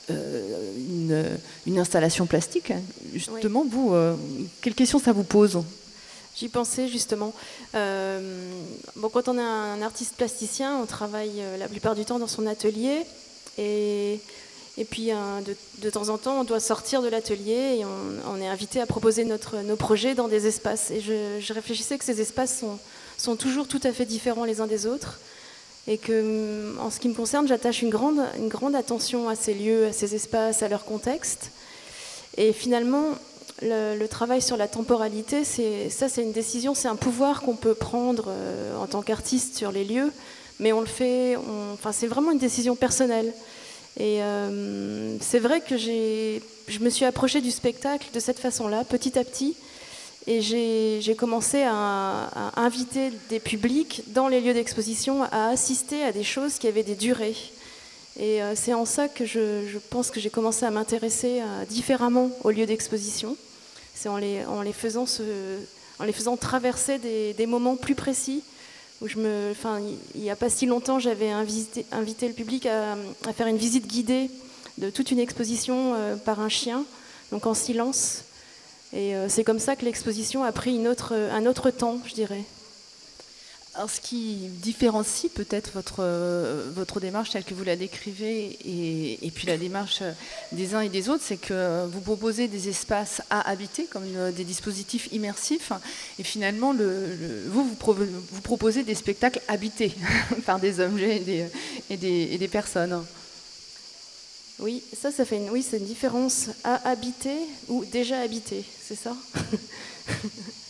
une, 0.08 1.78
installation 1.78 2.26
plastique. 2.26 2.72
Justement, 3.14 3.64
vous, 3.64 3.94
quelle 4.60 4.74
question 4.74 4.98
ça 4.98 5.12
vous 5.12 5.24
pose? 5.24 5.62
J'y 6.34 6.48
pensais 6.48 6.88
justement. 6.88 7.32
bon, 7.72 9.08
quand 9.12 9.28
on 9.28 9.38
est 9.38 9.42
un 9.42 9.80
artiste 9.82 10.16
plasticien, 10.16 10.76
on 10.78 10.86
travaille 10.86 11.40
la 11.58 11.68
plupart 11.68 11.94
du 11.94 12.04
temps 12.04 12.18
dans 12.18 12.26
son 12.26 12.46
atelier 12.46 13.02
et 13.58 14.20
et 14.78 14.84
puis 14.84 15.10
de, 15.82 15.90
temps 15.90 16.08
en 16.08 16.16
temps, 16.16 16.40
on 16.40 16.44
doit 16.44 16.60
sortir 16.60 17.02
de 17.02 17.08
l'atelier 17.08 17.80
et 17.80 17.84
on, 17.84 18.40
est 18.40 18.46
invité 18.46 18.80
à 18.80 18.86
proposer 18.86 19.24
notre, 19.24 19.58
nos 19.58 19.76
projets 19.76 20.14
dans 20.14 20.28
des 20.28 20.46
espaces. 20.46 20.90
Et 20.90 21.00
je, 21.00 21.52
réfléchissais 21.52 21.98
que 21.98 22.04
ces 22.04 22.22
espaces 22.22 22.58
sont, 22.58 22.78
sont, 23.18 23.36
toujours 23.36 23.68
tout 23.68 23.80
à 23.84 23.92
fait 23.92 24.06
différents 24.06 24.44
les 24.44 24.62
uns 24.62 24.66
des 24.66 24.86
autres. 24.86 25.20
Et 25.86 25.98
que, 25.98 26.74
en 26.78 26.90
ce 26.90 27.00
qui 27.00 27.08
me 27.08 27.14
concerne, 27.14 27.46
j'attache 27.46 27.82
une 27.82 27.90
grande, 27.90 28.20
une 28.38 28.48
grande 28.48 28.74
attention 28.74 29.28
à 29.28 29.34
ces 29.34 29.52
lieux, 29.52 29.86
à 29.86 29.92
ces 29.92 30.14
espaces, 30.14 30.62
à 30.62 30.68
leur 30.68 30.84
contexte. 30.84 31.50
Et 32.38 32.54
finalement, 32.54 33.08
le, 33.60 34.06
travail 34.06 34.40
sur 34.40 34.56
la 34.56 34.68
temporalité, 34.68 35.44
ça, 35.44 36.08
c'est 36.08 36.22
une 36.22 36.32
décision, 36.32 36.74
c'est 36.74 36.88
un 36.88 36.96
pouvoir 36.96 37.42
qu'on 37.42 37.56
peut 37.56 37.74
prendre 37.74 38.26
euh, 38.28 38.76
en 38.76 38.86
tant 38.86 39.02
qu'artiste 39.02 39.56
sur 39.56 39.70
les 39.70 39.84
lieux, 39.84 40.12
mais 40.60 40.72
on 40.72 40.80
le 40.80 40.86
fait, 40.86 41.36
enfin, 41.74 41.92
c'est 41.92 42.06
vraiment 42.06 42.30
une 42.30 42.38
décision 42.38 42.74
personnelle. 42.74 43.32
Et 43.98 44.22
euh, 44.22 45.16
c'est 45.20 45.38
vrai 45.38 45.60
que 45.60 45.76
je 45.76 46.78
me 46.80 46.90
suis 46.90 47.04
approchée 47.04 47.40
du 47.40 47.50
spectacle 47.50 48.08
de 48.12 48.20
cette 48.20 48.38
façon-là, 48.38 48.84
petit 48.84 49.18
à 49.18 49.24
petit. 49.24 49.56
Et 50.26 50.40
j'ai 50.40 51.16
commencé 51.16 51.64
à, 51.66 52.52
inviter 52.56 53.10
des 53.28 53.40
publics 53.40 54.04
dans 54.08 54.28
les 54.28 54.40
lieux 54.40 54.54
d'exposition 54.54 55.24
à 55.24 55.48
assister 55.48 56.04
à 56.04 56.12
des 56.12 56.22
choses 56.22 56.58
qui 56.58 56.68
avaient 56.68 56.84
des 56.84 56.94
durées. 56.94 57.34
Et 58.18 58.42
euh, 58.42 58.54
c'est 58.54 58.74
en 58.74 58.84
ça 58.84 59.08
que 59.08 59.24
je, 59.24 59.78
pense 59.90 60.10
que 60.10 60.20
j'ai 60.20 60.30
commencé 60.30 60.64
à 60.64 60.70
m'intéresser 60.70 61.40
euh, 61.40 61.64
différemment 61.64 62.30
aux 62.44 62.50
lieux 62.50 62.66
d'exposition. 62.66 63.36
C'est 63.94 64.08
en 64.08 64.16
les, 64.16 64.72
faisant 64.72 66.36
traverser 66.36 66.98
des 66.98 67.46
moments 67.46 67.76
plus 67.76 67.94
précis 67.94 68.42
il 69.04 70.20
n'y 70.20 70.30
a 70.30 70.36
pas 70.36 70.50
si 70.50 70.66
longtemps, 70.66 70.98
j'avais 70.98 71.30
invité, 71.30 71.84
le 71.92 72.32
public 72.32 72.66
à, 72.66 72.96
faire 73.32 73.46
une 73.46 73.56
visite 73.56 73.86
guidée 73.86 74.30
de 74.78 74.90
toute 74.90 75.10
une 75.10 75.18
exposition 75.18 75.94
euh, 75.94 76.16
par 76.16 76.40
un 76.40 76.48
chien, 76.48 76.84
donc 77.30 77.46
en 77.46 77.54
silence. 77.54 78.24
Et 78.92 79.14
euh, 79.14 79.28
c'est 79.28 79.44
comme 79.44 79.58
ça 79.58 79.76
que 79.76 79.84
l'exposition 79.84 80.44
a 80.44 80.52
pris 80.52 80.78
un 80.86 81.46
autre 81.46 81.70
temps, 81.70 81.98
je 82.06 82.14
dirais. 82.14 82.44
Alors, 83.74 83.88
ce 83.88 84.02
qui 84.02 84.34
différencie 84.62 85.32
peut-être 85.32 85.70
votre, 85.72 86.00
euh, 86.00 86.70
votre 86.74 87.00
démarche 87.00 87.30
telle 87.30 87.44
que 87.44 87.54
vous 87.54 87.64
la 87.64 87.74
décrivez 87.74 88.58
et, 88.66 89.30
puis 89.30 89.46
la 89.46 89.56
démarche 89.56 90.02
des 90.52 90.74
uns 90.74 90.82
et 90.82 90.90
des 90.90 91.08
autres, 91.08 91.22
c'est 91.24 91.38
que 91.38 91.86
vous 91.86 92.02
proposez 92.02 92.48
des 92.48 92.68
espaces 92.68 93.22
à 93.30 93.48
habiter, 93.48 93.84
comme 93.86 94.04
des 94.32 94.44
dispositifs 94.44 95.08
immersifs, 95.12 95.72
et 96.18 96.22
finalement, 96.22 96.74
le, 96.74 97.46
vous, 97.48 97.64
vous, 97.64 98.40
proposez 98.42 98.82
des 98.82 98.94
spectacles 98.94 99.40
habités 99.48 99.94
par 100.44 100.60
des 100.60 100.80
objets 100.80 101.16
et 101.16 101.20
des, 101.20 101.46
et 101.88 101.96
des, 101.96 102.28
et 102.32 102.36
des 102.36 102.48
personnes. 102.48 103.02
Oui, 104.58 104.82
ça, 105.00 105.10
ça 105.10 105.24
fait 105.24 105.38
une, 105.38 105.48
oui, 105.48 105.64
c'est 105.66 105.78
une 105.78 105.86
différence 105.86 106.48
à 106.62 106.90
habiter 106.90 107.38
ou 107.68 107.86
déjà 107.86 108.20
habité, 108.20 108.66
c'est 108.86 108.96
ça? 108.96 109.16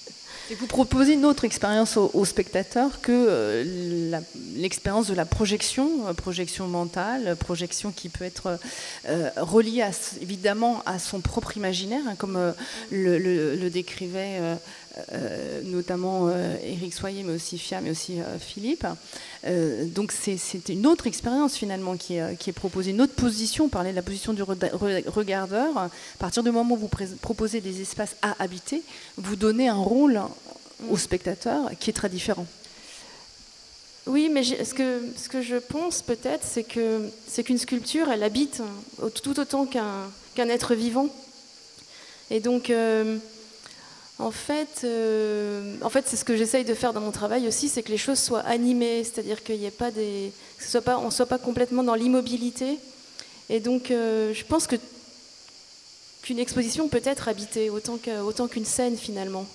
Et 0.53 0.55
vous 0.55 0.67
proposez 0.67 1.15
une 1.15 1.25
autre 1.25 1.47
expérience 1.47 1.97
aux, 1.97 2.25
spectateurs 2.27 3.01
que 3.01 3.11
euh, 3.11 4.21
l'expérience 4.55 5.07
de 5.09 5.15
la 5.15 5.25
projection, 5.25 6.07
euh, 6.07 6.13
projection 6.13 6.69
mentale, 6.69 7.37
projection 7.37 7.91
qui 7.91 8.11
peut 8.11 8.27
être 8.27 8.59
euh, 9.09 9.31
reliée 9.39 9.83
évidemment 10.21 10.83
à 10.85 10.99
son 10.99 11.21
propre 11.21 11.57
imaginaire, 11.57 12.03
hein, 12.07 12.17
comme 12.19 12.53
le, 12.91 13.69
décrivait 13.71 14.41
notamment 15.65 16.31
Éric 16.63 16.93
Soyer, 16.93 17.23
mais 17.23 17.35
aussi 17.35 17.59
Fia, 17.59 17.81
mais 17.81 17.91
aussi 17.91 18.19
Philippe. 18.41 18.87
donc 19.95 20.13
c'est 20.13 20.69
une 20.69 20.87
autre 20.87 21.07
expérience 21.07 21.57
finalement 21.57 21.97
qui 21.97 22.17
est, 22.17 22.37
qui 22.39 22.51
est, 22.51 22.53
proposée, 22.53 22.91
une 22.91 23.01
autre 23.01 23.15
position, 23.15 23.65
on 23.65 23.69
parlait 23.69 23.91
de 23.91 23.97
la 23.97 24.03
position 24.03 24.33
du 24.33 24.43
regardeur. 24.43 25.77
À 25.79 25.91
partir 26.19 26.43
du 26.43 26.51
moment 26.51 26.75
où 26.75 26.79
vous 26.79 26.91
proposez 27.21 27.61
des 27.61 27.81
espaces 27.81 28.17
à 28.23 28.35
habiter, 28.43 28.83
vous 29.17 29.37
donnez 29.37 29.69
un 29.69 29.75
rôle 29.77 30.21
au 30.91 30.97
spectateur 30.97 31.71
qui 31.79 31.91
est 31.91 31.95
très 31.95 32.09
différent. 32.09 32.47
Oui, 34.07 34.29
mais 34.33 34.43
ce 34.43 34.75
que, 34.75 35.01
ce 35.17 35.29
que 35.29 35.43
je 35.43 35.57
pense 35.57 36.03
peut-être, 36.03 36.45
c'est 36.45 36.65
que 36.65 37.09
c'est 37.29 37.45
qu'une 37.45 37.59
sculpture, 37.59 38.11
elle 38.11 38.25
habite 38.25 38.61
tout 39.23 39.39
autant 39.39 39.65
qu'un 39.65 40.11
qu'un 40.35 40.49
être 40.49 40.75
vivant. 40.75 41.09
Et 42.31 42.41
donc, 42.41 42.71
euh, 42.71 43.19
en 44.19 44.31
fait, 44.31 44.83
euh, 44.85 45.77
en 45.83 45.91
fait 45.91 46.07
c'est 46.07 46.17
ce 46.17 46.25
que 46.25 46.37
j'essaye 46.37 46.65
de 46.65 46.75
faire 46.75 46.93
dans 46.93 47.01
mon 47.01 47.11
travail 47.11 47.49
aussi, 47.49 47.69
c'est 47.69 47.83
que 47.83 47.91
les 47.91 47.99
choses 47.99 48.19
soient 48.19 48.41
animées, 48.41 49.05
c'est-à-dire 49.05 49.43
qu'il 49.43 49.59
n'y 49.59 49.67
ait 49.67 49.71
pas 49.71 49.91
des, 49.91 50.33
ne 50.61 51.11
soit 51.11 51.27
pas 51.27 51.39
complètement 51.39 51.83
dans 51.83 51.95
l'immobilité. 51.95 52.79
Et 53.49 53.61
donc, 53.61 53.91
euh, 53.91 54.33
je 54.33 54.45
pense 54.45 54.67
qu'une 54.67 56.39
exposition 56.39 56.89
peut 56.89 57.03
être 57.05 57.29
habitée 57.29 57.71
autant 57.71 58.49
qu'une 58.49 58.65
scène 58.65 58.97
finalement. 58.97 59.47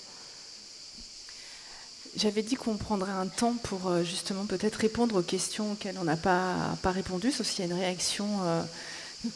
J'avais 2.15 2.41
dit 2.41 2.55
qu'on 2.55 2.77
prendrait 2.77 3.11
un 3.11 3.27
temps 3.27 3.53
pour 3.63 3.87
euh, 3.87 4.03
justement 4.03 4.45
peut-être 4.45 4.75
répondre 4.75 5.19
aux 5.19 5.21
questions 5.21 5.73
auxquelles 5.73 5.97
on 5.99 6.03
n'a 6.03 6.17
pas, 6.17 6.75
répondu, 6.83 7.31
sauf 7.31 7.47
s'il 7.47 7.65
y 7.65 7.67
a 7.69 7.71
une 7.71 7.79
réaction 7.79 8.27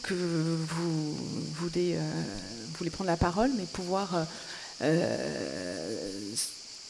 que 0.02 0.14
vous 0.14 1.16
euh, 1.76 1.98
voulez 2.78 2.90
prendre 2.90 3.10
la 3.10 3.16
parole, 3.16 3.50
mais 3.56 3.64
pouvoir 3.64 4.26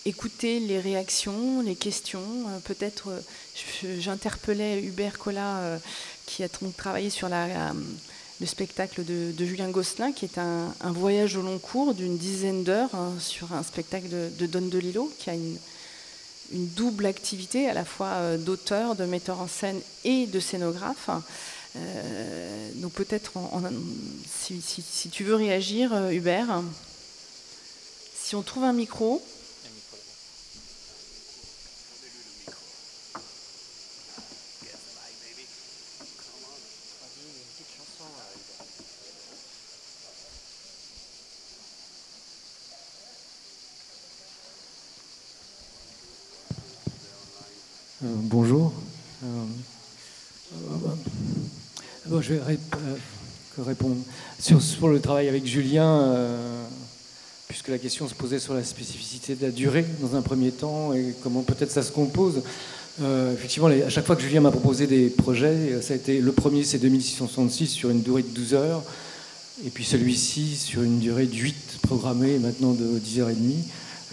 écouter 0.05 0.61
les 0.61 0.81
réactions, 0.81 1.63
les 1.63 1.77
questions. 1.77 2.25
Peut-être, 2.65 3.11
j'interpellais 3.99 4.83
Hubert 4.83 5.19
Collat, 5.19 5.79
qui 6.27 6.43
a 6.43 6.49
travaillé 6.49 7.11
sur 7.11 7.29
la, 7.29 7.73
le 8.43 8.47
spectacle 8.47 9.05
de, 9.05 9.45
Julien 9.45 9.71
Gosselin, 9.71 10.11
qui 10.11 10.25
est 10.25 10.37
un, 10.37 10.75
voyage 10.93 11.37
au 11.37 11.43
long 11.43 11.59
cours 11.59 11.95
d'une 11.95 12.19
dizaine 12.19 12.65
d'heures 12.65 12.93
hein, 12.93 13.13
sur 13.21 13.53
un 13.53 13.63
spectacle 13.63 14.09
de, 14.09 14.47
Don 14.47 14.63
DeLillo, 14.63 15.13
qui 15.21 15.31
a 15.31 15.35
une 15.35 15.57
double 16.53 17.07
activité, 17.07 17.69
à 17.69 17.73
la 17.73 17.85
fois 17.85 18.09
euh, 18.09 18.39
d'auteur, 18.39 18.97
de 18.97 19.05
metteur 19.05 19.41
en 19.41 19.47
scène 19.47 19.81
et 20.05 20.27
de 20.27 20.41
scénographe. 20.41 21.09
Euh, 21.77 22.71
donc 22.77 22.93
peut-être, 22.93 23.33
si, 24.29 25.09
tu 25.11 25.23
veux 25.23 25.37
réagir, 25.37 25.93
euh, 25.93 26.11
Hubert, 26.11 26.63
si 28.33 28.37
on 28.37 28.41
trouve 28.41 28.65
un 28.65 28.73
micro. 28.73 29.21
bonjour. 48.01 48.73
Euh, 49.25 49.45
bon, 52.07 52.23
je 52.23 52.33
vais 52.33 52.41
euh, 52.41 52.97
répondre 53.59 53.97
sur, 54.39 54.63
sur, 54.63 54.89
le 54.89 55.03
travail 55.03 55.29
avec 55.29 55.45
Julien, 55.45 56.01
euh, 56.01 56.62
puisque 57.53 57.69
la 57.69 57.77
question 57.77 58.09
se 58.09 58.15
posait 58.15 58.39
sur 58.39 58.55
la 58.55 58.65
spécificité 58.65 59.35
de 59.35 59.45
la 59.45 59.51
durée 59.51 59.85
dans 60.01 60.17
un 60.17 60.23
premier 60.23 60.53
temps 60.53 60.95
et 60.95 61.15
comment 61.23 61.43
peut-être 61.43 61.71
ça 61.71 61.83
se 61.83 61.93
compose. 61.93 62.41
effectivement, 63.35 63.67
à 63.67 63.91
chaque 63.91 64.07
fois 64.07 64.17
que 64.17 64.23
Julien 64.23 64.41
m'a 64.41 64.51
proposé 64.51 64.87
des 64.87 65.11
projets, 65.11 65.83
ça 65.83 65.93
a 65.93 65.97
été 65.97 66.23
le 66.23 66.33
premier, 66.33 66.65
c'est 66.65 66.79
2666 66.79 67.67
sur 67.67 67.91
une 67.91 68.01
durée 68.01 68.23
de 68.23 68.29
12 68.29 68.55
heures, 68.55 68.83
et 69.67 69.69
puis 69.69 69.85
celui-ci 69.85 70.57
sur 70.57 70.83
une 70.83 70.99
durée 70.99 71.27
de 71.27 71.35
8 71.35 71.81
programmée, 71.83 72.39
maintenant 72.39 72.73
de 72.73 72.99
10h30. 72.99 73.37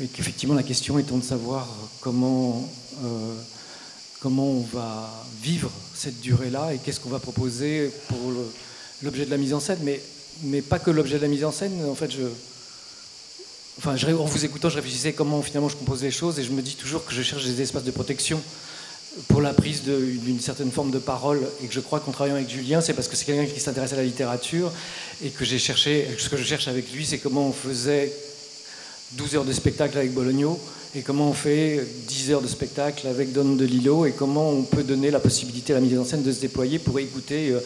Et 0.04 0.08
qu'effectivement, 0.08 0.56
la 0.56 0.64
question 0.64 1.00
étant 1.00 1.18
de 1.18 1.24
savoir 1.24 1.66
comment, 2.02 2.70
comment 4.20 4.50
on 4.50 4.66
va 4.74 5.26
vivre 5.42 5.72
cette 5.96 6.20
durée-là 6.20 6.74
et 6.74 6.78
qu'est-ce 6.80 7.00
qu'on 7.00 7.10
va 7.10 7.20
proposer 7.20 7.90
pour 8.10 8.34
l'objet 9.02 9.26
de 9.26 9.32
la 9.32 9.38
mise 9.38 9.54
en 9.54 9.62
scène. 9.62 9.80
Mais, 9.84 10.02
mais 10.44 10.62
pas 10.62 10.78
que 10.78 10.92
l'objet 10.92 11.16
de 11.16 11.22
la 11.22 11.30
mise 11.30 11.46
en 11.46 11.54
scène. 11.54 11.86
En 11.90 11.96
fait, 11.96 12.12
je, 12.12 12.28
en 13.88 14.26
vous 14.26 14.46
écoutant, 14.46 14.70
je 14.70 14.76
réfléchissais 14.76 15.14
comment 15.14 15.42
finalement 15.42 15.70
je 15.70 15.76
compose 15.76 16.04
les 16.04 16.12
choses 16.12 16.40
et 16.40 16.44
je 16.44 16.52
me 16.52 16.62
dis 16.62 16.76
toujours 16.76 17.06
que 17.06 17.14
je 17.14 17.22
cherche 17.22 17.46
des 17.46 17.62
espaces 17.62 17.84
de 17.84 17.92
protection 17.92 18.42
pour 19.28 19.42
la 19.42 19.54
prise 19.54 19.84
d'une 19.84 20.40
certaine 20.40 20.72
forme 20.72 20.92
de 20.92 21.00
parole 21.00 21.42
et 21.64 21.68
que 21.68 21.74
je 21.74 21.80
crois 21.80 22.00
qu'en 22.00 22.12
travaillant 22.12 22.36
avec 22.36 22.50
Julien, 22.50 22.82
c'est 22.82 22.94
parce 22.94 23.08
que 23.08 23.16
c'est 23.16 23.26
quelqu'un 23.26 23.52
qui 23.52 23.60
s'intéresse 23.60 23.94
à 23.94 23.98
la 23.98 24.04
littérature 24.04 24.72
et 25.24 25.30
que 25.30 25.46
j'ai 25.46 25.60
cherché, 25.60 26.08
ce 26.18 26.30
que 26.30 26.38
je 26.38 26.44
cherche 26.44 26.68
avec 26.68 26.92
lui, 26.92 27.06
c'est 27.06 27.18
comment 27.18 27.48
on 27.48 27.54
faisait 27.54 28.14
12 29.14 29.36
heures 29.36 29.46
de 29.46 29.54
spectacle 29.54 29.98
avec 29.98 30.14
Bologno 30.14 30.60
et 30.96 31.02
comment 31.02 31.30
on 31.30 31.34
fait 31.34 31.86
10 32.08 32.32
heures 32.32 32.42
de 32.42 32.48
spectacle 32.48 33.08
avec 33.08 33.32
Don 33.32 33.56
DeLillo 33.56 34.06
et 34.06 34.12
comment 34.12 34.50
on 34.50 34.64
peut 34.64 34.84
donner 34.84 35.12
la 35.12 35.20
possibilité 35.20 35.74
à 35.74 35.78
la 35.78 35.82
mise 35.82 35.98
en 35.98 36.06
scène 36.06 36.24
de 36.24 36.32
se 36.32 36.42
déployer 36.42 36.80
pour 36.80 37.00
écouter 37.00 37.50
euh, 37.50 37.60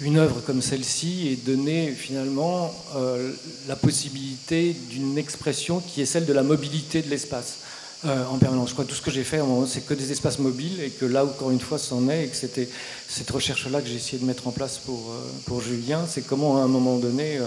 une 0.00 0.18
œuvre 0.18 0.40
comme 0.40 0.62
celle-ci 0.62 1.28
et 1.28 1.36
donner 1.36 1.92
finalement 1.92 2.74
euh, 2.96 3.32
la 3.68 3.76
possibilité 3.76 4.74
d'une 4.90 5.18
expression 5.18 5.80
qui 5.80 6.00
est 6.00 6.06
celle 6.06 6.26
de 6.26 6.32
la 6.32 6.42
mobilité 6.42 7.02
de 7.02 7.10
l'espace 7.10 7.58
euh, 8.06 8.24
en 8.26 8.38
permanence. 8.38 8.70
Je 8.70 8.74
crois 8.74 8.84
que 8.86 8.90
tout 8.90 8.96
ce 8.96 9.02
que 9.02 9.10
j'ai 9.10 9.24
fait, 9.24 9.40
c'est 9.66 9.84
que 9.84 9.92
des 9.94 10.10
espaces 10.10 10.38
mobiles 10.38 10.80
et 10.80 10.90
que 10.90 11.04
là, 11.04 11.24
encore 11.24 11.50
une 11.50 11.60
fois, 11.60 11.78
c'en 11.78 12.08
est 12.08 12.24
et 12.24 12.28
que 12.28 12.36
c'était 12.36 12.68
cette 13.08 13.30
recherche-là 13.30 13.82
que 13.82 13.88
j'ai 13.88 13.96
essayé 13.96 14.18
de 14.18 14.24
mettre 14.24 14.48
en 14.48 14.52
place 14.52 14.78
pour, 14.78 15.12
pour 15.44 15.60
Julien. 15.60 16.06
C'est 16.08 16.26
comment, 16.26 16.58
à 16.58 16.62
un 16.62 16.68
moment 16.68 16.96
donné, 16.96 17.38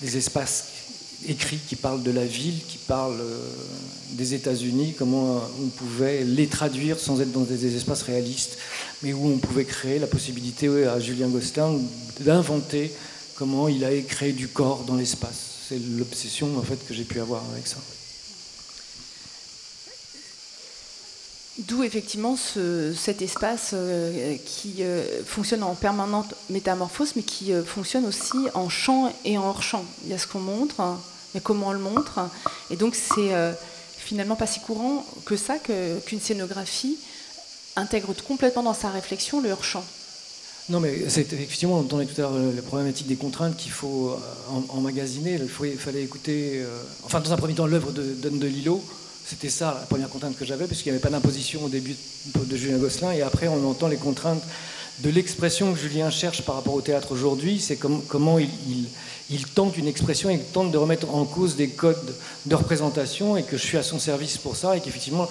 des 0.00 0.16
espaces 0.16 0.66
écrits 1.26 1.60
qui 1.66 1.74
parlent 1.74 2.02
de 2.02 2.12
la 2.12 2.24
ville, 2.24 2.60
qui 2.68 2.78
parlent 2.78 3.22
des 4.12 4.34
États-Unis, 4.34 4.94
comment 4.98 5.40
on 5.62 5.68
pouvait 5.68 6.24
les 6.24 6.46
traduire 6.46 6.98
sans 6.98 7.20
être 7.20 7.32
dans 7.32 7.40
des 7.40 7.76
espaces 7.76 8.02
réalistes, 8.02 8.58
mais 9.02 9.12
où 9.12 9.26
on 9.26 9.38
pouvait 9.38 9.64
créer 9.64 9.98
la 9.98 10.06
possibilité 10.06 10.68
à 10.86 11.00
Julien 11.00 11.28
Gosselin 11.28 11.78
d'inventer 12.20 12.92
comment 13.34 13.68
il 13.68 13.84
a 13.84 13.90
créé 14.02 14.32
du 14.32 14.48
corps 14.48 14.84
dans 14.84 14.94
l'espace. 14.94 15.52
C'est 15.68 15.80
l'obsession 15.98 16.56
en 16.58 16.62
fait 16.62 16.86
que 16.86 16.94
j'ai 16.94 17.04
pu 17.04 17.20
avoir 17.20 17.42
avec 17.52 17.66
ça. 17.66 17.78
D'où 21.58 21.82
effectivement 21.82 22.34
cet 22.36 23.20
espace 23.20 23.72
euh, 23.74 24.36
qui 24.44 24.76
euh, 24.80 25.22
fonctionne 25.24 25.62
en 25.62 25.74
permanente 25.74 26.34
métamorphose, 26.48 27.12
mais 27.14 27.22
qui 27.22 27.52
euh, 27.52 27.62
fonctionne 27.62 28.06
aussi 28.06 28.38
en 28.54 28.70
champ 28.70 29.12
et 29.26 29.36
en 29.36 29.48
hors-champ. 29.48 29.84
Il 30.04 30.10
y 30.10 30.14
a 30.14 30.18
ce 30.18 30.26
qu'on 30.26 30.40
montre, 30.40 30.80
mais 31.34 31.40
comment 31.40 31.68
on 31.68 31.72
le 31.72 31.78
montre. 31.78 32.20
Et 32.70 32.76
donc 32.76 32.94
c'est 32.94 33.32
finalement 34.12 34.36
pas 34.36 34.46
si 34.46 34.60
courant 34.60 35.06
que 35.24 35.38
ça 35.38 35.54
qu'une 35.56 36.20
scénographie 36.20 36.98
intègre 37.76 38.14
complètement 38.28 38.62
dans 38.62 38.74
sa 38.74 38.90
réflexion 38.90 39.40
le 39.40 39.50
hors-champ. 39.50 39.82
Non, 40.68 40.80
mais 40.80 41.08
c'est 41.08 41.32
effectivement, 41.32 41.76
on 41.76 41.80
entendait 41.80 42.04
tout 42.04 42.20
à 42.20 42.24
l'heure 42.24 42.34
la 42.54 42.60
problématique 42.60 43.06
des 43.06 43.16
contraintes 43.16 43.56
qu'il 43.56 43.72
faut 43.72 44.10
euh, 44.10 44.60
emmagasiner. 44.68 45.40
Il, 45.40 45.78
fallait 45.78 46.02
écouter, 46.02 46.60
euh, 46.60 46.82
enfin, 47.04 47.20
dans 47.20 47.32
un 47.32 47.38
premier 47.38 47.54
temps, 47.54 47.66
l'œuvre 47.66 47.90
de 47.90 48.02
Don 48.02 48.36
DeLillo. 48.36 48.84
C'était 49.24 49.48
ça 49.48 49.78
la 49.80 49.86
première 49.86 50.10
contrainte 50.10 50.36
que 50.36 50.44
j'avais, 50.44 50.66
puisqu'il 50.66 50.90
n'y 50.90 50.96
avait 50.96 51.02
pas 51.02 51.08
d'imposition 51.08 51.64
au 51.64 51.70
début 51.70 51.96
de 52.34 52.56
Julien 52.56 52.76
Gosselin. 52.76 53.12
Et 53.12 53.22
après, 53.22 53.48
on 53.48 53.66
entend 53.66 53.88
les 53.88 53.96
contraintes 53.96 54.42
de 54.98 55.10
l'expression 55.10 55.72
que 55.72 55.78
Julien 55.78 56.10
cherche 56.10 56.42
par 56.42 56.56
rapport 56.56 56.74
au 56.74 56.80
théâtre 56.80 57.12
aujourd'hui. 57.12 57.60
C'est 57.60 57.76
comment 57.76 58.38
il, 58.38 59.46
tente 59.54 59.76
une 59.76 59.88
expression, 59.88 60.30
il 60.30 60.40
tente 60.40 60.70
de 60.70 60.78
remettre 60.78 61.12
en 61.14 61.24
cause 61.24 61.56
des 61.56 61.68
codes 61.68 62.14
de 62.46 62.54
représentation 62.54 63.36
et 63.36 63.42
que 63.42 63.56
je 63.56 63.62
suis 63.62 63.78
à 63.78 63.82
son 63.82 63.98
service 63.98 64.36
pour 64.36 64.56
ça 64.56 64.76
et 64.76 64.80
qu'effectivement 64.80 65.28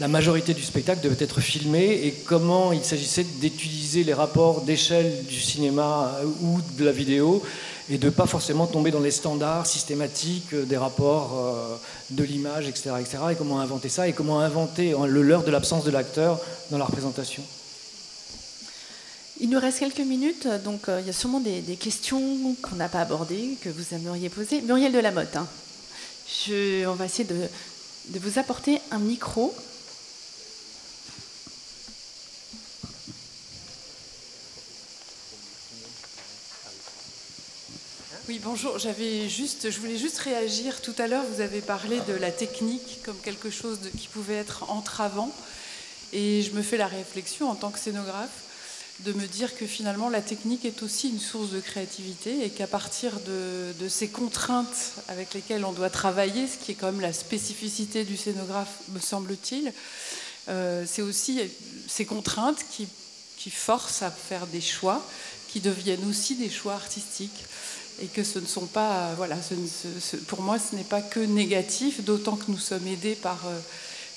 la 0.00 0.08
majorité 0.08 0.54
du 0.54 0.62
spectacle 0.62 1.00
devait 1.02 1.24
être 1.24 1.40
filmé 1.40 2.00
et 2.04 2.12
comment 2.26 2.72
il 2.72 2.84
s'agissait 2.84 3.24
d'utiliser 3.40 4.02
les 4.02 4.14
rapports 4.14 4.62
d'échelle 4.62 5.24
du 5.28 5.40
cinéma 5.40 6.18
ou 6.42 6.58
de 6.76 6.84
la 6.84 6.92
vidéo 6.92 7.42
et 7.88 7.98
de 7.98 8.10
pas 8.10 8.26
forcément 8.26 8.66
tomber 8.66 8.90
dans 8.90 9.00
les 9.00 9.10
standards 9.10 9.66
systématiques 9.66 10.54
des 10.54 10.76
rapports 10.76 11.32
euh, 11.36 11.76
de 12.10 12.24
l'image, 12.24 12.66
etc., 12.66 12.92
etc. 12.98 13.18
Et 13.32 13.34
comment 13.34 13.60
inventer 13.60 13.88
ça 13.90 14.08
et 14.08 14.12
comment 14.12 14.40
inventer 14.40 14.94
le 15.06 15.22
leurre 15.22 15.44
de 15.44 15.50
l'absence 15.50 15.84
de 15.84 15.90
l'acteur 15.90 16.40
dans 16.70 16.78
la 16.78 16.86
représentation. 16.86 17.42
Il 19.40 19.50
nous 19.50 19.58
reste 19.58 19.80
quelques 19.80 19.98
minutes, 19.98 20.46
donc 20.64 20.88
euh, 20.88 21.00
il 21.00 21.06
y 21.08 21.10
a 21.10 21.12
sûrement 21.12 21.40
des, 21.40 21.60
questions 21.76 22.54
qu'on 22.62 22.76
n'a 22.76 22.88
pas 22.88 23.00
abordées, 23.00 23.56
que 23.60 23.68
vous 23.68 23.92
aimeriez 23.92 24.28
poser. 24.28 24.60
Muriel 24.60 24.92
de 24.92 25.00
la 25.00 25.10
Motte, 25.10 25.34
hein. 25.34 25.48
on 26.86 26.94
va 26.94 27.04
essayer 27.04 27.24
de, 27.24 27.48
vous 28.16 28.38
apporter 28.38 28.80
un 28.92 28.98
micro. 28.98 29.52
Oui, 38.28 38.40
bonjour. 38.42 38.78
J'avais 38.78 39.28
juste, 39.28 39.68
je 39.68 39.80
voulais 39.80 39.98
juste 39.98 40.18
réagir. 40.18 40.80
Tout 40.80 40.94
à 40.96 41.08
l'heure, 41.08 41.24
vous 41.28 41.40
avez 41.40 41.60
parlé 41.60 41.98
de 42.06 42.14
la 42.14 42.30
technique 42.30 43.00
comme 43.04 43.18
quelque 43.18 43.50
chose 43.50 43.80
qui 43.98 44.06
pouvait 44.06 44.36
être 44.36 44.70
entravant. 44.70 45.34
Et 46.12 46.42
je 46.42 46.52
me 46.52 46.62
fais 46.62 46.76
la 46.76 46.86
réflexion 46.86 47.50
en 47.50 47.56
tant 47.56 47.70
que 47.70 47.80
scénographe 47.80 48.44
de 49.00 49.12
me 49.12 49.26
dire 49.26 49.56
que 49.56 49.66
finalement 49.66 50.08
la 50.08 50.22
technique 50.22 50.64
est 50.64 50.82
aussi 50.82 51.10
une 51.10 51.18
source 51.18 51.50
de 51.50 51.60
créativité 51.60 52.44
et 52.44 52.50
qu'à 52.50 52.66
partir 52.66 53.18
de, 53.20 53.88
ces 53.88 54.08
contraintes 54.08 54.92
avec 55.08 55.34
lesquelles 55.34 55.64
on 55.64 55.72
doit 55.72 55.90
travailler, 55.90 56.46
ce 56.46 56.58
qui 56.58 56.72
est 56.72 56.74
quand 56.74 56.92
même 56.92 57.00
la 57.00 57.12
spécificité 57.12 58.04
du 58.04 58.16
scénographe, 58.16 58.80
me 58.90 59.00
semble-t-il, 59.00 59.72
euh, 60.48 60.84
c'est 60.86 61.02
aussi 61.02 61.40
ces 61.88 62.04
contraintes 62.04 62.64
qui, 62.70 62.88
forcent 63.50 64.00
à 64.00 64.10
faire 64.10 64.46
des 64.46 64.62
choix 64.62 65.06
qui 65.48 65.60
deviennent 65.60 66.08
aussi 66.08 66.34
des 66.34 66.48
choix 66.48 66.72
artistiques. 66.72 67.44
Et 68.02 68.06
que 68.06 68.24
ce 68.24 68.38
ne 68.38 68.46
sont 68.46 68.64
pas, 68.64 69.12
voilà, 69.18 69.36
pour 70.26 70.40
moi 70.40 70.58
ce 70.58 70.74
n'est 70.74 70.82
pas 70.82 71.02
que 71.02 71.20
négatif, 71.20 72.02
d'autant 72.02 72.36
que 72.36 72.50
nous 72.50 72.58
sommes 72.58 72.86
aidés 72.86 73.16
par... 73.16 73.46
Euh, 73.46 73.60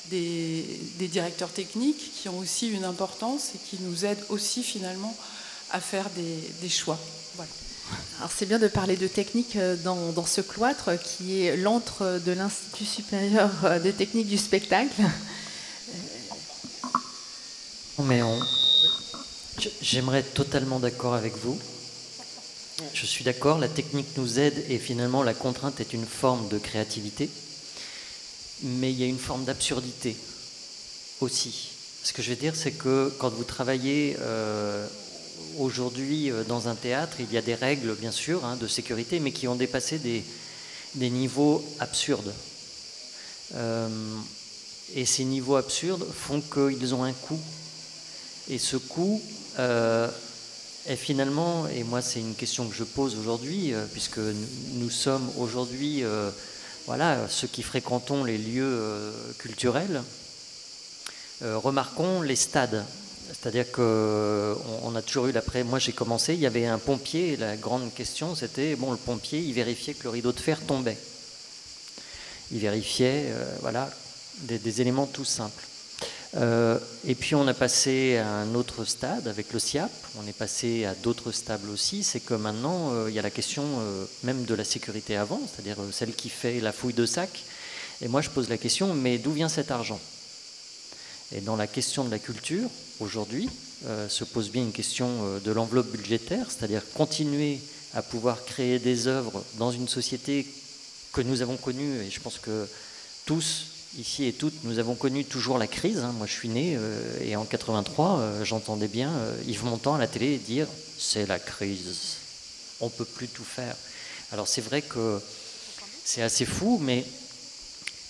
des, 0.10 1.08
directeurs 1.08 1.52
techniques 1.52 2.12
qui 2.14 2.30
ont 2.30 2.40
aussi 2.40 2.70
une 2.70 2.84
importance 2.84 3.52
et 3.56 3.58
qui 3.58 3.82
nous 3.84 4.06
aident 4.06 4.24
aussi 4.30 4.64
finalement 4.64 5.16
à 5.72 5.80
faire 5.80 6.10
des, 6.12 6.70
choix. 6.70 7.00
Alors 8.20 8.32
c'est 8.36 8.46
bien 8.46 8.60
de 8.60 8.68
parler 8.68 8.98
de 8.98 9.08
technique 9.08 9.56
euh, 9.56 9.76
dans, 9.78 10.26
ce 10.26 10.42
cloître 10.42 10.92
qui 11.02 11.42
est 11.42 11.56
l'antre 11.56 12.20
de 12.26 12.32
l'Institut 12.32 12.86
supérieur 12.86 13.50
euh, 13.64 13.80
des 13.80 13.94
techniques 13.94 14.28
du 14.28 14.38
spectacle. 14.38 15.02
Mais 18.00 18.22
j'aimerais 19.82 20.20
être 20.20 20.34
totalement 20.34 20.80
d'accord 20.80 21.16
avec 21.16 21.36
vous. 21.38 21.58
Je 22.94 23.06
suis 23.06 23.24
d'accord, 23.24 23.58
la 23.58 23.68
technique 23.68 24.16
nous 24.18 24.38
aide 24.38 24.64
et 24.70 24.78
finalement 24.78 25.24
la 25.24 25.34
contrainte 25.34 25.80
est 25.80 25.94
une 25.94 26.06
forme 26.06 26.48
de 26.50 26.60
créativité 26.60 27.30
mais 28.64 28.92
il 28.92 29.00
y 29.00 29.04
a 29.04 29.08
une 29.08 29.20
forme 29.20 29.44
d'absurdité 29.46 30.16
aussi. 31.22 31.70
Ce 32.04 32.14
que 32.14 32.22
je 32.22 32.30
veux 32.30 32.36
dire, 32.36 32.56
c'est 32.56 32.72
que 32.72 33.14
quand 33.18 33.30
vous 33.30 33.44
travaillez 33.44 34.16
euh, 34.20 34.88
aujourd'hui 35.58 36.32
euh, 36.32 36.44
dans 36.44 36.68
un 36.68 36.76
théâtre, 36.76 37.18
il 37.20 37.32
y 37.34 37.38
a 37.38 37.42
des 37.42 37.56
règles, 37.56 37.96
bien 37.96 38.12
sûr, 38.12 38.46
hein, 38.46 38.56
de 38.56 38.68
sécurité, 38.68 39.20
mais 39.20 39.32
qui 39.32 39.48
ont 39.48 39.56
dépassé 39.56 40.00
des, 40.00 40.24
niveaux 40.96 41.64
absurdes. 41.80 42.34
Euh, 43.56 43.90
et 44.96 45.06
ces 45.06 45.26
niveaux 45.26 45.56
absurdes 45.56 46.08
font 46.12 46.42
qu'ils 46.42 46.96
ont 46.96 47.04
un 47.04 47.14
coût. 47.14 47.42
Et 48.50 48.58
ce 48.58 48.78
coût 48.78 49.22
est 49.60 50.96
finalement, 50.96 51.68
et 51.68 51.84
moi 51.84 52.02
c'est 52.02 52.22
une 52.22 52.36
question 52.36 52.70
que 52.70 52.76
je 52.76 52.86
pose 52.86 53.18
aujourd'hui, 53.18 53.74
puisque 53.92 54.20
nous 54.76 54.90
sommes 54.90 55.30
aujourd'hui 55.38 56.04
voilà, 56.88 57.28
ceux 57.28 57.48
qui 57.48 57.64
fréquentons 57.64 58.24
les 58.24 58.38
lieux 58.38 58.64
euh, 58.64 59.12
culturels, 59.38 60.02
euh, 61.44 61.58
remarquons 61.58 62.22
les 62.22 62.38
stades. 62.38 62.84
C'est-à-dire 63.28 63.70
qu'on 63.74 64.96
a 64.96 65.02
toujours 65.02 65.28
eu 65.28 65.34
l'après. 65.34 65.66
Moi, 65.66 65.80
j'ai 65.80 65.92
commencé, 65.92 66.34
il 66.34 66.40
y 66.40 66.46
avait 66.46 66.66
un 66.66 66.78
pompier, 66.78 67.34
et 67.34 67.38
la 67.38 67.58
grande 67.58 67.94
question, 67.94 68.36
c'était 68.36 68.78
bon, 68.78 68.92
le 68.92 68.98
pompier, 68.98 69.40
il 69.40 69.54
vérifiait 69.54 69.96
que 69.96 70.04
le 70.04 70.12
rideau 70.12 70.32
de 70.32 70.40
fer 70.40 70.62
tombait. 70.66 70.98
Il 72.54 72.60
vérifiait, 72.60 73.26
euh, 73.28 73.58
voilà, 73.60 73.90
des, 74.44 74.82
éléments 74.82 75.08
tout 75.08 75.26
simples. 75.26 75.66
Euh, 76.36 76.78
et 77.06 77.16
puis 77.16 77.36
on 77.36 77.48
a 77.48 77.54
passé 77.54 78.18
à 78.18 78.28
un 78.28 78.54
autre 78.54 78.84
stade 78.84 79.28
avec 79.28 79.54
le 79.54 79.60
SIAP, 79.60 79.92
on 80.22 80.28
est 80.28 80.38
passé 80.38 80.86
à 80.86 80.94
d'autres 80.94 81.32
stades 81.32 81.62
aussi, 81.72 82.04
c'est 82.04 82.20
que 82.20 82.34
maintenant 82.34 82.92
euh, 82.92 83.10
il 83.10 83.16
y 83.16 83.20
a 83.20 83.22
la 83.22 83.30
question 83.30 83.64
euh, 83.80 84.06
même 84.24 84.44
de 84.44 84.54
la 84.54 84.66
sécurité 84.66 85.16
avant, 85.16 85.40
c'est-à-dire 85.48 85.78
celle 85.92 86.14
qui 86.14 86.30
fait 86.30 86.60
la 86.60 86.74
fouille 86.74 86.94
de 86.94 87.06
sac. 87.06 87.44
Et 88.02 88.08
moi 88.08 88.22
je 88.22 88.30
pose 88.30 88.50
la 88.50 88.58
question, 88.58 88.94
mais 88.94 89.18
d'où 89.18 89.32
vient 89.32 89.50
cet 89.50 89.72
argent? 89.72 90.00
Et 91.32 91.42
dans 91.42 91.56
la 91.56 91.68
question 91.68 92.04
de 92.04 92.12
la 92.12 92.20
culture, 92.20 92.70
aujourd'hui, 93.00 93.50
se 94.08 94.24
pose 94.24 94.50
bien 94.50 94.62
une 94.62 94.72
question 94.72 95.40
de 95.44 95.52
l'enveloppe 95.52 95.92
budgétaire, 95.92 96.46
c'est-à-dire 96.50 96.84
continuer 96.94 97.60
à 97.94 98.02
pouvoir 98.02 98.46
créer 98.46 98.80
des 98.80 99.08
œuvres 99.08 99.44
dans 99.58 99.72
une 99.72 99.90
société 99.90 100.48
que 101.12 101.22
nous 101.22 101.42
avons 101.42 101.58
connue, 101.58 102.02
et 102.02 102.10
je 102.10 102.20
pense 102.22 102.38
que 102.38 102.68
tous, 103.26 103.66
ici 103.98 104.26
et 104.26 104.34
toutes, 104.34 104.64
nous 104.64 104.80
avons 104.80 104.96
connu 104.96 105.26
toujours 105.26 105.58
la 105.58 105.68
crise. 105.68 106.00
Hein. 106.00 106.14
Moi, 106.18 106.28
je 106.28 106.34
suis 106.34 106.50
né 106.50 106.78
et 107.22 107.36
en 107.36 107.46
83, 107.46 108.44
j'entendais 108.44 108.88
bien 108.88 109.12
Yves 109.48 109.66
Montand 109.66 109.96
à 109.96 109.98
la 109.98 110.08
télé 110.08 110.38
dire 110.38 110.68
c'est 110.98 111.26
la 111.26 111.40
crise, 111.40 112.18
on 112.80 112.90
peut 112.90 113.06
plus 113.06 113.28
tout 113.28 113.44
faire. 113.44 113.76
Alors 114.32 114.48
c'est 114.48 114.62
vrai 114.62 114.82
que 114.82 115.22
c'est 116.04 116.22
assez 116.22 116.46
fou, 116.46 116.80
mais 116.82 117.06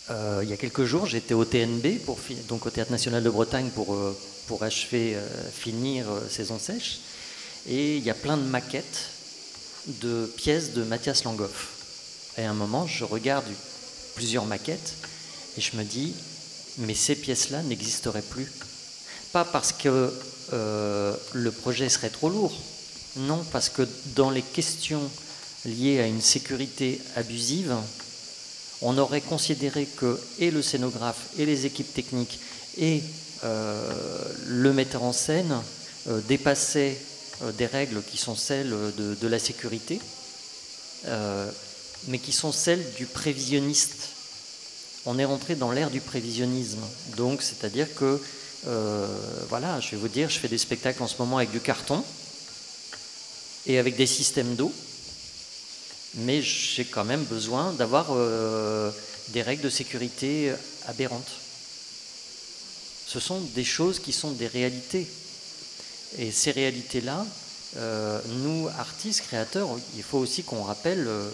euh, 0.09 0.41
il 0.43 0.49
y 0.49 0.53
a 0.53 0.57
quelques 0.57 0.85
jours, 0.85 1.05
j'étais 1.05 1.33
au 1.33 1.45
TNB, 1.45 1.99
pour, 2.05 2.17
donc 2.47 2.65
au 2.65 2.69
Théâtre 2.69 2.91
National 2.91 3.23
de 3.23 3.29
Bretagne, 3.29 3.69
pour, 3.69 3.93
euh, 3.93 4.17
pour 4.47 4.63
achever, 4.63 5.15
euh, 5.15 5.27
finir 5.51 6.05
Saison 6.29 6.59
Sèche. 6.59 6.99
Et 7.67 7.97
il 7.97 8.03
y 8.03 8.09
a 8.09 8.13
plein 8.13 8.37
de 8.37 8.43
maquettes 8.43 9.09
de 9.87 10.31
pièces 10.37 10.73
de 10.73 10.83
Mathias 10.83 11.23
Langhoff. 11.25 12.33
Et 12.37 12.43
à 12.43 12.51
un 12.51 12.53
moment, 12.53 12.87
je 12.87 13.03
regarde 13.03 13.45
plusieurs 14.15 14.45
maquettes 14.45 14.93
et 15.57 15.61
je 15.61 15.75
me 15.75 15.83
dis, 15.83 16.13
mais 16.77 16.93
ces 16.93 17.15
pièces-là 17.15 17.63
n'existeraient 17.63 18.21
plus. 18.21 18.51
Pas 19.33 19.43
parce 19.43 19.73
que 19.73 20.13
le 20.51 21.51
projet 21.51 21.89
serait 21.89 22.09
trop 22.09 22.29
lourd, 22.29 22.53
non, 23.17 23.43
parce 23.51 23.69
que 23.69 23.87
dans 24.15 24.29
les 24.29 24.41
questions 24.41 25.01
liées 25.65 25.99
à 25.99 26.07
une 26.07 26.21
sécurité 26.21 27.01
abusive, 27.15 27.75
on 28.81 28.97
aurait 28.97 29.21
considéré 29.21 29.85
que 29.85 30.19
et 30.39 30.51
le 30.51 30.61
scénographe 30.61 31.29
et 31.37 31.45
les 31.45 31.65
équipes 31.65 31.93
techniques 31.93 32.39
et 32.77 33.01
euh, 33.43 33.91
le 34.47 34.73
metteur 34.73 35.03
en 35.03 35.13
scène 35.13 35.55
euh, 36.07 36.21
dépassaient 36.27 36.97
euh, 37.43 37.51
des 37.51 37.65
règles 37.65 38.01
qui 38.03 38.17
sont 38.17 38.35
celles 38.35 38.69
de, 38.69 39.27
la 39.27 39.39
sécurité, 39.39 39.99
mais 42.07 42.19
qui 42.19 42.31
sont 42.31 42.51
celles 42.51 42.83
du 42.97 43.05
prévisionniste. 43.05 44.09
On 45.07 45.17
est 45.17 45.25
rentré 45.25 45.55
dans 45.55 45.71
l'ère 45.71 45.89
du 45.89 46.01
prévisionnisme. 46.01 46.83
Donc, 47.15 47.41
c'est-à-dire 47.41 47.87
que, 47.95 48.21
voilà, 49.49 49.79
je 49.79 49.91
vais 49.91 49.97
vous 49.97 50.07
dire, 50.07 50.29
je 50.29 50.37
fais 50.37 50.47
des 50.49 50.57
spectacles 50.57 51.01
en 51.01 51.07
ce 51.07 51.17
moment 51.17 51.37
avec 51.37 51.51
du 51.51 51.59
carton 51.61 52.03
et 53.65 53.79
avec 53.79 53.95
des 53.95 54.05
systèmes 54.05 54.55
d'eau 54.55 54.71
mais 56.17 56.41
j'ai 56.41 56.85
quand 56.85 57.05
même 57.05 57.23
besoin 57.23 57.73
d'avoir 57.73 58.07
euh, 58.11 58.91
des 59.29 59.41
règles 59.41 59.63
de 59.63 59.69
sécurité 59.69 60.53
aberrantes. 60.87 61.31
Ce 63.07 63.19
sont 63.19 63.39
des 63.55 63.63
choses 63.63 63.99
qui 63.99 64.13
sont 64.13 64.31
des 64.31 64.47
réalités. 64.47 65.07
Et 66.17 66.31
ces 66.31 66.51
réalités-là, 66.51 67.25
euh, 67.77 68.19
nous, 68.43 68.67
artistes, 68.79 69.21
créateurs, 69.21 69.69
il 69.95 70.03
faut 70.03 70.17
aussi 70.17 70.43
qu'on 70.43 70.63
rappelle 70.63 71.05
euh, 71.07 71.29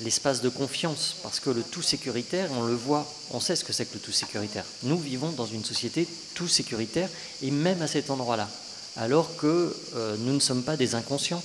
l'espace 0.00 0.42
de 0.42 0.48
confiance, 0.48 1.16
parce 1.22 1.40
que 1.40 1.50
le 1.50 1.62
tout 1.62 1.82
sécuritaire, 1.82 2.50
on 2.52 2.64
le 2.64 2.74
voit, 2.74 3.10
on 3.30 3.40
sait 3.40 3.56
ce 3.56 3.64
que 3.64 3.72
c'est 3.72 3.86
que 3.86 3.94
le 3.94 4.00
tout 4.00 4.12
sécuritaire. 4.12 4.64
Nous 4.82 4.98
vivons 4.98 5.30
dans 5.30 5.46
une 5.46 5.64
société 5.64 6.06
tout 6.34 6.48
sécuritaire, 6.48 7.08
et 7.42 7.50
même 7.50 7.80
à 7.82 7.86
cet 7.86 8.10
endroit-là, 8.10 8.48
alors 8.96 9.36
que 9.36 9.74
nous 10.20 10.34
ne 10.34 10.40
sommes 10.40 10.62
pas 10.62 10.76
des 10.76 10.94
inconscients, 10.94 11.42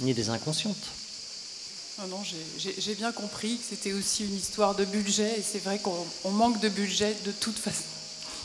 ni 0.00 0.14
des 0.14 0.28
inconscientes. 0.28 0.76
Non, 1.98 2.08
non, 2.08 2.22
j'ai 2.58 2.94
bien 2.94 3.10
compris 3.10 3.56
que 3.56 3.64
c'était 3.70 3.94
aussi 3.94 4.24
une 4.24 4.36
histoire 4.36 4.74
de 4.74 4.84
budget 4.84 5.38
et 5.38 5.42
c'est 5.42 5.64
vrai 5.64 5.78
qu'on 5.78 6.30
manque 6.30 6.60
de 6.60 6.68
budget 6.68 7.16
de 7.24 7.32
toute 7.32 7.56
façon. 7.56 7.84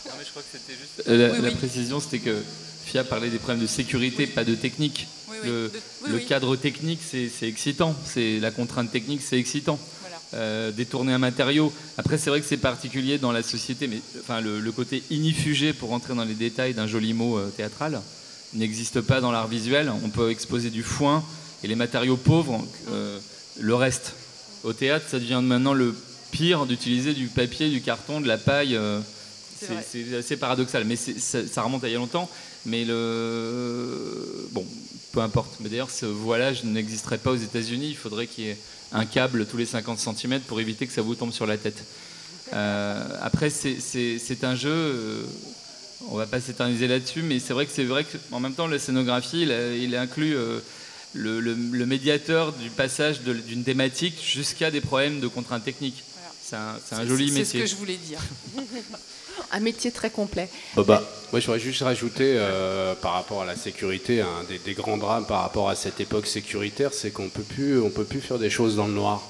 Non, 0.06 0.12
mais 0.18 0.24
je 0.24 0.30
crois 0.30 0.42
que 0.42 0.58
c'était 0.58 0.80
juste. 0.80 1.08
Euh, 1.10 1.42
la, 1.42 1.52
précision, 1.52 2.00
c'était 2.00 2.20
que 2.20 2.42
FIA 2.86 3.04
parlait 3.04 3.30
des 3.30 3.40
problèmes 3.40 3.62
de 3.62 3.68
sécurité, 3.68 4.26
pas 4.26 4.46
de 4.46 4.56
technique. 4.56 5.08
Le, 5.44 6.20
cadre 6.20 6.56
technique, 6.56 7.00
c'est 7.04 7.30
excitant. 7.44 7.96
C'est 8.06 8.40
la 8.40 8.52
contrainte 8.52 8.92
technique, 8.92 9.22
c'est 9.22 9.38
excitant. 9.38 9.80
Euh, 10.34 10.72
détourner 10.72 11.12
un 11.12 11.18
matériau. 11.18 11.74
Après, 11.98 12.18
c'est 12.18 12.30
vrai 12.30 12.40
que 12.40 12.48
c'est 12.48 12.56
particulier 12.56 13.18
dans 13.18 13.34
la 13.34 13.44
société, 13.44 13.88
mais 13.88 14.00
enfin, 14.22 14.40
le, 14.40 14.72
côté 14.72 15.04
inifugé, 15.10 15.74
pour 15.74 15.90
rentrer 15.90 16.16
dans 16.16 16.24
les 16.24 16.36
détails 16.36 16.74
d'un 16.74 16.88
joli 16.88 17.14
mot 17.14 17.38
euh, 17.38 17.50
théâtral, 17.50 18.02
n'existe 18.54 19.02
pas 19.02 19.20
dans 19.20 19.32
l'art 19.32 19.48
visuel. 19.48 19.92
On 20.04 20.10
peut 20.10 20.30
exposer 20.32 20.70
du 20.70 20.84
foin 20.84 21.24
et 21.64 21.68
les 21.68 21.76
matériaux 21.76 22.18
pauvres 22.18 22.66
le 23.60 23.76
reste. 23.76 24.14
Au 24.64 24.74
théâtre, 24.74 25.06
ça 25.10 25.20
devient 25.20 25.42
maintenant 25.44 25.74
le 25.74 25.96
pire 26.32 26.66
d'utiliser 26.66 27.14
du 27.14 27.28
papier, 27.28 27.70
du 27.70 27.82
carton, 27.82 28.22
de 28.22 28.28
la 28.28 28.38
paille. 28.38 28.76
Euh, 28.76 29.00
c'est 29.60 30.16
assez 30.16 30.38
paradoxal, 30.38 30.86
mais 30.86 30.96
ça, 30.96 31.62
remonte 31.62 31.84
à 31.84 31.88
il 31.88 31.92
y 31.92 31.96
a 31.96 32.00
longtemps. 32.00 32.30
Mais 32.66 32.86
le. 32.86 34.48
Bon, 34.52 34.66
peu 35.12 35.22
importe. 35.22 35.58
Mais 35.60 35.70
d'ailleurs, 35.70 35.90
ce 35.90 36.06
voilage 36.06 36.64
n'existerait 36.64 37.18
pas 37.18 37.32
aux 37.32 37.38
États-Unis. 37.38 37.90
Il 37.90 37.98
faudrait 37.98 38.28
qu'il 38.28 38.46
y 38.46 38.50
ait 38.50 38.58
un 38.92 39.06
câble 39.06 39.46
tous 39.46 39.58
les 39.58 39.66
50 39.66 40.00
cm 40.00 40.42
pour 40.42 40.60
éviter 40.60 40.88
que 40.88 40.94
ça 40.94 41.02
vous 41.02 41.16
tombe 41.16 41.32
sur 41.32 41.46
la 41.46 41.58
tête. 41.58 41.84
Euh, 42.54 43.18
après, 43.22 43.50
c'est 43.50 44.44
un 44.44 44.56
jeu. 44.56 44.70
Euh, 44.70 45.24
on 46.10 46.16
va 46.16 46.26
pas 46.26 46.42
s'éterniser 46.42 46.88
là-dessus, 46.88 47.22
mais 47.22 47.40
c'est 47.40 47.54
vrai 47.54 47.66
que 47.66 47.72
c'est 47.72 47.84
vrai 47.84 48.06
qu'en 48.06 48.40
même 48.40 48.54
temps, 48.54 48.68
la 48.68 48.80
scénographie, 48.80 49.44
il, 49.44 49.96
inclut 49.96 50.36
le, 51.14 51.86
médiateur 51.86 52.54
du 52.54 52.72
passage 52.72 53.22
d'une 53.22 53.64
thématique 53.64 54.16
jusqu'à 54.24 54.72
des 54.72 54.82
problèmes 54.82 55.20
de 55.20 55.28
contraintes 55.28 55.64
techniques. 55.64 56.04
C'est 56.42 56.56
un, 56.56 57.06
joli 57.06 57.28
métier. 57.28 57.46
C'est 57.46 57.58
ce 57.60 57.64
que 57.64 57.66
je 57.70 57.76
voulais 57.76 57.98
dire. 57.98 58.20
un 59.52 59.60
métier 59.60 59.92
très 59.92 60.10
complet. 60.10 60.50
Bah, 60.76 61.04
moi, 61.32 61.40
je 61.40 61.46
voudrais 61.46 61.60
juste 61.60 61.82
rajouter 61.82 62.36
euh, 62.38 62.94
par 62.96 63.14
rapport 63.14 63.42
à 63.42 63.46
la 63.46 63.56
sécurité, 63.56 64.22
un 64.22 64.44
des, 64.66 64.74
grands 64.74 64.98
drames 64.98 65.26
par 65.26 65.42
rapport 65.42 65.70
à 65.70 65.76
cette 65.76 66.00
époque 66.00 66.28
sécuritaire, 66.28 66.94
c'est 66.94 67.12
qu'on 67.12 67.30
peut 67.30 67.44
plus, 67.44 67.80
on 67.80 67.90
peut 67.90 68.04
plus 68.04 68.22
faire 68.22 68.40
des 68.40 68.50
choses 68.50 68.76
dans 68.76 68.88
le 68.88 68.94
noir. 68.94 69.22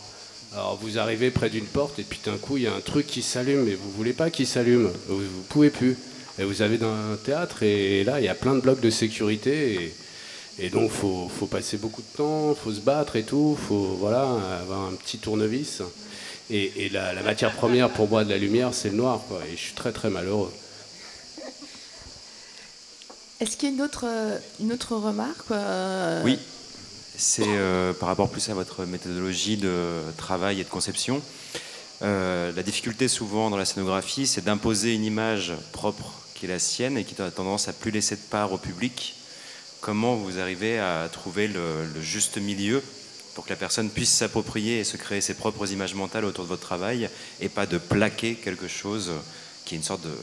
Alors 0.54 0.78
vous 0.82 1.00
arrivez 1.00 1.32
près 1.32 1.50
d'une 1.50 1.66
porte 1.66 1.98
et 2.00 2.04
puis 2.04 2.20
d'un 2.26 2.36
coup 2.36 2.58
il 2.58 2.64
y 2.64 2.68
a 2.68 2.74
un 2.74 2.82
truc 2.82 3.08
qui 3.08 3.22
s'allume 3.22 3.70
et 3.70 3.76
vous 3.76 3.90
voulez 3.92 4.12
pas 4.12 4.30
qu'il 4.30 4.46
s'allume, 4.46 4.92
vous, 5.08 5.20
vous 5.20 5.44
pouvez 5.48 5.70
plus. 5.70 5.98
Et 6.40 6.44
vous 6.44 6.62
avez 6.62 6.78
un 6.84 7.16
théâtre 7.24 7.64
et 7.64 8.04
là 8.04 8.20
il 8.20 8.26
y 8.26 8.30
a 8.30 8.36
plein 8.36 8.56
de 8.56 8.60
blocs 8.60 8.82
de 8.82 8.90
sécurité 8.90 9.74
et, 9.76 9.94
et 10.60 10.70
donc, 10.70 10.92
faut, 10.92 11.30
faut 11.30 11.48
passer 11.48 11.78
beaucoup 11.78 12.02
de 12.02 12.18
temps, 12.18 12.54
faut 12.54 12.74
se 12.74 12.82
battre 12.82 13.16
et 13.16 13.24
tout, 13.24 13.58
faut 13.68 13.98
voilà, 14.00 14.28
avoir 14.62 14.82
un 14.82 14.94
petit 14.94 15.18
tournevis. 15.18 15.82
Et, 16.54 16.90
la, 16.90 17.14
matière 17.24 17.54
première 17.54 17.90
pour 17.90 18.10
moi 18.10 18.26
de 18.26 18.30
la 18.30 18.38
lumière, 18.38 18.74
c'est 18.74 18.90
le 18.90 18.98
noir. 18.98 19.22
Quoi, 19.28 19.40
et 19.48 19.56
je 19.56 19.62
suis 19.62 19.74
très 19.74 19.94
très 19.94 20.10
malheureux. 20.10 20.52
Est-ce 23.40 23.56
qu'il 23.56 23.70
y 23.70 23.72
a 23.72 23.76
une 23.76 23.82
autre, 23.82 24.06
une 24.60 24.74
autre 24.74 24.96
remarque 24.96 25.50
Oui, 26.26 26.38
c'est 27.18 27.48
euh, 27.48 27.94
par 27.94 28.10
rapport 28.10 28.30
plus 28.30 28.50
à 28.50 28.54
votre 28.54 28.86
méthodologie 28.86 29.58
de 29.58 30.02
travail 30.18 30.60
et 30.60 30.64
de 30.64 30.70
conception. 30.70 31.22
Euh, 32.02 32.52
la 32.54 32.64
difficulté 32.64 33.08
souvent 33.08 33.50
dans 33.50 33.58
la 33.58 33.66
scénographie, 33.66 34.28
c'est 34.28 34.44
d'imposer 34.44 34.94
une 34.94 35.06
image 35.06 35.54
propre 35.72 36.12
qui 36.36 36.46
est 36.46 36.50
la 36.50 36.60
sienne 36.60 36.98
et 36.98 37.04
qui 37.04 37.20
a 37.22 37.32
tendance 37.32 37.68
à 37.68 37.74
plus 37.74 37.92
laisser 37.92 38.16
de 38.16 38.22
part 38.30 38.52
au 38.52 38.58
public 38.58 39.16
comment 39.82 40.16
vous 40.16 40.40
arrivez 40.40 40.80
à 40.80 41.10
trouver 41.12 41.48
le, 41.48 41.86
juste 42.02 42.38
milieu 42.38 42.82
pour 43.34 43.46
que 43.46 43.50
la 43.50 43.56
personne 43.56 43.90
puisse 43.90 44.12
s'approprier 44.12 44.80
et 44.80 44.84
se 44.84 44.98
créer 44.98 45.22
ses 45.22 45.34
propres 45.34 45.72
images 45.72 45.96
mentales 45.96 46.26
autour 46.26 46.44
de 46.44 46.50
votre 46.50 46.62
travail 46.62 47.10
et 47.40 47.50
pas 47.50 47.66
de 47.66 47.78
plaquer 47.78 48.36
quelque 48.36 48.68
chose 48.68 49.12
qui 49.66 49.76
est 49.76 49.78
une 49.78 49.84
sorte 49.84 50.02
de, 50.02 50.14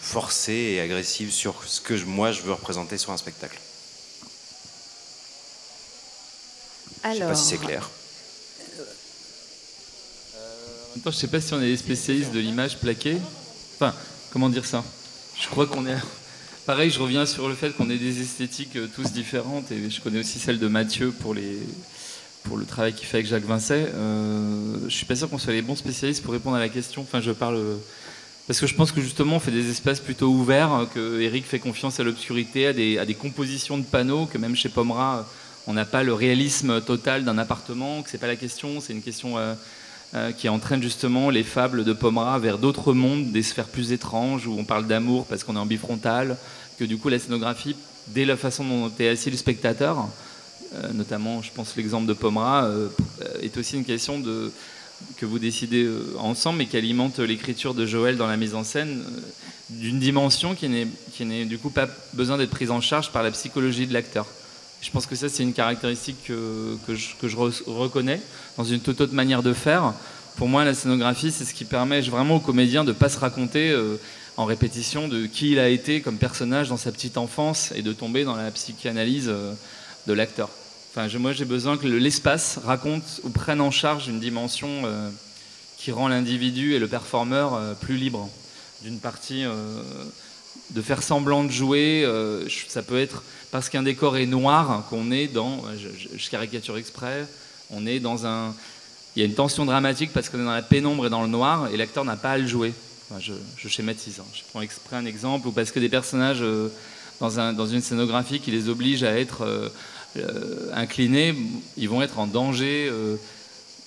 forcé 0.00 0.52
et 0.52 0.80
agressive 0.80 1.30
sur 1.30 1.62
ce 1.66 1.80
que 1.80 1.94
moi 2.04 2.32
je 2.32 2.42
veux 2.42 2.52
représenter 2.52 2.98
sur 2.98 3.12
un 3.12 3.16
spectacle. 3.16 3.58
Alors, 7.02 7.14
je 7.14 7.20
sais 7.20 7.26
pas 7.26 7.34
si 7.34 7.44
c'est 7.44 7.58
clair. 7.58 7.90
en 10.90 10.94
même 10.94 11.02
temps, 11.02 11.10
je 11.10 11.16
sais 11.16 11.28
pas 11.28 11.40
si 11.40 11.52
on 11.52 11.60
est 11.60 11.66
des 11.66 11.76
spécialistes 11.76 12.32
de 12.32 12.40
l'image 12.40 12.78
plaquée. 12.78 13.18
Enfin, 13.74 13.94
comment 14.30 14.48
dire 14.48 14.64
ça? 14.64 14.84
Je 15.38 15.48
crois 15.48 15.66
qu'on 15.66 15.86
est 15.86 15.96
Pareil, 16.66 16.90
je 16.90 16.98
reviens 16.98 17.26
sur 17.26 17.46
le 17.46 17.54
fait 17.54 17.76
qu'on 17.76 17.90
ait 17.90 17.98
des 17.98 18.22
esthétiques 18.22 18.76
euh, 18.76 18.88
tous 18.94 19.12
différentes 19.12 19.70
et 19.70 19.90
je 19.90 20.00
connais 20.00 20.20
aussi 20.20 20.38
celle 20.38 20.58
de 20.58 20.66
Mathieu 20.66 21.12
pour, 21.12 21.34
les, 21.34 21.58
pour 22.44 22.56
le 22.56 22.64
travail 22.64 22.94
qu'il 22.94 23.06
fait 23.06 23.18
avec 23.18 23.26
Jacques 23.26 23.44
Vincet. 23.44 23.90
Euh, 23.94 24.76
je 24.86 24.94
suis 24.94 25.06
pas 25.06 25.16
sûr 25.16 25.28
qu'on 25.28 25.38
soit 25.38 25.52
les 25.52 25.62
bons 25.62 25.76
spécialistes 25.76 26.22
pour 26.22 26.32
répondre 26.32 26.56
à 26.56 26.60
la 26.60 26.68
question. 26.68 27.02
Enfin, 27.02 27.20
je 27.20 27.32
parle 27.32 27.58
parce 28.46 28.60
que 28.60 28.66
je 28.66 28.74
pense 28.74 28.92
que 28.92 29.00
justement 29.00 29.36
on 29.36 29.40
fait 29.40 29.50
des 29.50 29.70
espaces 29.70 30.00
plutôt 30.00 30.26
ouverts, 30.26 30.86
que 30.94 31.20
Eric 31.20 31.46
fait 31.46 31.58
confiance 31.58 31.98
à 31.98 32.04
l'obscurité, 32.04 32.66
à 32.66 32.72
des, 33.06 33.14
compositions 33.14 33.78
de 33.78 33.84
panneaux, 33.84 34.26
que 34.26 34.36
même 34.36 34.54
chez 34.54 34.68
Pomera 34.68 35.26
on 35.66 35.72
n'a 35.72 35.86
pas 35.86 36.02
le 36.02 36.12
réalisme 36.12 36.82
total 36.82 37.24
d'un 37.24 37.38
appartement, 37.38 38.02
que 38.02 38.10
c'est 38.10 38.18
pas 38.18 38.26
la 38.26 38.36
question, 38.36 38.80
c'est 38.80 38.92
une 38.92 39.00
question 39.00 39.38
euh, 39.38 39.54
euh, 40.14 40.30
qui 40.30 40.50
entraîne 40.50 40.82
justement 40.82 41.30
les 41.30 41.42
fables 41.42 41.84
de 41.84 41.92
Pomera 41.94 42.38
vers 42.38 42.58
d'autres 42.58 42.92
mondes, 42.92 43.32
des 43.32 43.42
sphères 43.42 43.68
plus 43.68 43.92
étranges, 43.92 44.46
où 44.46 44.54
on 44.58 44.64
parle 44.64 44.86
d'amour 44.86 45.24
parce 45.24 45.42
qu'on 45.42 45.56
est 45.56 45.58
en 45.58 45.64
bifrontal, 45.64 46.36
que 46.78 46.84
du 46.84 46.98
coup 46.98 47.08
la 47.08 47.18
scénographie, 47.18 47.76
dès 48.08 48.26
la 48.26 48.36
façon 48.36 48.62
dont 48.62 48.92
est 48.98 49.08
assis 49.08 49.30
le 49.30 49.38
spectateur, 49.38 49.98
euh, 49.98 50.02
notamment 50.92 51.42
je 51.42 51.50
pense 51.52 51.76
l'exemple 51.76 52.06
de 52.06 52.12
Pomera, 52.12 52.64
euh, 52.64 52.88
est 53.42 53.56
aussi 53.56 53.76
une 53.76 53.84
question 53.84 54.18
de, 54.18 54.50
que 55.16 55.26
vous 55.26 55.38
décidez 55.38 55.88
ensemble, 56.18 56.58
mais 56.58 56.66
qui 56.66 56.76
alimente 56.76 57.18
l'écriture 57.18 57.74
de 57.74 57.86
Joël 57.86 58.16
dans 58.16 58.26
la 58.26 58.36
mise 58.36 58.54
en 58.54 58.64
scène, 58.64 59.02
d'une 59.70 59.98
dimension 59.98 60.54
qui 60.54 60.68
n'est, 60.68 61.44
du 61.44 61.58
coup 61.58 61.70
pas 61.70 61.88
besoin 62.12 62.38
d'être 62.38 62.50
prise 62.50 62.70
en 62.70 62.80
charge 62.80 63.10
par 63.10 63.22
la 63.22 63.30
psychologie 63.30 63.86
de 63.86 63.92
l'acteur. 63.92 64.26
Je 64.82 64.90
pense 64.90 65.06
que 65.06 65.16
ça, 65.16 65.30
c'est 65.30 65.42
une 65.42 65.54
caractéristique 65.54 66.18
que, 66.26 66.76
que 66.86 67.26
je, 67.28 67.36
reconnais 67.66 68.20
dans 68.58 68.64
une 68.64 68.80
toute 68.80 69.00
autre 69.00 69.14
manière 69.14 69.42
de 69.42 69.54
faire. 69.54 69.94
Pour 70.36 70.48
moi, 70.48 70.64
la 70.64 70.74
scénographie, 70.74 71.30
c'est 71.30 71.44
ce 71.44 71.54
qui 71.54 71.64
permet 71.64 72.02
vraiment 72.02 72.36
au 72.36 72.40
comédien 72.40 72.84
de 72.84 72.90
ne 72.90 72.94
pas 72.94 73.08
se 73.08 73.18
raconter 73.18 73.70
euh, 73.70 73.96
en 74.36 74.44
répétition 74.44 75.08
de 75.08 75.26
qui 75.26 75.52
il 75.52 75.58
a 75.58 75.68
été 75.68 76.00
comme 76.00 76.18
personnage 76.18 76.68
dans 76.68 76.76
sa 76.76 76.92
petite 76.92 77.16
enfance 77.16 77.72
et 77.74 77.82
de 77.82 77.92
tomber 77.92 78.24
dans 78.24 78.36
la 78.36 78.50
psychanalyse 78.50 79.28
euh, 79.28 79.54
de 80.06 80.12
l'acteur. 80.12 80.50
Moi, 80.96 81.32
j'ai 81.32 81.44
besoin 81.44 81.76
que 81.76 81.88
l'espace 81.88 82.60
raconte 82.64 83.20
ou 83.24 83.30
prenne 83.30 83.60
en 83.60 83.72
charge 83.72 84.06
une 84.06 84.20
dimension 84.20 84.68
euh, 84.84 85.10
qui 85.76 85.90
rend 85.90 86.06
l'individu 86.06 86.74
et 86.74 86.78
le 86.78 86.86
performeur 86.86 87.76
plus 87.80 87.96
libre 87.96 88.28
d'une 88.82 89.00
partie 89.00 89.44
de 90.70 90.82
faire 90.82 91.02
semblant 91.02 91.42
de 91.42 91.50
jouer. 91.50 92.06
ça 92.68 92.82
peut 92.82 92.98
être 92.98 93.24
parce 93.50 93.68
qu'un 93.68 93.82
décor 93.82 94.16
est 94.16 94.26
noir 94.26 94.84
qu'on 94.88 95.10
est 95.10 95.26
dans, 95.26 95.62
je, 95.76 96.30
caricature 96.30 96.76
exprès, 96.76 97.26
on 97.70 97.86
est 97.86 97.98
dans 97.98 98.26
un, 98.26 98.54
il 99.16 99.20
y 99.20 99.22
a 99.22 99.26
une 99.26 99.34
tension 99.34 99.64
dramatique 99.64 100.10
parce 100.12 100.28
qu'on 100.28 100.40
est 100.40 100.44
dans 100.44 100.52
la 100.52 100.62
pénombre 100.62 101.06
et 101.06 101.10
dans 101.10 101.22
le 101.22 101.28
noir 101.28 101.68
et 101.72 101.76
l'acteur 101.76 102.04
n'a 102.04 102.16
pas 102.16 102.32
à 102.32 102.38
le 102.38 102.46
jouer. 102.46 102.72
je, 103.18 103.32
schématise, 103.68 104.20
hein. 104.20 104.26
je 104.32 104.42
prends 104.50 104.60
exprès 104.60 104.96
un 104.96 105.06
exemple, 105.06 105.48
ou 105.48 105.52
parce 105.52 105.70
que 105.70 105.80
des 105.80 105.88
personnages 105.88 106.42
euh, 106.42 106.68
dans, 107.20 107.52
dans, 107.52 107.66
une 107.66 107.80
scénographie 107.80 108.40
qui 108.40 108.50
les 108.50 108.68
oblige 108.68 109.02
à 109.02 109.18
être 109.18 109.44
euh, 110.16 110.20
euh, 110.20 110.70
inclinés, 110.74 111.34
ils 111.76 111.88
vont 111.88 112.02
être 112.02 112.18
en 112.18 112.26
danger. 112.26 112.90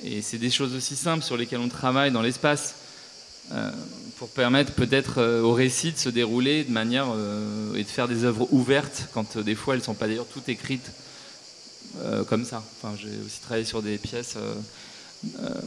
et 0.04 0.22
c'est 0.22 0.38
des 0.38 0.50
choses 0.50 0.76
aussi 0.76 0.96
simples 0.96 1.24
sur 1.24 1.38
lesquelles 1.38 1.60
on 1.60 1.70
travaille 1.70 2.12
dans 2.12 2.22
l'espace 2.22 2.76
pour 4.18 4.30
permettre 4.30 4.74
peut-être 4.74 5.42
au 5.42 5.54
récit 5.54 5.94
de 5.94 5.98
se 5.98 6.10
dérouler 6.10 6.66
de 6.66 6.72
manière 6.72 7.08
et 7.76 7.84
de 7.84 7.88
faire 7.88 8.08
des 8.08 8.26
œuvres 8.26 8.48
ouvertes 8.52 9.08
quand 9.14 9.38
des 9.38 9.56
fois 9.56 9.74
elles 9.74 9.80
ne 9.80 9.86
sont 9.86 9.94
pas 9.94 10.08
d'ailleurs 10.08 10.28
toutes 10.28 10.50
écrites 10.50 10.92
comme 12.28 12.44
ça. 12.44 12.62
Enfin, 12.76 12.96
j'ai 13.02 13.10
aussi 13.26 13.40
travaillé 13.40 13.66
sur 13.66 13.82
des 13.82 13.98
pièces 13.98 14.36
euh, 15.40 15.62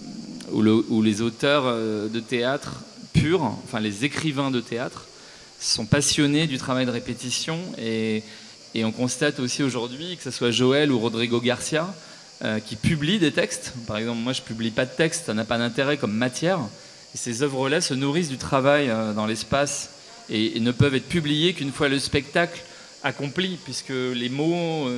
où, 0.52 1.02
les 1.02 1.22
auteurs 1.22 1.64
euh, 1.66 2.08
de 2.08 2.20
théâtre 2.20 2.82
purs, 3.12 3.42
enfin 3.42 3.80
les 3.80 4.04
écrivains 4.04 4.50
de 4.50 4.60
théâtre, 4.60 5.06
sont 5.60 5.86
passionnés 5.86 6.46
du 6.46 6.58
travail 6.58 6.86
de 6.86 6.90
répétition 6.90 7.58
et, 7.78 8.22
on 8.76 8.92
constate 8.92 9.40
aussi 9.40 9.62
aujourd'hui 9.62 10.16
que 10.16 10.22
ce 10.22 10.30
soit 10.30 10.50
Joël 10.50 10.92
ou 10.92 10.98
Rodrigo 10.98 11.40
Garcia 11.40 11.92
euh, 12.44 12.60
qui 12.60 12.76
publient 12.76 13.18
des 13.18 13.32
textes. 13.32 13.74
Par 13.86 13.96
exemple, 13.96 14.20
moi 14.20 14.32
je 14.32 14.42
publie 14.42 14.70
pas 14.70 14.86
de 14.86 14.90
texte, 14.90 15.26
ça 15.26 15.34
n'a 15.34 15.44
pas 15.44 15.58
d'intérêt 15.58 15.96
comme 15.96 16.12
matière. 16.12 16.60
Et 17.14 17.18
ces 17.18 17.42
œuvres-là 17.42 17.80
se 17.80 17.94
nourrissent 17.94 18.28
du 18.28 18.38
travail 18.38 18.88
dans 19.16 19.26
l'espace 19.26 19.90
et, 20.28 20.60
ne 20.60 20.70
peuvent 20.70 20.94
être 20.94 21.08
publiées 21.08 21.54
qu'une 21.54 21.72
fois 21.72 21.88
le 21.88 21.98
spectacle 21.98 22.62
accompli, 23.02 23.58
puisque 23.64 23.88
les 23.88 24.28
mots 24.28 24.88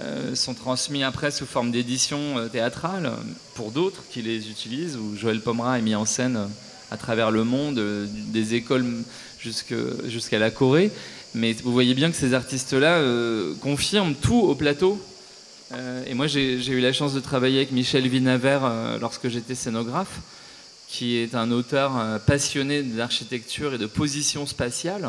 euh, 0.00 0.34
sont 0.34 0.54
transmis 0.54 1.04
après 1.04 1.30
sous 1.30 1.46
forme 1.46 1.70
d'édition 1.70 2.36
euh, 2.36 2.48
théâtrale 2.48 3.12
pour 3.54 3.70
d'autres 3.70 4.02
qui 4.10 4.22
les 4.22 4.50
utilisent, 4.50 4.96
où 4.96 5.16
Joël 5.16 5.40
Pomera 5.40 5.78
est 5.78 5.82
mis 5.82 5.94
en 5.94 6.04
scène 6.04 6.36
euh, 6.36 6.46
à 6.90 6.96
travers 6.96 7.30
le 7.30 7.44
monde, 7.44 7.80
des 8.32 8.54
écoles 8.54 8.84
jusqu'à 9.40 10.38
la 10.38 10.50
Corée. 10.50 10.90
Mais 11.34 11.52
vous 11.52 11.72
voyez 11.72 11.94
bien 11.94 12.10
que 12.10 12.16
ces 12.16 12.34
artistes-là 12.34 13.02
confirment 13.60 14.14
tout 14.14 14.40
au 14.40 14.54
plateau. 14.54 15.00
et 16.06 16.14
moi, 16.14 16.26
j'ai 16.26 16.68
eu 16.68 16.80
la 16.80 16.92
chance 16.92 17.12
de 17.12 17.20
travailler 17.20 17.58
avec 17.58 17.72
Michel 17.72 18.06
Vinaver 18.08 18.60
lorsque 19.00 19.28
j'étais 19.28 19.54
scénographe, 19.54 20.20
qui 20.88 21.16
est 21.16 21.34
un 21.34 21.50
auteur 21.50 22.20
passionné 22.26 22.82
d'architecture 22.82 23.74
et 23.74 23.78
de 23.78 23.86
position 23.86 24.46
spatiale, 24.46 25.08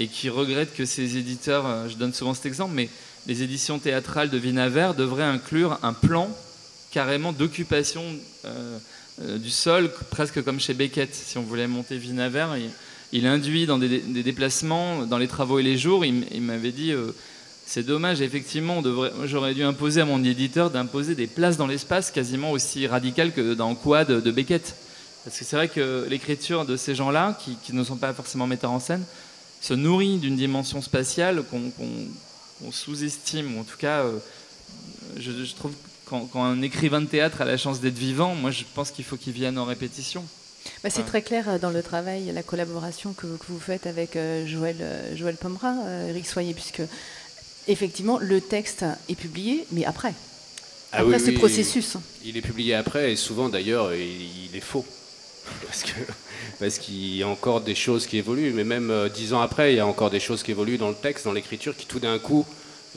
et 0.00 0.08
qui 0.08 0.28
regrette 0.28 0.74
que 0.74 0.84
ses 0.84 1.18
éditeurs, 1.18 1.88
je 1.88 1.94
donne 1.94 2.12
souvent 2.12 2.34
cet 2.34 2.46
exemple, 2.46 2.72
mais 2.74 2.88
les 3.26 3.42
éditions 3.42 3.78
théâtrales 3.78 4.30
de 4.30 4.38
Vinaver 4.38 4.90
devraient 4.96 5.22
inclure 5.22 5.78
un 5.82 5.92
plan 5.92 6.30
carrément 6.90 7.32
d'occupation 7.32 8.04
euh, 8.44 8.78
euh, 9.22 9.38
du 9.38 9.50
sol, 9.50 9.90
presque 10.10 10.42
comme 10.44 10.60
chez 10.60 10.74
Beckett. 10.74 11.14
Si 11.14 11.38
on 11.38 11.42
voulait 11.42 11.66
monter 11.66 11.96
Vinaver, 11.96 12.46
il, 13.14 13.26
induit 13.26 13.66
dans 13.66 13.78
des, 13.78 14.00
déplacements, 14.00 15.06
dans 15.06 15.18
les 15.18 15.28
travaux 15.28 15.58
et 15.58 15.62
les 15.62 15.78
jours. 15.78 16.04
Il, 16.04 16.42
m'avait 16.42 16.72
dit 16.72 16.92
euh, 16.92 17.12
c'est 17.66 17.84
dommage, 17.84 18.20
effectivement, 18.20 18.82
j'aurais 19.24 19.54
dû 19.54 19.62
imposer 19.62 20.02
à 20.02 20.04
mon 20.04 20.22
éditeur 20.22 20.70
d'imposer 20.70 21.14
des 21.14 21.26
places 21.26 21.56
dans 21.56 21.66
l'espace 21.66 22.10
quasiment 22.10 22.50
aussi 22.50 22.86
radicales 22.86 23.32
que 23.32 23.54
dans 23.54 23.74
Quad 23.74 24.08
de 24.08 24.30
Beckett. 24.30 24.76
Parce 25.24 25.38
que 25.38 25.44
c'est 25.44 25.56
vrai 25.56 25.68
que 25.68 26.06
l'écriture 26.10 26.66
de 26.66 26.76
ces 26.76 26.94
gens-là, 26.94 27.38
qui, 27.42 27.72
ne 27.72 27.82
sont 27.82 27.96
pas 27.96 28.12
forcément 28.12 28.46
metteurs 28.46 28.72
en 28.72 28.80
scène, 28.80 29.04
se 29.62 29.72
nourrit 29.72 30.18
d'une 30.18 30.36
dimension 30.36 30.82
spatiale 30.82 31.42
qu'on 31.50 31.72
on 32.62 32.70
sous-estime, 32.70 33.56
ou 33.56 33.60
en 33.60 33.64
tout 33.64 33.78
cas, 33.78 34.00
euh, 34.00 34.18
je, 35.16 35.54
trouve 35.54 35.72
quand, 36.04 36.26
quand, 36.26 36.44
un 36.44 36.62
écrivain 36.62 37.00
de 37.00 37.06
théâtre 37.06 37.40
a 37.40 37.44
la 37.44 37.56
chance 37.56 37.80
d'être 37.80 37.98
vivant, 37.98 38.34
moi 38.34 38.50
je 38.50 38.64
pense 38.74 38.90
qu'il 38.90 39.04
faut 39.04 39.16
qu'il 39.16 39.32
vienne 39.32 39.58
en 39.58 39.64
répétition. 39.64 40.24
Bah, 40.82 40.90
c'est 40.90 41.04
très 41.04 41.22
clair 41.22 41.48
euh, 41.48 41.58
dans 41.58 41.70
le 41.70 41.82
travail, 41.82 42.30
la 42.32 42.42
collaboration 42.42 43.12
que, 43.12 43.26
vous 43.26 43.60
faites 43.60 43.86
avec 43.86 44.16
euh, 44.16 44.46
Joël, 44.46 44.76
Joël 45.14 45.36
Pomera, 45.36 45.74
Eric 46.08 46.26
Soyer, 46.26 46.54
puisque 46.54 46.82
effectivement 47.68 48.18
le 48.18 48.40
texte 48.40 48.84
est 49.08 49.14
publié, 49.14 49.66
mais 49.72 49.84
après. 49.84 50.14
Ah 50.92 51.00
après 51.00 51.18
ce 51.18 51.32
processus. 51.32 51.96
Il 52.24 52.36
est 52.36 52.42
publié 52.42 52.74
après, 52.74 53.12
et 53.12 53.16
souvent 53.16 53.48
d'ailleurs, 53.48 53.92
il 53.94 54.54
est 54.54 54.60
faux. 54.60 54.84
Parce 55.66 55.82
que 55.82 55.92
parce 56.58 56.78
qu'il 56.78 57.16
y 57.16 57.22
a 57.22 57.28
encore 57.28 57.60
des 57.60 57.74
choses 57.74 58.06
qui 58.06 58.18
évoluent, 58.18 58.52
mais 58.52 58.64
même 58.64 58.90
euh, 58.90 59.08
dix 59.08 59.32
ans 59.32 59.40
après, 59.40 59.72
il 59.72 59.76
y 59.76 59.80
a 59.80 59.86
encore 59.86 60.10
des 60.10 60.20
choses 60.20 60.42
qui 60.42 60.50
évoluent 60.50 60.78
dans 60.78 60.88
le 60.88 60.94
texte, 60.94 61.24
dans 61.24 61.32
l'écriture, 61.32 61.76
qui 61.76 61.86
tout 61.86 61.98
d'un 61.98 62.18
coup 62.18 62.46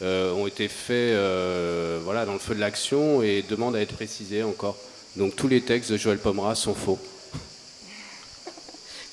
euh, 0.02 0.32
ont 0.34 0.48
été 0.48 0.68
faits 0.68 0.96
euh, 0.96 2.00
voilà, 2.04 2.26
dans 2.26 2.34
le 2.34 2.40
feu 2.40 2.56
de 2.56 2.60
l'action 2.60 3.22
et 3.22 3.44
demandent 3.48 3.76
à 3.76 3.82
être 3.82 3.94
précisés 3.94 4.44
encore. 4.44 4.78
Donc 5.16 5.36
tous 5.36 5.48
les 5.48 5.62
textes 5.62 5.92
de 5.92 5.98
Joël 5.98 6.20
Pomera 6.20 6.56
sont 6.56 6.76
faux. 6.76 7.00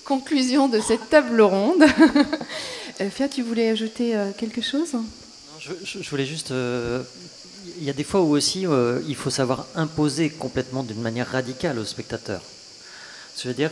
Conclusion 0.05 0.69
de 0.69 0.81
cette 0.81 1.09
table 1.11 1.41
ronde. 1.41 1.85
Fia, 3.11 3.29
tu 3.29 3.43
voulais 3.43 3.71
ajouter 3.71 4.15
quelque 4.39 4.61
chose? 4.61 4.93
Je, 5.59 6.11
voulais 6.11 6.27
juste 6.27 6.53
il 7.79 7.85
y 7.85 7.91
a 7.91 7.93
des 7.93 8.05
fois 8.05 8.21
où 8.21 8.31
aussi 8.31 8.67
il 9.09 9.17
faut 9.17 9.31
savoir 9.31 9.67
imposer 9.75 10.31
complètement 10.31 10.83
d'une 10.83 11.01
manière 11.01 11.29
radicale 11.29 11.79
au 11.79 11.85
spectateur. 11.85 12.43
Je 13.37 13.49
veux 13.49 13.55
dire, 13.55 13.71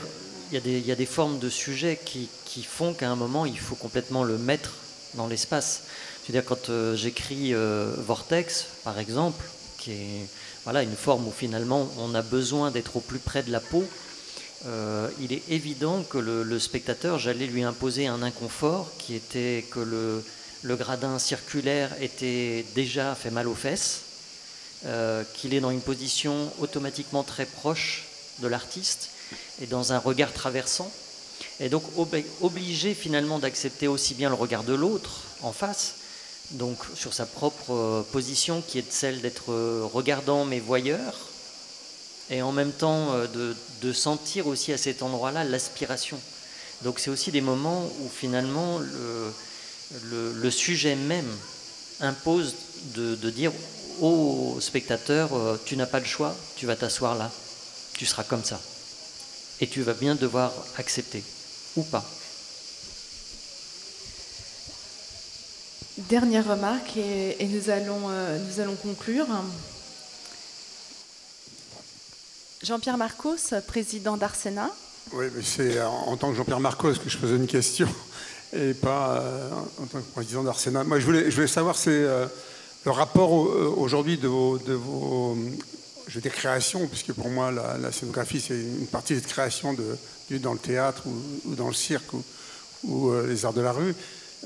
il 0.53 0.87
y, 0.87 0.93
a 0.93 0.95
des, 0.95 1.07
formes 1.07 1.39
de 1.39 1.49
sujets 1.49 1.99
qui, 2.05 2.29
font 2.63 2.93
qu'à 2.93 3.11
un 3.11 3.17
moment, 3.17 3.47
il 3.47 3.59
faut 3.59 3.75
complètement 3.75 4.23
le 4.23 4.37
mettre 4.37 4.75
dans 5.15 5.27
l'espace. 5.27 5.85
Je 6.23 6.29
veux 6.29 6.39
dire, 6.39 6.45
quand 6.45 6.69
euh, 6.69 6.95
j'écris 6.95 7.55
euh, 7.55 7.95
Vortex, 7.97 8.67
par 8.85 8.99
exemple, 8.99 9.45
qui 9.79 9.93
est 9.93 10.29
voilà, 10.65 10.83
une 10.83 10.95
forme 10.95 11.27
où 11.27 11.33
finalement 11.33 11.89
on 11.99 12.15
a 12.15 12.23
besoin 12.23 12.71
d'être 12.71 12.97
au 12.97 13.01
plus 13.01 13.19
près 13.19 13.43
de 13.43 13.51
la 13.51 13.61
peau, 13.61 13.85
euh, 14.67 15.09
il 15.21 15.33
est 15.33 15.43
évident 15.49 16.03
que 16.03 16.19
le, 16.19 16.59
spectateur, 16.59 17.19
j'allais 17.19 17.47
lui 17.47 17.63
imposer 17.63 18.07
un 18.07 18.23
inconfort 18.23 18.91
qui 18.99 19.15
était 19.15 19.65
que 19.71 19.81
le, 19.81 20.25
gradin 20.77 21.19
circulaire 21.19 21.91
était 22.01 22.65
déjà 22.75 23.15
fait 23.15 23.31
mal 23.31 23.49
aux 23.49 23.55
fesses, 23.55 24.03
qu'il 25.35 25.55
est 25.55 25.61
dans 25.61 25.71
une 25.71 25.81
position 25.81 26.53
automatiquement 26.61 27.23
très 27.23 27.47
proche 27.47 28.07
de 28.41 28.49
l'artiste 28.49 29.11
et 29.61 29.67
dans 29.67 29.93
un 29.93 29.99
regard 29.99 30.33
traversant, 30.33 30.91
et 31.61 31.69
donc 31.69 31.85
obligé 32.41 32.95
finalement 32.95 33.39
d'accepter 33.39 33.89
aussi 33.89 34.15
bien 34.15 34.29
le 34.29 34.35
regard 34.35 34.65
de 34.65 34.75
l'autre 34.75 35.23
en 35.43 35.53
face, 35.53 35.95
donc 36.53 36.79
sur 36.95 37.15
sa 37.15 37.27
propre 37.27 37.73
euh, 37.73 38.03
position 38.13 38.63
qui 38.67 38.79
est 38.79 38.93
celle 38.93 39.21
d'être 39.21 39.53
euh, 39.53 39.89
regardant 39.93 40.45
mais 40.45 40.61
voyeur, 40.61 41.15
et 42.31 42.43
en 42.43 42.53
même 42.53 42.73
temps 42.73 43.13
euh, 43.13 43.55
de, 43.83 43.93
sentir 43.93 44.47
aussi 44.47 44.73
à 44.73 44.79
cet 44.79 45.03
endroit-là 45.03 45.45
l'aspiration. 45.45 46.19
Donc 46.83 46.99
c'est 46.99 47.11
aussi 47.11 47.31
des 47.31 47.41
moments 47.41 47.85
où 48.01 48.09
finalement 48.09 48.79
le, 48.79 50.51
sujet 50.51 50.97
même 50.97 51.29
impose 52.01 52.55
de, 52.95 53.31
dire 53.31 53.53
au 54.01 54.59
spectateur, 54.61 55.31
tu 55.65 55.77
n'as 55.77 55.87
pas 55.87 56.01
le 56.01 56.07
choix, 56.07 56.35
tu 56.57 56.67
vas 56.67 56.77
t'asseoir 56.77 57.17
là, 57.17 57.31
tu 57.97 58.07
seras 58.07 58.25
comme 58.25 58.45
ça 58.45 58.61
et 59.61 59.69
tu 59.69 59.83
vas 59.83 59.95
bien 59.95 60.17
devoir 60.17 60.53
accepter 60.77 61.23
ou 61.77 61.83
pas. 61.83 62.05
Dernière 65.99 66.49
remarque 66.49 66.97
et, 66.97 67.37
euh, 67.41 68.39
nous 68.39 68.61
allons 68.61 68.75
conclure. 68.77 69.27
Jean-Pierre 72.63 72.97
Marcos, 72.97 73.37
président 73.67 74.17
d'Arsena. 74.17 74.71
Oui, 75.13 75.27
mais 75.35 75.43
c'est 75.43 75.83
en 75.83 76.17
tant 76.17 76.31
que 76.31 76.37
Jean-Pierre 76.37 76.61
Marcos 76.61 76.95
que 76.95 77.11
je 77.11 77.19
posais 77.19 77.35
une 77.35 77.49
question 77.49 77.89
et 78.53 78.73
pas 78.73 79.19
euh, 79.21 79.51
en 79.83 79.87
tant 79.87 79.99
que 79.99 80.13
président 80.13 80.45
d'Arsena. 80.45 80.85
Moi, 80.85 81.01
je 81.01 81.05
voulais, 81.05 81.29
je 81.29 81.35
voulais 81.35 81.49
savoir, 81.49 81.77
c'est 81.77 81.91
euh, 81.91 82.27
le 82.85 82.93
rapport 82.93 83.33
aujourd'hui 83.33 84.17
de 84.17 84.29
de 84.65 84.75
vos 84.75 85.37
je 86.07 86.15
vais 86.15 86.21
dire 86.21 86.33
création, 86.33 86.87
puisque 86.87 87.13
pour 87.13 87.31
moi 87.31 87.51
la, 87.51 87.91
scénographie 87.91 88.41
c'est 88.41 88.59
une 88.59 88.87
partie 88.87 89.15
de 89.15 89.21
création 89.21 89.73
de, 89.73 90.39
dans 90.39 90.53
le 90.53 90.59
théâtre 90.59 91.05
ou, 91.07 91.55
dans 91.55 91.69
le 91.69 91.75
cirque 91.75 92.13
ou, 92.13 92.23
ou 92.85 93.13
les 93.27 93.45
arts 93.45 93.55
de 93.55 93.61
la 93.61 93.73
rue, 93.73 93.95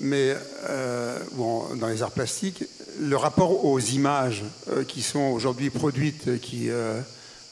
mais 0.01 0.37
dans 0.69 1.89
les 1.89 2.03
arts 2.03 2.13
plastiques, 2.13 2.65
le 3.01 3.17
rapport 3.17 3.65
aux 3.65 3.81
images 3.81 4.45
qui 4.87 5.03
sont 5.03 5.33
aujourd'hui 5.33 5.71
produites, 5.71 6.41
qui 6.41 6.69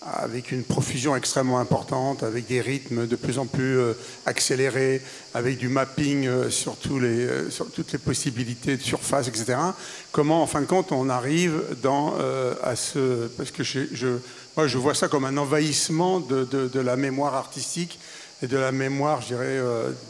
avec 0.05 0.53
une 0.53 0.65
profusion 0.65 1.17
extrêmement 1.17 1.59
importante, 1.59 2.23
avec 2.23 2.47
des 2.47 2.61
rythmes 2.61 3.07
de 3.07 3.17
plus 3.17 3.39
en 3.39 3.47
plus 3.47 3.79
euh, 3.79 3.95
accélérés, 4.27 5.01
avec 5.33 5.57
du 5.57 5.69
mapping 5.69 6.27
euh, 6.27 6.45
euh, 6.45 6.51
sur, 6.51 6.77
toutes 6.77 7.93
les 7.93 7.99
possibilités 7.99 8.77
de 8.77 8.83
surface, 8.83 9.29
etc. 9.29 9.57
Comment, 10.13 10.43
en 10.43 10.47
fin 10.47 10.61
de 10.61 10.67
compte, 10.67 10.93
on 10.93 11.09
arrive 11.09 11.63
à 12.63 12.77
ce... 12.77 13.29
Parce 13.37 13.51
que 13.51 13.63
moi, 14.57 14.67
je 14.67 14.79
vois 14.79 14.95
ça 14.95 15.09
comme 15.09 15.25
un 15.25 15.37
envahissement 15.37 16.21
de, 16.21 16.45
de, 16.45 16.81
la 16.81 16.97
mémoire 16.97 17.35
artistique 17.35 17.99
et 18.43 18.47
de 18.47 18.57
la 18.57 18.73
mémoire, 18.73 19.23
je 19.23 19.29
dirais, 19.29 19.61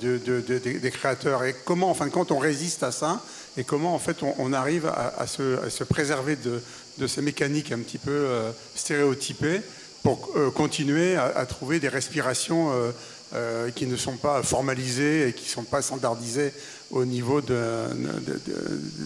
des 0.02 0.90
créateurs. 0.90 1.44
Et 1.44 1.54
comment, 1.64 1.90
en 1.90 1.94
fin 1.94 2.06
de 2.06 2.10
compte, 2.10 2.32
on 2.32 2.38
résiste 2.38 2.82
à 2.82 2.92
ça 2.92 3.22
et 3.56 3.64
comment, 3.64 3.94
en 3.94 3.98
fait, 3.98 4.18
on, 4.38 4.52
arrive 4.52 4.86
à, 4.86 5.26
se, 5.26 5.84
préserver 5.84 6.36
de, 6.36 7.06
ces 7.06 7.22
mécaniques 7.22 7.72
un 7.72 7.78
petit 7.78 7.98
peu 7.98 8.26
stéréotypées 8.74 9.62
pour 10.04 10.30
euh, 10.36 10.50
continuer 10.50 11.16
à, 11.16 11.46
trouver 11.46 11.80
des 11.80 11.88
respirations 11.88 12.70
euh, 12.70 12.92
euh, 13.34 13.70
qui 13.70 13.86
ne 13.86 13.96
sont 13.96 14.18
pas 14.18 14.42
formalisées 14.42 15.28
et 15.28 15.32
qui 15.32 15.46
ne 15.46 15.48
sont 15.48 15.64
pas 15.64 15.80
standardisées 15.80 16.52
au 16.90 17.06
niveau 17.06 17.40
de, 17.40 17.54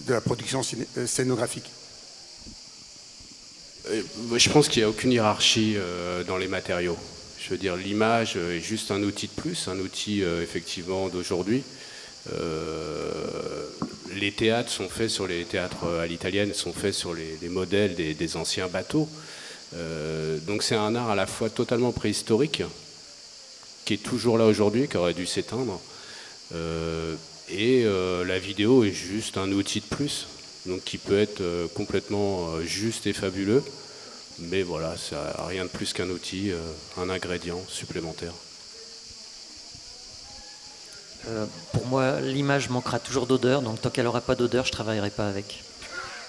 la 0.09 0.21
production 0.21 0.61
scénographique. 0.61 1.71
Je 4.35 4.49
pense 4.49 4.67
qu'il 4.67 4.81
n'y 4.81 4.85
a 4.85 4.89
aucune 4.89 5.13
hiérarchie 5.13 5.77
dans 6.27 6.37
les 6.37 6.49
matériaux. 6.49 6.97
Je 7.39 7.49
veux 7.49 7.57
dire, 7.57 7.77
l'image 7.77 8.35
est 8.35 8.59
juste 8.59 8.91
un 8.91 9.01
outil 9.01 9.27
de 9.27 9.41
plus, 9.41 9.67
un 9.69 9.79
outil 9.79 10.21
effectivement 10.21 11.07
d'aujourd'hui. 11.07 11.63
les 14.13 14.31
théâtres 14.33 14.69
sont 14.69 14.89
faits 14.89 15.09
sur 15.09 15.25
les 15.25 15.45
théâtres 15.45 15.87
à 16.01 16.05
l'italienne, 16.05 16.53
sont 16.53 16.73
faits 16.73 16.93
sur 16.93 17.13
les, 17.13 17.49
modèles 17.49 17.95
des, 17.95 18.37
anciens 18.37 18.67
bateaux. 18.67 19.07
Euh, 19.75 20.39
donc 20.39 20.63
c'est 20.63 20.75
un 20.75 20.95
art 20.95 21.09
à 21.09 21.15
la 21.15 21.27
fois 21.27 21.49
totalement 21.49 21.91
préhistorique, 21.91 22.63
qui 23.85 23.93
est 23.93 24.03
toujours 24.03 24.37
là 24.37 24.45
aujourd'hui, 24.45 24.87
qui 24.87 24.97
aurait 24.97 25.13
dû 25.13 25.25
s'éteindre. 25.25 25.79
Euh, 26.55 27.15
et 27.49 27.83
euh, 27.85 28.25
la 28.25 28.39
vidéo 28.39 28.83
est 28.83 28.91
juste 28.91 29.37
un 29.37 29.51
outil 29.51 29.81
de 29.81 29.85
plus, 29.85 30.27
donc 30.65 30.83
qui 30.83 30.97
peut 30.97 31.19
être 31.19 31.41
complètement 31.73 32.61
juste 32.61 33.07
et 33.07 33.13
fabuleux. 33.13 33.63
Mais 34.39 34.63
voilà, 34.63 34.95
c'est 34.97 35.15
rien 35.47 35.65
de 35.65 35.69
plus 35.69 35.91
qu'un 35.91 36.09
outil, 36.09 36.51
un 36.97 37.09
ingrédient 37.09 37.61
supplémentaire. 37.67 38.33
pour 41.73 41.85
moi, 41.87 42.21
l'image 42.21 42.69
manquera 42.69 42.99
toujours 42.99 43.27
d'odeur, 43.27 43.61
donc 43.61 43.81
tant 43.81 43.89
qu'elle 43.89 44.05
n'aura 44.05 44.21
pas 44.21 44.35
d'odeur, 44.35 44.63
je 44.63 44.69
ne 44.69 44.73
travaillerai 44.73 45.09
pas 45.09 45.27
avec. 45.27 45.63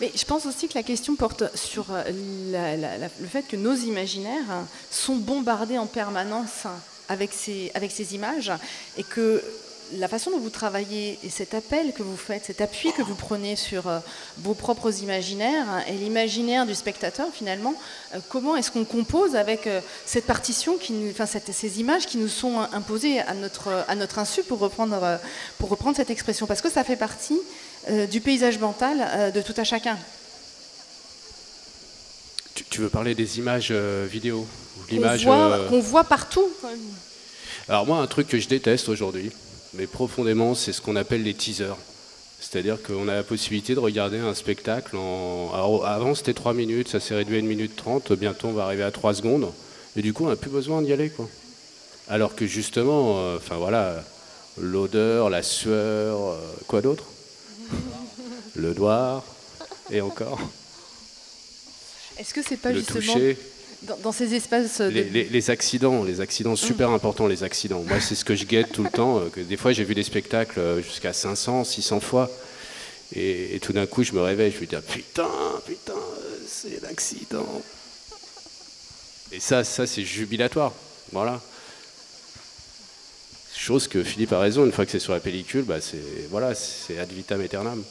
Mais 0.01 0.10
je 0.14 0.24
pense 0.24 0.47
aussi 0.47 0.66
que 0.66 0.74
la 0.74 0.82
question 0.82 1.14
porte 1.14 1.55
sur 1.55 1.86
euh, 1.90 3.09
le 3.20 3.27
fait 3.27 3.43
que 3.43 3.56
nos 3.56 3.74
imaginaires 3.74 4.64
sont 4.90 5.16
bombardés 5.16 5.77
en 5.77 5.86
permanence 5.86 6.66
avec 7.09 7.32
ces, 7.32 7.70
images 8.14 8.52
et 8.97 9.02
que 9.02 9.43
la 9.94 10.09
façon 10.09 10.31
dont 10.31 10.39
vous 10.39 10.51
travaillez 10.51 11.18
et 11.24 11.28
cet 11.28 11.52
appel 11.52 11.93
que 11.93 12.05
vous 12.05 12.16
faites, 12.16 12.47
cet 12.47 12.60
appui 12.60 12.93
que 12.93 13.02
vous 13.02 13.16
prenez 13.16 13.56
sur 13.56 13.89
euh, 13.89 13.98
vos 14.39 14.55
propres 14.55 15.02
imaginaires 15.02 15.85
et 15.89 15.93
l'imaginaire 15.93 16.64
du 16.64 16.74
spectateur 16.77 17.27
finalement, 17.31 17.74
euh, 18.14 18.20
comment 18.31 18.56
est-ce 18.56 18.70
qu'on 18.70 18.85
compose 18.85 19.36
avec 19.36 19.68
cette 20.06 20.24
partition, 20.27 20.78
qui, 20.78 20.94
enfin 21.10 21.27
ces 21.27 21.81
images 21.81 22.06
qui 22.06 22.16
nous 22.16 22.28
sont 22.28 22.60
imposées 22.72 23.20
à 23.20 23.35
notre, 23.35 23.85
à 23.86 23.97
notre 23.97 24.18
insu 24.18 24.44
pour 24.44 24.60
reprendre, 24.60 25.18
pour 25.59 25.68
reprendre 25.68 25.97
cette 25.97 26.10
expression? 26.10 26.47
Parce 26.47 26.62
que 26.62 26.70
ça 26.70 26.85
fait 26.85 26.97
partie 26.97 27.39
euh, 27.89 28.07
du 28.07 28.20
paysage 28.20 28.59
mental 28.59 28.98
euh, 29.01 29.31
de 29.31 29.40
tout 29.40 29.55
à 29.57 29.65
chacun. 29.65 29.97
Tu, 32.69 32.82
veux 32.82 32.90
parler 32.90 33.15
des 33.15 33.39
images 33.39 33.69
euh, 33.70 34.07
vidéo 34.09 34.47
Qu'on 34.89 35.81
voit, 35.81 36.05
partout. 36.05 36.47
Alors 37.69 37.86
moi, 37.86 37.98
un 37.98 38.07
truc 38.07 38.28
que 38.28 38.39
je 38.39 38.48
déteste 38.48 38.89
aujourd'hui, 38.90 39.32
mais 39.74 39.86
profondément, 39.86 40.55
c'est 40.55 40.73
ce 40.73 40.82
qu'on 40.82 40.94
appelle 40.94 41.23
les 41.23 41.32
teasers. 41.32 41.77
C'est-à-dire 42.39 42.82
qu'on 42.82 43.09
a 43.09 43.15
la 43.15 43.23
possibilité 43.23 43.74
de 43.74 43.78
regarder 43.78 44.19
un 44.19 44.35
spectacle 44.35 44.97
en... 44.97 45.82
avant 45.85 46.15
c'était 46.15 46.32
3 46.32 46.55
minutes, 46.55 46.89
ça 46.89 47.01
s'est 47.01 47.15
réduit 47.15 47.36
à 47.36 47.40
1 47.40 47.43
minute 47.43 47.77
30, 47.77 48.12
bientôt 48.12 48.48
on 48.48 48.52
va 48.52 48.65
arriver 48.65 48.82
à 48.82 48.90
3 48.90 49.15
secondes, 49.15 49.52
et 49.97 50.02
du 50.02 50.12
coup 50.12 50.24
on 50.24 50.28
n'a 50.28 50.36
plus 50.36 50.51
besoin 50.51 50.81
d'y 50.82 50.93
aller. 50.93 51.11
Quoi. 51.11 51.28
Alors 52.09 52.35
que 52.35 52.47
justement, 52.47 53.35
enfin 53.36 53.57
voilà, 53.57 54.02
l'odeur, 54.59 55.28
la 55.28 55.43
sueur, 55.43 56.36
quoi 56.66 56.81
d'autre? 56.81 57.05
Le 58.56 58.74
doigt, 58.74 59.24
et 59.90 60.01
encore. 60.01 60.40
Est-ce 62.18 62.34
que 62.34 62.42
c'est 62.42 62.56
pas 62.56 62.72
justement 62.72 63.16
dans, 64.02 64.12
ces 64.12 64.34
espaces 64.34 64.80
les, 64.80 65.51
accidents, 65.51 66.05
les 66.05 66.20
accidents 66.20 66.56
super 66.56 66.90
importants, 66.90 67.26
les 67.26 67.44
accidents. 67.44 67.82
Moi, 67.88 67.98
c'est 68.01 68.14
ce 68.14 68.26
que 68.26 68.34
je 68.34 68.44
guette 68.44 68.72
tout 68.72 68.82
le 68.82 68.90
temps. 68.90 69.18
Euh, 69.18 69.28
que 69.30 69.40
des 69.40 69.56
fois, 69.56 69.72
j'ai 69.72 69.84
vu 69.84 69.94
des 69.94 70.02
spectacles 70.02 70.60
euh, 70.60 70.82
jusqu'à 70.82 71.14
500, 71.14 71.64
600 71.64 72.01
fois, 72.01 72.30
et, 73.16 73.59
tout 73.62 73.72
d'un 73.72 73.86
coup, 73.86 74.02
je 74.02 74.12
me 74.12 74.20
réveille, 74.20 74.52
je 74.52 74.60
me 74.60 74.66
dis 74.66 74.76
ah, 74.76 74.82
putain, 74.82 75.28
putain, 75.66 75.94
c'est 76.47 76.82
l'accident. 76.82 77.62
Et 79.32 79.40
ça, 79.40 79.64
ça, 79.64 79.86
c'est 79.86 80.05
jubilatoire. 80.05 80.72
Voilà. 81.12 81.40
Chose 83.61 83.89
que 83.89 84.03
Philippe 84.03 84.32
a 84.32 84.39
raison, 84.39 84.65
une 84.65 84.73
fois 84.73 84.87
que 84.87 84.91
c'est 84.91 84.99
sur 84.99 85.12
la 85.12 85.20
pellicule, 85.20 85.65
bah 85.65 85.82
c'est 85.82 86.27
voilà, 86.31 86.55
c'est 86.55 86.99
ad 86.99 87.12
vitam 87.12 87.43
aeternam. 87.43 87.85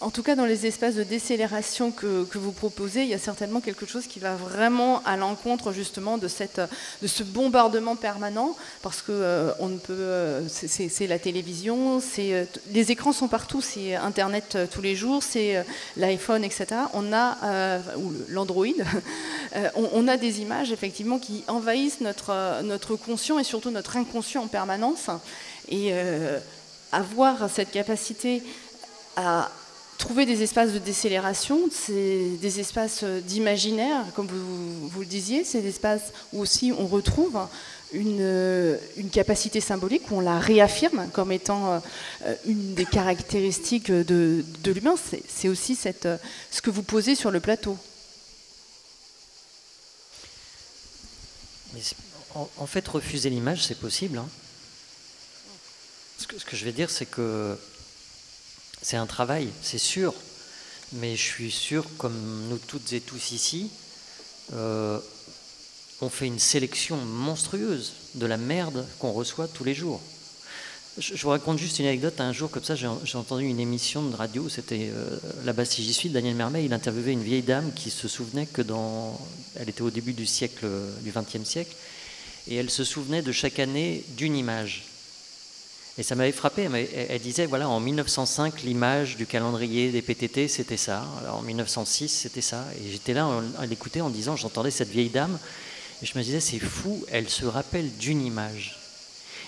En 0.00 0.10
tout 0.10 0.22
cas, 0.22 0.36
dans 0.36 0.44
les 0.44 0.64
espaces 0.64 0.94
de 0.94 1.02
décélération 1.02 1.90
que, 1.90 2.24
vous 2.34 2.52
proposez, 2.52 3.02
il 3.02 3.08
y 3.08 3.14
a 3.14 3.18
certainement 3.18 3.60
quelque 3.60 3.84
chose 3.84 4.06
qui 4.06 4.20
va 4.20 4.36
vraiment 4.36 5.02
à 5.04 5.16
l'encontre 5.16 5.72
justement 5.72 6.18
de, 6.18 6.28
cette, 6.28 6.60
de 7.02 7.06
ce 7.08 7.24
bombardement 7.24 7.96
permanent, 7.96 8.54
parce 8.80 9.02
que 9.02 9.10
euh, 9.10 9.50
on 9.58 9.66
ne 9.66 9.78
peut, 9.78 9.94
euh, 9.98 10.48
c'est 10.48 11.06
la 11.08 11.18
télévision, 11.18 12.00
euh, 12.18 12.44
les 12.70 12.92
écrans 12.92 13.12
sont 13.12 13.26
partout, 13.26 13.60
c'est 13.60 13.96
Internet 13.96 14.56
tous 14.70 14.82
les 14.82 14.94
jours, 14.94 15.24
c'est 15.24 15.64
l'iPhone, 15.96 16.44
etc. 16.44 16.66
On 16.92 17.12
a 17.12 17.80
ou 17.96 18.12
l'Android, 18.28 18.66
on, 19.74 19.88
on, 19.94 20.06
a 20.06 20.16
des 20.16 20.40
images 20.40 20.70
effectivement 20.70 21.18
qui 21.18 21.42
envahissent 21.48 22.00
notre 22.00 22.62
notre 22.62 22.94
conscient 22.94 23.40
et 23.40 23.44
surtout 23.44 23.70
notre 23.70 23.96
inconscient 23.96 24.44
en 24.44 24.48
permanence, 24.48 25.10
et 25.68 25.92
avoir 26.92 27.50
cette 27.50 27.72
capacité 27.72 28.44
à 29.16 29.50
trouver 29.98 30.24
des 30.24 30.42
espaces 30.42 30.72
de 30.72 30.78
décélération, 30.78 31.68
c'est 31.72 32.30
des 32.40 32.60
espaces 32.60 33.04
d'imaginaire, 33.04 34.04
comme 34.14 34.28
vous, 34.28 34.88
vous, 34.88 35.00
le 35.00 35.06
disiez, 35.06 35.44
c'est 35.44 35.60
des 35.60 35.68
espaces 35.68 36.12
où 36.32 36.40
aussi 36.40 36.72
on 36.76 36.86
retrouve 36.86 37.38
une, 37.92 38.78
une, 38.96 39.10
capacité 39.10 39.60
symbolique, 39.60 40.10
où 40.10 40.16
on 40.16 40.20
la 40.20 40.38
réaffirme 40.38 41.08
comme 41.12 41.32
étant 41.32 41.82
euh, 42.24 42.34
une 42.46 42.74
des 42.74 42.84
caractéristiques 42.84 43.90
de, 43.90 44.44
de 44.62 44.72
l'humain. 44.72 44.94
C'est 45.28 45.48
aussi 45.48 45.74
cette, 45.74 46.08
ce 46.50 46.62
que 46.62 46.70
vous 46.70 46.82
posez 46.82 47.14
sur 47.14 47.30
le 47.30 47.40
plateau. 47.40 47.76
en, 52.34 52.66
fait, 52.66 52.86
refuser 52.86 53.30
l'image, 53.30 53.64
c'est 53.64 53.78
possible. 53.78 54.18
Hein. 54.18 54.28
Ce, 56.18 56.26
que, 56.26 56.38
ce 56.38 56.44
que 56.44 56.56
je 56.56 56.64
vais 56.64 56.72
dire, 56.72 56.90
c'est 56.90 57.06
que 57.06 57.56
c'est 58.82 58.96
un 58.96 59.06
travail, 59.06 59.48
c'est 59.62 59.78
sûr. 59.78 60.14
Mais 60.92 61.16
je 61.16 61.22
suis 61.22 61.50
sûr, 61.50 61.84
comme 61.98 62.48
nous 62.48 62.58
toutes 62.58 62.92
et 62.92 63.00
tous 63.00 63.32
ici, 63.32 63.70
euh, 64.54 64.98
on 66.00 66.08
fait 66.08 66.26
une 66.26 66.38
sélection 66.38 66.96
monstrueuse 66.96 67.92
de 68.14 68.24
la 68.24 68.36
merde 68.36 68.86
qu'on 68.98 69.12
reçoit 69.12 69.48
tous 69.48 69.64
les 69.64 69.74
jours. 69.74 70.00
Je, 70.96 71.14
vous 71.22 71.28
raconte 71.28 71.58
juste 71.58 71.78
une 71.78 71.86
anecdote. 71.86 72.20
Un 72.20 72.32
jour, 72.32 72.50
comme 72.50 72.64
ça, 72.64 72.74
j'ai 72.74 73.18
entendu 73.18 73.44
une 73.44 73.60
émission 73.60 74.02
de 74.02 74.16
radio. 74.16 74.48
C'était 74.48 74.90
euh, 74.92 75.18
là-bas, 75.44 75.64
si 75.64 75.84
j'y 75.84 75.92
suis. 75.92 76.08
Daniel 76.08 76.34
Mermet, 76.34 76.64
il 76.64 76.72
interviewait 76.72 77.12
une 77.12 77.22
vieille 77.22 77.42
dame 77.42 77.72
qui 77.72 77.90
se 77.90 78.08
souvenait 78.08 78.46
que 78.46 78.62
dans. 78.62 79.20
Elle 79.56 79.68
était 79.68 79.82
au 79.82 79.90
début 79.90 80.12
du 80.12 80.26
siècle, 80.26 80.66
du 81.02 81.12
XXe 81.12 81.48
siècle. 81.48 81.74
Et 82.48 82.56
elle 82.56 82.70
se 82.70 82.82
souvenait 82.82 83.22
de 83.22 83.30
chaque 83.30 83.58
année 83.58 84.02
d'une 84.16 84.34
image. 84.34 84.86
Et 85.98 86.04
ça 86.04 86.14
m'avait 86.14 86.32
frappé. 86.32 86.68
Elle, 87.08 87.20
disait 87.20 87.46
voilà, 87.46 87.68
en 87.68 87.80
1905, 87.80 88.62
l'image 88.62 89.16
du 89.16 89.26
calendrier 89.26 89.90
des 89.90 90.00
PTT, 90.00 90.46
c'était 90.46 90.76
ça. 90.76 91.04
Alors, 91.20 91.38
en 91.38 91.42
1906, 91.42 92.08
c'était 92.08 92.40
ça. 92.40 92.64
Et 92.80 92.92
j'étais 92.92 93.14
là 93.14 93.28
à 93.58 93.66
l'écouter 93.66 94.00
en 94.00 94.08
disant 94.08 94.36
j'entendais 94.36 94.70
cette 94.70 94.90
vieille 94.90 95.10
dame. 95.10 95.38
Et 96.00 96.06
je 96.06 96.16
me 96.16 96.22
disais 96.22 96.38
c'est 96.38 96.60
fou, 96.60 97.04
elle 97.10 97.28
se 97.28 97.44
rappelle 97.44 97.90
d'une 97.96 98.24
image. 98.24 98.78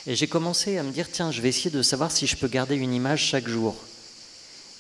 Et 0.08 0.16
j'ai 0.16 0.26
commencé 0.26 0.76
à 0.76 0.82
me 0.82 0.90
dire 0.90 1.06
tiens, 1.12 1.30
je 1.30 1.40
vais 1.40 1.48
essayer 1.48 1.70
de 1.70 1.82
savoir 1.82 2.10
si 2.10 2.26
je 2.26 2.36
peux 2.36 2.48
garder 2.48 2.74
une 2.74 2.92
image 2.92 3.26
chaque 3.26 3.46
jour. 3.46 3.76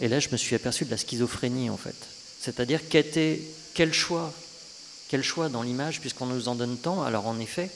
Et 0.00 0.08
là, 0.08 0.18
je 0.18 0.30
me 0.30 0.36
suis 0.36 0.56
aperçu 0.56 0.84
de 0.86 0.90
la 0.90 0.96
schizophrénie, 0.96 1.70
en 1.70 1.76
fait. 1.76 1.94
C'est-à-dire 2.40 2.80
quel 2.88 3.92
choix, 3.92 4.32
quel 5.08 5.22
choix 5.22 5.48
dans 5.48 5.62
l'image, 5.62 6.00
puisqu'on 6.00 6.26
nous 6.26 6.48
en 6.48 6.56
donne 6.56 6.78
tant. 6.78 7.02
Alors, 7.02 7.28
en 7.28 7.38
effet, 7.38 7.70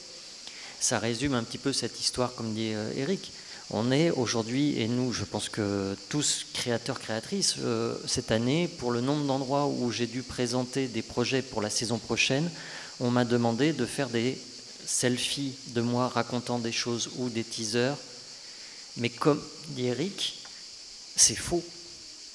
ça 0.81 0.99
résume 0.99 1.35
un 1.35 1.43
petit 1.43 1.59
peu 1.59 1.71
cette 1.71 2.01
histoire, 2.01 2.33
comme 2.33 2.53
dit 2.53 2.73
euh, 2.73 2.91
Eric 2.97 3.31
On 3.71 3.91
est 3.91 4.11
aujourd'hui, 4.11 4.79
et 4.79 4.87
nous, 4.87 5.11
je 5.11 5.23
pense 5.23 5.49
que 5.49 5.97
tous 6.09 6.45
créateurs, 6.53 6.99
créatrices, 6.99 7.55
euh, 7.59 7.95
cette 8.05 8.31
année, 8.31 8.67
pour 8.67 8.91
le 8.91 9.01
nombre 9.01 9.25
d'endroits 9.25 9.65
où 9.65 9.91
j'ai 9.91 10.05
dû 10.05 10.21
présenter 10.21 10.87
des 10.87 11.01
projets 11.01 11.41
pour 11.41 11.61
la 11.61 11.71
saison 11.71 11.97
prochaine, 11.97 12.49
on 12.99 13.09
m'a 13.09 13.25
demandé 13.25 13.73
de 13.73 13.85
faire 13.85 14.09
des 14.09 14.37
selfies 14.85 15.55
de 15.69 15.81
moi 15.81 16.07
racontant 16.07 16.59
des 16.59 16.71
choses 16.71 17.09
ou 17.17 17.29
des 17.29 17.43
teasers. 17.43 17.97
Mais 18.97 19.09
comme 19.09 19.41
dit 19.69 19.87
Eric, 19.87 20.45
c'est 21.15 21.35
faux. 21.35 21.63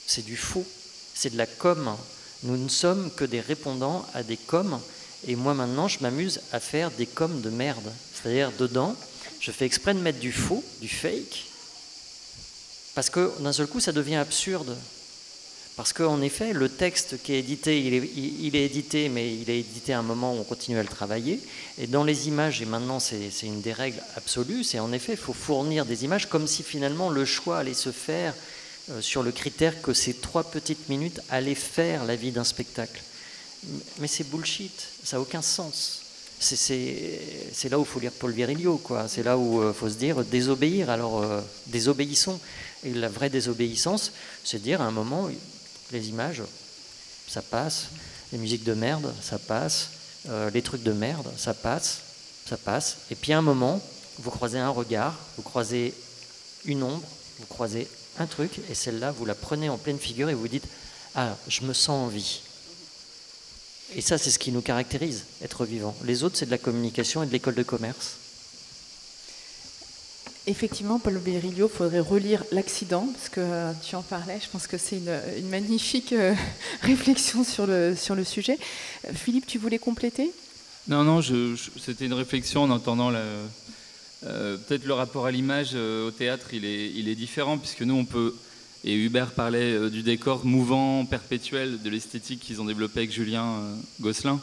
C'est 0.06 0.24
du 0.24 0.36
faux. 0.36 0.66
C'est 1.14 1.32
de 1.32 1.38
la 1.38 1.46
com. 1.46 1.96
Nous 2.42 2.56
ne 2.56 2.68
sommes 2.68 3.10
que 3.12 3.24
des 3.24 3.40
répondants 3.40 4.04
à 4.14 4.22
des 4.22 4.36
coms. 4.36 4.80
Et 5.26 5.36
moi 5.36 5.54
maintenant, 5.54 5.86
je 5.86 6.00
m'amuse 6.00 6.40
à 6.52 6.60
faire 6.60 6.90
des 6.90 7.06
coms 7.06 7.40
de 7.40 7.50
merde. 7.50 7.92
C'est-à-dire 8.12 8.52
dedans, 8.58 8.96
je 9.40 9.50
fais 9.50 9.64
exprès 9.64 9.94
de 9.94 10.00
mettre 10.00 10.18
du 10.18 10.32
faux, 10.32 10.62
du 10.80 10.88
fake, 10.88 11.46
parce 12.94 13.10
que 13.10 13.32
d'un 13.40 13.52
seul 13.52 13.66
coup, 13.66 13.80
ça 13.80 13.92
devient 13.92 14.16
absurde. 14.16 14.76
Parce 15.76 15.94
qu'en 15.94 16.20
effet, 16.20 16.52
le 16.52 16.68
texte 16.68 17.22
qui 17.22 17.32
est 17.32 17.38
édité, 17.38 17.80
il 17.80 17.94
est, 17.94 18.54
est, 18.54 18.64
édité, 18.66 19.08
mais 19.08 19.34
il 19.34 19.48
est 19.48 19.60
édité 19.60 19.94
à 19.94 20.00
un 20.00 20.02
moment 20.02 20.34
où 20.34 20.40
on 20.40 20.44
continue 20.44 20.78
à 20.78 20.82
le 20.82 20.88
travailler. 20.88 21.40
Et 21.78 21.86
dans 21.86 22.04
les 22.04 22.28
images, 22.28 22.60
et 22.60 22.66
maintenant 22.66 23.00
c'est 23.00 23.30
une 23.42 23.62
des 23.62 23.72
règles 23.72 24.02
absolues, 24.16 24.62
c'est 24.62 24.78
en 24.78 24.92
effet, 24.92 25.12
il 25.12 25.18
faut 25.18 25.32
fournir 25.32 25.86
des 25.86 26.04
images 26.04 26.28
comme 26.28 26.46
si 26.46 26.62
finalement 26.62 27.08
le 27.08 27.24
choix 27.24 27.60
allait 27.60 27.72
se 27.72 27.92
faire 27.92 28.34
euh, 28.90 29.00
sur 29.00 29.22
le 29.22 29.32
critère 29.32 29.80
que 29.80 29.94
ces 29.94 30.12
trois 30.12 30.44
petites 30.44 30.90
minutes 30.90 31.20
allaient 31.30 31.54
faire 31.54 32.04
la 32.04 32.16
vie 32.16 32.32
d'un 32.32 32.44
spectacle. 32.44 33.00
Mais 34.00 34.08
c'est 34.08 34.28
bullshit, 34.28 34.88
ça 35.02 35.16
n'a 35.16 35.22
aucun 35.22 35.42
sens 35.42 36.09
c'est 36.40 37.68
là 37.68 37.78
où 37.78 37.82
il 37.82 37.86
faut 37.86 38.00
lire 38.00 38.12
Paul 38.12 38.32
Virilio, 38.32 38.78
quoi. 38.78 39.08
C'est 39.08 39.22
là 39.22 39.36
où 39.36 39.60
euh, 39.60 39.74
faut 39.74 39.90
se 39.90 39.94
dire 39.94 40.24
désobéir. 40.24 40.88
Alors, 40.88 41.22
euh, 41.22 41.40
désobéissons. 41.66 42.40
Et 42.82 42.94
la 42.94 43.08
vraie 43.08 43.28
désobéissance, 43.28 44.12
c'est 44.42 44.60
dire 44.60 44.80
à 44.80 44.86
un 44.86 44.90
moment, 44.90 45.28
les 45.92 46.08
images, 46.08 46.42
ça 47.28 47.42
passe. 47.42 47.88
Les 48.32 48.38
musiques 48.38 48.64
de 48.64 48.72
merde, 48.72 49.12
ça 49.22 49.38
passe. 49.38 49.90
Euh, 50.28 50.50
les 50.50 50.62
trucs 50.62 50.82
de 50.82 50.92
merde, 50.92 51.30
ça 51.36 51.52
passe. 51.52 52.00
Ça 52.48 52.56
passe. 52.56 52.98
Et 53.10 53.14
puis 53.14 53.32
à 53.32 53.38
un 53.38 53.42
moment, 53.42 53.80
vous 54.18 54.30
croisez 54.30 54.58
un 54.58 54.70
regard, 54.70 55.18
vous 55.36 55.42
croisez 55.42 55.94
une 56.64 56.82
ombre, 56.82 57.06
vous 57.38 57.46
croisez 57.46 57.86
un 58.18 58.26
truc, 58.26 58.60
et 58.70 58.74
celle-là, 58.74 59.12
vous 59.12 59.24
la 59.24 59.34
prenez 59.34 59.68
en 59.68 59.78
pleine 59.78 59.98
figure 59.98 60.30
et 60.30 60.34
vous 60.34 60.48
dites 60.48 60.66
Ah, 61.14 61.36
je 61.48 61.62
me 61.62 61.74
sens 61.74 62.06
en 62.06 62.08
vie. 62.08 62.40
Et 63.96 64.00
ça, 64.00 64.18
c'est 64.18 64.30
ce 64.30 64.38
qui 64.38 64.52
nous 64.52 64.62
caractérise, 64.62 65.24
être 65.42 65.64
vivant. 65.64 65.96
Les 66.04 66.22
autres, 66.22 66.36
c'est 66.36 66.46
de 66.46 66.50
la 66.50 66.58
communication 66.58 67.22
et 67.22 67.26
de 67.26 67.32
l'école 67.32 67.54
de 67.54 67.62
commerce. 67.62 68.16
Effectivement, 70.46 70.98
Paul 70.98 71.18
Berillo, 71.18 71.70
il 71.72 71.76
faudrait 71.76 72.00
relire 72.00 72.44
L'accident, 72.50 73.06
parce 73.12 73.28
que 73.28 73.40
euh, 73.40 73.72
tu 73.86 73.94
en 73.94 74.02
parlais, 74.02 74.38
je 74.42 74.48
pense 74.48 74.66
que 74.66 74.78
c'est 74.78 74.96
une, 74.96 75.48
magnifique 75.48 76.12
euh, 76.12 76.34
réflexion 76.82 77.44
sur 77.44 77.66
le, 77.66 77.94
sur 77.94 78.14
le 78.14 78.24
sujet. 78.24 78.58
Euh, 79.06 79.12
Philippe, 79.12 79.46
tu 79.46 79.58
voulais 79.58 79.78
compléter? 79.78 80.32
Non, 80.88 81.04
non, 81.04 81.20
c'était 81.22 82.06
une 82.06 82.14
réflexion 82.14 82.62
en 82.62 82.70
entendant 82.70 83.12
peut-être 84.22 84.86
le 84.86 84.94
rapport 84.94 85.26
à 85.26 85.30
l'image 85.30 85.74
au 85.74 86.10
théâtre, 86.10 86.52
il 86.52 86.64
est, 86.64 86.90
il 86.90 87.08
est 87.08 87.14
différent, 87.14 87.58
puisque 87.58 87.82
nous, 87.82 87.94
on 87.94 88.06
peut 88.06 88.34
et 88.84 88.94
Hubert 88.94 89.32
parlait 89.32 89.72
euh, 89.72 89.90
du 89.90 90.02
décor 90.02 90.44
mouvant, 90.46 91.04
perpétuel, 91.04 91.82
de 91.82 91.90
l'esthétique 91.90 92.40
qu'ils 92.40 92.60
ont 92.60 92.64
développé 92.64 93.00
avec 93.00 93.12
Julien 93.12 93.44
euh, 93.44 93.76
Gosselin. 94.00 94.40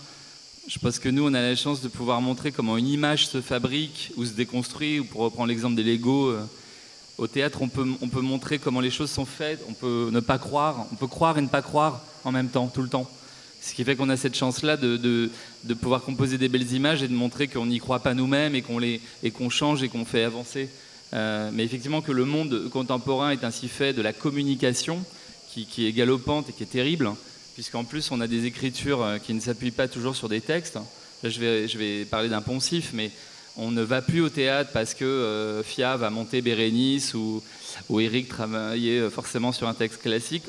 Je 0.68 0.78
pense 0.80 1.00
que 1.00 1.10
nous, 1.10 1.24
on 1.24 1.34
a 1.34 1.42
la 1.42 1.56
chance 1.56 1.82
de 1.82 1.88
pouvoir 1.88 2.22
montrer 2.22 2.52
comment 2.52 2.78
une 2.78 2.88
image 2.88 3.28
se 3.28 3.42
fabrique 3.42 4.12
ou 4.16 4.26
se 4.26 4.34
déconstruit, 4.34 5.00
ou 5.00 5.06
pour 5.06 5.22
reprendre 5.22 5.50
l'exemple 5.50 5.76
des 5.76 5.84
Lego, 5.84 6.28
euh, 6.28 6.44
au 7.18 7.26
théâtre, 7.26 7.64
on 7.64 7.68
peut, 7.68 7.88
on 8.02 8.10
peut 8.10 8.22
montrer 8.22 8.60
comment 8.60 8.80
les 8.80 8.92
choses 8.92 9.10
sont 9.10 9.26
faites, 9.26 9.64
on 9.68 9.74
peut 9.74 10.10
ne 10.12 10.20
pas 10.20 10.38
croire, 10.38 10.86
on 10.92 10.96
peut 10.96 11.08
croire 11.08 11.40
et 11.40 11.42
ne 11.42 11.48
pas 11.48 11.64
croire 11.64 12.04
en 12.24 12.32
même 12.32 12.50
temps, 12.50 12.68
tout 12.68 12.84
le 12.84 12.90
temps. 12.90 13.10
Ce 13.60 13.74
qui 13.74 13.84
fait 13.84 13.96
qu'on 13.96 14.10
a 14.10 14.18
cette 14.18 14.36
chance-là 14.36 14.78
de, 14.78 14.98
de, 14.98 15.74
pouvoir 15.74 16.04
composer 16.04 16.38
des 16.38 16.48
belles 16.48 16.74
images 16.74 17.02
et 17.02 17.08
de 17.08 17.14
montrer 17.14 17.48
qu'on 17.48 17.66
n'y 17.66 17.80
croit 17.80 18.02
pas 18.02 18.14
nous-mêmes 18.14 18.54
et 18.54 19.32
qu'on 19.32 19.50
change 19.50 19.82
et 19.82 19.90
qu'on 19.90 20.06
fait 20.06 20.24
avancer. 20.24 20.70
Euh, 21.14 21.50
mais 21.54 21.64
effectivement 21.64 22.02
que 22.02 22.12
le 22.12 22.26
monde 22.26 22.70
contemporain 22.70 23.32
est 23.32 23.44
ainsi 23.44 23.68
fait 23.68 23.94
de 23.94 24.02
la 24.02 24.14
communication 24.14 25.04
qui, 25.50 25.88
est 25.88 25.92
galopante 25.92 26.50
et 26.50 26.54
qui 26.54 26.62
est 26.62 26.68
terrible, 26.68 27.10
puisqu'en 27.56 27.84
plus 27.84 28.12
on 28.12 28.22
a 28.22 28.28
des 28.28 28.46
écritures 28.46 29.02
euh, 29.02 29.18
qui 29.18 29.34
ne 29.34 29.40
s'appuient 29.40 29.72
pas 29.72 29.88
toujours 29.88 30.16
sur 30.16 30.30
des 30.30 30.42
textes. 30.42 30.78
Là 31.24 31.30
je 31.30 31.78
vais, 31.78 32.06
parler 32.06 32.30
d'un 32.30 32.44
poncif, 32.44 32.92
mais 32.94 33.10
on 33.56 33.72
ne 33.72 33.82
va 33.82 34.04
plus 34.04 34.22
au 34.22 34.30
théâtre 34.30 34.70
parce 34.72 34.94
que 34.94 35.04
euh, 35.04 35.64
Fia 35.64 35.98
va 35.98 36.12
monter 36.12 36.44
Bérénice 36.44 37.16
ou, 37.16 37.42
ou 37.90 38.00
Eric 38.00 38.28
travaillait 38.28 39.10
forcément 39.10 39.52
sur 39.52 39.68
un 39.68 39.74
texte 39.74 40.04
classique. 40.04 40.44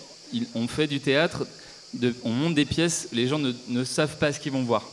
on 0.55 0.69
fait 0.69 0.87
du 0.87 1.01
théâtre, 1.01 1.47
on 2.23 2.33
monte 2.33 2.55
des 2.55 2.67
pièces, 2.67 3.09
les 3.13 3.29
gens 3.29 3.39
ne, 3.39 3.53
ne 3.69 3.85
savent 3.85 4.19
pas 4.19 4.35
ce 4.35 4.41
qu'ils 4.41 4.53
vont 4.53 4.65
voir. 4.65 4.87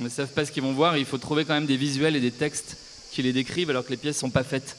Ils 0.00 0.04
ne 0.06 0.08
savent 0.08 0.32
pas 0.32 0.44
ce 0.44 0.50
qu'ils 0.50 0.64
vont 0.64 0.72
voir, 0.72 0.96
il 0.96 1.04
faut 1.04 1.18
trouver 1.18 1.44
quand 1.44 1.54
même 1.54 1.66
des 1.66 1.76
visuels 1.76 2.16
et 2.16 2.20
des 2.20 2.32
textes 2.32 2.76
qui 3.12 3.22
les 3.22 3.32
décrivent 3.32 3.70
alors 3.70 3.84
que 3.84 3.90
les 3.90 3.96
pièces 3.96 4.18
sont 4.18 4.30
pas 4.30 4.44
faites. 4.44 4.76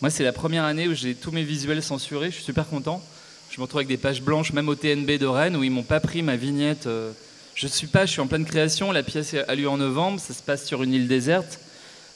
Moi, 0.00 0.10
c'est 0.10 0.24
la 0.24 0.32
première 0.32 0.64
année 0.64 0.88
où 0.88 0.94
j'ai 0.94 1.14
tous 1.14 1.30
mes 1.30 1.44
visuels 1.44 1.82
censurés. 1.82 2.30
Je 2.30 2.36
suis 2.36 2.44
super 2.44 2.68
content. 2.68 3.02
Je 3.50 3.58
me 3.58 3.62
retrouve 3.62 3.78
avec 3.78 3.88
des 3.88 3.96
pages 3.96 4.22
blanches, 4.22 4.52
même 4.52 4.68
au 4.68 4.74
TNB 4.74 5.18
de 5.18 5.26
Rennes, 5.26 5.56
où 5.56 5.62
ils 5.62 5.70
m'ont 5.70 5.82
pas 5.82 6.00
pris 6.00 6.22
ma 6.22 6.36
vignette. 6.36 6.86
Euh. 6.86 7.12
Je 7.54 7.66
suis 7.66 7.86
pas, 7.86 8.06
je 8.06 8.12
suis 8.12 8.20
en 8.20 8.26
pleine 8.26 8.46
création. 8.46 8.92
La 8.92 9.02
pièce 9.02 9.34
a 9.34 9.54
lieu 9.54 9.68
en 9.68 9.76
novembre. 9.76 10.18
Ça 10.18 10.32
se 10.32 10.42
passe 10.42 10.64
sur 10.64 10.82
une 10.82 10.94
île 10.94 11.06
déserte 11.06 11.60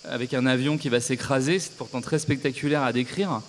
avec 0.09 0.35
un 0.35 0.47
avion 0.47 0.79
qui 0.79 0.89
va 0.89 1.01
s'écraser. 1.01 1.59
C'est 1.59 1.73
pourtant 1.77 2.01
très 2.01 2.19
spectaculaire 2.19 2.83
à 2.83 2.93
décrire. 2.93 3.43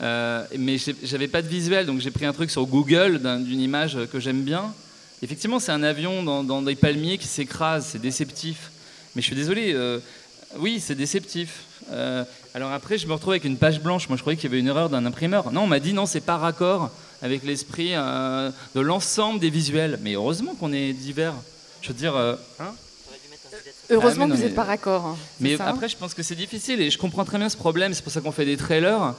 Euh, 0.00 0.44
mais 0.58 0.76
j'avais 1.02 1.28
pas 1.28 1.42
de 1.42 1.48
visuel, 1.48 1.86
donc 1.86 2.00
j'ai 2.00 2.10
pris 2.10 2.24
un 2.24 2.32
truc 2.32 2.50
sur 2.50 2.66
Google 2.66 3.20
d'une 3.44 3.60
image 3.60 3.98
que 4.12 4.20
j'aime 4.20 4.42
bien. 4.42 4.72
Effectivement, 5.22 5.58
c'est 5.58 5.72
un 5.72 5.82
avion 5.82 6.22
dans, 6.22 6.62
des 6.62 6.76
palmiers 6.76 7.18
qui 7.18 7.26
s'écrase, 7.26 7.86
c'est 7.92 8.00
déceptif. 8.00 8.70
Mais 9.14 9.22
je 9.22 9.26
suis 9.26 9.36
désolé, 9.36 9.72
euh, 9.74 9.98
oui, 10.56 10.80
c'est 10.80 10.94
déceptif. 10.94 11.64
Euh, 11.90 12.24
alors 12.54 12.72
après, 12.72 12.98
je 12.98 13.06
me 13.06 13.12
retrouve 13.12 13.32
avec 13.32 13.44
une 13.44 13.56
page 13.56 13.80
blanche. 13.80 14.08
Moi, 14.08 14.16
je 14.16 14.22
croyais 14.22 14.36
qu'il 14.36 14.48
y 14.48 14.52
avait 14.52 14.60
une 14.60 14.68
erreur 14.68 14.88
d'un 14.88 15.04
imprimeur. 15.04 15.52
Non, 15.52 15.62
on 15.62 15.66
m'a 15.66 15.80
dit 15.80 15.92
non, 15.92 16.06
c'est 16.06 16.20
pas 16.20 16.36
raccord 16.36 16.90
avec 17.20 17.44
l'esprit 17.44 17.90
euh, 17.92 18.50
de 18.74 18.80
l'ensemble 18.80 19.40
des 19.40 19.50
visuels. 19.50 19.98
Mais 20.02 20.14
heureusement 20.14 20.54
qu'on 20.54 20.72
est 20.72 20.92
divers. 20.92 21.34
Je 21.82 21.88
veux 21.88 21.94
dire. 21.94 22.16
Euh, 22.16 22.34
hein 22.60 22.72
heureusement 23.90 24.26
ah, 24.26 24.32
que 24.32 24.36
vous 24.36 24.42
n'êtes 24.42 24.54
pas 24.54 24.64
raccord. 24.64 25.06
Hein. 25.06 25.16
mais 25.40 25.58
après, 25.60 25.88
je 25.88 25.96
pense 25.96 26.12
que 26.12 26.22
c'est 26.22 26.34
difficile 26.34 26.80
et 26.82 26.90
je 26.90 26.98
comprends 26.98 27.24
très 27.24 27.38
bien 27.38 27.48
ce 27.48 27.56
problème. 27.56 27.94
C'est 27.94 28.02
pour 28.02 28.12
ça 28.12 28.20
qu'on 28.20 28.32
fait 28.32 28.44
des 28.44 28.56
trailers. 28.56 29.14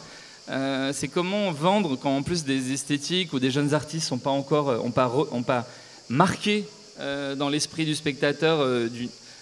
c'est 0.94 1.08
comment 1.08 1.52
vendre 1.52 1.96
quand 1.96 2.16
en 2.16 2.22
plus 2.22 2.44
des 2.44 2.72
esthétiques 2.72 3.34
ou 3.34 3.40
des 3.40 3.50
jeunes 3.50 3.74
artistes 3.74 4.08
sont 4.08 4.20
pas 4.20 4.30
encore, 4.30 4.68
ont 4.86 4.92
pas, 4.92 5.12
ont 5.32 5.42
pas 5.42 5.66
marqué 6.08 6.66
dans 7.00 7.50
l'esprit 7.50 7.86
du 7.86 7.96
spectateur 7.96 8.64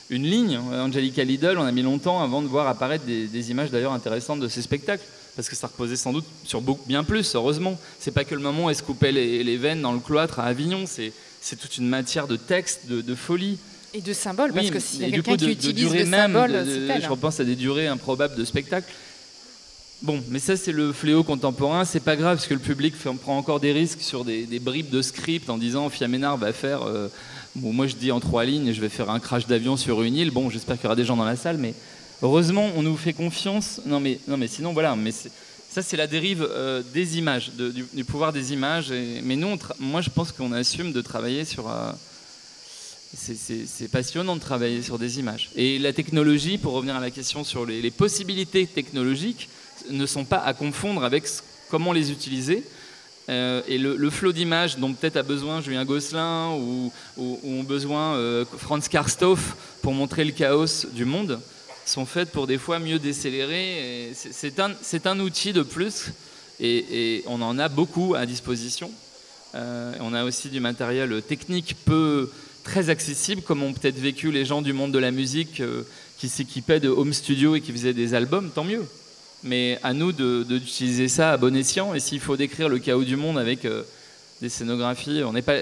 une 0.09 0.23
ligne. 0.23 0.57
Angelica 0.57 1.23
Lidl, 1.23 1.57
on 1.57 1.65
a 1.65 1.71
mis 1.71 1.81
longtemps 1.81 2.21
avant 2.21 2.41
de 2.41 2.47
voir 2.47 2.67
apparaître 2.67 3.05
des, 3.05 3.51
images 3.51 3.71
d'ailleurs 3.71 3.93
intéressantes 3.93 4.39
de 4.39 4.47
ces 4.47 4.61
spectacles. 4.61 5.03
Parce 5.35 5.49
que 5.49 5.55
ça 5.55 5.67
reposait 5.67 5.95
sans 5.95 6.13
doute 6.13 6.25
sur 6.45 6.61
beaucoup, 6.61 6.87
bien 6.87 7.03
plus, 7.03 7.35
heureusement. 7.35 7.77
C'est 7.99 8.11
pas 8.11 8.23
que 8.23 8.33
le 8.33 8.41
moment 8.41 8.65
où 8.65 8.69
elle 8.69 8.75
se 8.75 8.81
coupait 8.81 9.11
les, 9.11 9.57
veines 9.57 9.81
dans 9.81 9.93
le 9.93 9.99
cloître 9.99 10.39
à 10.39 10.45
Avignon, 10.45 10.85
c'est 10.87 11.55
toute 11.55 11.77
une 11.77 11.87
matière 11.87 12.27
de 12.27 12.37
texte, 12.37 12.87
de, 12.87 13.15
folie. 13.15 13.59
Et 13.93 14.01
de 14.01 14.13
symboles, 14.13 14.51
parce 14.51 14.71
que 14.71 14.79
s'il 14.79 15.01
y 15.01 15.05
a 15.05 15.11
quelqu'un 15.11 15.37
qui 15.37 15.51
utilise 15.51 15.93
le 15.93 16.05
symbole, 16.05 16.65
Je 17.01 17.07
repense 17.07 17.39
à 17.39 17.43
des 17.43 17.55
durées 17.55 17.87
improbables 17.87 18.35
de 18.35 18.45
spectacles. 18.45 18.91
Bon, 20.03 20.23
mais 20.29 20.37
ça 20.37 20.55
c'est 20.55 20.71
le 20.71 20.93
fléau 20.93 21.23
contemporain, 21.23 21.83
c'est 21.83 21.99
pas 21.99 22.15
grave 22.15 22.37
parce 22.37 22.47
que 22.47 22.53
le 22.53 22.59
public 22.59 22.93
prend 23.21 23.35
encore 23.35 23.59
des 23.59 23.71
risques 23.71 24.01
sur 24.01 24.25
des, 24.25 24.45
bribes 24.59 24.91
de 24.91 25.01
script 25.01 25.49
en 25.49 25.57
disant 25.57 25.89
Fiaménard 25.89 26.37
va 26.37 26.53
faire 26.53 26.83
euh, 26.83 27.07
moi, 27.55 27.87
je 27.87 27.95
dis 27.95 28.11
en 28.11 28.19
trois 28.19 28.45
lignes, 28.45 28.73
je 28.73 28.81
vais 28.81 28.89
faire 28.89 29.09
un 29.09 29.19
crash 29.19 29.47
d'avion 29.47 29.77
sur 29.77 30.01
une 30.03 30.15
île. 30.15 30.31
Bon, 30.31 30.49
j'espère 30.49 30.75
qu'il 30.75 30.83
y 30.83 30.87
aura 30.87 30.95
des 30.95 31.05
gens 31.05 31.17
dans 31.17 31.25
la 31.25 31.35
salle, 31.35 31.57
mais 31.57 31.73
heureusement, 32.21 32.69
on 32.75 32.83
nous 32.83 32.97
fait 32.97 33.13
confiance. 33.13 33.81
Non, 33.85 33.99
mais, 33.99 34.19
non, 34.27 34.37
mais 34.37 34.47
sinon, 34.47 34.73
voilà. 34.73 34.95
Mais 34.95 35.11
ça, 35.11 35.81
c'est 35.81 35.97
la 35.97 36.07
dérive 36.07 36.47
euh, 36.49 36.83
des 36.93 37.17
images, 37.17 37.51
du, 37.53 38.03
pouvoir 38.03 38.33
des 38.33 38.53
images. 38.53 38.91
mais 39.23 39.35
nous, 39.35 39.57
moi, 39.79 40.01
je 40.01 40.09
pense 40.09 40.31
qu'on 40.31 40.51
assume 40.51 40.91
de 40.91 41.01
travailler 41.01 41.45
sur. 41.45 41.69
Euh, 41.69 41.91
c'est 43.13 43.89
passionnant 43.89 44.35
de 44.35 44.41
travailler 44.41 44.81
sur 44.81 44.99
des 44.99 45.17
images. 45.17 45.49
Et 45.55 45.79
la 45.79 45.93
technologie, 45.93 46.57
pour 46.57 46.73
revenir 46.73 46.95
à 46.95 46.99
la 46.99 47.09
question 47.09 47.43
sur 47.43 47.65
les, 47.65 47.81
les 47.81 47.91
possibilités 47.91 48.67
technologiques, 48.67 49.49
ne 49.89 50.05
sont 50.05 50.25
pas 50.25 50.39
à 50.39 50.53
confondre 50.53 51.03
avec 51.03 51.23
comment 51.69 51.93
les 51.93 52.11
utiliser. 52.11 52.63
Euh, 53.29 53.61
et 53.67 53.77
le, 53.77 54.09
flot 54.09 54.31
d'images 54.31 54.77
dont 54.77 54.93
peut-être 54.93 55.17
a 55.17 55.23
besoin 55.23 55.59
Julien 55.59 55.83
Gosselin 55.83 56.51
ou, 56.53 56.91
ont 57.17 57.63
besoin 57.63 58.15
euh, 58.15 58.45
Franz 58.57 58.87
Karstoff 58.89 59.57
pour 59.81 59.93
montrer 59.93 60.23
le 60.23 60.31
chaos 60.31 60.85
du 60.93 61.03
monde 61.03 61.39
sont 61.85 62.05
faites 62.05 62.31
pour 62.31 62.47
des 62.47 62.57
fois 62.57 62.79
mieux 62.79 62.99
décélérer. 62.99 64.11
C'est 64.13 64.59
un, 64.59 65.19
outil 65.19 65.53
de 65.53 65.61
plus 65.61 66.11
et, 66.59 67.23
on 67.27 67.41
en 67.41 67.57
a 67.59 67.69
beaucoup 67.69 68.15
à 68.15 68.25
disposition. 68.25 68.91
Euh, 69.55 69.93
on 70.01 70.13
a 70.13 70.25
aussi 70.25 70.49
du 70.49 70.59
matériel 70.59 71.21
technique 71.21 71.75
peu 71.85 72.29
très 72.65 72.89
accessible, 72.89 73.41
comme 73.41 73.63
ont 73.63 73.71
peut-être 73.71 73.99
vécu 73.99 74.31
les 74.31 74.43
gens 74.43 74.61
du 74.61 74.73
monde 74.73 74.91
de 74.91 74.99
la 74.99 75.11
musique 75.11 75.61
qui 76.17 76.27
s'équipaient 76.27 76.81
de 76.81 76.89
home 76.89 77.13
studio 77.13 77.55
et 77.55 77.61
qui 77.61 77.71
faisaient 77.71 77.93
des 77.93 78.13
albums, 78.13 78.51
tant 78.53 78.65
mieux. 78.65 78.85
Mais 79.47 79.79
à 79.83 79.93
nous 79.93 80.11
d'utiliser 80.11 81.07
ça 81.07 81.31
à 81.31 81.37
bon 81.37 81.55
escient. 81.55 81.93
Et 81.93 81.99
s'il 81.99 82.19
faut 82.19 82.37
décrire 82.37 82.69
le 82.69 82.79
chaos 82.79 83.03
du 83.03 83.15
monde 83.15 83.39
avec 83.39 83.65
des 84.41 84.49
scénographies. 84.49 85.23
On 85.23 85.33
n'est 85.33 85.41
pas, 85.41 85.57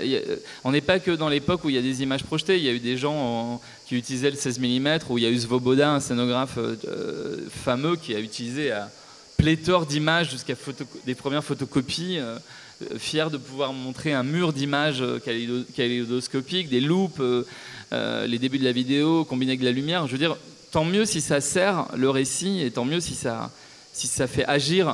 pas 0.86 1.00
que 1.00 1.12
dans 1.12 1.30
l'époque 1.30 1.64
où 1.64 1.70
il 1.70 1.76
y 1.76 1.80
a 1.80 1.82
des 1.82 2.04
images 2.04 2.24
projetées. 2.24 2.58
Il 2.58 2.64
y 2.64 2.70
a 2.70 2.74
eu 2.74 2.80
des 2.80 2.98
gens 2.98 3.62
qui 3.88 3.96
utilisaient 3.96 4.32
le 4.32 4.38
16 4.38 4.60
mm, 4.60 5.00
où 5.10 5.18
il 5.18 5.24
y 5.24 5.28
a 5.28 5.30
eu 5.30 5.40
Svoboda, 5.40 5.92
un 5.92 6.00
scénographe 6.00 6.58
euh, 6.58 7.38
fameux, 7.50 7.96
qui 7.96 8.16
a 8.16 8.20
utilisé 8.20 8.72
à 8.72 8.90
pléthore 9.38 9.86
d'images 9.86 10.32
jusqu'à 10.32 10.56
des 11.06 11.16
premières 11.16 11.44
photocopies, 11.44 12.18
euh, 12.20 12.38
fier 12.98 13.30
de 13.30 13.38
pouvoir 13.38 13.74
montrer 13.74 14.14
un 14.14 14.24
mur 14.24 14.54
d'images 14.54 15.02
euh, 15.02 15.20
kaléidoscopiques, 15.76 16.70
des 16.70 16.82
loupes, 16.82 17.22
les 17.92 18.40
débuts 18.40 18.60
de 18.60 18.66
la 18.66 18.74
vidéo 18.74 19.24
combinés 19.24 19.52
avec 19.52 19.62
de 19.62 19.66
la 19.66 19.72
lumière. 19.72 20.08
Je 20.08 20.12
veux 20.12 20.18
dire, 20.18 20.36
tant 20.72 20.84
mieux 20.84 21.06
si 21.06 21.22
ça 21.22 21.40
sert 21.40 21.88
le 21.96 22.10
récit, 22.10 22.62
et 22.62 22.72
tant 22.72 22.84
mieux 22.84 23.00
si 23.00 23.14
ça, 23.14 23.52
si 23.96 24.08
ça 24.08 24.28
fait 24.28 24.46
agir 24.46 24.94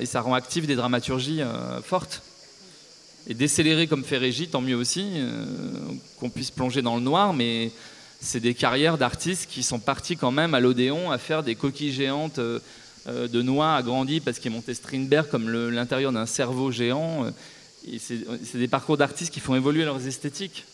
et 0.00 0.06
ça 0.06 0.20
rend 0.20 0.34
actif 0.34 0.66
des 0.66 0.74
dramaturgies 0.74 1.40
fortes 1.84 2.22
et 3.26 3.34
décélérer 3.34 3.86
comme 3.86 4.04
fait 4.04 4.18
Régie, 4.18 4.48
tant 4.48 4.60
mieux 4.60 4.76
aussi, 4.76 5.04
euh, 5.14 5.44
qu'on 6.18 6.30
puisse 6.30 6.50
plonger 6.50 6.82
dans 6.82 6.96
le 6.96 7.02
noir, 7.02 7.32
mais 7.32 7.70
c'est 8.20 8.40
des 8.40 8.54
carrières 8.54 8.98
d'artistes 8.98 9.48
qui 9.48 9.62
sont 9.62 9.78
partis 9.78 10.16
quand 10.16 10.30
même 10.30 10.54
à 10.54 10.60
l'Odéon 10.60 11.10
à 11.10 11.18
faire 11.18 11.42
des 11.42 11.54
coquilles 11.54 11.92
géantes 11.92 12.38
euh, 12.38 12.58
euh, 13.08 13.28
de 13.28 13.40
noix 13.42 13.76
agrandies 13.76 14.20
parce 14.20 14.38
qu'ils 14.38 14.50
montaient 14.50 14.74
Strindberg 14.74 15.28
comme 15.28 15.50
l'intérieur 15.70 16.12
d'un 16.12 16.26
cerveau 16.26 16.70
géant. 16.70 17.26
c'est 17.98 18.58
des 18.58 18.68
parcours 18.68 18.96
d'artistes 18.96 19.32
qui 19.32 19.40
font 19.40 19.54
évoluer 19.54 19.84
leurs 19.84 20.06
esthétiques. 20.06 20.64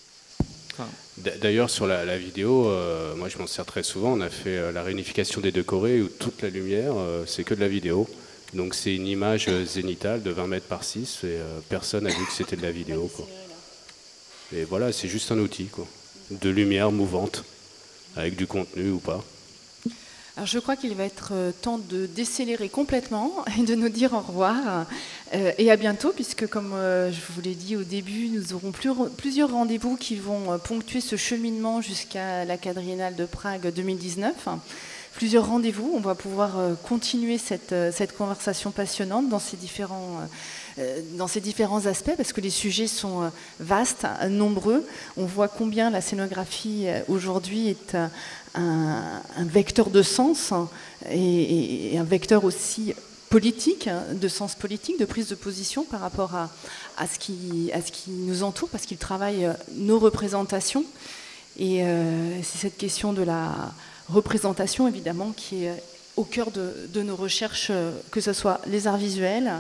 D'ailleurs, 1.18 1.70
sur 1.70 1.86
la, 1.86 2.18
vidéo, 2.18 2.70
moi 3.16 3.28
je 3.28 3.38
m'en 3.38 3.46
sers 3.46 3.64
très 3.64 3.82
souvent. 3.82 4.12
On 4.12 4.20
a 4.20 4.28
fait 4.28 4.72
la 4.72 4.82
réunification 4.82 5.40
des 5.40 5.52
deux 5.52 5.62
Corées 5.62 6.02
où 6.02 6.08
toute 6.08 6.42
la 6.42 6.50
lumière, 6.50 6.94
c'est 7.26 7.44
que 7.44 7.54
de 7.54 7.60
la 7.60 7.68
vidéo. 7.68 8.06
Donc 8.54 8.74
c'est 8.74 8.94
une 8.94 9.06
image 9.06 9.50
zénitale 9.64 10.22
de 10.22 10.30
20 10.30 10.46
mètres 10.46 10.66
par 10.66 10.84
6 10.84 11.24
et 11.24 11.26
euh, 11.26 11.58
personne 11.68 12.04
n'a 12.04 12.10
vu 12.10 12.24
que 12.24 12.32
c'était 12.32 12.56
de 12.56 12.62
la 12.62 12.70
vidéo. 12.70 13.10
Et 14.54 14.64
voilà, 14.64 14.92
c'est 14.92 15.08
juste 15.08 15.32
un 15.32 15.38
outil 15.38 15.66
quoi. 15.66 15.86
de 16.30 16.48
lumière 16.48 16.92
mouvante, 16.92 17.44
avec 18.14 18.36
du 18.36 18.46
contenu 18.46 18.90
ou 18.90 18.98
pas. 18.98 19.22
Alors 20.36 20.46
je 20.46 20.58
crois 20.58 20.76
qu'il 20.76 20.94
va 20.94 21.04
être 21.04 21.30
euh, 21.32 21.50
temps 21.50 21.78
de 21.78 22.06
décélérer 22.06 22.68
complètement 22.68 23.32
et 23.58 23.62
de 23.62 23.74
nous 23.74 23.88
dire 23.88 24.12
au 24.12 24.20
revoir 24.20 24.86
euh, 25.34 25.52
et 25.56 25.70
à 25.70 25.76
bientôt 25.76 26.12
puisque 26.12 26.46
comme 26.46 26.72
je 26.72 27.32
vous 27.32 27.40
l'ai 27.40 27.54
dit 27.54 27.76
au 27.76 27.82
début, 27.82 28.28
nous 28.28 28.52
aurons 28.52 28.72
plusieurs 29.16 29.50
rendez-vous 29.50 29.96
qui 29.96 30.16
vont 30.16 30.58
ponctuer 30.58 31.00
ce 31.00 31.16
cheminement 31.16 31.80
jusqu'à 31.80 32.44
la 32.44 32.58
quadriennale 32.58 33.16
de 33.16 33.24
Prague 33.24 33.72
2019 33.72 34.48
plusieurs 35.16 35.46
rendez-vous. 35.46 35.90
On 35.94 36.00
va 36.00 36.14
pouvoir 36.14 36.58
euh, 36.58 36.74
continuer 36.74 37.38
cette, 37.38 37.72
euh, 37.72 37.90
conversation 38.16 38.70
passionnante 38.70 39.28
dans 39.28 39.38
ces 39.38 39.56
différents 39.56 40.20
euh, 40.20 40.26
dans 41.16 41.26
ces 41.26 41.40
différents 41.40 41.86
aspects, 41.86 42.14
parce 42.16 42.32
que 42.32 42.40
les 42.40 42.50
sujets 42.50 42.86
sont 42.86 43.30
vastes, 43.60 44.06
nombreux. 44.28 44.86
On 45.16 45.24
voit 45.24 45.48
combien 45.48 45.90
la 45.90 46.00
scénographie 46.00 46.86
aujourd'hui 47.08 47.68
est 47.68 47.96
un, 48.54 49.20
vecteur 49.38 49.90
de 49.90 50.02
sens 50.02 50.52
hein, 50.52 50.68
et, 51.10 51.96
un 51.98 52.04
vecteur 52.04 52.44
aussi 52.44 52.94
politique, 53.30 53.88
hein, 53.88 54.02
de 54.12 54.28
sens 54.28 54.54
politique, 54.54 54.98
de 55.00 55.06
prise 55.06 55.28
de 55.28 55.34
position 55.34 55.84
par 55.84 56.00
rapport 56.00 56.34
à, 56.34 56.48
ce, 57.06 57.18
qui, 57.18 57.70
nous 58.08 58.42
entoure, 58.42 58.68
parce 58.68 58.84
qu'il 58.84 58.98
travaille 58.98 59.48
nos 59.72 59.98
représentations. 59.98 60.84
Et 61.58 61.82
c'est 62.42 62.58
cette 62.58 62.76
question 62.76 63.14
de 63.14 63.22
la 63.22 63.72
représentation, 64.08 64.88
évidemment, 64.88 65.32
qui 65.36 65.64
est 65.64 65.82
au 66.16 66.24
cœur 66.24 66.50
de, 66.50 67.02
nos 67.02 67.16
recherches, 67.16 67.68
euh, 67.70 67.92
que 68.10 68.20
ce 68.20 68.32
soit 68.32 68.60
les 68.66 68.86
arts 68.86 68.96
visuels 68.96 69.52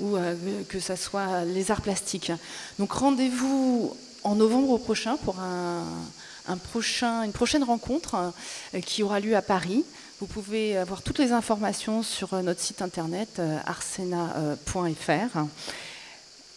ou 0.00 0.16
euh, 0.16 0.34
que 0.68 0.80
ce 0.80 0.96
soit 0.96 1.44
les 1.44 1.70
arts 1.70 1.80
plastiques. 1.80 2.32
Donc 2.78 2.92
rendez-vous 2.92 3.96
en 4.24 4.34
novembre 4.34 4.78
prochain 4.78 5.16
pour 5.16 5.36
une 5.38 7.32
prochaine 7.32 7.64
rencontre 7.64 8.32
euh, 8.74 8.80
qui 8.80 9.02
aura 9.02 9.20
lieu 9.20 9.36
à 9.36 9.42
Paris. 9.42 9.84
Vous 10.20 10.26
pouvez 10.26 10.76
avoir 10.76 11.02
toutes 11.02 11.18
les 11.18 11.32
informations 11.32 12.02
sur 12.02 12.34
notre 12.42 12.60
site 12.60 12.82
internet 12.82 13.40
arsena.fr. 13.66 15.38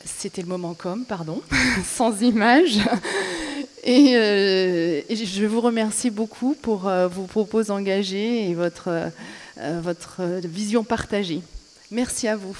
C'était 0.04 0.42
le 0.42 0.48
moment 0.48 0.74
com, 0.74 1.06
pardon, 1.08 1.44
sans 1.86 2.22
image. 2.22 2.80
Euh, 3.88 5.02
et, 5.10 5.16
je 5.16 5.46
vous 5.46 5.62
remercie 5.62 6.12
beaucoup 6.12 6.56
pour 6.62 6.88
euh, 6.88 7.08
vos 7.08 7.24
propos 7.24 7.72
engagés 7.72 8.50
et 8.50 8.56
euh, 8.56 9.10
votre 9.82 10.22
vision 10.44 10.84
partagée. 10.84 11.42
Merci 11.90 12.28
à 12.28 12.36
vous. 12.36 12.56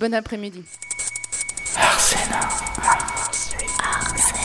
Bon 0.00 0.12
après-midi. 0.12 0.64
Arsena. 1.76 2.40
Arsena. 3.78 4.43